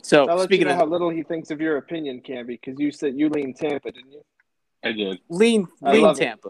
So 0.03 0.27
I'll 0.27 0.35
let 0.35 0.43
you 0.43 0.45
speaking 0.45 0.67
know 0.67 0.73
of 0.73 0.79
how 0.79 0.85
little 0.85 1.09
he 1.09 1.23
thinks 1.23 1.51
of 1.51 1.59
your 1.59 1.77
opinion, 1.77 2.21
Camby, 2.21 2.59
because 2.59 2.79
you 2.79 2.91
said 2.91 3.17
you 3.17 3.27
lean 3.29 3.53
Tampa, 3.53 3.91
didn't 3.91 4.11
you? 4.11 4.21
I 4.85 4.91
did. 4.91 5.19
lean 5.29 5.67
I 5.83 5.93
lean 5.93 6.05
it. 6.05 6.15
Tampa. 6.17 6.49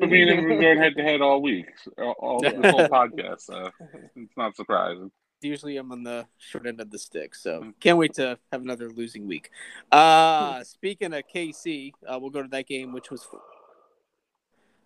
I 0.00 0.06
mean, 0.06 0.26
we've 0.28 0.48
been 0.48 0.60
going 0.60 0.78
head 0.78 0.94
to 0.96 1.02
head 1.02 1.20
all 1.20 1.40
week, 1.40 1.66
all, 1.98 2.14
all 2.18 2.40
this 2.40 2.52
whole 2.70 2.88
podcast. 2.88 3.40
So 3.42 3.70
it's 4.16 4.36
not 4.36 4.56
surprising. 4.56 5.10
Usually 5.40 5.76
I'm 5.76 5.90
on 5.90 6.04
the 6.04 6.26
short 6.38 6.66
end 6.66 6.80
of 6.80 6.90
the 6.90 6.98
stick, 6.98 7.34
so 7.34 7.72
can't 7.80 7.98
wait 7.98 8.14
to 8.14 8.38
have 8.52 8.62
another 8.62 8.90
losing 8.90 9.26
week. 9.26 9.50
Uh 9.90 10.62
speaking 10.62 11.12
of 11.14 11.22
KC, 11.34 11.92
uh, 12.06 12.18
we'll 12.20 12.30
go 12.30 12.42
to 12.42 12.48
that 12.48 12.66
game, 12.68 12.92
which 12.92 13.10
was 13.10 13.26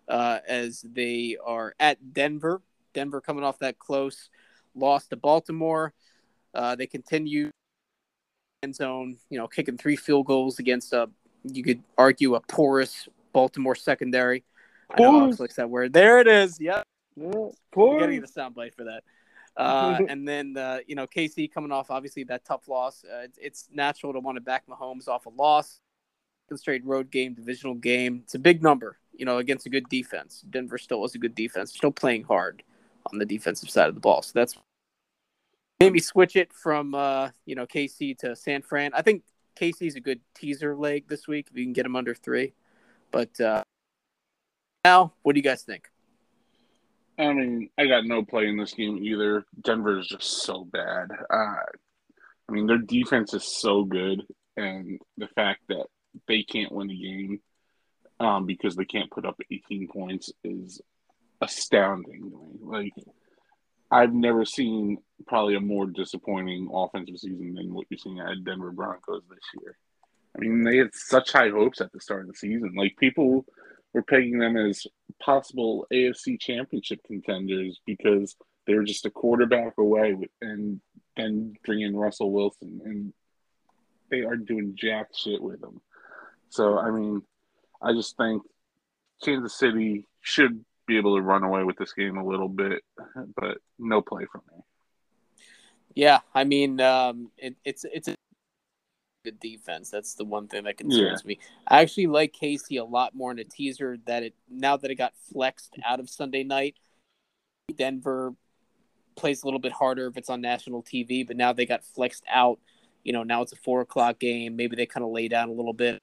uh, 0.07 0.39
as 0.47 0.81
they 0.81 1.37
are 1.45 1.75
at 1.79 2.13
Denver. 2.13 2.61
Denver 2.93 3.21
coming 3.21 3.43
off 3.43 3.59
that 3.59 3.77
close 3.77 4.29
loss 4.75 5.07
to 5.07 5.17
Baltimore. 5.17 5.93
Uh, 6.53 6.75
they 6.75 6.87
continue 6.87 7.51
end 8.63 8.75
zone, 8.75 9.17
you 9.29 9.37
know, 9.37 9.47
kicking 9.47 9.77
three 9.77 9.95
field 9.95 10.25
goals 10.25 10.59
against 10.59 10.93
a 10.93 11.09
you 11.43 11.63
could 11.63 11.83
argue 11.97 12.35
a 12.35 12.41
porous 12.41 13.07
Baltimore 13.33 13.75
secondary. 13.75 14.43
I 14.89 15.01
know 15.01 15.09
Alex 15.19 15.37
Porous. 15.37 15.39
likes 15.39 15.55
that 15.55 15.69
word. 15.69 15.93
There 15.93 16.19
it 16.19 16.27
is. 16.27 16.59
Yep. 16.59 16.83
Yeah, 17.15 17.23
We 17.27 17.51
poor. 17.71 17.99
gotta 17.99 18.13
get 18.13 18.23
soundbite 18.25 18.73
for 18.73 18.85
that. 18.85 19.03
Uh, 19.55 19.99
and 20.09 20.27
then 20.27 20.55
uh, 20.57 20.79
you 20.87 20.95
know 20.95 21.07
KC 21.07 21.51
coming 21.51 21.71
off 21.71 21.89
obviously 21.91 22.23
that 22.25 22.45
tough 22.45 22.67
loss. 22.67 23.03
Uh, 23.03 23.19
it's, 23.23 23.37
it's 23.41 23.69
natural 23.71 24.13
to 24.13 24.19
want 24.19 24.35
to 24.37 24.41
back 24.41 24.65
Mahomes 24.67 25.07
off 25.07 25.25
a 25.25 25.29
loss. 25.29 25.79
Straight 26.55 26.85
road 26.85 27.11
game, 27.11 27.33
divisional 27.33 27.75
game. 27.75 28.21
It's 28.23 28.35
a 28.35 28.39
big 28.39 28.63
number, 28.63 28.97
you 29.11 29.25
know, 29.25 29.39
against 29.39 29.65
a 29.65 29.69
good 29.69 29.89
defense. 29.89 30.45
Denver 30.49 30.77
still 30.77 31.01
was 31.01 31.13
a 31.13 31.17
good 31.17 31.35
defense, 31.35 31.73
still 31.73 31.91
playing 31.91 32.23
hard 32.23 32.63
on 33.11 33.19
the 33.19 33.25
defensive 33.25 33.69
side 33.69 33.89
of 33.89 33.95
the 33.95 33.99
ball. 33.99 34.21
So 34.21 34.31
that's 34.33 34.55
maybe 35.81 35.99
switch 35.99 36.37
it 36.37 36.53
from 36.53 36.95
uh, 36.95 37.29
you 37.45 37.55
know 37.55 37.65
KC 37.67 38.17
to 38.19 38.33
San 38.35 38.61
Fran. 38.61 38.91
I 38.93 39.01
think 39.01 39.23
KC's 39.57 39.95
a 39.95 39.99
good 39.99 40.21
teaser 40.35 40.75
leg 40.75 41.07
this 41.07 41.27
week 41.27 41.47
if 41.49 41.57
you 41.57 41.65
can 41.65 41.73
get 41.73 41.85
him 41.85 41.95
under 41.95 42.13
three. 42.13 42.53
But 43.11 43.39
uh, 43.39 43.63
now, 44.85 45.13
what 45.23 45.33
do 45.33 45.39
you 45.39 45.43
guys 45.43 45.63
think? 45.63 45.89
I 47.19 47.33
mean, 47.33 47.69
I 47.77 47.87
got 47.87 48.05
no 48.05 48.23
play 48.23 48.47
in 48.47 48.57
this 48.57 48.73
game 48.73 48.97
either. 49.03 49.43
Denver 49.63 49.97
is 49.99 50.07
just 50.07 50.43
so 50.43 50.65
bad. 50.65 51.09
Uh, 51.29 51.55
I 52.47 52.51
mean, 52.51 52.67
their 52.67 52.77
defense 52.77 53.33
is 53.33 53.59
so 53.59 53.83
good, 53.83 54.21
and 54.55 54.99
the 55.17 55.27
fact 55.29 55.61
that 55.69 55.87
they 56.27 56.43
can't 56.43 56.71
win 56.71 56.87
the 56.87 56.97
game 56.97 57.39
um, 58.19 58.45
because 58.45 58.75
they 58.75 58.85
can't 58.85 59.09
put 59.09 59.25
up 59.25 59.39
18 59.51 59.87
points 59.87 60.31
is 60.43 60.79
astounding 61.41 62.31
to 62.31 62.37
me. 62.37 62.59
Like, 62.61 62.93
I've 63.89 64.13
never 64.13 64.45
seen 64.45 64.97
probably 65.27 65.55
a 65.55 65.61
more 65.61 65.85
disappointing 65.85 66.69
offensive 66.71 67.17
season 67.17 67.53
than 67.53 67.73
what 67.73 67.87
you're 67.89 67.97
seeing 67.97 68.19
at 68.19 68.43
Denver 68.43 68.71
Broncos 68.71 69.23
this 69.29 69.61
year. 69.61 69.77
I 70.35 70.39
mean, 70.41 70.63
they 70.63 70.77
had 70.77 70.93
such 70.93 71.31
high 71.31 71.49
hopes 71.49 71.81
at 71.81 71.91
the 71.91 72.01
start 72.01 72.21
of 72.21 72.27
the 72.27 72.35
season. 72.35 72.73
Like, 72.75 72.95
people 72.97 73.45
were 73.93 74.03
pegging 74.03 74.39
them 74.39 74.57
as 74.57 74.85
possible 75.21 75.87
AFC 75.91 76.39
championship 76.39 76.99
contenders 77.05 77.79
because 77.85 78.35
they 78.65 78.75
were 78.75 78.83
just 78.83 79.05
a 79.05 79.09
quarterback 79.09 79.73
away 79.77 80.15
and 80.41 80.81
then 81.15 81.53
bring 81.65 81.81
in 81.81 81.95
Russell 81.95 82.31
Wilson, 82.31 82.81
and 82.83 83.13
they 84.11 84.21
are 84.21 84.35
doing 84.35 84.75
jack 84.77 85.07
shit 85.15 85.41
with 85.41 85.61
them. 85.61 85.81
So, 86.49 86.77
I 86.77 86.91
mean, 86.91 87.21
I 87.81 87.93
just 87.93 88.17
think 88.17 88.43
Kansas 89.23 89.57
City 89.57 90.05
should 90.21 90.63
be 90.87 90.97
able 90.97 91.15
to 91.15 91.21
run 91.21 91.43
away 91.43 91.63
with 91.63 91.77
this 91.77 91.93
game 91.93 92.17
a 92.17 92.25
little 92.25 92.47
bit, 92.47 92.81
but 93.35 93.57
no 93.77 94.01
play 94.01 94.25
from 94.31 94.41
me. 94.51 94.63
Yeah, 95.93 96.19
I 96.33 96.43
mean, 96.43 96.79
um, 96.79 97.31
it, 97.37 97.55
it's 97.65 97.85
it's 97.91 98.07
a 98.07 98.15
good 99.25 99.39
defense. 99.39 99.89
That's 99.89 100.13
the 100.13 100.25
one 100.25 100.47
thing 100.47 100.63
that 100.63 100.77
concerns 100.77 101.25
me. 101.25 101.39
I 101.67 101.81
actually 101.81 102.07
like 102.07 102.33
KC 102.33 102.79
a 102.79 102.83
lot 102.83 103.15
more 103.15 103.31
in 103.31 103.39
a 103.39 103.43
teaser 103.43 103.97
that 104.05 104.23
it 104.23 104.33
now 104.49 104.77
that 104.77 104.89
it 104.91 104.95
got 104.95 105.13
flexed 105.31 105.75
out 105.85 105.99
of 105.99 106.09
Sunday 106.09 106.43
night. 106.43 106.75
Denver 107.75 108.33
plays 109.15 109.43
a 109.43 109.45
little 109.45 109.59
bit 109.59 109.73
harder 109.73 110.07
if 110.07 110.17
it's 110.17 110.29
on 110.29 110.39
national 110.39 110.83
TV, 110.83 111.25
but 111.27 111.35
now 111.35 111.51
they 111.51 111.65
got 111.65 111.83
flexed 111.83 112.23
out. 112.31 112.59
You 113.03 113.11
know, 113.11 113.23
now 113.23 113.41
it's 113.41 113.51
a 113.51 113.57
four 113.57 113.81
o'clock 113.81 114.19
game. 114.19 114.55
Maybe 114.55 114.75
they 114.75 114.85
kind 114.85 115.03
of 115.03 115.11
lay 115.11 115.27
down 115.27 115.49
a 115.49 115.53
little 115.53 115.73
bit. 115.73 115.99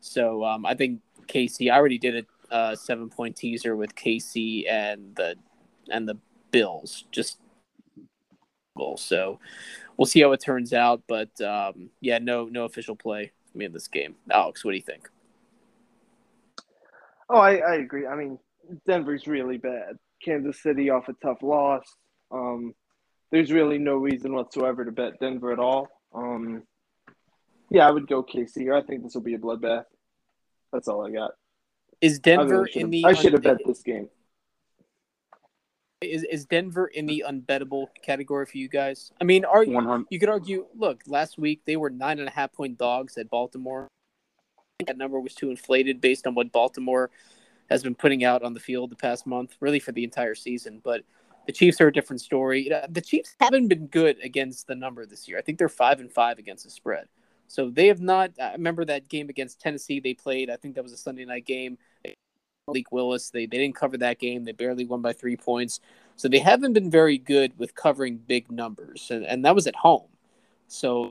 So 0.00 0.44
um, 0.44 0.66
I 0.66 0.74
think 0.74 1.00
KC. 1.28 1.70
I 1.70 1.76
already 1.76 1.98
did 1.98 2.16
a 2.16 2.24
uh, 2.52 2.76
seven 2.76 3.08
point 3.08 3.34
teaser 3.34 3.74
with 3.74 3.94
KC 3.94 4.70
and 4.70 5.16
the 5.16 5.36
and 5.90 6.08
the 6.08 6.18
Bills. 6.50 7.04
Just 7.10 7.38
so 8.96 9.38
we'll 9.96 10.06
see 10.06 10.20
how 10.20 10.32
it 10.32 10.40
turns 10.40 10.72
out. 10.72 11.02
But 11.08 11.40
um, 11.40 11.90
yeah, 12.00 12.18
no 12.18 12.44
no 12.44 12.64
official 12.64 12.94
play 12.94 13.32
for 13.50 13.58
me 13.58 13.64
in 13.64 13.72
this 13.72 13.88
game. 13.88 14.14
Alex, 14.30 14.64
what 14.64 14.72
do 14.72 14.76
you 14.76 14.82
think? 14.82 15.08
Oh, 17.28 17.38
I, 17.38 17.56
I 17.56 17.74
agree. 17.76 18.06
I 18.06 18.14
mean, 18.14 18.38
Denver's 18.86 19.26
really 19.26 19.56
bad. 19.56 19.96
Kansas 20.22 20.62
City 20.62 20.90
off 20.90 21.08
a 21.08 21.14
tough 21.22 21.42
loss. 21.42 21.84
Um, 22.30 22.74
there's 23.30 23.50
really 23.50 23.78
no 23.78 23.96
reason 23.96 24.34
whatsoever 24.34 24.84
to 24.84 24.92
bet 24.92 25.18
Denver 25.18 25.52
at 25.52 25.58
all. 25.58 25.88
Um, 26.14 26.64
yeah, 27.70 27.88
I 27.88 27.90
would 27.90 28.06
go 28.06 28.22
KC. 28.22 28.70
I 28.74 28.86
think 28.86 29.02
this 29.02 29.14
will 29.14 29.22
be 29.22 29.34
a 29.34 29.38
bloodbath. 29.38 29.84
That's 30.72 30.88
all 30.88 31.06
I 31.06 31.10
got. 31.10 31.32
Is 32.02 32.18
I, 32.18 32.20
Denver 32.22 32.62
really 32.62 32.72
in 32.74 32.90
the 32.90 33.04
I 33.06 33.14
should 33.14 33.32
have 33.32 33.42
bet 33.42 33.58
this 33.64 33.82
game. 33.82 34.10
is 36.02 36.24
is 36.24 36.44
Denver 36.44 36.88
in 36.88 37.06
the 37.06 37.24
unbettable 37.26 37.86
category 38.02 38.44
for 38.44 38.58
you 38.58 38.68
guys? 38.68 39.12
I 39.20 39.24
mean, 39.24 39.44
are 39.44 39.64
you 39.64 40.18
could 40.18 40.28
argue? 40.28 40.66
Look, 40.76 41.02
last 41.06 41.38
week 41.38 41.62
they 41.64 41.76
were 41.76 41.90
nine 41.90 42.18
and 42.18 42.28
a 42.28 42.32
half 42.32 42.52
point 42.52 42.76
dogs 42.76 43.16
at 43.16 43.30
Baltimore. 43.30 43.86
I 44.58 44.62
think 44.78 44.88
that 44.88 44.98
number 44.98 45.20
was 45.20 45.34
too 45.34 45.50
inflated 45.50 46.00
based 46.00 46.26
on 46.26 46.34
what 46.34 46.50
Baltimore 46.50 47.10
has 47.70 47.84
been 47.84 47.94
putting 47.94 48.24
out 48.24 48.42
on 48.42 48.52
the 48.52 48.60
field 48.60 48.90
the 48.90 48.96
past 48.96 49.24
month, 49.24 49.54
really 49.60 49.78
for 49.78 49.92
the 49.92 50.02
entire 50.04 50.34
season. 50.34 50.80
But 50.82 51.04
the 51.46 51.52
Chiefs 51.52 51.80
are 51.80 51.86
a 51.86 51.92
different 51.92 52.20
story. 52.20 52.70
The 52.88 53.00
Chiefs 53.00 53.36
haven't 53.40 53.68
been 53.68 53.86
good 53.86 54.16
against 54.24 54.66
the 54.66 54.74
number 54.74 55.06
this 55.06 55.28
year. 55.28 55.38
I 55.38 55.42
think 55.42 55.58
they're 55.58 55.68
five 55.68 56.00
and 56.00 56.10
five 56.10 56.38
against 56.38 56.64
the 56.64 56.70
spread. 56.70 57.06
So 57.52 57.68
they 57.68 57.88
have 57.88 58.00
not. 58.00 58.30
I 58.40 58.52
remember 58.52 58.82
that 58.86 59.10
game 59.10 59.28
against 59.28 59.60
Tennessee 59.60 60.00
they 60.00 60.14
played. 60.14 60.48
I 60.48 60.56
think 60.56 60.74
that 60.74 60.82
was 60.82 60.94
a 60.94 60.96
Sunday 60.96 61.26
night 61.26 61.44
game. 61.44 61.76
Malik 62.66 62.90
Willis. 62.90 63.28
They 63.28 63.44
they 63.44 63.58
didn't 63.58 63.74
cover 63.74 63.98
that 63.98 64.18
game. 64.18 64.44
They 64.44 64.52
barely 64.52 64.86
won 64.86 65.02
by 65.02 65.12
three 65.12 65.36
points. 65.36 65.78
So 66.16 66.28
they 66.28 66.38
haven't 66.38 66.72
been 66.72 66.90
very 66.90 67.18
good 67.18 67.52
with 67.58 67.74
covering 67.74 68.16
big 68.16 68.50
numbers, 68.50 69.10
and, 69.10 69.26
and 69.26 69.44
that 69.44 69.54
was 69.54 69.66
at 69.66 69.76
home. 69.76 70.08
So 70.66 71.10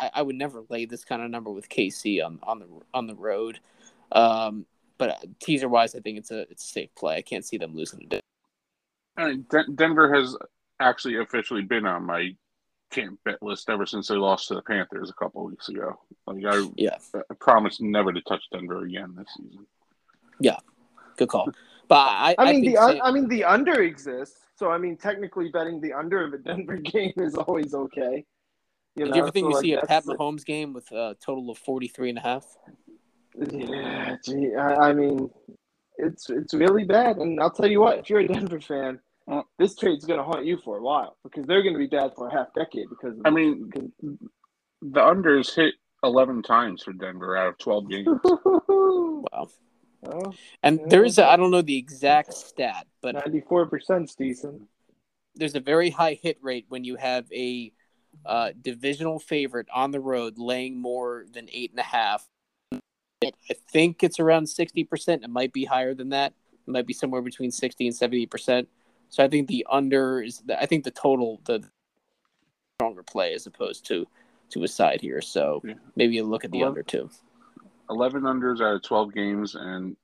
I, 0.00 0.10
I 0.14 0.22
would 0.22 0.34
never 0.34 0.64
lay 0.68 0.84
this 0.84 1.04
kind 1.04 1.22
of 1.22 1.30
number 1.30 1.52
with 1.52 1.68
KC 1.68 2.26
on 2.26 2.40
on 2.42 2.58
the 2.58 2.66
on 2.92 3.06
the 3.06 3.14
road. 3.14 3.60
Um, 4.10 4.66
but 4.98 5.24
teaser 5.38 5.68
wise, 5.68 5.94
I 5.94 6.00
think 6.00 6.18
it's 6.18 6.32
a 6.32 6.40
it's 6.50 6.64
a 6.64 6.68
safe 6.68 6.92
play. 6.96 7.18
I 7.18 7.22
can't 7.22 7.44
see 7.44 7.56
them 7.56 7.76
losing 7.76 8.00
today. 8.00 8.20
I 9.16 9.28
mean, 9.28 9.46
De- 9.48 9.72
Denver 9.76 10.12
has 10.12 10.36
actually 10.80 11.18
officially 11.18 11.62
been 11.62 11.86
on 11.86 12.02
my 12.02 12.34
can't 12.90 13.22
bet 13.24 13.42
list 13.42 13.68
ever 13.68 13.86
since 13.86 14.08
they 14.08 14.16
lost 14.16 14.48
to 14.48 14.54
the 14.54 14.62
Panthers 14.62 15.10
a 15.10 15.14
couple 15.14 15.44
weeks 15.44 15.68
ago. 15.68 15.98
Like 16.26 16.44
I, 16.44 16.68
yeah, 16.76 16.96
I 17.14 17.34
promise 17.38 17.80
never 17.80 18.12
to 18.12 18.20
touch 18.22 18.42
Denver 18.52 18.84
again 18.84 19.14
this 19.16 19.28
season. 19.36 19.66
Yeah, 20.40 20.56
good 21.16 21.28
call. 21.28 21.50
But 21.88 21.96
I, 21.96 22.34
I 22.38 22.52
mean 22.52 22.62
the 22.62 22.76
un- 22.76 23.00
I 23.02 23.10
mean 23.10 23.28
the 23.28 23.44
under 23.44 23.82
exists, 23.82 24.40
so 24.56 24.70
I 24.70 24.78
mean 24.78 24.96
technically 24.96 25.48
betting 25.48 25.80
the 25.80 25.92
under 25.92 26.24
of 26.24 26.32
a 26.34 26.38
Denver 26.38 26.76
game 26.94 27.14
is 27.16 27.34
always 27.34 27.74
okay. 27.74 28.24
You 28.94 29.04
did 29.04 29.10
know, 29.10 29.16
you 29.16 29.22
ever 29.22 29.30
think 29.30 29.44
so, 29.44 29.48
we 29.48 29.54
like, 29.54 29.62
see 29.62 29.72
a 29.74 29.80
Pat 29.80 29.88
that's 29.88 30.06
the- 30.06 30.14
Mahomes 30.16 30.44
game 30.44 30.72
with 30.72 30.90
a 30.92 31.16
total 31.24 31.50
of 31.50 31.58
43 31.58 32.10
and 32.10 32.18
a 32.18 32.20
half? 32.20 32.46
Yeah, 33.36 34.16
gee, 34.24 34.54
I, 34.56 34.88
I 34.88 34.92
mean, 34.92 35.30
it's 35.98 36.28
it's 36.30 36.54
really 36.54 36.84
bad, 36.84 37.18
and 37.18 37.40
I'll 37.40 37.50
tell 37.50 37.70
you 37.70 37.80
what, 37.80 37.98
if 37.98 38.10
you're 38.10 38.20
a 38.20 38.26
Denver 38.26 38.60
fan, 38.60 39.00
Uh, 39.30 39.42
this 39.58 39.76
trade's 39.76 40.04
going 40.04 40.18
to 40.18 40.24
haunt 40.24 40.46
you 40.46 40.56
for 40.64 40.78
a 40.78 40.82
while 40.82 41.16
because 41.22 41.44
they're 41.46 41.62
going 41.62 41.74
to 41.74 41.78
be 41.78 41.86
bad 41.86 42.12
for 42.16 42.28
a 42.28 42.32
half 42.32 42.46
decade. 42.54 42.88
Because 42.88 43.18
of 43.18 43.22
I 43.26 43.30
mean, 43.30 43.66
Because- 43.66 43.90
the 44.80 45.00
unders 45.00 45.54
hit 45.54 45.74
eleven 46.04 46.42
times 46.42 46.82
for 46.84 46.92
Denver 46.92 47.36
out 47.36 47.48
of 47.48 47.58
twelve 47.58 47.88
games. 47.90 48.08
Wow. 49.32 49.48
well, 50.00 50.34
And 50.62 50.78
Yeah, 50.78 50.86
there 50.88 51.04
is, 51.04 51.18
a, 51.18 51.22
okay. 51.24 51.32
I 51.32 51.36
don't 51.36 51.50
know 51.50 51.60
the 51.60 51.76
exact 51.76 52.32
stat, 52.32 52.86
but 53.02 53.16
ninety-four 53.16 53.66
percent's 53.66 54.14
decent. 54.14 54.62
there's 55.34 55.56
a 55.56 55.60
very 55.60 55.90
high 55.90 56.14
hit 56.14 56.38
rate 56.40 56.66
when 56.68 56.84
you 56.84 56.94
have 56.96 57.26
a 57.32 57.72
uh, 58.24 58.52
divisional 58.62 59.18
favorite 59.18 59.66
on 59.74 59.90
the 59.90 59.98
road 60.00 60.38
laying 60.38 60.80
more 60.80 61.24
than 61.32 61.48
eight 61.52 61.72
and 61.72 61.80
a 61.80 61.82
half. 61.82 62.28
I 63.24 63.32
think 63.72 64.04
it's 64.04 64.20
around 64.20 64.44
60%. 64.44 65.24
It 65.24 65.30
might 65.30 65.52
be 65.52 65.64
higher 65.64 65.94
than 65.94 66.10
that. 66.10 66.32
It 66.66 66.70
might 66.70 66.86
be 66.86 66.92
somewhere 66.94 67.20
between 67.22 67.50
60 67.50 67.88
and 67.88 67.96
70%. 67.96 68.66
So 69.10 69.24
I 69.24 69.28
think 69.28 69.48
the 69.48 69.66
under 69.70 70.22
is, 70.22 70.42
I 70.58 70.66
think 70.66 70.84
the 70.84 70.90
total, 70.90 71.40
the 71.44 71.64
stronger 72.78 73.02
play 73.02 73.34
as 73.34 73.46
opposed 73.46 73.86
to 73.86 74.06
to 74.50 74.64
a 74.64 74.68
side 74.68 75.00
here. 75.00 75.20
So 75.20 75.60
Yeah. 75.64 75.74
maybe 75.96 76.14
you 76.14 76.24
look 76.24 76.44
at 76.44 76.50
the 76.50 76.60
Well, 76.60 76.68
under 76.68 76.82
too. 76.82 77.10
Eleven 77.90 78.22
unders 78.22 78.60
out 78.60 78.76
of 78.76 78.82
twelve 78.82 79.12
games, 79.12 79.54
and 79.54 79.96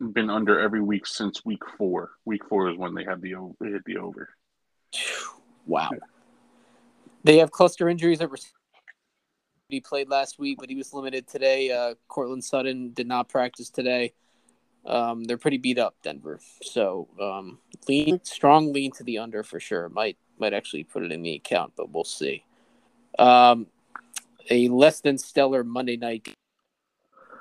been 0.00 0.30
under 0.30 0.60
every 0.60 0.80
week 0.80 1.06
since 1.06 1.44
week 1.44 1.62
four. 1.76 2.12
Week 2.24 2.44
four 2.48 2.70
is 2.70 2.76
when 2.76 2.94
they 2.94 3.04
had 3.04 3.20
the 3.20 3.34
they 3.60 3.68
hit 3.70 3.84
the 3.84 3.98
over. 3.98 4.28
Wow. 5.66 5.90
They 7.24 7.38
have 7.38 7.50
cluster 7.50 7.88
injuries 7.88 8.20
that 8.20 8.30
were. 8.30 8.38
He 9.68 9.80
played 9.80 10.08
last 10.08 10.38
week, 10.38 10.58
but 10.58 10.70
he 10.70 10.76
was 10.76 10.94
limited 10.94 11.26
today. 11.26 11.70
Uh, 11.70 11.94
Courtland 12.08 12.42
Sutton 12.42 12.92
did 12.94 13.06
not 13.06 13.28
practice 13.28 13.68
today. 13.68 14.14
Um, 14.86 15.24
they're 15.24 15.38
pretty 15.38 15.58
beat 15.58 15.78
up, 15.78 15.96
Denver. 16.02 16.40
So 16.62 17.08
um, 17.20 17.58
lean, 17.88 18.20
strong 18.24 18.72
lean 18.72 18.92
to 18.92 19.04
the 19.04 19.18
under 19.18 19.42
for 19.42 19.60
sure. 19.60 19.88
Might 19.88 20.16
might 20.38 20.54
actually 20.54 20.84
put 20.84 21.02
it 21.02 21.12
in 21.12 21.22
the 21.22 21.34
account, 21.34 21.72
but 21.76 21.90
we'll 21.90 22.04
see. 22.04 22.44
Um, 23.18 23.66
a 24.50 24.68
less 24.68 25.00
than 25.00 25.18
stellar 25.18 25.64
Monday 25.64 25.96
night 25.96 26.28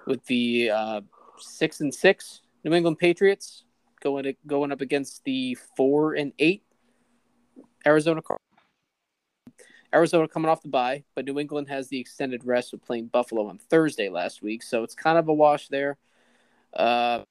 with 0.06 0.26
the 0.26 0.72
uh, 0.72 1.02
six 1.38 1.80
and 1.82 1.94
six 1.94 2.42
New 2.64 2.74
England 2.74 2.98
Patriots 2.98 3.64
going 4.02 4.36
going 4.46 4.72
up 4.72 4.82
against 4.82 5.24
the 5.24 5.56
four 5.76 6.16
and 6.16 6.34
eight 6.40 6.64
Arizona. 7.86 8.22
Arizona 9.94 10.28
coming 10.28 10.50
off 10.50 10.62
the 10.62 10.68
bye, 10.68 11.04
but 11.16 11.26
New 11.26 11.40
England 11.40 11.70
has 11.70 11.88
the 11.88 12.00
extended 12.00 12.44
rest 12.46 12.74
of 12.74 12.84
playing 12.84 13.08
Buffalo 13.08 13.48
on 13.48 13.58
Thursday 13.58 14.10
last 14.10 14.42
week, 14.42 14.62
so 14.62 14.84
it's 14.84 14.94
kind 14.94 15.18
of 15.18 15.30
a 15.30 15.34
wash 15.34 15.70
there. 15.70 15.98
Uh, 16.78 17.24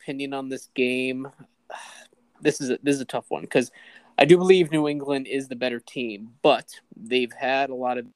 opinion 0.00 0.34
on 0.34 0.48
this 0.48 0.68
game, 0.74 1.28
this 2.40 2.60
is 2.60 2.70
a, 2.70 2.78
this 2.82 2.96
is 2.96 3.00
a 3.00 3.06
tough 3.06 3.26
one 3.28 3.42
because 3.42 3.70
I 4.18 4.24
do 4.24 4.36
believe 4.36 4.70
New 4.70 4.88
England 4.88 5.26
is 5.26 5.48
the 5.48 5.56
better 5.56 5.80
team, 5.80 6.32
but 6.42 6.68
they've 6.96 7.32
had 7.32 7.70
a 7.70 7.74
lot 7.74 7.98
of 7.98 8.06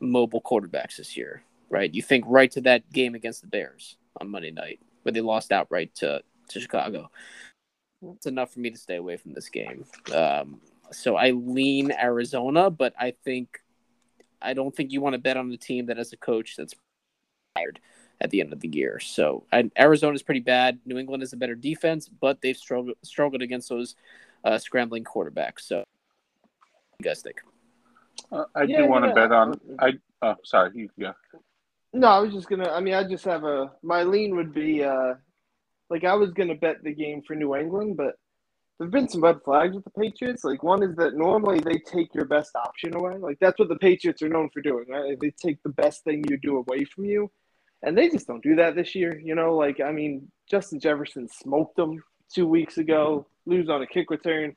mobile 0.00 0.42
quarterbacks 0.42 0.96
this 0.96 1.16
year, 1.16 1.42
right? 1.70 1.92
You 1.92 2.02
think 2.02 2.24
right 2.26 2.50
to 2.52 2.60
that 2.62 2.90
game 2.92 3.14
against 3.14 3.42
the 3.42 3.48
Bears 3.48 3.96
on 4.20 4.28
Monday 4.28 4.50
night 4.50 4.80
where 5.02 5.12
they 5.12 5.20
lost 5.20 5.52
outright 5.52 5.94
to 5.96 6.22
to 6.48 6.60
Chicago. 6.60 7.10
It's 8.16 8.26
enough 8.26 8.52
for 8.52 8.60
me 8.60 8.70
to 8.70 8.76
stay 8.76 8.96
away 8.96 9.16
from 9.16 9.32
this 9.32 9.48
game. 9.48 9.84
Um, 10.14 10.60
so 10.90 11.16
I 11.16 11.30
lean 11.30 11.90
Arizona, 11.90 12.70
but 12.70 12.92
I 12.98 13.14
think 13.24 13.60
I 14.42 14.52
don't 14.52 14.74
think 14.74 14.92
you 14.92 15.00
want 15.00 15.14
to 15.14 15.18
bet 15.18 15.36
on 15.36 15.50
a 15.50 15.56
team 15.56 15.86
that 15.86 15.96
has 15.96 16.12
a 16.12 16.16
coach 16.16 16.56
that's 16.56 16.74
fired 17.54 17.80
at 18.24 18.30
the 18.30 18.40
end 18.40 18.54
of 18.54 18.60
the 18.60 18.68
year. 18.68 18.98
So 18.98 19.44
Arizona 19.78 20.14
is 20.14 20.22
pretty 20.22 20.40
bad. 20.40 20.80
New 20.86 20.96
England 20.96 21.22
is 21.22 21.34
a 21.34 21.36
better 21.36 21.54
defense, 21.54 22.08
but 22.08 22.40
they've 22.40 22.56
struggled 22.56 22.96
struggled 23.02 23.42
against 23.42 23.68
those 23.68 23.94
uh, 24.44 24.56
scrambling 24.56 25.04
quarterbacks. 25.04 25.60
So, 25.60 25.78
what 25.78 25.86
do 26.98 27.04
you 27.04 27.04
guys 27.04 27.20
think? 27.20 27.42
Uh, 28.32 28.44
I 28.54 28.62
Yeah, 28.62 28.78
do 28.78 28.86
want 28.88 29.04
to 29.04 29.08
yeah. 29.08 29.14
bet 29.14 29.32
on. 29.32 29.60
I 29.78 29.92
oh 30.22 30.36
sorry, 30.42 30.70
you 30.74 30.88
yeah. 30.96 31.12
No, 31.92 32.08
I 32.08 32.18
was 32.18 32.32
just 32.32 32.48
gonna. 32.48 32.70
I 32.70 32.80
mean, 32.80 32.94
I 32.94 33.04
just 33.04 33.26
have 33.26 33.44
a. 33.44 33.70
My 33.82 34.02
lean 34.02 34.34
would 34.36 34.54
be, 34.54 34.82
uh 34.82 35.14
like 35.90 36.04
I 36.04 36.14
was 36.14 36.32
gonna 36.32 36.54
bet 36.54 36.82
the 36.82 36.94
game 36.94 37.22
for 37.26 37.36
New 37.36 37.54
England, 37.54 37.98
but 37.98 38.14
there've 38.78 38.90
been 38.90 39.08
some 39.08 39.22
red 39.22 39.36
flags 39.44 39.74
with 39.74 39.84
the 39.84 39.90
Patriots. 39.90 40.44
Like 40.44 40.62
one 40.62 40.82
is 40.82 40.96
that 40.96 41.14
normally 41.14 41.60
they 41.60 41.78
take 41.78 42.14
your 42.14 42.24
best 42.24 42.56
option 42.56 42.96
away. 42.96 43.18
Like 43.18 43.38
that's 43.38 43.58
what 43.58 43.68
the 43.68 43.76
Patriots 43.76 44.22
are 44.22 44.30
known 44.30 44.48
for 44.48 44.62
doing, 44.62 44.86
right? 44.88 45.20
They 45.20 45.30
take 45.30 45.62
the 45.62 45.68
best 45.68 46.04
thing 46.04 46.24
you 46.30 46.38
do 46.38 46.56
away 46.56 46.84
from 46.84 47.04
you, 47.04 47.30
and 47.82 47.96
they 47.96 48.08
just 48.08 48.26
don't 48.26 48.42
do 48.42 48.56
that 48.56 48.74
this 48.74 48.94
year. 48.94 49.18
You 49.18 49.34
know, 49.34 49.56
like 49.56 49.80
I 49.80 49.92
mean, 49.92 50.30
Justin 50.50 50.80
Jefferson 50.80 51.28
smoked 51.28 51.76
them 51.76 52.02
two 52.32 52.46
weeks 52.46 52.78
ago, 52.78 53.26
lose 53.46 53.68
on 53.68 53.82
a 53.82 53.86
kick 53.86 54.10
return. 54.10 54.54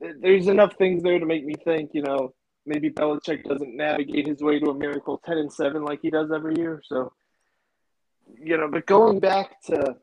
There's 0.00 0.48
enough 0.48 0.74
things 0.76 1.02
there 1.02 1.18
to 1.18 1.26
make 1.26 1.44
me 1.44 1.54
think, 1.64 1.90
you 1.94 2.02
know, 2.02 2.34
maybe 2.66 2.90
Belichick 2.90 3.44
doesn't 3.44 3.76
navigate 3.76 4.26
his 4.26 4.42
way 4.42 4.58
to 4.58 4.70
a 4.70 4.74
miracle 4.74 5.20
ten 5.24 5.38
and 5.38 5.52
seven 5.52 5.84
like 5.84 6.00
he 6.02 6.10
does 6.10 6.30
every 6.32 6.56
year. 6.56 6.82
So, 6.84 7.12
you 8.36 8.56
know, 8.56 8.68
but 8.68 8.86
going 8.86 9.20
back 9.20 9.62
to, 9.66 9.96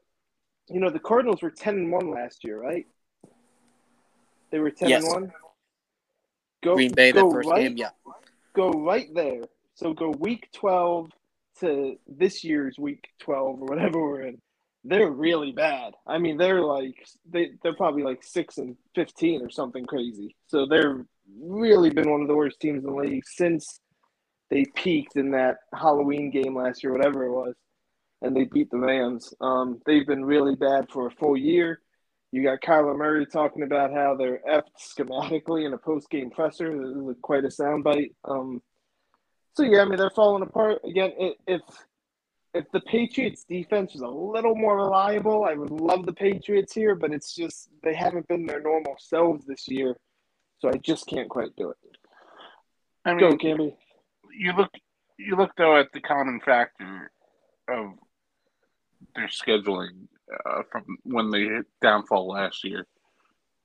you 0.70 0.80
know, 0.80 0.90
the 0.90 1.00
Cardinals 1.00 1.42
were 1.42 1.52
ten 1.52 1.76
and 1.76 1.92
one 1.92 2.12
last 2.12 2.44
year, 2.44 2.60
right? 2.60 2.88
They 4.52 4.60
were 4.60 4.72
ten 4.72 4.90
Yes. 4.90 5.04
and 5.04 5.14
one. 5.14 5.34
Go 6.64 6.76
Green 6.76 6.94
Bay, 6.94 7.12
that 7.12 7.22
go 7.22 7.32
first 7.32 7.50
right, 7.50 7.62
game, 7.62 7.78
yeah. 7.78 7.90
Go 8.54 8.72
right 8.72 9.08
there. 9.14 9.44
So 9.76 9.94
go 9.94 10.10
week 10.12 10.50
twelve 10.54 11.12
to 11.60 11.96
this 12.08 12.44
year's 12.44 12.78
week 12.78 13.08
twelve 13.20 13.62
or 13.62 13.66
whatever 13.66 14.02
we're 14.02 14.22
in. 14.22 14.42
They're 14.84 15.12
really 15.12 15.52
bad. 15.52 15.94
I 16.08 16.20
mean, 16.20 16.38
they're 16.38 16.64
like 16.64 16.96
they 17.30 17.52
they're 17.62 17.76
probably 17.76 18.04
like 18.04 18.24
six 18.24 18.58
and 18.58 18.78
fifteen 18.96 19.42
or 19.42 19.50
something 19.50 19.86
crazy. 19.86 20.36
So 20.48 20.66
they're 20.66 21.06
really 21.42 21.90
been 21.90 22.10
one 22.10 22.22
of 22.22 22.28
the 22.28 22.36
worst 22.36 22.60
teams 22.60 22.84
in 22.84 22.90
the 22.90 22.96
league 22.96 23.24
since 23.26 23.80
they 24.50 24.66
peaked 24.76 25.16
in 25.16 25.32
that 25.32 25.58
Halloween 25.74 26.32
game 26.32 26.56
last 26.56 26.84
year, 26.84 26.92
whatever 26.92 27.26
it 27.26 27.32
was, 27.32 27.56
and 28.22 28.36
they 28.36 28.46
beat 28.46 28.72
the 28.72 28.80
Rams. 28.80 29.34
Um, 29.42 29.80
they've 29.86 30.08
been 30.08 30.26
really 30.26 30.56
bad 30.56 30.90
for 30.90 31.08
a 31.08 31.12
full 31.12 31.38
year. 31.38 31.82
You 32.32 32.44
got 32.44 32.62
Kyler 32.62 32.98
Murray 32.98 33.26
talking 33.26 33.64
about 33.64 33.92
how 33.92 34.16
they're 34.16 34.42
effed 34.50 34.70
schematically 34.80 35.66
in 35.66 35.74
a 35.74 35.78
post 35.78 36.10
game 36.10 36.30
presser. 36.30 36.72
This 36.78 36.96
is 36.96 37.18
quite 37.22 37.44
a 37.44 37.48
soundbite. 37.48 38.12
Um, 38.24 38.62
so 39.56 39.64
yeah, 39.64 39.82
I 39.82 39.86
mean 39.86 39.98
they're 39.98 40.10
falling 40.10 40.44
apart 40.44 40.80
again. 40.86 41.12
If 41.48 41.62
if 42.54 42.66
the 42.72 42.82
Patriots 42.82 43.44
defense 43.44 43.94
was 43.94 44.02
a 44.02 44.08
little 44.08 44.56
more 44.56 44.78
reliable, 44.78 45.44
I 45.46 45.54
would 45.54 45.70
love 45.72 46.06
the 46.06 46.14
Patriots 46.14 46.74
here. 46.74 46.96
But 46.96 47.12
it's 47.14 47.36
just 47.36 47.70
they 47.84 47.94
haven't 47.94 48.28
been 48.28 48.46
their 48.46 48.62
normal 48.62 48.96
selves 49.00 49.46
this 49.46 49.68
year, 49.68 49.96
so 50.60 50.70
I 50.70 50.78
just 50.78 51.06
can't 51.08 51.30
quite 51.30 51.56
do 51.56 51.70
it. 51.70 51.78
I 53.06 53.18
Go, 53.20 53.30
mean, 53.30 53.40
Cammy. 53.40 53.76
you 54.38 54.54
look 54.54 54.72
you 55.18 55.36
look 55.36 55.52
though 55.58 55.78
at 55.80 55.92
the 55.94 56.02
common 56.02 56.40
factor 56.44 57.12
of 57.70 57.92
their 59.16 59.28
scheduling 59.28 60.08
uh, 60.46 60.62
from 60.72 60.84
when 61.04 61.30
they 61.30 61.44
hit 61.44 61.66
downfall 61.82 62.28
last 62.30 62.64
year. 62.64 62.86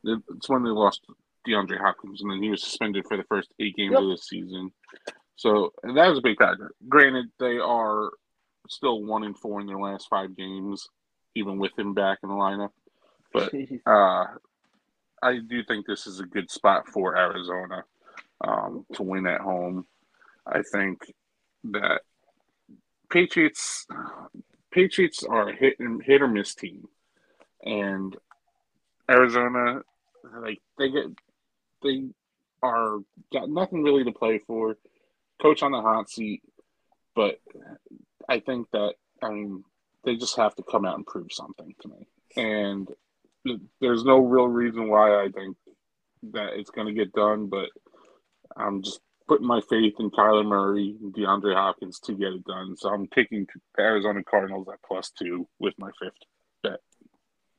It's 0.05 0.49
when 0.49 0.63
they 0.63 0.71
lost 0.71 1.01
DeAndre 1.49 1.79
Hopkins, 1.79 2.21
and 2.23 2.31
then 2.31 2.43
he 2.43 2.51
was 2.51 2.63
suspended 2.63 3.05
for 3.09 3.17
the 3.17 3.25
first 3.25 3.51
eight 3.59 3.75
games 3.77 3.93
Yep. 3.93 4.03
of 4.03 4.09
the 4.11 4.19
season. 4.19 4.71
So 5.37 5.73
that 5.83 6.09
was 6.09 6.19
a 6.19 6.23
big 6.23 6.39
factor. 6.39 6.73
Granted, 6.89 7.27
they 7.39 7.59
are 7.59 8.11
still 8.69 9.03
one 9.03 9.25
and 9.25 9.37
four 9.37 9.61
in 9.61 9.67
their 9.67 9.79
last 9.79 10.09
five 10.09 10.37
games, 10.37 10.89
even 11.35 11.59
with 11.59 11.77
him 11.79 11.95
back 11.95 12.19
in 12.23 12.29
the 12.29 12.35
lineup. 12.35 12.71
But 13.33 13.53
uh, 13.87 14.27
I 15.23 15.39
do 15.39 15.65
think 15.65 15.87
this 15.87 16.07
is 16.07 16.21
a 16.21 16.27
good 16.27 16.51
spot 16.51 16.89
for 16.89 17.17
Arizona 17.17 17.85
um, 18.41 18.87
to 18.95 19.03
win 19.03 19.27
at 19.27 19.41
home. 19.41 19.87
I 20.47 20.63
think 20.73 21.13
that 21.65 22.03
Patriots 23.11 23.87
Patriots 24.71 25.25
are 25.25 25.49
a 25.49 25.57
hit 25.57 25.77
and 25.79 26.03
hit 26.03 26.21
or 26.21 26.29
miss 26.29 26.55
team, 26.55 26.89
and 27.65 28.17
Arizona, 29.11 29.83
like 30.41 30.61
they 30.79 30.91
get 30.91 31.07
they 31.83 32.05
are 32.63 32.99
got 33.33 33.49
nothing 33.49 33.83
really 33.83 34.05
to 34.05 34.13
play 34.13 34.41
for. 34.47 34.77
Coach 35.45 35.63
on 35.63 35.73
the 35.73 35.81
hot 35.83 36.09
seat, 36.09 36.43
but 37.15 37.39
I 38.29 38.41
think 38.41 38.67
that 38.73 38.95
I 39.23 39.29
mean 39.29 39.63
they 40.03 40.17
just 40.17 40.39
have 40.39 40.55
to 40.55 40.63
come 40.63 40.87
out 40.87 40.97
and 40.97 41.07
prove 41.07 41.33
something 41.33 41.75
to 41.83 41.89
me, 41.89 42.07
and 42.37 42.89
there's 43.81 44.05
no 44.05 44.19
real 44.19 44.49
reason 44.49 44.89
why 44.89 45.23
I 45.23 45.29
think 45.29 45.59
that 46.33 46.55
it's 46.55 46.71
going 46.71 46.87
to 46.87 46.95
get 46.95 47.13
done, 47.13 47.49
but 47.49 47.69
I'm 48.57 48.83
just 48.83 49.01
putting 49.29 49.47
my 49.47 49.61
faith 49.69 49.95
in 49.99 50.11
Kyler 50.11 50.47
Murray 50.47 50.97
and 51.03 51.13
DeAndre 51.15 51.55
Hopkins 51.55 52.01
to 52.01 52.15
get 52.15 52.33
it 52.33 52.45
done. 52.45 52.75
So 52.77 52.89
I'm 52.89 53.07
picking 53.09 53.47
Arizona 53.79 54.23
Cardinals 54.25 54.67
at 54.73 54.83
plus 54.87 55.11
two 55.11 55.47
with 55.59 55.75
my 55.79 55.91
fifth 56.01 56.13
bet. 56.63 56.81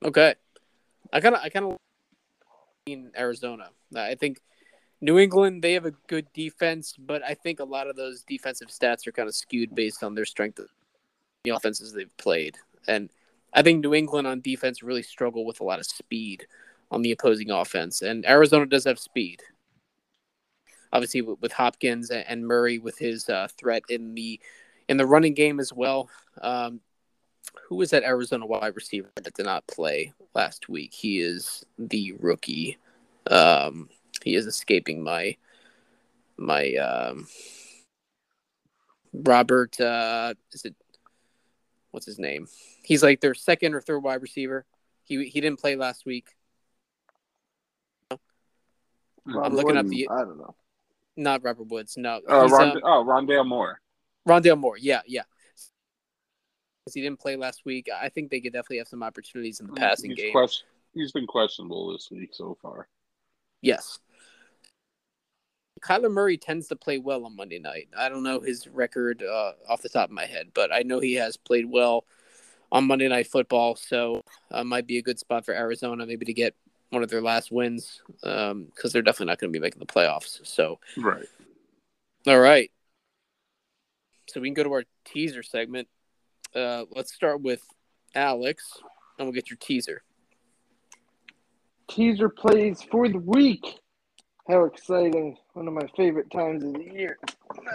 Okay, 0.03 0.33
I 1.13 1.19
kind 1.19 1.35
of 1.35 1.41
I 1.41 1.49
kind 1.49 1.65
of 1.65 1.77
in 2.87 3.11
Arizona. 3.15 3.69
I 3.95 4.15
think 4.15 4.41
New 5.05 5.19
England 5.19 5.61
they 5.61 5.73
have 5.73 5.85
a 5.85 5.93
good 6.07 6.27
defense, 6.33 6.95
but 6.97 7.23
I 7.23 7.33
think 7.33 7.59
a 7.59 7.65
lot 7.65 7.87
of 7.87 7.95
those 7.95 8.23
defensive 8.23 8.69
stats 8.69 9.07
are 9.07 9.11
kind 9.11 9.29
of 9.29 9.35
skewed 9.35 9.73
based 9.73 10.03
on 10.03 10.15
their 10.15 10.25
strength 10.25 10.59
of 10.59 10.67
the 11.43 11.51
offenses 11.51 11.93
they've 11.93 12.17
played, 12.17 12.57
and 12.87 13.09
I 13.53 13.61
think 13.61 13.83
New 13.83 13.93
England 13.93 14.27
on 14.27 14.41
defense 14.41 14.83
really 14.83 15.03
struggle 15.03 15.45
with 15.45 15.61
a 15.61 15.63
lot 15.63 15.79
of 15.79 15.85
speed 15.85 16.47
on 16.91 17.01
the 17.01 17.11
opposing 17.11 17.51
offense, 17.51 18.01
and 18.01 18.25
Arizona 18.25 18.65
does 18.65 18.83
have 18.85 18.99
speed 18.99 19.41
obviously 20.95 21.21
with 21.21 21.51
Hopkins 21.51 22.09
and 22.09 22.47
Murray 22.47 22.79
with 22.79 22.97
his 22.97 23.27
uh, 23.27 23.47
threat 23.57 23.83
in 23.89 24.15
the 24.15 24.39
in 24.87 24.97
the 24.97 25.05
running 25.05 25.33
game 25.33 25.59
as 25.59 25.73
well. 25.73 26.09
Um, 26.41 26.79
who 27.67 27.75
was 27.75 27.89
that 27.91 28.03
Arizona 28.03 28.45
wide 28.45 28.75
receiver 28.75 29.09
that 29.15 29.33
did 29.33 29.45
not 29.45 29.67
play 29.67 30.13
last 30.33 30.69
week? 30.69 30.93
He 30.93 31.19
is 31.19 31.63
the 31.77 32.13
rookie. 32.19 32.77
Um, 33.27 33.89
he 34.25 34.35
is 34.35 34.45
escaping 34.45 35.01
my 35.01 35.37
my 36.35 36.73
um, 36.75 37.27
Robert. 39.13 39.79
Uh, 39.79 40.33
is 40.51 40.65
it 40.65 40.75
what's 41.91 42.05
his 42.05 42.19
name? 42.19 42.49
He's 42.83 43.01
like 43.01 43.21
their 43.21 43.33
second 43.33 43.73
or 43.73 43.79
third 43.79 43.99
wide 43.99 44.21
receiver. 44.21 44.65
He 45.03 45.29
he 45.29 45.39
didn't 45.39 45.61
play 45.61 45.77
last 45.77 46.05
week. 46.05 46.27
Robert 49.27 49.45
I'm 49.45 49.53
looking 49.53 49.75
Wooden, 49.75 49.85
up 49.85 49.87
the. 49.87 50.09
I 50.11 50.17
don't 50.17 50.37
know 50.37 50.55
not 51.17 51.43
Robert 51.43 51.67
Woods. 51.67 51.97
No. 51.97 52.21
Uh, 52.29 52.47
Rond- 52.47 52.77
uh, 52.77 52.81
oh, 52.83 53.05
Rondale 53.05 53.45
Moore. 53.45 53.81
Rondale 54.27 54.57
Moore. 54.57 54.77
Yeah, 54.77 55.01
yeah. 55.05 55.23
Because 56.83 56.93
he 56.93 57.01
didn't 57.01 57.19
play 57.19 57.35
last 57.35 57.65
week, 57.65 57.89
I 57.93 58.09
think 58.09 58.29
they 58.29 58.39
could 58.39 58.53
definitely 58.53 58.77
have 58.77 58.87
some 58.87 59.03
opportunities 59.03 59.59
in 59.59 59.67
the 59.67 59.73
passing 59.73 60.11
he's 60.11 60.19
game. 60.19 60.31
Quest- 60.31 60.65
he's 60.93 61.11
been 61.11 61.27
questionable 61.27 61.91
this 61.91 62.09
week 62.11 62.29
so 62.31 62.57
far. 62.61 62.87
Yes. 63.61 63.99
Kyler 65.85 66.11
Murray 66.11 66.37
tends 66.37 66.67
to 66.69 66.75
play 66.75 66.97
well 66.97 67.25
on 67.25 67.35
Monday 67.35 67.59
night. 67.59 67.89
I 67.95 68.09
don't 68.09 68.23
know 68.23 68.39
his 68.39 68.67
record 68.67 69.21
uh, 69.21 69.51
off 69.69 69.83
the 69.83 69.89
top 69.89 70.09
of 70.09 70.15
my 70.15 70.25
head, 70.25 70.47
but 70.55 70.73
I 70.73 70.81
know 70.81 70.99
he 70.99 71.13
has 71.13 71.37
played 71.37 71.69
well 71.69 72.05
on 72.71 72.87
Monday 72.87 73.07
Night 73.07 73.27
Football. 73.27 73.75
So 73.75 74.23
uh, 74.51 74.63
might 74.63 74.87
be 74.87 74.97
a 74.97 75.03
good 75.03 75.19
spot 75.19 75.45
for 75.45 75.53
Arizona, 75.53 76.07
maybe 76.07 76.25
to 76.25 76.33
get 76.33 76.55
one 76.89 77.03
of 77.03 77.09
their 77.09 77.21
last 77.21 77.51
wins 77.51 78.01
because 78.21 78.51
um, 78.51 78.71
they're 78.91 79.03
definitely 79.03 79.27
not 79.27 79.39
going 79.39 79.51
to 79.51 79.57
be 79.57 79.61
making 79.61 79.79
the 79.79 79.85
playoffs. 79.85 80.39
So 80.43 80.79
right, 80.97 81.25
all 82.25 82.39
right. 82.39 82.71
So 84.27 84.41
we 84.41 84.47
can 84.47 84.55
go 84.55 84.63
to 84.63 84.73
our 84.73 84.83
teaser 85.03 85.43
segment. 85.43 85.87
Uh, 86.55 86.85
let's 86.89 87.13
start 87.13 87.41
with 87.41 87.61
Alex, 88.15 88.63
and 89.19 89.27
we'll 89.27 89.33
get 89.33 89.51
your 89.51 89.57
teaser. 89.57 90.01
Teaser 91.87 92.29
plays 92.29 92.81
for 92.81 93.07
the 93.07 93.19
week. 93.19 93.79
How 94.47 94.65
exciting! 94.65 95.37
One 95.53 95.67
of 95.67 95.73
my 95.73 95.87
favorite 95.97 96.29
times 96.29 96.63
of 96.63 96.73
the 96.73 96.83
year. 96.83 97.17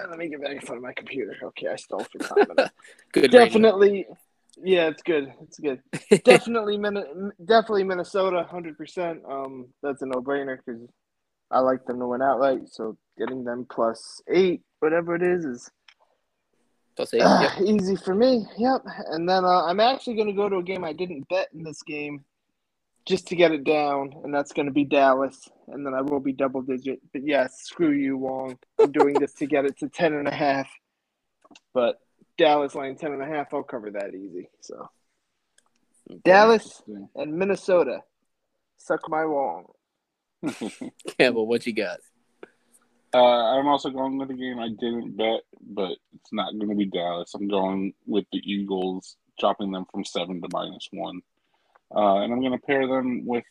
Let 0.09 0.19
me 0.19 0.29
get 0.29 0.41
back 0.41 0.53
in 0.53 0.61
front 0.61 0.77
of 0.77 0.83
my 0.83 0.93
computer. 0.93 1.35
Okay, 1.43 1.67
I 1.67 1.77
stole 1.77 2.05
for 2.05 2.19
time. 2.19 2.69
Good. 3.13 3.33
Definitely. 3.33 4.07
Yeah, 4.63 4.89
it's 4.89 5.03
good. 5.03 5.33
It's 5.43 5.59
good. 5.59 5.81
definitely, 6.25 6.77
definitely 7.45 7.85
Minnesota, 7.85 8.47
hundred 8.49 8.77
percent. 8.77 9.23
Um, 9.27 9.69
that's 9.83 10.03
a 10.03 10.07
no-brainer 10.07 10.59
because 10.59 10.83
I 11.51 11.61
like 11.61 11.85
them 11.87 11.99
to 11.99 12.07
win 12.07 12.21
outright. 12.21 12.69
So 12.69 12.97
getting 13.19 13.45
them 13.45 13.67
plus 13.71 14.21
eight, 14.29 14.63
whatever 14.81 15.15
it 15.15 15.23
is, 15.23 15.45
is 15.45 15.71
plus 16.95 17.15
eight. 17.15 17.23
Uh, 17.23 17.49
yep. 17.59 17.69
Easy 17.81 17.97
for 17.97 18.15
me. 18.15 18.45
Yep. 18.59 18.83
And 19.07 19.29
then 19.29 19.45
uh, 19.45 19.65
I'm 19.65 19.81
actually 19.81 20.15
going 20.15 20.29
to 20.29 20.35
go 20.35 20.49
to 20.49 20.57
a 20.57 20.63
game 20.63 20.85
I 20.85 20.93
didn't 20.93 21.29
bet 21.29 21.49
in 21.55 21.63
this 21.63 21.83
game, 21.83 22.25
just 23.07 23.29
to 23.29 23.37
get 23.37 23.53
it 23.53 23.65
down, 23.65 24.15
and 24.25 24.33
that's 24.35 24.53
going 24.53 24.67
to 24.67 24.73
be 24.73 24.85
Dallas. 24.85 25.49
And 25.69 25.87
then 25.87 25.95
I 25.95 26.01
will 26.01 26.21
be 26.21 26.33
double 26.33 26.63
digit. 26.63 27.01
But 27.13 27.27
yes, 27.27 27.63
screw 27.63 27.93
you, 27.93 28.17
Wong. 28.17 28.59
I'm 28.79 28.93
doing 28.93 29.15
this 29.15 29.35
to 29.35 29.47
get 29.47 29.65
it 29.65 29.79
to 29.79 29.89
ten 29.89 30.15
and 30.15 30.29
a 30.29 30.35
half. 30.35 30.69
But 31.73 32.01
Dallas 32.39 32.75
laying 32.75 32.97
ten 32.97 33.13
and 33.13 33.23
a 33.23 33.27
half, 33.27 33.53
I'll 33.53 33.63
cover 33.63 33.91
that 33.93 34.15
easy. 34.15 34.49
So 34.61 34.89
Dallas 36.25 36.83
and 37.15 37.35
Minnesota, 37.35 38.01
suck 38.77 39.09
my 39.09 39.25
wong. 39.25 39.67
Campbell, 41.19 41.47
what 41.47 41.67
you 41.67 41.75
got? 41.75 41.99
Uh, 43.13 43.59
I'm 43.59 43.67
also 43.67 43.91
going 43.91 44.19
with 44.19 44.31
a 44.31 44.35
game 44.35 44.59
I 44.59 44.69
didn't 44.69 45.17
bet, 45.17 45.41
but 45.61 45.97
it's 46.15 46.33
not 46.33 46.53
going 46.53 46.69
to 46.69 46.77
be 46.77 46.87
Dallas. 46.87 47.35
I'm 47.35 47.49
going 47.49 47.93
with 48.07 48.25
the 48.33 48.39
Eagles, 48.39 49.17
dropping 49.39 49.73
them 49.73 49.85
from 49.91 50.05
seven 50.05 50.41
to 50.41 50.49
minus 50.53 50.89
one, 50.93 51.21
uh, 51.95 52.17
and 52.17 52.33
I'm 52.33 52.41
going 52.41 52.53
to 52.53 52.67
pair 52.67 52.87
them 52.87 53.27
with 53.27 53.45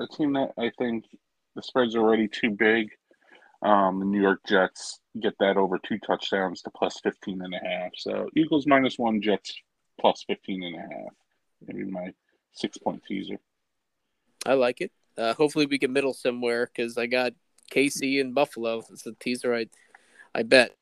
a 0.00 0.06
team 0.06 0.32
that 0.34 0.50
I 0.58 0.70
think 0.78 1.04
the 1.54 1.62
spread's 1.62 1.96
already 1.96 2.28
too 2.28 2.50
big. 2.50 2.90
Um, 3.62 3.98
the 3.98 4.04
New 4.04 4.20
York 4.20 4.40
Jets 4.46 5.00
get 5.20 5.34
that 5.40 5.56
over 5.56 5.78
two 5.78 5.98
touchdowns 5.98 6.60
to 6.62 6.70
plus 6.70 7.00
15 7.00 7.40
and 7.42 7.54
a 7.54 7.58
half. 7.58 7.92
So 7.96 8.28
Eagles 8.36 8.66
minus 8.66 8.98
one, 8.98 9.22
Jets 9.22 9.54
plus 10.00 10.24
15 10.26 10.62
and 10.62 10.76
a 10.76 10.80
half. 10.80 11.14
Maybe 11.66 11.90
my 11.90 12.12
six 12.52 12.76
point 12.76 13.02
teaser. 13.06 13.38
I 14.44 14.54
like 14.54 14.80
it. 14.80 14.92
Uh, 15.16 15.32
hopefully 15.32 15.66
we 15.66 15.78
can 15.78 15.92
middle 15.92 16.12
somewhere 16.12 16.66
because 16.66 16.98
I 16.98 17.06
got 17.06 17.32
KC 17.72 18.20
and 18.20 18.34
Buffalo. 18.34 18.82
It's 18.90 19.06
a 19.06 19.12
teaser 19.12 19.54
I, 19.54 19.66
I 20.34 20.42
bet 20.42 20.72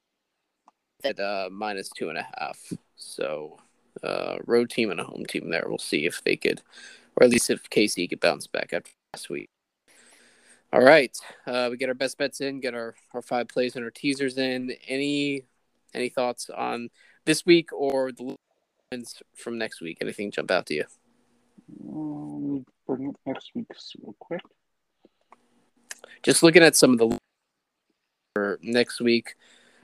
at 1.05 1.21
uh, 1.21 1.49
minus 1.53 1.91
two 1.91 2.09
and 2.09 2.19
a 2.19 2.27
half. 2.37 2.59
So 2.97 3.59
uh, 4.03 4.37
road 4.47 4.71
team 4.71 4.91
and 4.91 5.01
a 5.01 5.05
home 5.05 5.25
team 5.27 5.51
there. 5.51 5.65
We'll 5.67 5.79
see 5.79 6.07
if 6.07 6.23
they 6.23 6.37
could, 6.37 6.63
or 7.17 7.25
at 7.25 7.31
least 7.31 7.51
if 7.51 7.69
KC 7.71 8.09
could 8.09 8.21
bounce 8.21 8.47
back 8.47 8.73
after 8.73 8.91
last 9.15 9.31
week. 9.31 9.49
All 10.73 10.83
right, 10.83 11.15
uh, 11.47 11.69
we 11.71 11.77
get 11.77 11.91
our 11.91 11.95
best 11.95 12.17
bets 12.17 12.41
in, 12.41 12.61
get 12.61 12.75
our, 12.75 12.95
our 13.13 13.21
five 13.21 13.49
plays 13.49 13.77
and 13.77 13.85
our 13.85 13.91
teasers 13.91 14.39
in. 14.39 14.75
Any 14.89 15.45
any 15.95 16.09
thoughts 16.09 16.49
on 16.49 16.89
this 17.27 17.45
week 17.45 17.73
or 17.73 18.13
the 18.13 18.37
wins 18.91 19.23
from 19.37 19.59
next 19.59 19.83
week? 19.83 19.99
Anything 20.01 20.31
jump 20.31 20.51
out 20.51 20.67
to 20.67 20.75
you? 20.75 20.85
Um, 21.87 22.65
bring 22.87 23.09
up 23.09 23.17
next 23.27 23.51
week 23.55 23.67
real 24.03 24.17
quick. 24.19 24.41
Just 26.23 26.43
looking 26.43 26.63
at 26.63 26.77
some 26.77 26.93
of 26.93 26.99
the 26.99 27.19
for 28.35 28.59
next 28.63 29.01
week, 29.01 29.35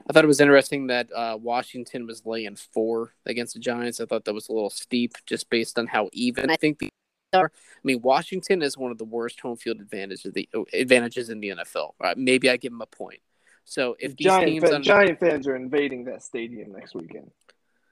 I 0.09 0.13
thought 0.13 0.23
it 0.23 0.27
was 0.27 0.41
interesting 0.41 0.87
that 0.87 1.07
uh, 1.15 1.37
Washington 1.39 2.07
was 2.07 2.25
laying 2.25 2.55
four 2.55 3.13
against 3.27 3.53
the 3.53 3.59
Giants. 3.59 3.99
I 3.99 4.05
thought 4.05 4.25
that 4.25 4.33
was 4.33 4.49
a 4.49 4.53
little 4.53 4.71
steep, 4.71 5.13
just 5.27 5.51
based 5.51 5.77
on 5.77 5.85
how 5.85 6.09
even 6.13 6.49
I 6.49 6.55
think 6.55 6.79
the 6.79 6.89
are. 7.31 7.51
I 7.53 7.79
mean, 7.83 8.01
Washington 8.01 8.63
is 8.63 8.75
one 8.75 8.91
of 8.91 8.97
the 8.97 9.05
worst 9.05 9.39
home 9.39 9.55
field 9.55 9.79
advantages 9.79 10.33
the 10.33 10.49
advantages 10.73 11.29
in 11.29 11.39
the 11.39 11.49
NFL. 11.49 11.91
Right? 12.01 12.17
Maybe 12.17 12.49
I 12.49 12.57
give 12.57 12.71
them 12.71 12.81
a 12.81 12.87
point. 12.87 13.19
So 13.65 13.95
if 13.99 14.17
these 14.17 14.25
Giant, 14.25 14.47
teams, 14.47 14.69
fan, 14.69 14.81
Giant 14.81 15.19
fans 15.19 15.47
are 15.47 15.55
invading 15.55 16.05
that 16.05 16.23
stadium 16.23 16.71
next 16.71 16.95
weekend. 16.95 17.29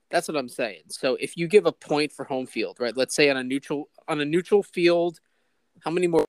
That's 0.09 0.27
what 0.27 0.37
I'm 0.37 0.49
saying. 0.49 0.83
So 0.87 1.17
if 1.19 1.37
you 1.37 1.47
give 1.47 1.67
a 1.67 1.71
point 1.71 2.11
for 2.11 2.25
home 2.25 2.47
field, 2.47 2.77
right? 2.79 2.95
Let's 2.97 3.13
say 3.13 3.29
on 3.29 3.37
a 3.37 3.43
neutral 3.43 3.89
on 4.07 4.19
a 4.21 4.25
neutral 4.25 4.63
field, 4.63 5.19
how 5.81 5.91
many 5.91 6.07
more 6.07 6.25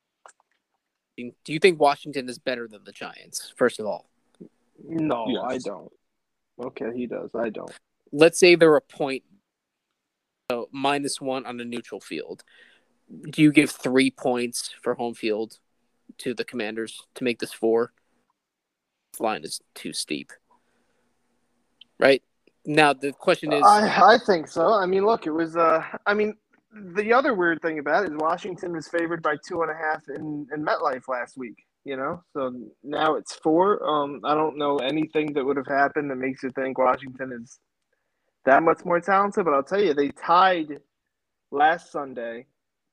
do 1.17 1.53
you 1.53 1.59
think 1.59 1.81
Washington 1.81 2.29
is 2.29 2.39
better 2.39 2.69
than 2.69 2.85
the 2.85 2.93
Giants? 2.93 3.53
First 3.57 3.81
of 3.81 3.87
all, 3.87 4.11
no, 4.85 5.27
yes. 5.29 5.43
I 5.47 5.59
don't. 5.59 5.93
Okay, 6.61 6.91
he 6.95 7.07
does. 7.07 7.31
I 7.35 7.51
don't. 7.51 7.71
Let's 8.13 8.39
say 8.39 8.55
they're 8.55 8.77
a 8.77 8.81
point, 8.81 9.23
so 10.51 10.69
minus 10.73 11.21
one 11.21 11.47
on 11.47 11.61
a 11.61 11.65
neutral 11.65 12.01
field 12.01 12.43
do 13.31 13.43
you 13.43 13.53
give 13.53 13.71
three 13.71 14.11
points 14.11 14.75
for 14.83 14.95
home 14.95 15.15
field 15.15 15.59
to 16.19 16.35
the 16.35 16.45
Commanders 16.45 17.03
to 17.15 17.25
make 17.25 17.39
this 17.39 17.53
four? 17.53 17.93
This 19.13 19.21
line 19.21 19.45
is 19.45 19.61
too 19.75 19.93
steep, 19.93 20.33
right? 21.99 22.23
Now 22.67 22.93
the 22.93 23.13
question 23.13 23.53
is, 23.53 23.63
I, 23.65 24.15
I 24.15 24.19
think 24.19 24.49
so. 24.49 24.73
I 24.73 24.87
mean, 24.87 25.07
look, 25.07 25.27
it 25.27 25.31
was. 25.31 25.57
Uh, 25.57 25.83
I 26.07 26.13
mean, 26.13 26.35
the 26.73 27.13
other 27.13 27.35
weird 27.35 27.63
thing 27.63 27.79
about 27.79 28.05
it 28.05 28.13
is 28.13 28.17
Washington 28.19 28.73
was 28.73 28.89
favored 28.89 29.23
by 29.23 29.37
two 29.47 29.63
and 29.63 29.71
a 29.71 29.75
half 29.75 30.03
in, 30.09 30.47
in 30.55 30.65
MetLife 30.65 31.09
last 31.09 31.39
week. 31.39 31.65
You 31.89 31.97
know, 31.97 32.23
so 32.35 32.53
now 32.85 33.15
it's 33.15 33.35
four. 33.37 33.83
Um, 33.83 34.21
I 34.23 34.35
don't 34.35 34.59
know 34.59 34.77
anything 34.77 35.33
that 35.33 35.43
would 35.43 35.57
have 35.57 35.67
happened 35.67 36.11
that 36.11 36.17
makes 36.17 36.43
you 36.43 36.51
think 36.51 36.77
Washington 36.77 37.33
is 37.43 37.61
that 38.45 38.63
much 38.63 38.85
more 38.85 39.01
talented. 39.01 39.47
But 39.47 39.55
I'll 39.55 39.63
tell 39.63 39.83
you, 39.83 39.95
they 39.95 40.11
tied 40.11 40.81
last 41.51 41.91
Sunday, 41.91 42.45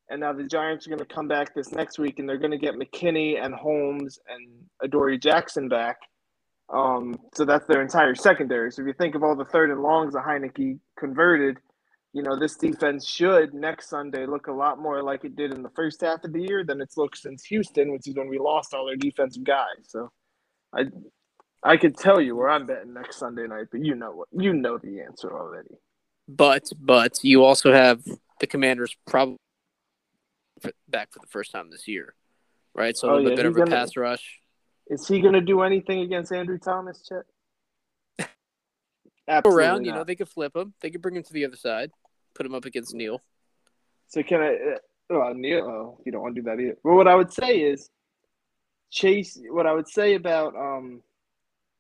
and 0.10 0.22
now 0.22 0.32
the 0.32 0.46
Giants 0.46 0.88
are 0.88 0.92
going 0.92 1.06
to 1.06 1.14
come 1.14 1.28
back 1.28 1.54
this 1.54 1.74
next 1.74 2.00
week, 2.00 2.20
and 2.20 2.30
they're 2.30 2.38
going 2.38 2.52
to 2.52 2.58
get 2.58 2.76
McKinney 2.76 3.44
and 3.44 3.54
Holmes 3.54 4.18
and 4.30 4.64
Adoree 4.82 5.18
Jackson 5.18 5.68
back. 5.68 5.98
Um, 6.74 7.20
so 7.34 7.44
that's 7.44 7.68
their 7.68 7.82
entire 7.82 8.16
secondary. 8.16 8.72
So 8.72 8.82
if 8.82 8.88
you 8.88 8.94
think 8.94 9.16
of 9.16 9.24
all 9.24 9.36
the 9.36 9.44
third 9.44 9.72
and 9.72 9.82
longs 9.82 10.14
that 10.14 10.24
Heinicke 10.24 10.80
converted, 10.98 11.58
you 12.16 12.22
know, 12.24 12.40
this 12.40 12.56
defense 12.56 13.06
should 13.06 13.54
next 13.54 13.90
Sunday 13.90 14.26
look 14.26 14.48
a 14.48 14.52
lot 14.54 14.80
more 14.80 15.04
like 15.04 15.26
it 15.26 15.36
did 15.36 15.52
in 15.54 15.62
the 15.62 15.70
first 15.72 16.00
half 16.00 16.24
of 16.24 16.32
the 16.32 16.40
year 16.42 16.64
than 16.64 16.80
it's 16.80 16.96
looked 16.96 17.18
since 17.18 17.44
Houston, 17.44 17.92
which 17.92 18.08
is 18.08 18.16
when 18.16 18.30
we 18.30 18.40
lost 18.40 18.74
all 18.74 18.88
our 18.88 18.96
defensive 18.96 19.44
guys. 19.44 19.84
So 19.84 20.10
I 20.74 20.84
I 21.62 21.76
could 21.76 21.98
tell 21.98 22.22
you 22.22 22.38
where 22.38 22.50
I'm 22.50 22.66
betting 22.68 22.94
next 22.94 23.18
Sunday 23.18 23.48
night, 23.48 23.66
but 23.70 23.84
you 23.84 23.96
know 23.96 24.12
what 24.12 24.30
you 24.32 24.54
know 24.54 24.78
the 24.78 25.02
answer 25.02 25.30
already. 25.38 25.76
But 26.30 26.70
but 26.80 27.22
you 27.22 27.44
also 27.44 27.74
have 27.74 28.02
the 28.40 28.48
Commanders 28.48 28.96
probably 29.06 29.36
back 30.88 31.12
for 31.12 31.20
the 31.20 31.28
first 31.28 31.52
time 31.52 31.70
this 31.70 31.86
year, 31.86 32.16
right? 32.74 32.96
So 32.96 33.10
a 33.10 33.12
Oh, 33.12 33.16
little 33.18 33.32
yeah, 33.32 33.36
bit 33.36 33.46
of 33.46 33.56
a 33.58 33.60
gonna- 33.60 33.72
pass 33.72 33.98
rush. 33.98 34.40
Is 34.88 35.06
he 35.06 35.20
going 35.20 35.34
to 35.34 35.42
do 35.42 35.64
anything 35.64 36.00
against 36.02 36.32
Andrew 36.32 36.60
Thomas, 36.60 37.02
Chet? 37.06 37.26
Absolutely 39.28 39.64
around, 39.64 39.86
you 39.86 39.92
know, 39.92 40.04
they 40.06 40.16
could 40.16 40.30
flip 40.30 40.56
him. 40.56 40.74
They 40.80 40.92
could 40.92 41.02
bring 41.02 41.16
him 41.16 41.24
to 41.24 41.34
the 41.34 41.44
other 41.46 41.56
side, 41.58 41.90
put 42.36 42.46
him 42.46 42.54
up 42.54 42.66
against 42.66 42.94
Neal. 42.94 43.22
So 44.08 44.22
can 44.24 44.42
I? 44.42 44.54
Uh, 44.54 44.78
oh, 45.12 45.34
Neal, 45.34 45.66
oh, 45.66 46.00
you 46.06 46.12
don't 46.12 46.22
want 46.22 46.36
to 46.36 46.42
do 46.42 46.46
that 46.46 46.60
either. 46.60 46.78
Well, 46.84 46.96
what 46.96 47.08
I 47.08 47.16
would 47.16 47.32
say 47.34 47.58
is 47.62 47.90
Chase. 48.92 49.40
What 49.50 49.66
I 49.66 49.74
would 49.74 49.88
say 49.88 50.14
about 50.16 50.56
um 50.56 51.02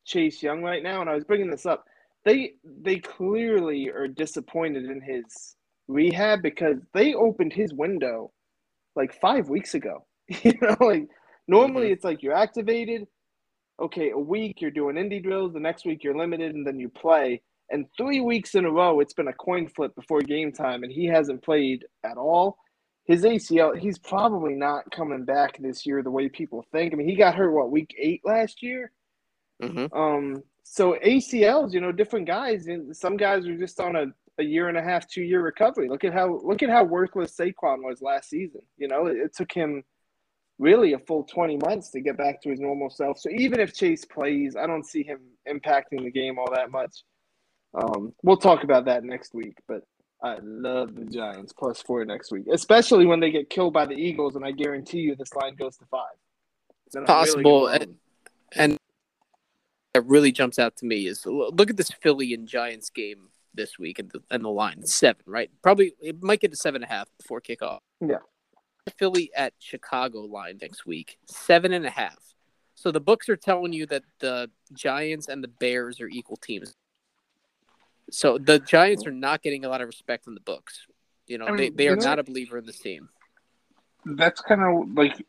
Chase 0.05 0.41
Young 0.41 0.61
right 0.63 0.83
now, 0.83 1.01
and 1.01 1.09
I 1.09 1.15
was 1.15 1.23
bringing 1.23 1.49
this 1.51 1.65
up, 1.65 1.85
they 2.23 2.53
they 2.81 2.97
clearly 2.99 3.89
are 3.89 4.07
disappointed 4.07 4.85
in 4.85 5.01
his 5.01 5.55
rehab 5.87 6.41
because 6.41 6.77
they 6.93 7.13
opened 7.13 7.53
his 7.53 7.73
window 7.73 8.31
like 8.95 9.13
five 9.21 9.49
weeks 9.49 9.73
ago. 9.75 10.05
you 10.43 10.53
know, 10.61 10.75
like 10.79 11.07
normally 11.47 11.89
Mhm. 11.89 11.91
it's 11.93 12.03
like 12.03 12.23
you're 12.23 12.33
activated. 12.33 13.07
Okay, 13.79 14.11
a 14.11 14.17
week 14.17 14.61
you're 14.61 14.71
doing 14.71 14.95
indie 14.95 15.21
drills. 15.21 15.53
The 15.53 15.59
next 15.59 15.85
week 15.85 16.03
you're 16.03 16.17
limited, 16.17 16.55
and 16.55 16.65
then 16.65 16.79
you 16.79 16.89
play. 16.89 17.41
And 17.69 17.85
three 17.97 18.21
weeks 18.21 18.55
in 18.55 18.65
a 18.65 18.71
row, 18.71 18.99
it's 18.99 19.13
been 19.13 19.27
a 19.27 19.33
coin 19.33 19.67
flip 19.67 19.95
before 19.95 20.21
game 20.21 20.51
time, 20.51 20.83
and 20.83 20.91
he 20.91 21.05
hasn't 21.05 21.43
played 21.43 21.85
at 22.03 22.17
all. 22.17 22.57
His 23.05 23.23
ACL, 23.23 23.77
he's 23.77 23.99
probably 23.99 24.53
not 24.53 24.89
coming 24.91 25.25
back 25.25 25.57
this 25.59 25.85
year 25.85 26.01
the 26.01 26.11
way 26.11 26.27
people 26.29 26.65
think. 26.71 26.93
I 26.93 26.95
mean, 26.95 27.07
he 27.07 27.15
got 27.15 27.35
hurt 27.35 27.51
what 27.51 27.71
week 27.71 27.95
eight 27.99 28.21
last 28.23 28.63
year. 28.63 28.91
hmm 29.61 29.85
Um, 29.93 30.43
so 30.63 30.97
ACLs, 31.05 31.73
you 31.73 31.81
know, 31.81 31.91
different 31.91 32.25
guys, 32.25 32.67
and 32.67 32.95
some 32.95 33.17
guys 33.17 33.45
are 33.45 33.57
just 33.57 33.79
on 33.79 33.95
a, 33.95 34.05
a 34.39 34.43
year 34.43 34.67
and 34.67 34.77
a 34.77 34.81
half, 34.81 35.07
two 35.07 35.21
year 35.21 35.41
recovery. 35.41 35.87
Look 35.87 36.03
at 36.03 36.13
how 36.13 36.39
look 36.43 36.63
at 36.63 36.69
how 36.69 36.83
worthless 36.83 37.35
Saquon 37.37 37.83
was 37.83 38.01
last 38.01 38.29
season. 38.29 38.61
You 38.77 38.87
know, 38.87 39.05
it, 39.05 39.17
it 39.17 39.35
took 39.35 39.51
him 39.51 39.83
really 40.57 40.93
a 40.93 40.99
full 40.99 41.23
twenty 41.23 41.57
months 41.57 41.91
to 41.91 42.01
get 42.01 42.17
back 42.17 42.41
to 42.41 42.49
his 42.49 42.59
normal 42.59 42.89
self. 42.89 43.19
So 43.19 43.29
even 43.29 43.59
if 43.59 43.75
Chase 43.75 44.05
plays, 44.05 44.55
I 44.55 44.65
don't 44.65 44.85
see 44.85 45.03
him 45.03 45.19
impacting 45.47 46.03
the 46.03 46.11
game 46.11 46.39
all 46.39 46.51
that 46.51 46.71
much. 46.71 47.03
Um, 47.75 48.13
we'll 48.23 48.37
talk 48.37 48.63
about 48.63 48.85
that 48.85 49.03
next 49.03 49.33
week, 49.33 49.57
but 49.67 49.83
I 50.23 50.37
love 50.41 50.95
the 50.95 51.05
Giants 51.05 51.53
plus 51.53 51.81
four 51.81 52.03
next 52.05 52.31
week, 52.31 52.45
especially 52.51 53.05
when 53.05 53.19
they 53.19 53.31
get 53.31 53.49
killed 53.49 53.73
by 53.73 53.85
the 53.85 53.95
Eagles, 53.95 54.35
and 54.35 54.45
I 54.45 54.51
guarantee 54.51 54.99
you 54.99 55.15
this 55.15 55.33
line 55.35 55.55
goes 55.55 55.77
to 55.77 55.85
five. 55.85 56.15
Then 56.91 57.03
I'm 57.07 57.23
really 57.25 57.25
Possible, 57.43 57.67
and- 57.67 57.97
And 58.57 58.79
that 59.93 60.05
really 60.05 60.31
jumps 60.31 60.57
out 60.59 60.77
to 60.77 60.85
me 60.85 61.07
is 61.07 61.25
look 61.25 61.69
at 61.69 61.77
this 61.77 61.89
Philly 61.89 62.33
and 62.33 62.47
Giants 62.47 62.89
game 62.89 63.29
this 63.53 63.77
week 63.79 63.99
and 63.99 64.09
the, 64.11 64.21
and 64.29 64.43
the 64.43 64.49
line 64.49 64.85
seven, 64.85 65.23
right? 65.25 65.49
Probably 65.61 65.93
it 66.01 66.21
might 66.21 66.39
get 66.39 66.51
to 66.51 66.57
seven 66.57 66.83
and 66.83 66.89
a 66.91 66.93
half 66.93 67.09
before 67.17 67.41
kickoff. 67.41 67.79
Yeah. 67.99 68.19
Philly 68.97 69.31
at 69.35 69.53
Chicago 69.59 70.19
line 70.21 70.59
next 70.61 70.85
week, 70.85 71.17
seven 71.25 71.73
and 71.73 71.85
a 71.85 71.89
half. 71.89 72.35
So 72.75 72.91
the 72.91 72.99
books 72.99 73.27
are 73.29 73.37
telling 73.37 73.73
you 73.73 73.85
that 73.87 74.03
the 74.19 74.51
Giants 74.73 75.27
and 75.27 75.43
the 75.43 75.47
Bears 75.47 75.99
are 75.99 76.07
equal 76.07 76.37
teams. 76.37 76.73
So 78.11 78.37
the 78.37 78.59
Giants 78.59 79.05
are 79.05 79.11
not 79.11 79.41
getting 79.41 79.65
a 79.65 79.69
lot 79.69 79.81
of 79.81 79.87
respect 79.87 80.27
in 80.27 80.35
the 80.35 80.41
books. 80.41 80.85
You 81.27 81.37
know, 81.39 81.45
I 81.47 81.51
they, 81.51 81.57
mean, 81.57 81.75
they 81.75 81.87
are 81.87 81.95
not 81.95 82.19
a 82.19 82.23
believer 82.23 82.57
in 82.57 82.65
this 82.65 82.79
team. 82.79 83.09
That's 84.05 84.41
kind 84.41 84.61
of 84.61 84.95
like 84.95 85.25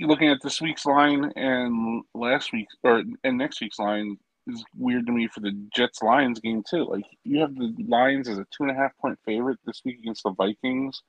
looking 0.00 0.28
at 0.28 0.38
this 0.42 0.60
week's 0.60 0.84
line 0.84 1.30
and 1.36 2.02
last 2.14 2.52
week's 2.52 2.74
or 2.82 3.02
and 3.22 3.38
next 3.38 3.60
week's 3.60 3.78
line 3.78 4.18
is 4.48 4.64
weird 4.76 5.06
to 5.06 5.12
me 5.12 5.28
for 5.28 5.40
the 5.40 5.52
Jets 5.74 6.02
Lions 6.02 6.40
game 6.40 6.64
too. 6.68 6.84
Like 6.84 7.04
you 7.24 7.40
have 7.40 7.54
the 7.54 7.72
Lions 7.86 8.28
as 8.28 8.38
a 8.38 8.46
two 8.56 8.64
and 8.64 8.70
a 8.70 8.74
half 8.74 8.96
point 8.98 9.18
favorite 9.24 9.58
this 9.64 9.80
week 9.84 10.00
against 10.00 10.24
the 10.24 10.32
Vikings, 10.32 11.02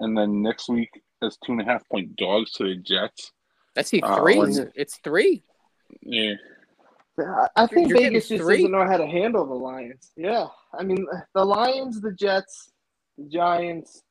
and 0.00 0.16
then 0.16 0.42
next 0.42 0.68
week 0.68 0.90
as 1.22 1.38
two 1.44 1.52
and 1.52 1.62
a 1.62 1.64
half 1.64 1.88
point 1.88 2.14
dogs 2.16 2.52
to 2.52 2.64
the 2.64 2.76
Jets. 2.76 3.32
That's 3.74 3.88
see 3.88 4.02
Uh, 4.02 4.20
three. 4.20 4.38
when- 4.38 4.72
it's 4.74 4.98
three. 4.98 5.42
Yeah, 6.02 6.34
I- 7.18 7.48
I 7.56 7.66
think 7.66 7.88
You're 7.88 7.98
Vegas 7.98 8.28
just 8.28 8.42
three? 8.44 8.56
doesn't 8.58 8.72
know 8.72 8.86
how 8.86 8.96
to 8.96 9.06
handle 9.06 9.46
the 9.46 9.54
Lions. 9.54 10.12
Yeah, 10.16 10.48
I 10.72 10.82
mean 10.82 11.06
the 11.34 11.44
Lions, 11.44 12.00
the 12.00 12.12
Jets, 12.12 12.72
the 13.16 13.24
Giants. 13.24 14.02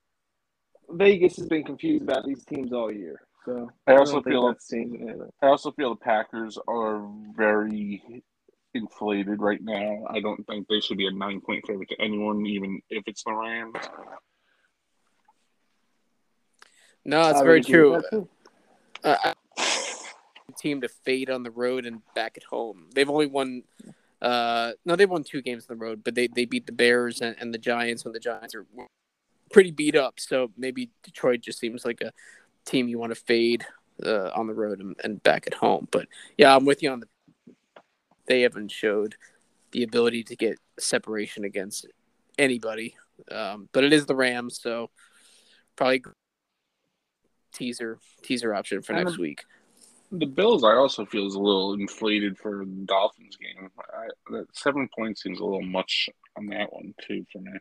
Vegas 0.90 1.38
has 1.38 1.48
been 1.48 1.64
confused 1.64 2.04
about 2.04 2.26
these 2.26 2.44
teams 2.46 2.72
all 2.72 2.92
year. 2.92 3.20
So 3.46 3.70
I 3.88 3.96
also 3.96 4.22
feel 4.22 4.48
that's 4.48 4.68
changing 4.70 5.10
anything. 5.10 5.32
I 5.42 5.48
also 5.48 5.72
feel 5.72 5.92
the 5.92 6.00
Packers 6.00 6.58
are 6.68 7.08
very 7.36 8.24
inflated 8.74 9.40
right 9.42 9.62
now. 9.62 10.06
I 10.10 10.20
don't 10.20 10.46
think 10.48 10.68
they 10.68 10.80
should 10.80 10.98
be 10.98 11.08
a 11.08 11.12
nine 11.12 11.42
point 11.42 11.66
favorite 11.66 11.90
to 11.90 12.02
anyone, 12.02 12.46
even 12.46 12.82
if 12.90 13.04
it's 13.08 13.24
the 13.24 13.34
Rams. 13.34 13.76
No, 17.06 17.24
that's 17.24 17.40
I 17.40 17.44
very 17.44 17.62
true. 17.62 18.02
that. 18.12 18.28
Uh, 19.04 19.18
I- 19.24 19.35
team 20.66 20.82
to 20.82 20.88
fade 20.90 21.30
on 21.30 21.44
the 21.44 21.52
road 21.52 21.86
and 21.86 22.02
back 22.16 22.38
at 22.38 22.44
home. 22.44 22.88
They've 22.94 23.10
only 23.10 23.28
won. 23.28 23.64
Uh, 24.20 24.72
no, 24.84 24.96
they 24.96 25.06
won 25.06 25.24
two 25.24 25.42
games 25.44 25.68
on 25.70 25.78
the 25.78 25.86
road, 25.86 26.04
but 26.04 26.16
they, 26.16 26.28
they 26.28 26.46
beat 26.46 26.66
the 26.66 26.72
Bears 26.72 27.22
and, 27.22 27.36
and 27.40 27.54
the 27.54 27.60
Giants 27.60 28.04
when 28.04 28.14
the 28.14 28.20
Giants 28.20 28.56
are 28.56 28.66
pretty 29.52 29.70
beat 29.70 29.96
up. 29.96 30.20
So 30.20 30.52
maybe 30.58 30.90
Detroit 31.04 31.42
just 31.42 31.60
seems 31.60 31.86
like 31.86 32.02
a 32.02 32.12
team 32.66 32.88
you 32.88 32.98
want 32.98 33.12
to 33.12 33.20
fade 33.20 33.64
uh, 34.04 34.32
on 34.36 34.48
the 34.48 34.56
road 34.56 34.80
and, 34.80 34.96
and 35.04 35.22
back 35.22 35.46
at 35.46 35.54
home. 35.54 35.88
But 35.92 36.08
yeah, 36.38 36.56
I'm 36.56 36.66
with 36.66 36.82
you 36.82 36.90
on 36.92 37.02
the. 37.02 37.08
They 38.28 38.42
haven't 38.42 38.72
showed 38.72 39.16
the 39.72 39.84
ability 39.84 40.24
to 40.24 40.36
get 40.36 40.58
separation 40.80 41.44
against 41.44 41.86
anybody, 42.40 42.96
um, 43.30 43.70
but 43.72 43.84
it 43.84 43.94
is 43.94 44.08
the 44.08 44.16
Rams, 44.16 44.60
so 44.60 44.90
probably 45.76 46.04
teaser 47.54 48.00
teaser 48.24 48.56
option 48.56 48.82
for 48.82 48.94
next 48.94 49.20
week. 49.20 49.44
The 50.12 50.26
Bills, 50.26 50.64
I 50.64 50.74
also 50.76 51.06
feel 51.06 51.28
is 51.28 51.36
a 51.36 51.40
little 51.40 51.74
inflated 51.74 52.38
for 52.38 52.60
the 52.60 52.86
Dolphins 52.86 53.38
game. 53.38 53.70
I, 53.80 54.08
that 54.32 54.48
seven 54.54 54.88
points 54.96 55.24
seems 55.24 55.40
a 55.40 55.44
little 55.44 55.62
much 55.62 56.10
on 56.38 56.48
that 56.48 56.72
one 56.72 56.94
too 57.06 57.26
for 57.32 57.40
me. 57.40 57.52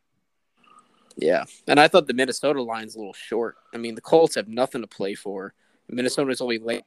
Yeah, 1.16 1.45
and 1.66 1.79
I 1.79 1.89
thought 1.89 2.07
the 2.07 2.15
Minnesota 2.15 2.62
line's 2.62 2.97
a 2.97 2.99
little 2.99 3.12
short. 3.12 3.57
I 3.73 3.79
mean, 3.79 3.95
the 3.95 4.01
Colts 4.01 4.35
have 4.35 4.49
nothing 4.49 4.83
to 4.83 4.87
play 4.87 5.15
for. 5.15 5.55
Minnesota's 5.89 6.41
only 6.41 6.59
late 6.59 6.85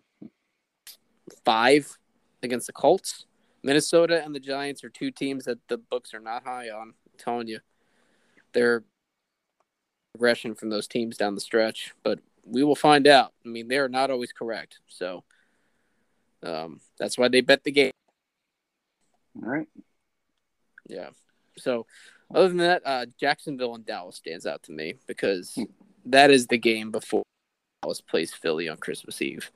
five 1.46 1.98
against 2.44 2.68
the 2.68 2.74
Colts. 2.74 3.26
Minnesota 3.64 4.24
and 4.24 4.36
the 4.36 4.40
Giants 4.40 4.84
are 4.84 4.90
two 4.90 5.12
teams 5.12 5.46
that 5.46 5.60
the 5.68 5.78
books 5.78 6.14
are 6.14 6.20
not 6.20 6.44
high 6.44 6.70
on. 6.70 6.90
I'm 6.90 7.18
telling 7.18 7.48
you, 7.48 7.60
they're 8.54 8.84
progression 10.14 10.56
from 10.56 10.70
those 10.70 10.88
teams 10.88 11.18
down 11.18 11.36
the 11.36 11.42
stretch, 11.42 11.94
but 12.04 12.20
we 12.44 12.64
will 12.64 12.76
find 12.76 13.08
out. 13.08 13.34
I 13.46 13.50
mean, 13.50 13.68
they 13.68 13.78
are 13.78 13.90
not 13.90 14.10
always 14.10 14.32
correct, 14.32 14.80
so 14.88 15.24
um, 16.48 16.80
that's 16.98 17.18
why 17.18 17.28
they 17.28 17.42
bet 17.42 17.64
the 17.64 17.72
game. 17.72 17.92
All 19.36 19.50
right. 19.50 19.68
Yeah. 20.88 21.10
So, 21.58 21.86
other 22.34 22.48
than 22.48 22.58
that, 22.58 22.82
uh, 22.86 23.06
Jacksonville 23.20 23.76
and 23.76 23.86
Dallas 23.86 24.16
stands 24.16 24.46
out 24.46 24.64
to 24.64 24.72
me 24.72 24.96
because 25.08 25.58
that 26.06 26.32
is 26.32 26.48
the 26.48 26.58
game 26.58 26.92
before 26.92 27.24
Dallas 27.82 28.02
plays 28.02 28.34
Philly 28.34 28.70
on 28.70 28.78
Christmas 28.78 29.22
Eve, 29.22 29.52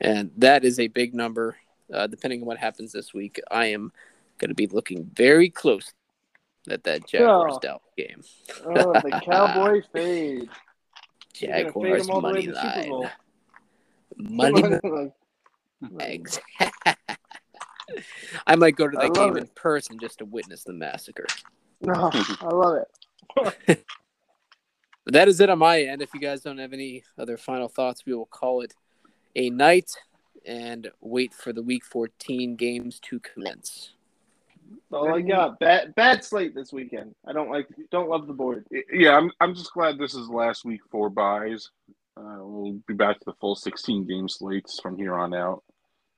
and 0.00 0.30
that 0.36 0.64
is 0.64 0.78
a 0.78 0.88
big 0.88 1.14
number. 1.14 1.56
Uh, 1.92 2.06
depending 2.06 2.42
on 2.42 2.46
what 2.46 2.58
happens 2.58 2.92
this 2.92 3.14
week, 3.14 3.40
I 3.50 3.66
am 3.66 3.92
going 4.36 4.50
to 4.50 4.54
be 4.54 4.66
looking 4.66 5.10
very 5.14 5.48
close 5.48 5.92
at 6.68 6.84
that 6.84 7.06
Jaguars 7.08 7.58
Dallas 7.62 7.82
game. 7.96 8.22
Oh, 8.66 8.92
the 8.92 9.20
Cowboy 9.24 9.82
fade. 9.92 10.50
You're 11.38 11.50
gonna 11.50 11.64
Jaguars 11.64 12.06
them 12.06 12.14
all 12.14 12.20
the 12.20 12.26
way 12.26 12.32
money 12.32 12.46
to 12.46 12.52
the 12.52 12.74
Super 12.74 12.88
Bowl. 12.88 13.08
line, 14.18 14.52
money 14.52 15.10
Like, 15.80 16.24
bags. 16.24 16.40
I 18.46 18.56
might 18.56 18.76
go 18.76 18.88
to 18.88 18.96
that 18.96 19.14
game 19.14 19.36
it. 19.36 19.40
in 19.40 19.46
person 19.54 19.98
just 19.98 20.18
to 20.18 20.24
witness 20.24 20.64
the 20.64 20.72
massacre. 20.72 21.26
no, 21.80 22.10
I 22.12 22.48
love 22.48 22.76
it. 22.76 22.88
But 23.34 23.84
that 25.14 25.28
is 25.28 25.40
it 25.40 25.50
on 25.50 25.58
my 25.58 25.82
end. 25.82 26.02
If 26.02 26.12
you 26.14 26.20
guys 26.20 26.42
don't 26.42 26.58
have 26.58 26.72
any 26.72 27.02
other 27.18 27.36
final 27.36 27.68
thoughts, 27.68 28.04
we 28.04 28.14
will 28.14 28.26
call 28.26 28.60
it 28.60 28.74
a 29.36 29.50
night 29.50 29.92
and 30.44 30.90
wait 31.00 31.34
for 31.34 31.52
the 31.52 31.62
week 31.62 31.84
14 31.84 32.56
games 32.56 33.00
to 33.00 33.20
commence. 33.20 33.92
all 34.92 35.14
I 35.14 35.20
got. 35.20 35.58
Bad 35.58 35.94
bad 35.94 36.24
slate 36.24 36.54
this 36.54 36.72
weekend. 36.72 37.14
I 37.26 37.32
don't 37.32 37.50
like 37.50 37.68
don't 37.90 38.08
love 38.08 38.26
the 38.26 38.32
board. 38.32 38.66
Yeah, 38.92 39.16
I'm 39.16 39.30
I'm 39.40 39.54
just 39.54 39.72
glad 39.72 39.98
this 39.98 40.14
is 40.14 40.28
last 40.28 40.64
week 40.64 40.80
for 40.90 41.10
buys. 41.10 41.70
Uh, 42.16 42.38
we'll 42.40 42.80
be 42.88 42.94
back 42.94 43.18
to 43.18 43.24
the 43.26 43.34
full 43.34 43.54
16 43.54 44.04
game 44.04 44.28
slates 44.28 44.80
from 44.80 44.96
here 44.96 45.14
on 45.14 45.32
out. 45.34 45.62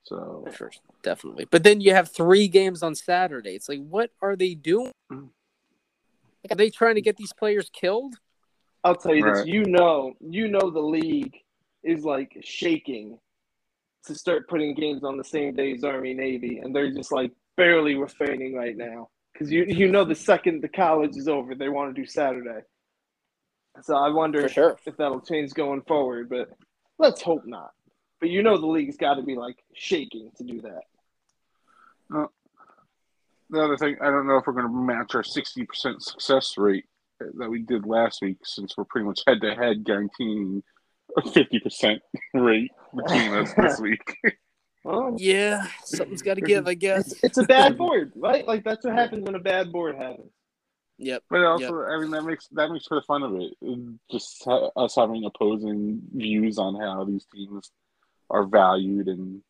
So 0.05 0.47
sure, 0.57 0.71
definitely. 1.03 1.47
But 1.51 1.63
then 1.63 1.81
you 1.81 1.95
have 1.95 2.11
three 2.11 2.49
games 2.49 2.83
on 2.83 2.95
Saturday. 2.95 3.51
It's 3.51 3.69
like, 3.69 3.81
what 3.81 4.11
are 4.21 4.37
they 4.37 4.55
doing? 4.55 4.93
Mm. 5.13 5.29
Like, 6.43 6.53
are 6.53 6.57
they 6.57 6.71
trying 6.71 6.95
to 6.95 7.03
get 7.03 7.17
these 7.17 7.33
players 7.33 7.71
killed? 7.73 8.15
I'll 8.83 8.97
tell 8.97 9.15
you 9.15 9.25
Right. 9.25 9.37
this. 9.37 9.47
You 9.47 9.65
know, 9.65 10.15
you 10.21 10.49
know 10.49 10.71
the 10.71 10.81
league 10.81 11.37
is 11.83 12.05
like 12.05 12.37
shaking 12.43 13.19
to 14.07 14.15
start 14.15 14.49
putting 14.49 14.75
games 14.75 15.05
on 15.05 15.19
the 15.19 15.25
same 15.25 15.55
day 15.55 15.73
as 15.73 15.85
Army 15.85 16.15
Navy, 16.15 16.59
and 16.59 16.75
they're 16.75 16.93
just 16.93 17.13
like 17.13 17.33
barely 17.57 17.95
refraining 17.95 18.55
right 18.55 18.77
now 18.77 19.11
because 19.33 19.51
you 19.51 19.65
you 19.67 19.91
know 19.91 20.05
the 20.05 20.15
second 20.15 20.63
the 20.63 20.69
college 20.69 21.17
is 21.17 21.29
over, 21.29 21.55
they 21.55 21.69
want 21.69 21.95
to 21.95 22.01
do 22.01 22.07
Saturday. 22.07 22.61
So 23.83 23.97
I 23.97 24.11
wonder 24.11 24.49
sure. 24.49 24.77
if 24.87 24.97
that'll 24.97 25.21
change 25.21 25.53
going 25.55 25.83
forward, 25.83 26.29
but 26.29 26.49
let's 26.99 27.23
hope 27.23 27.43
not. 27.47 27.71
But 28.21 28.29
you 28.31 28.43
know 28.43 28.59
the 28.59 28.67
league's 28.67 28.97
got 28.97 29.15
to 29.15 29.23
be 29.23 29.35
like 29.35 29.57
shaking 29.75 30.31
to 30.37 30.45
do 30.45 30.61
that. 30.63 30.83
the 33.51 33.61
other 33.61 33.77
thing, 33.77 33.97
I 34.01 34.07
don't 34.11 34.27
know 34.27 34.37
if 34.37 34.47
we're 34.47 34.53
going 34.53 34.67
to 34.67 34.73
match 34.73 35.15
our 35.15 35.23
60% 35.23 36.03
success 36.03 36.55
rate 36.57 36.85
that 37.39 37.49
we 37.51 37.61
did 37.63 37.87
last 37.87 38.21
week, 38.23 38.39
since 38.45 38.77
we're 38.77 38.85
pretty 38.85 39.07
much 39.07 39.21
head 39.27 39.41
to 39.43 39.55
head 39.55 39.85
guaranteeing 39.85 40.63
a 41.17 41.23
50% 41.23 41.99
rate 42.35 42.71
between 42.97 43.33
us 43.35 43.53
this 43.61 43.81
week. 43.81 44.17
Well, 44.85 45.15
Yeah, 45.19 45.67
something's 45.85 46.23
got 46.23 46.35
to 46.35 46.41
give, 46.41 46.67
I 46.69 46.75
guess. 46.75 47.13
it's 47.23 47.39
a 47.39 47.43
bad 47.45 47.77
board, 47.79 48.13
right? 48.17 48.47
Like 48.47 48.65
that's 48.65 48.85
what 48.85 48.95
happens 48.95 49.25
when 49.25 49.35
a 49.35 49.39
bad 49.41 49.73
board 49.73 49.97
happens. 49.97 50.31
Yep. 50.99 51.23
But 51.31 51.43
also, 51.45 51.83
I 51.85 51.99
mean, 51.99 52.11
that 52.11 52.23
makes 52.25 52.47
that 52.53 52.71
makes 52.71 52.87
for 52.87 52.97
the 52.97 53.03
fun 53.07 53.23
of 53.23 53.35
it. 53.35 53.55
Just 54.11 54.45
ha- 54.45 54.69
us 54.77 54.95
having 54.97 55.25
opposing 55.25 56.03
views 56.15 56.59
on 56.59 56.75
how 56.75 57.05
these 57.05 57.25
teams 57.35 57.71
are 58.31 58.47
valued, 58.47 59.09
and 59.09 59.43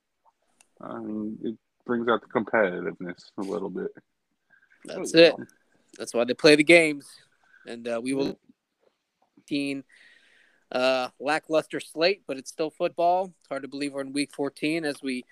I 0.81 0.99
mean, 0.99 1.39
it 1.43 1.57
brings 1.87 2.09
out 2.09 2.23
the 2.23 2.41
competitiveness 2.41 3.31
a 3.39 3.43
little 3.43 3.71
bit. 3.71 3.93
That's 4.85 5.15
it. 5.15 5.35
That's 5.99 6.15
why 6.15 6.25
they 6.25 6.35
play 6.35 6.57
the 6.57 6.65
games, 6.65 7.07
and 7.67 7.87
uh, 7.87 8.01
we 8.03 8.15
will. 8.15 8.39
Teen, 9.47 9.83
uh, 10.71 11.09
lackluster 11.19 11.81
slate, 11.81 12.23
but 12.27 12.37
it's 12.37 12.51
still 12.51 12.71
football. 12.71 13.33
It's 13.41 13.49
hard 13.49 13.63
to 13.63 13.69
believe 13.69 13.95
we're 13.95 14.03
in 14.03 14.13
week 14.13 14.31
14 14.33 14.85
as 14.85 15.03
we 15.03 15.25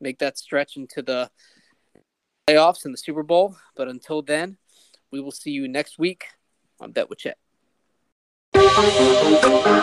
make 0.00 0.18
that 0.20 0.38
stretch 0.38 0.76
into 0.76 1.02
the 1.02 1.30
playoffs 2.46 2.84
and 2.84 2.94
the 2.94 2.98
Super 2.98 3.22
Bowl. 3.22 3.56
But 3.74 3.88
until 3.88 4.22
then, 4.22 4.58
we 5.10 5.20
will 5.20 5.32
see 5.32 5.50
you 5.50 5.66
next 5.66 5.98
week 5.98 6.26
on 6.80 6.92
Bet 6.92 7.10
with 7.10 7.18
Chet. 7.18 7.38
Huh. 8.76 9.74